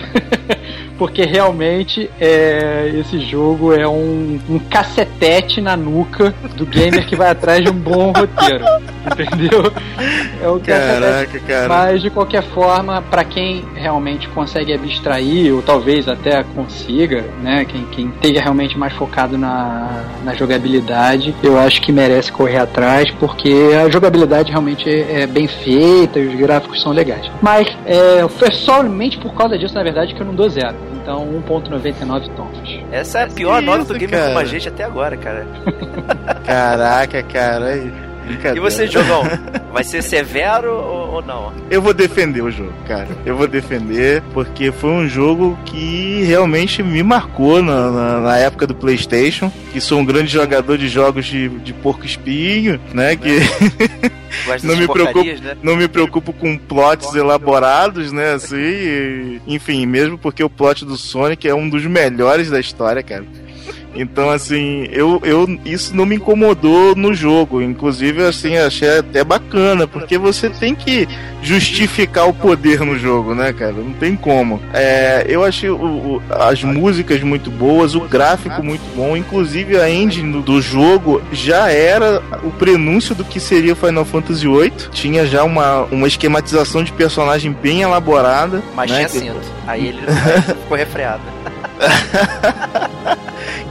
Porque 0.99 1.25
realmente 1.25 2.11
é, 2.21 2.91
esse 2.99 3.21
jogo 3.21 3.73
é 3.73 3.87
um, 3.87 4.39
um 4.49 4.59
cacetete 4.59 5.61
na 5.61 5.77
nuca 5.77 6.35
do 6.57 6.65
gamer 6.65 7.07
que 7.07 7.15
vai 7.15 7.31
atrás 7.31 7.63
de 7.63 7.71
um 7.71 7.75
bom 7.75 8.13
roteiro. 8.13 8.65
Entendeu? 9.07 9.73
É 10.43 10.49
o 10.49 10.59
cacetete 10.59 10.97
Caraca, 11.01 11.41
cara. 11.41 11.69
mas 11.69 12.03
de 12.03 12.11
qualquer 12.11 12.43
forma, 12.43 13.03
para 13.03 13.25
quem 13.25 13.65
realmente 13.75 14.29
consegue 14.29 14.73
abstrair, 14.73 15.55
ou 15.55 15.63
talvez 15.63 16.09
até 16.09 16.43
consiga, 16.43 17.25
né? 17.43 17.65
Quem, 17.65 17.85
quem 17.87 18.09
esteja 18.09 18.41
realmente 18.41 18.77
mais 18.77 18.93
focado 18.95 19.39
na, 19.39 20.05
na 20.25 20.35
jogabilidade, 20.35 21.35
eu 21.43 21.59
acho 21.59 21.81
que 21.81 21.93
merece 21.93 22.33
correr 22.33 22.59
atrás, 22.59 23.11
porque 23.13 23.71
a 23.85 23.89
jogabilidade 23.89 24.51
realmente 24.51 24.89
é, 24.89 25.23
é 25.23 25.27
bem 25.27 25.47
feita 25.47 26.19
e 26.19 26.27
os 26.27 26.35
gráficos 26.35 26.83
são 26.83 26.93
legais. 26.93 27.31
Mas 27.41 27.69
é, 27.85 28.27
foi 28.29 28.51
somente 28.53 29.19
por 29.19 29.35
causa 29.35 29.59
disso, 29.59 29.75
na 29.75 29.83
verdade, 29.83 30.15
que 30.15 30.21
eu 30.21 30.27
não 30.27 30.35
dou 30.35 30.49
zero. 30.49 30.77
Então 31.07 31.25
1.99 31.47 32.35
tons. 32.35 32.59
Essa 32.91 33.21
é 33.21 33.25
a 33.27 33.29
pior 33.29 33.63
nota 33.63 33.85
do 33.85 33.97
isso, 33.97 34.01
Gamer 34.01 34.19
cara? 34.19 34.27
Como 34.27 34.39
a 34.41 34.45
Gente 34.45 34.69
até 34.69 34.83
agora, 34.83 35.17
cara. 35.17 35.47
Caraca, 36.45 37.23
cara. 37.23 38.06
E 38.55 38.61
você, 38.61 38.87
Jogão, 38.87 39.23
vai 39.73 39.85
ser 39.85 40.03
severo 40.03 40.73
ou, 40.73 41.15
ou 41.15 41.23
não? 41.23 41.53
Eu 41.71 41.81
vou 41.81 41.93
defender 41.95 42.43
o 42.43 42.51
jogo, 42.51 42.73
cara. 42.87 43.09
Eu 43.25 43.37
vou 43.37 43.47
defender, 43.47 44.23
porque 44.35 44.73
foi 44.73 44.91
um 44.91 45.09
jogo 45.09 45.59
que 45.65 46.23
realmente 46.25 46.83
me 46.83 47.03
marcou 47.03 47.63
na, 47.63 47.91
na, 47.91 48.21
na 48.21 48.37
época 48.39 48.67
do 48.67 48.75
PlayStation. 48.75 49.51
Que 49.73 49.81
sou 49.81 49.99
um 49.99 50.05
grande 50.05 50.31
jogador 50.33 50.77
de 50.79 50.89
jogos 50.89 51.27
de, 51.27 51.49
de 51.49 51.73
porco 51.73 52.05
espinho, 52.05 52.81
né? 52.93 53.17
Que 53.17 53.39
Não 54.63 54.77
me 54.77 54.87
preocupo. 54.87 55.25
né? 55.25 55.57
não 55.63 55.77
me 55.77 55.89
preocupo 55.89 56.33
com 56.33 56.59
plots 56.59 57.15
elaborados, 57.15 58.13
né? 58.13 58.33
Assim, 58.35 58.57
e- 58.57 59.41
enfim, 59.47 59.87
mesmo 59.87 60.19
porque 60.19 60.43
o 60.43 60.51
plot 60.51 60.85
do 60.85 60.97
Sonic 60.97 61.49
é 61.49 61.55
um 61.55 61.69
dos 61.69 61.85
melhores 61.87 62.51
da 62.51 62.61
história, 62.61 63.03
cara. 63.03 63.25
Então, 63.99 64.31
assim, 64.31 64.87
eu, 64.91 65.21
eu 65.25 65.59
isso 65.65 65.95
não 65.97 66.05
me 66.07 66.17
incomodou 66.17 66.95
no 66.95 67.13
jogo. 67.15 67.61
Inclusive, 67.63 68.23
assim, 68.25 68.57
achei 68.57 68.99
até 68.99 69.23
bacana, 69.25 69.87
porque 69.87 70.17
você 70.19 70.49
tem 70.51 70.75
que 70.75 71.09
justificar 71.43 72.29
o 72.29 72.35
poder 72.35 72.81
no 72.81 72.99
jogo, 72.99 73.35
né, 73.35 73.53
cara? 73.53 73.73
Não 73.73 73.93
tem 73.93 74.17
como. 74.17 74.61
É, 74.73 75.25
eu 75.29 75.45
achei 75.45 75.71
o- 75.71 75.77
o- 75.77 76.23
as 76.31 76.63
músicas 76.65 77.23
muito 77.23 77.51
boas, 77.51 77.95
o 77.95 78.01
gráfico 78.01 78.63
muito 78.63 78.83
bom, 78.97 79.17
inclusive 79.17 79.77
a 79.81 79.89
engine 79.91 80.33
do, 80.33 80.43
do 80.43 80.61
jogo 80.63 81.23
já 81.33 81.71
era 81.71 82.23
o 82.43 82.51
prenúncio 82.51 83.15
do 83.15 83.25
que 83.25 83.39
seria 83.39 83.75
Final 83.77 84.05
Fantasy 84.05 84.47
VIII. 84.49 84.73
Tinha 84.93 85.27
já 85.27 85.45
uma, 85.45 85.83
uma 85.85 86.07
esquematização 86.09 86.83
de 86.83 86.93
personagem 86.93 87.53
bem 87.53 87.83
elaborada. 87.83 88.63
Mas 88.75 88.91
né, 88.91 88.97
tinha 89.05 89.09
cinto. 89.09 89.41
Aí 89.67 89.89
ele 89.89 90.01
ficou 90.63 90.77
refreado. 90.77 91.23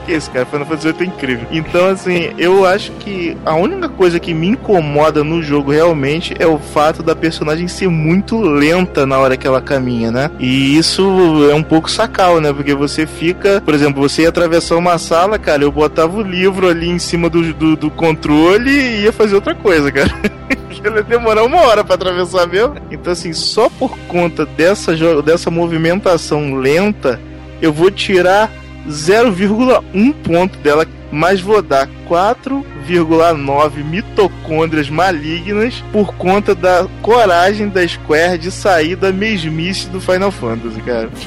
Isso, 0.08 0.30
cara, 0.30 0.46
Final 0.46 0.66
Fantasy 0.66 0.92
VIII 0.92 1.00
é 1.00 1.04
incrível. 1.04 1.46
Então, 1.50 1.86
assim, 1.86 2.30
eu 2.38 2.64
acho 2.64 2.92
que 2.92 3.36
a 3.44 3.54
única 3.54 3.88
coisa 3.88 4.20
que 4.20 4.32
me 4.32 4.48
incomoda 4.48 5.24
no 5.24 5.42
jogo 5.42 5.72
realmente 5.72 6.34
é 6.38 6.46
o 6.46 6.58
fato 6.58 7.02
da 7.02 7.14
personagem 7.16 7.66
ser 7.66 7.88
muito 7.88 8.40
lenta 8.40 9.04
na 9.04 9.18
hora 9.18 9.36
que 9.36 9.46
ela 9.46 9.60
caminha, 9.60 10.10
né? 10.10 10.30
E 10.38 10.76
isso 10.78 11.02
é 11.50 11.54
um 11.54 11.62
pouco 11.62 11.90
sacal, 11.90 12.40
né? 12.40 12.52
Porque 12.52 12.74
você 12.74 13.06
fica, 13.06 13.60
por 13.64 13.74
exemplo, 13.74 14.00
você 14.00 14.22
ia 14.22 14.28
atravessar 14.28 14.76
uma 14.76 14.96
sala, 14.98 15.38
cara, 15.38 15.64
eu 15.64 15.72
botava 15.72 16.16
o 16.16 16.22
livro 16.22 16.68
ali 16.68 16.88
em 16.88 16.98
cima 16.98 17.28
do, 17.28 17.52
do, 17.52 17.76
do 17.76 17.90
controle 17.90 18.70
e 18.70 19.02
ia 19.04 19.12
fazer 19.12 19.34
outra 19.34 19.54
coisa, 19.54 19.90
cara. 19.90 20.10
Ele 20.84 20.98
ia 20.98 21.02
demorar 21.02 21.42
uma 21.42 21.62
hora 21.62 21.82
pra 21.82 21.96
atravessar 21.96 22.46
mesmo. 22.46 22.76
Então, 22.92 23.12
assim, 23.12 23.32
só 23.32 23.68
por 23.68 23.98
conta 24.06 24.46
dessa, 24.46 24.94
dessa 25.22 25.50
movimentação 25.50 26.54
lenta, 26.54 27.20
eu 27.60 27.72
vou 27.72 27.90
tirar 27.90 28.50
0,1 28.88 30.12
ponto 30.22 30.58
dela, 30.58 30.86
mas 31.10 31.40
vou 31.40 31.60
dar 31.62 31.88
4,9 32.08 33.84
mitocôndrias 33.84 34.88
malignas 34.90 35.82
por 35.92 36.14
conta 36.14 36.54
da 36.54 36.86
coragem 37.02 37.68
da 37.68 37.86
Square 37.86 38.38
de 38.38 38.50
sair 38.50 38.96
da 38.96 39.12
mesmice 39.12 39.88
do 39.88 40.00
Final 40.00 40.30
Fantasy, 40.30 40.80
cara. 40.82 41.08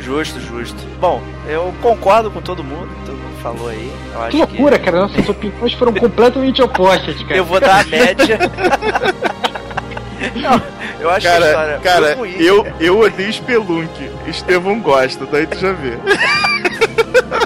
Justo, 0.00 0.40
justo. 0.40 0.76
Bom, 0.98 1.20
eu 1.46 1.74
concordo 1.82 2.30
com 2.30 2.40
todo 2.40 2.64
mundo, 2.64 2.88
todo 3.04 3.14
mundo 3.14 3.42
falou 3.42 3.68
aí. 3.68 3.92
Eu 4.14 4.22
acho 4.22 4.30
Que 4.30 4.36
loucura, 4.38 4.78
cara. 4.78 5.00
Nossas 5.00 5.28
opiniões 5.28 5.74
foram 5.74 5.92
completamente 5.92 6.62
opostas, 6.62 7.14
que... 7.16 7.24
cara. 7.24 7.36
Eu 7.36 7.44
vou 7.44 7.60
dar 7.60 7.80
a 7.80 7.84
média. 7.84 8.38
Não, 10.34 10.62
eu 10.98 11.10
acho 11.10 11.20
que 11.20 11.26
a 11.28 11.32
Cara, 11.32 11.46
história 11.46 11.78
cara 11.80 12.16
foi 12.16 12.32
ruim. 12.32 12.42
eu, 12.42 12.66
eu 12.80 12.98
odeio 13.00 13.30
Spelunk. 13.30 14.10
Estevão 14.26 14.80
gosta, 14.80 15.26
daí 15.26 15.46
tu 15.46 15.58
já 15.58 15.72
vê. 15.72 15.92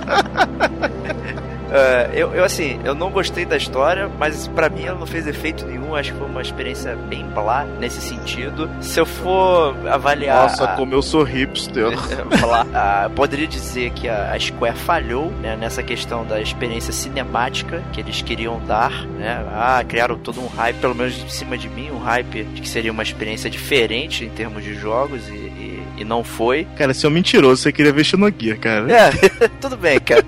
É, 1.74 2.10
eu, 2.12 2.34
eu, 2.34 2.44
assim, 2.44 2.78
eu 2.84 2.94
não 2.94 3.10
gostei 3.10 3.46
da 3.46 3.56
história, 3.56 4.06
mas 4.18 4.46
pra 4.46 4.68
mim 4.68 4.84
ela 4.84 4.98
não 4.98 5.06
fez 5.06 5.26
efeito 5.26 5.64
nenhum. 5.64 5.94
Acho 5.96 6.12
que 6.12 6.18
foi 6.18 6.26
uma 6.28 6.42
experiência 6.42 6.94
bem 6.94 7.24
blá 7.30 7.64
nesse 7.64 7.98
sentido. 7.98 8.68
Se 8.82 9.00
eu 9.00 9.06
for 9.06 9.74
avaliar. 9.88 10.42
Nossa, 10.42 10.64
a- 10.64 10.76
como 10.76 10.92
eu 10.92 11.00
sou 11.00 11.22
hipster. 11.22 11.96
falar, 12.38 13.08
poderia 13.16 13.46
dizer 13.46 13.90
que 13.92 14.06
a, 14.06 14.32
a 14.34 14.38
Square 14.38 14.76
falhou 14.76 15.30
né, 15.40 15.56
nessa 15.56 15.82
questão 15.82 16.26
da 16.26 16.42
experiência 16.42 16.92
cinemática 16.92 17.82
que 17.90 18.00
eles 18.00 18.20
queriam 18.20 18.60
dar, 18.66 18.92
né? 19.06 19.42
Ah, 19.54 19.82
criaram 19.88 20.18
todo 20.18 20.42
um 20.42 20.48
hype, 20.48 20.76
pelo 20.76 20.94
menos 20.94 21.16
em 21.24 21.28
cima 21.30 21.56
de 21.56 21.70
mim, 21.70 21.90
um 21.90 22.00
hype 22.00 22.44
de 22.44 22.60
que 22.60 22.68
seria 22.68 22.92
uma 22.92 23.02
experiência 23.02 23.48
diferente 23.48 24.26
em 24.26 24.28
termos 24.28 24.62
de 24.62 24.74
jogos 24.74 25.26
e, 25.26 25.32
e- 25.32 25.81
e 26.02 26.04
não 26.04 26.22
foi. 26.22 26.66
Cara, 26.76 26.92
você 26.92 27.06
é 27.06 27.08
um 27.08 27.12
mentiroso, 27.12 27.62
você 27.62 27.72
queria 27.72 27.92
ver 27.92 28.04
Xenogear, 28.04 28.58
cara. 28.58 28.92
É, 28.92 29.10
tudo 29.60 29.76
bem, 29.76 29.98
cara. 29.98 30.24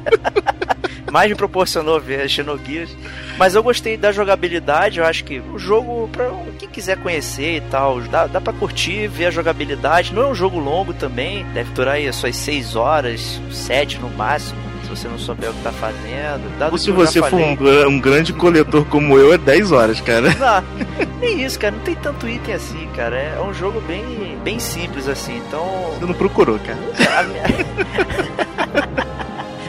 Mais 1.12 1.28
me 1.28 1.36
proporcionou 1.36 2.01
ver 2.01 2.28
Xenogears. 2.28 2.90
Mas 3.36 3.55
eu 3.55 3.62
gostei 3.62 3.96
da 3.96 4.10
jogabilidade. 4.10 4.98
Eu 4.98 5.05
acho 5.05 5.22
que 5.24 5.38
o 5.38 5.59
jogo, 5.59 6.09
pra 6.09 6.30
quem 6.59 6.68
quiser 6.68 6.96
conhecer 6.98 7.59
e 7.59 7.60
tal, 7.60 8.01
dá, 8.01 8.26
dá 8.26 8.40
pra 8.40 8.52
curtir, 8.52 9.06
ver 9.06 9.26
a 9.26 9.30
jogabilidade. 9.30 10.12
Não 10.12 10.22
é 10.22 10.26
um 10.26 10.34
jogo 10.34 10.59
longo 10.59 10.92
também. 10.92 11.44
Deve 11.52 11.70
durar 11.72 11.94
aí 11.94 12.09
as 12.09 12.16
suas 12.16 12.34
6 12.36 12.74
horas, 12.74 13.40
7 13.52 13.98
no 13.98 14.09
máximo. 14.10 14.59
Se 14.95 15.03
você 15.03 15.09
não 15.09 15.19
souber 15.19 15.51
o 15.51 15.55
que 15.55 15.62
tá 15.62 15.73
fazendo. 15.73 16.59
Dado 16.59 16.73
Ou 16.73 16.79
se 16.79 16.91
você 16.91 17.21
for 17.21 17.31
falei. 17.31 17.59
um, 17.61 17.89
um 17.89 18.01
grande 18.01 18.33
coletor 18.33 18.85
como 18.87 19.19
eu, 19.19 19.33
é 19.33 19.39
10 19.39 19.73
horas, 19.73 20.01
cara. 20.01 20.35
Não, 20.35 20.65
nem 21.21 21.45
isso, 21.45 21.59
cara. 21.59 21.75
Não 21.75 21.83
tem 21.83 21.95
tanto 21.97 22.29
item 22.29 22.55
assim, 22.55 22.89
cara. 22.95 23.16
É 23.16 23.41
um 23.41 23.53
jogo 23.53 23.81
bem, 23.83 24.39
bem 24.45 24.59
simples 24.59 25.09
assim. 25.09 25.39
Então. 25.49 25.65
Você 25.99 26.07
não 26.07 26.15
procurou, 26.15 26.59
cara. 26.59 26.79
A 27.19 27.23
minha... 27.25 27.43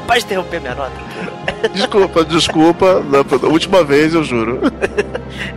Pode 0.06 0.24
interromper 0.24 0.62
minha 0.62 0.76
nota? 0.76 0.94
Desculpa, 1.74 2.24
desculpa. 2.24 3.02
Da, 3.02 3.24
da 3.24 3.48
última 3.48 3.84
vez, 3.84 4.14
eu 4.14 4.24
juro. 4.24 4.60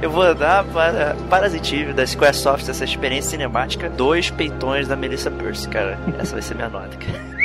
Eu 0.03 0.11
vou 0.11 0.35
dar 0.35 0.65
para 0.65 1.17
Parasitive 1.29 1.93
da 1.93 2.07
Squaresoft 2.07 2.69
essa 2.69 2.85
experiência 2.85 3.31
cinemática. 3.31 3.89
Dois 3.89 4.31
peitões 4.31 4.89
da 4.89 4.97
Melissa 4.97 5.31
Percy, 5.31 5.69
cara. 5.69 5.99
Essa 6.19 6.33
vai 6.33 6.43
ser 6.43 6.55
minha 6.55 6.69
nota, 6.69 6.97
cara. 6.97 7.39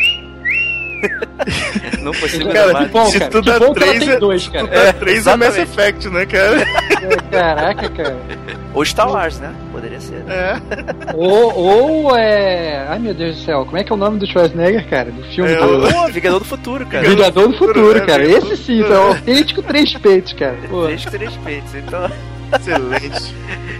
Não 2.01 2.13
consigo 2.13 2.49
Cara, 2.51 2.73
que 2.75 2.85
bom, 2.85 3.05
se 3.05 3.19
cara. 3.19 3.31
tu 3.31 3.41
Que 3.41 3.51
bom 3.51 3.73
que 3.73 3.83
ela 3.83 3.91
3, 3.93 3.99
tem 3.99 4.09
é, 4.09 4.19
dois, 4.19 4.47
cara. 4.47 4.67
tu 4.67 4.73
dá 4.73 4.79
É, 4.81 4.93
3 4.93 5.27
é 5.27 5.35
Mass. 5.35 5.57
Effect, 5.57 6.09
né, 6.09 6.25
cara? 6.25 6.65
Caraca, 7.31 7.89
cara. 7.89 8.17
Ou 8.73 8.83
Star 8.83 9.09
Wars, 9.11 9.39
né? 9.39 9.53
Poderia 9.71 9.99
ser. 9.99 10.23
É. 10.27 10.55
Ou, 11.13 11.55
ou 12.07 12.15
é. 12.17 12.87
Ai 12.89 12.99
meu 12.99 13.13
Deus 13.13 13.37
do 13.37 13.41
céu, 13.43 13.65
como 13.65 13.77
é 13.77 13.83
que 13.83 13.91
é 13.91 13.95
o 13.95 13.97
nome 13.99 14.17
do 14.19 14.25
Schwarzenegger, 14.27 14.87
cara? 14.89 15.11
Do 15.11 15.23
filme 15.23 15.51
É, 15.51 15.55
do. 15.57 15.87
Pô, 15.93 16.07
Vingador 16.07 16.39
do 16.39 16.45
Futuro, 16.45 16.85
cara. 16.85 17.07
Vingador 17.07 17.47
do 17.49 17.57
Futuro, 17.57 17.97
É, 17.97 18.05
cara. 18.05 18.23
Do 18.23 18.29
Esse 18.37 18.57
sim, 18.57 18.79
então, 18.81 19.09
autêntico 19.09 19.61
três 19.61 19.93
peitos, 19.93 20.33
cara. 20.33 20.55
Pô. 20.69 20.85
Três, 20.85 21.05
três 21.05 21.37
peitos. 21.37 21.75
Então, 21.75 22.09
Excelente. 22.59 23.35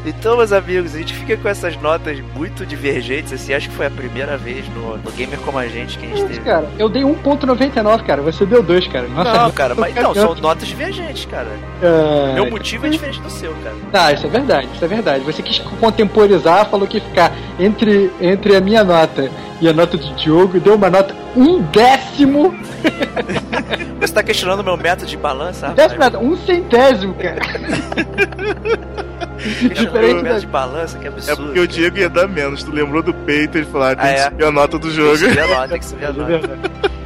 então, 0.06 0.38
meus 0.38 0.52
amigos, 0.52 0.96
a 0.96 0.98
gente 0.98 1.14
fica 1.14 1.38
com 1.38 1.48
essas 1.48 1.76
notas 1.82 2.20
muito 2.36 2.66
divergentes, 2.66 3.34
assim. 3.34 3.54
Acho 3.54 3.70
que 3.70 3.76
foi 3.76 3.86
a 3.86 3.92
primeira 3.92 4.38
vez 4.38 4.68
no, 4.70 4.98
no 4.98 5.12
Gamer 5.12 5.40
Como 5.40 5.58
a 5.58 5.68
Gente 5.68 5.98
que 5.98 6.06
a 6.06 6.10
gente 6.10 6.24
teve. 6.26 6.40
Cara, 6.42 6.68
eu 6.78 6.90
dei 6.90 7.04
1.99, 7.04 8.04
cara. 8.04 8.22
Você 8.22 8.46
deu 8.46 8.62
2, 8.62 8.88
cara. 8.88 9.08
Nossa, 9.08 9.34
Não, 9.34 9.52
cara, 9.52 9.76
mas 9.76 9.96
não, 9.96 10.14
são 10.14 10.36
notas 10.42 10.68
divergentes, 10.68 11.26
cara. 11.26 11.48
Ah, 11.82 12.34
Meu 12.34 12.50
motivo 12.50 12.86
é 12.86 12.90
diferente 12.90 13.22
do 13.22 13.30
seu, 13.30 13.54
cara. 13.64 13.76
Ah, 13.94 14.12
isso 14.12 14.26
é 14.26 14.30
verdade, 14.30 14.68
isso 14.74 14.84
é 14.84 14.88
verdade. 14.88 15.24
Você 15.24 15.42
quis 15.42 15.60
contemporizar, 15.60 16.70
falou 16.70 16.88
que 16.88 17.00
ficar 17.00 17.32
entre, 17.60 18.12
entre 18.20 18.56
a 18.56 18.62
minha 18.62 18.84
nota 18.84 19.30
e 19.62 19.68
a 19.70 19.74
nota 19.74 19.98
do 19.98 20.14
Diogo, 20.16 20.60
deu 20.60 20.76
uma 20.76 20.90
nota 20.90 21.16
um 21.36 21.62
décimo, 21.62 22.54
Você 24.00 24.14
tá 24.14 24.24
questionando 24.24 24.60
o 24.60 24.64
meu 24.64 24.78
método 24.78 25.06
de 25.10 25.18
balança, 25.18 25.70
décimo 25.70 26.00
nada, 26.00 26.20
um 26.20 26.36
centésimo, 26.38 27.14
cara. 27.16 27.40
Diferente 29.38 29.84
meu 29.84 30.02
método 30.16 30.24
da... 30.24 30.40
de 30.40 30.48
balança, 30.48 30.98
que 30.98 31.06
É 31.06 31.10
absurdo. 31.10 31.44
porque 31.44 31.60
o 31.60 31.68
Diego 31.68 31.98
ia 31.98 32.10
dar 32.10 32.28
menos. 32.28 32.64
Tu 32.64 32.72
lembrou 32.72 33.02
do 33.04 33.14
peito 33.14 33.58
e 33.58 33.66
falar, 33.66 33.96
tem 33.96 34.10
Ah, 34.10 34.14
que 34.14 34.20
é? 34.20 34.24
subir 34.26 34.46
a 34.46 34.52
nota 34.52 34.80
do 34.80 34.88
Tem 34.88 34.96
jogo. 34.96 35.12
que 35.12 35.18
subir 35.18 35.40
a 35.40 35.48
nota, 35.48 35.68
tem 35.70 35.80
que 35.80 35.86
subir 35.86 36.06
a 36.06 36.10
É 36.10 36.14
nota. 36.14 36.60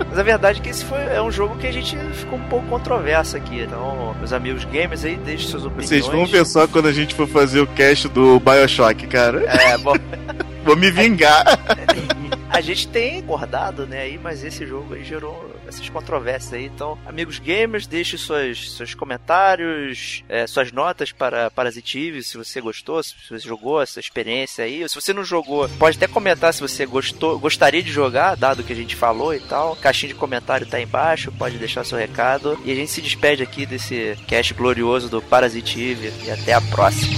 Mas 0.09 0.19
a 0.19 0.23
verdade 0.23 0.59
é 0.59 0.63
que 0.63 0.69
esse 0.69 0.85
foi, 0.85 0.99
é 0.99 1.21
um 1.21 1.31
jogo 1.31 1.55
que 1.57 1.65
a 1.67 1.71
gente 1.71 1.97
ficou 2.13 2.37
um 2.37 2.43
pouco 2.43 2.67
controverso 2.67 3.35
aqui. 3.37 3.61
Então, 3.61 4.15
meus 4.19 4.33
amigos 4.33 4.63
gamers 4.65 5.03
aí, 5.03 5.15
deixem 5.15 5.47
suas 5.49 5.65
opiniões. 5.65 5.89
Vocês 5.89 6.05
vão 6.07 6.25
ver 6.25 6.45
só 6.45 6.67
quando 6.67 6.87
a 6.87 6.91
gente 6.91 7.15
for 7.15 7.27
fazer 7.27 7.61
o 7.61 7.67
cast 7.67 8.07
do 8.09 8.39
Bioshock, 8.39 9.07
cara. 9.07 9.43
É, 9.47 9.77
bom, 9.77 9.93
Vou 10.63 10.75
me 10.75 10.91
vingar. 10.91 11.43
A 12.49 12.61
gente 12.61 12.87
tem 12.87 13.19
acordado, 13.19 13.85
né, 13.85 14.01
aí, 14.01 14.17
mas 14.17 14.43
esse 14.43 14.65
jogo 14.65 14.93
aí 14.93 15.03
gerou 15.03 15.53
essas 15.67 15.87
controvérsias 15.89 16.53
aí. 16.53 16.65
Então, 16.65 16.97
amigos 17.05 17.39
gamers, 17.39 17.87
deixe 17.87 18.17
suas, 18.17 18.71
seus 18.71 18.93
comentários, 18.93 20.23
é, 20.29 20.47
suas 20.47 20.71
notas 20.71 21.11
para 21.11 21.51
Parasitive, 21.51 22.23
se 22.23 22.37
você 22.37 22.61
gostou, 22.61 23.03
se 23.03 23.13
você 23.29 23.47
jogou 23.47 23.81
essa 23.81 23.99
experiência 23.99 24.63
aí. 24.63 24.87
Se 24.87 24.95
você 24.95 25.13
não 25.13 25.23
jogou, 25.23 25.67
pode 25.77 25.97
até 25.97 26.07
comentar 26.07 26.53
se 26.53 26.61
você 26.61 26.85
gostou, 26.85 27.37
gostaria 27.39 27.83
de 27.83 27.91
jogar, 27.91 28.35
dado 28.35 28.63
que 28.63 28.73
a 28.73 28.75
gente 28.75 28.95
falou 28.95 29.33
e 29.33 29.39
tal. 29.39 29.75
Caixinha 29.75 30.13
de 30.13 30.19
comentário 30.19 30.67
tá 30.67 30.79
embaixo, 30.79 31.31
pode 31.31 31.57
deixar 31.57 31.83
seu 31.83 31.97
recado. 31.97 32.57
E 32.63 32.71
a 32.71 32.75
gente 32.75 32.91
se 32.91 33.01
despede 33.01 33.43
aqui 33.43 33.65
desse 33.65 34.17
cast 34.27 34.53
glorioso 34.53 35.09
do 35.09 35.21
Parasitive 35.21 36.13
e 36.25 36.31
até 36.31 36.53
a 36.53 36.61
próxima. 36.61 37.17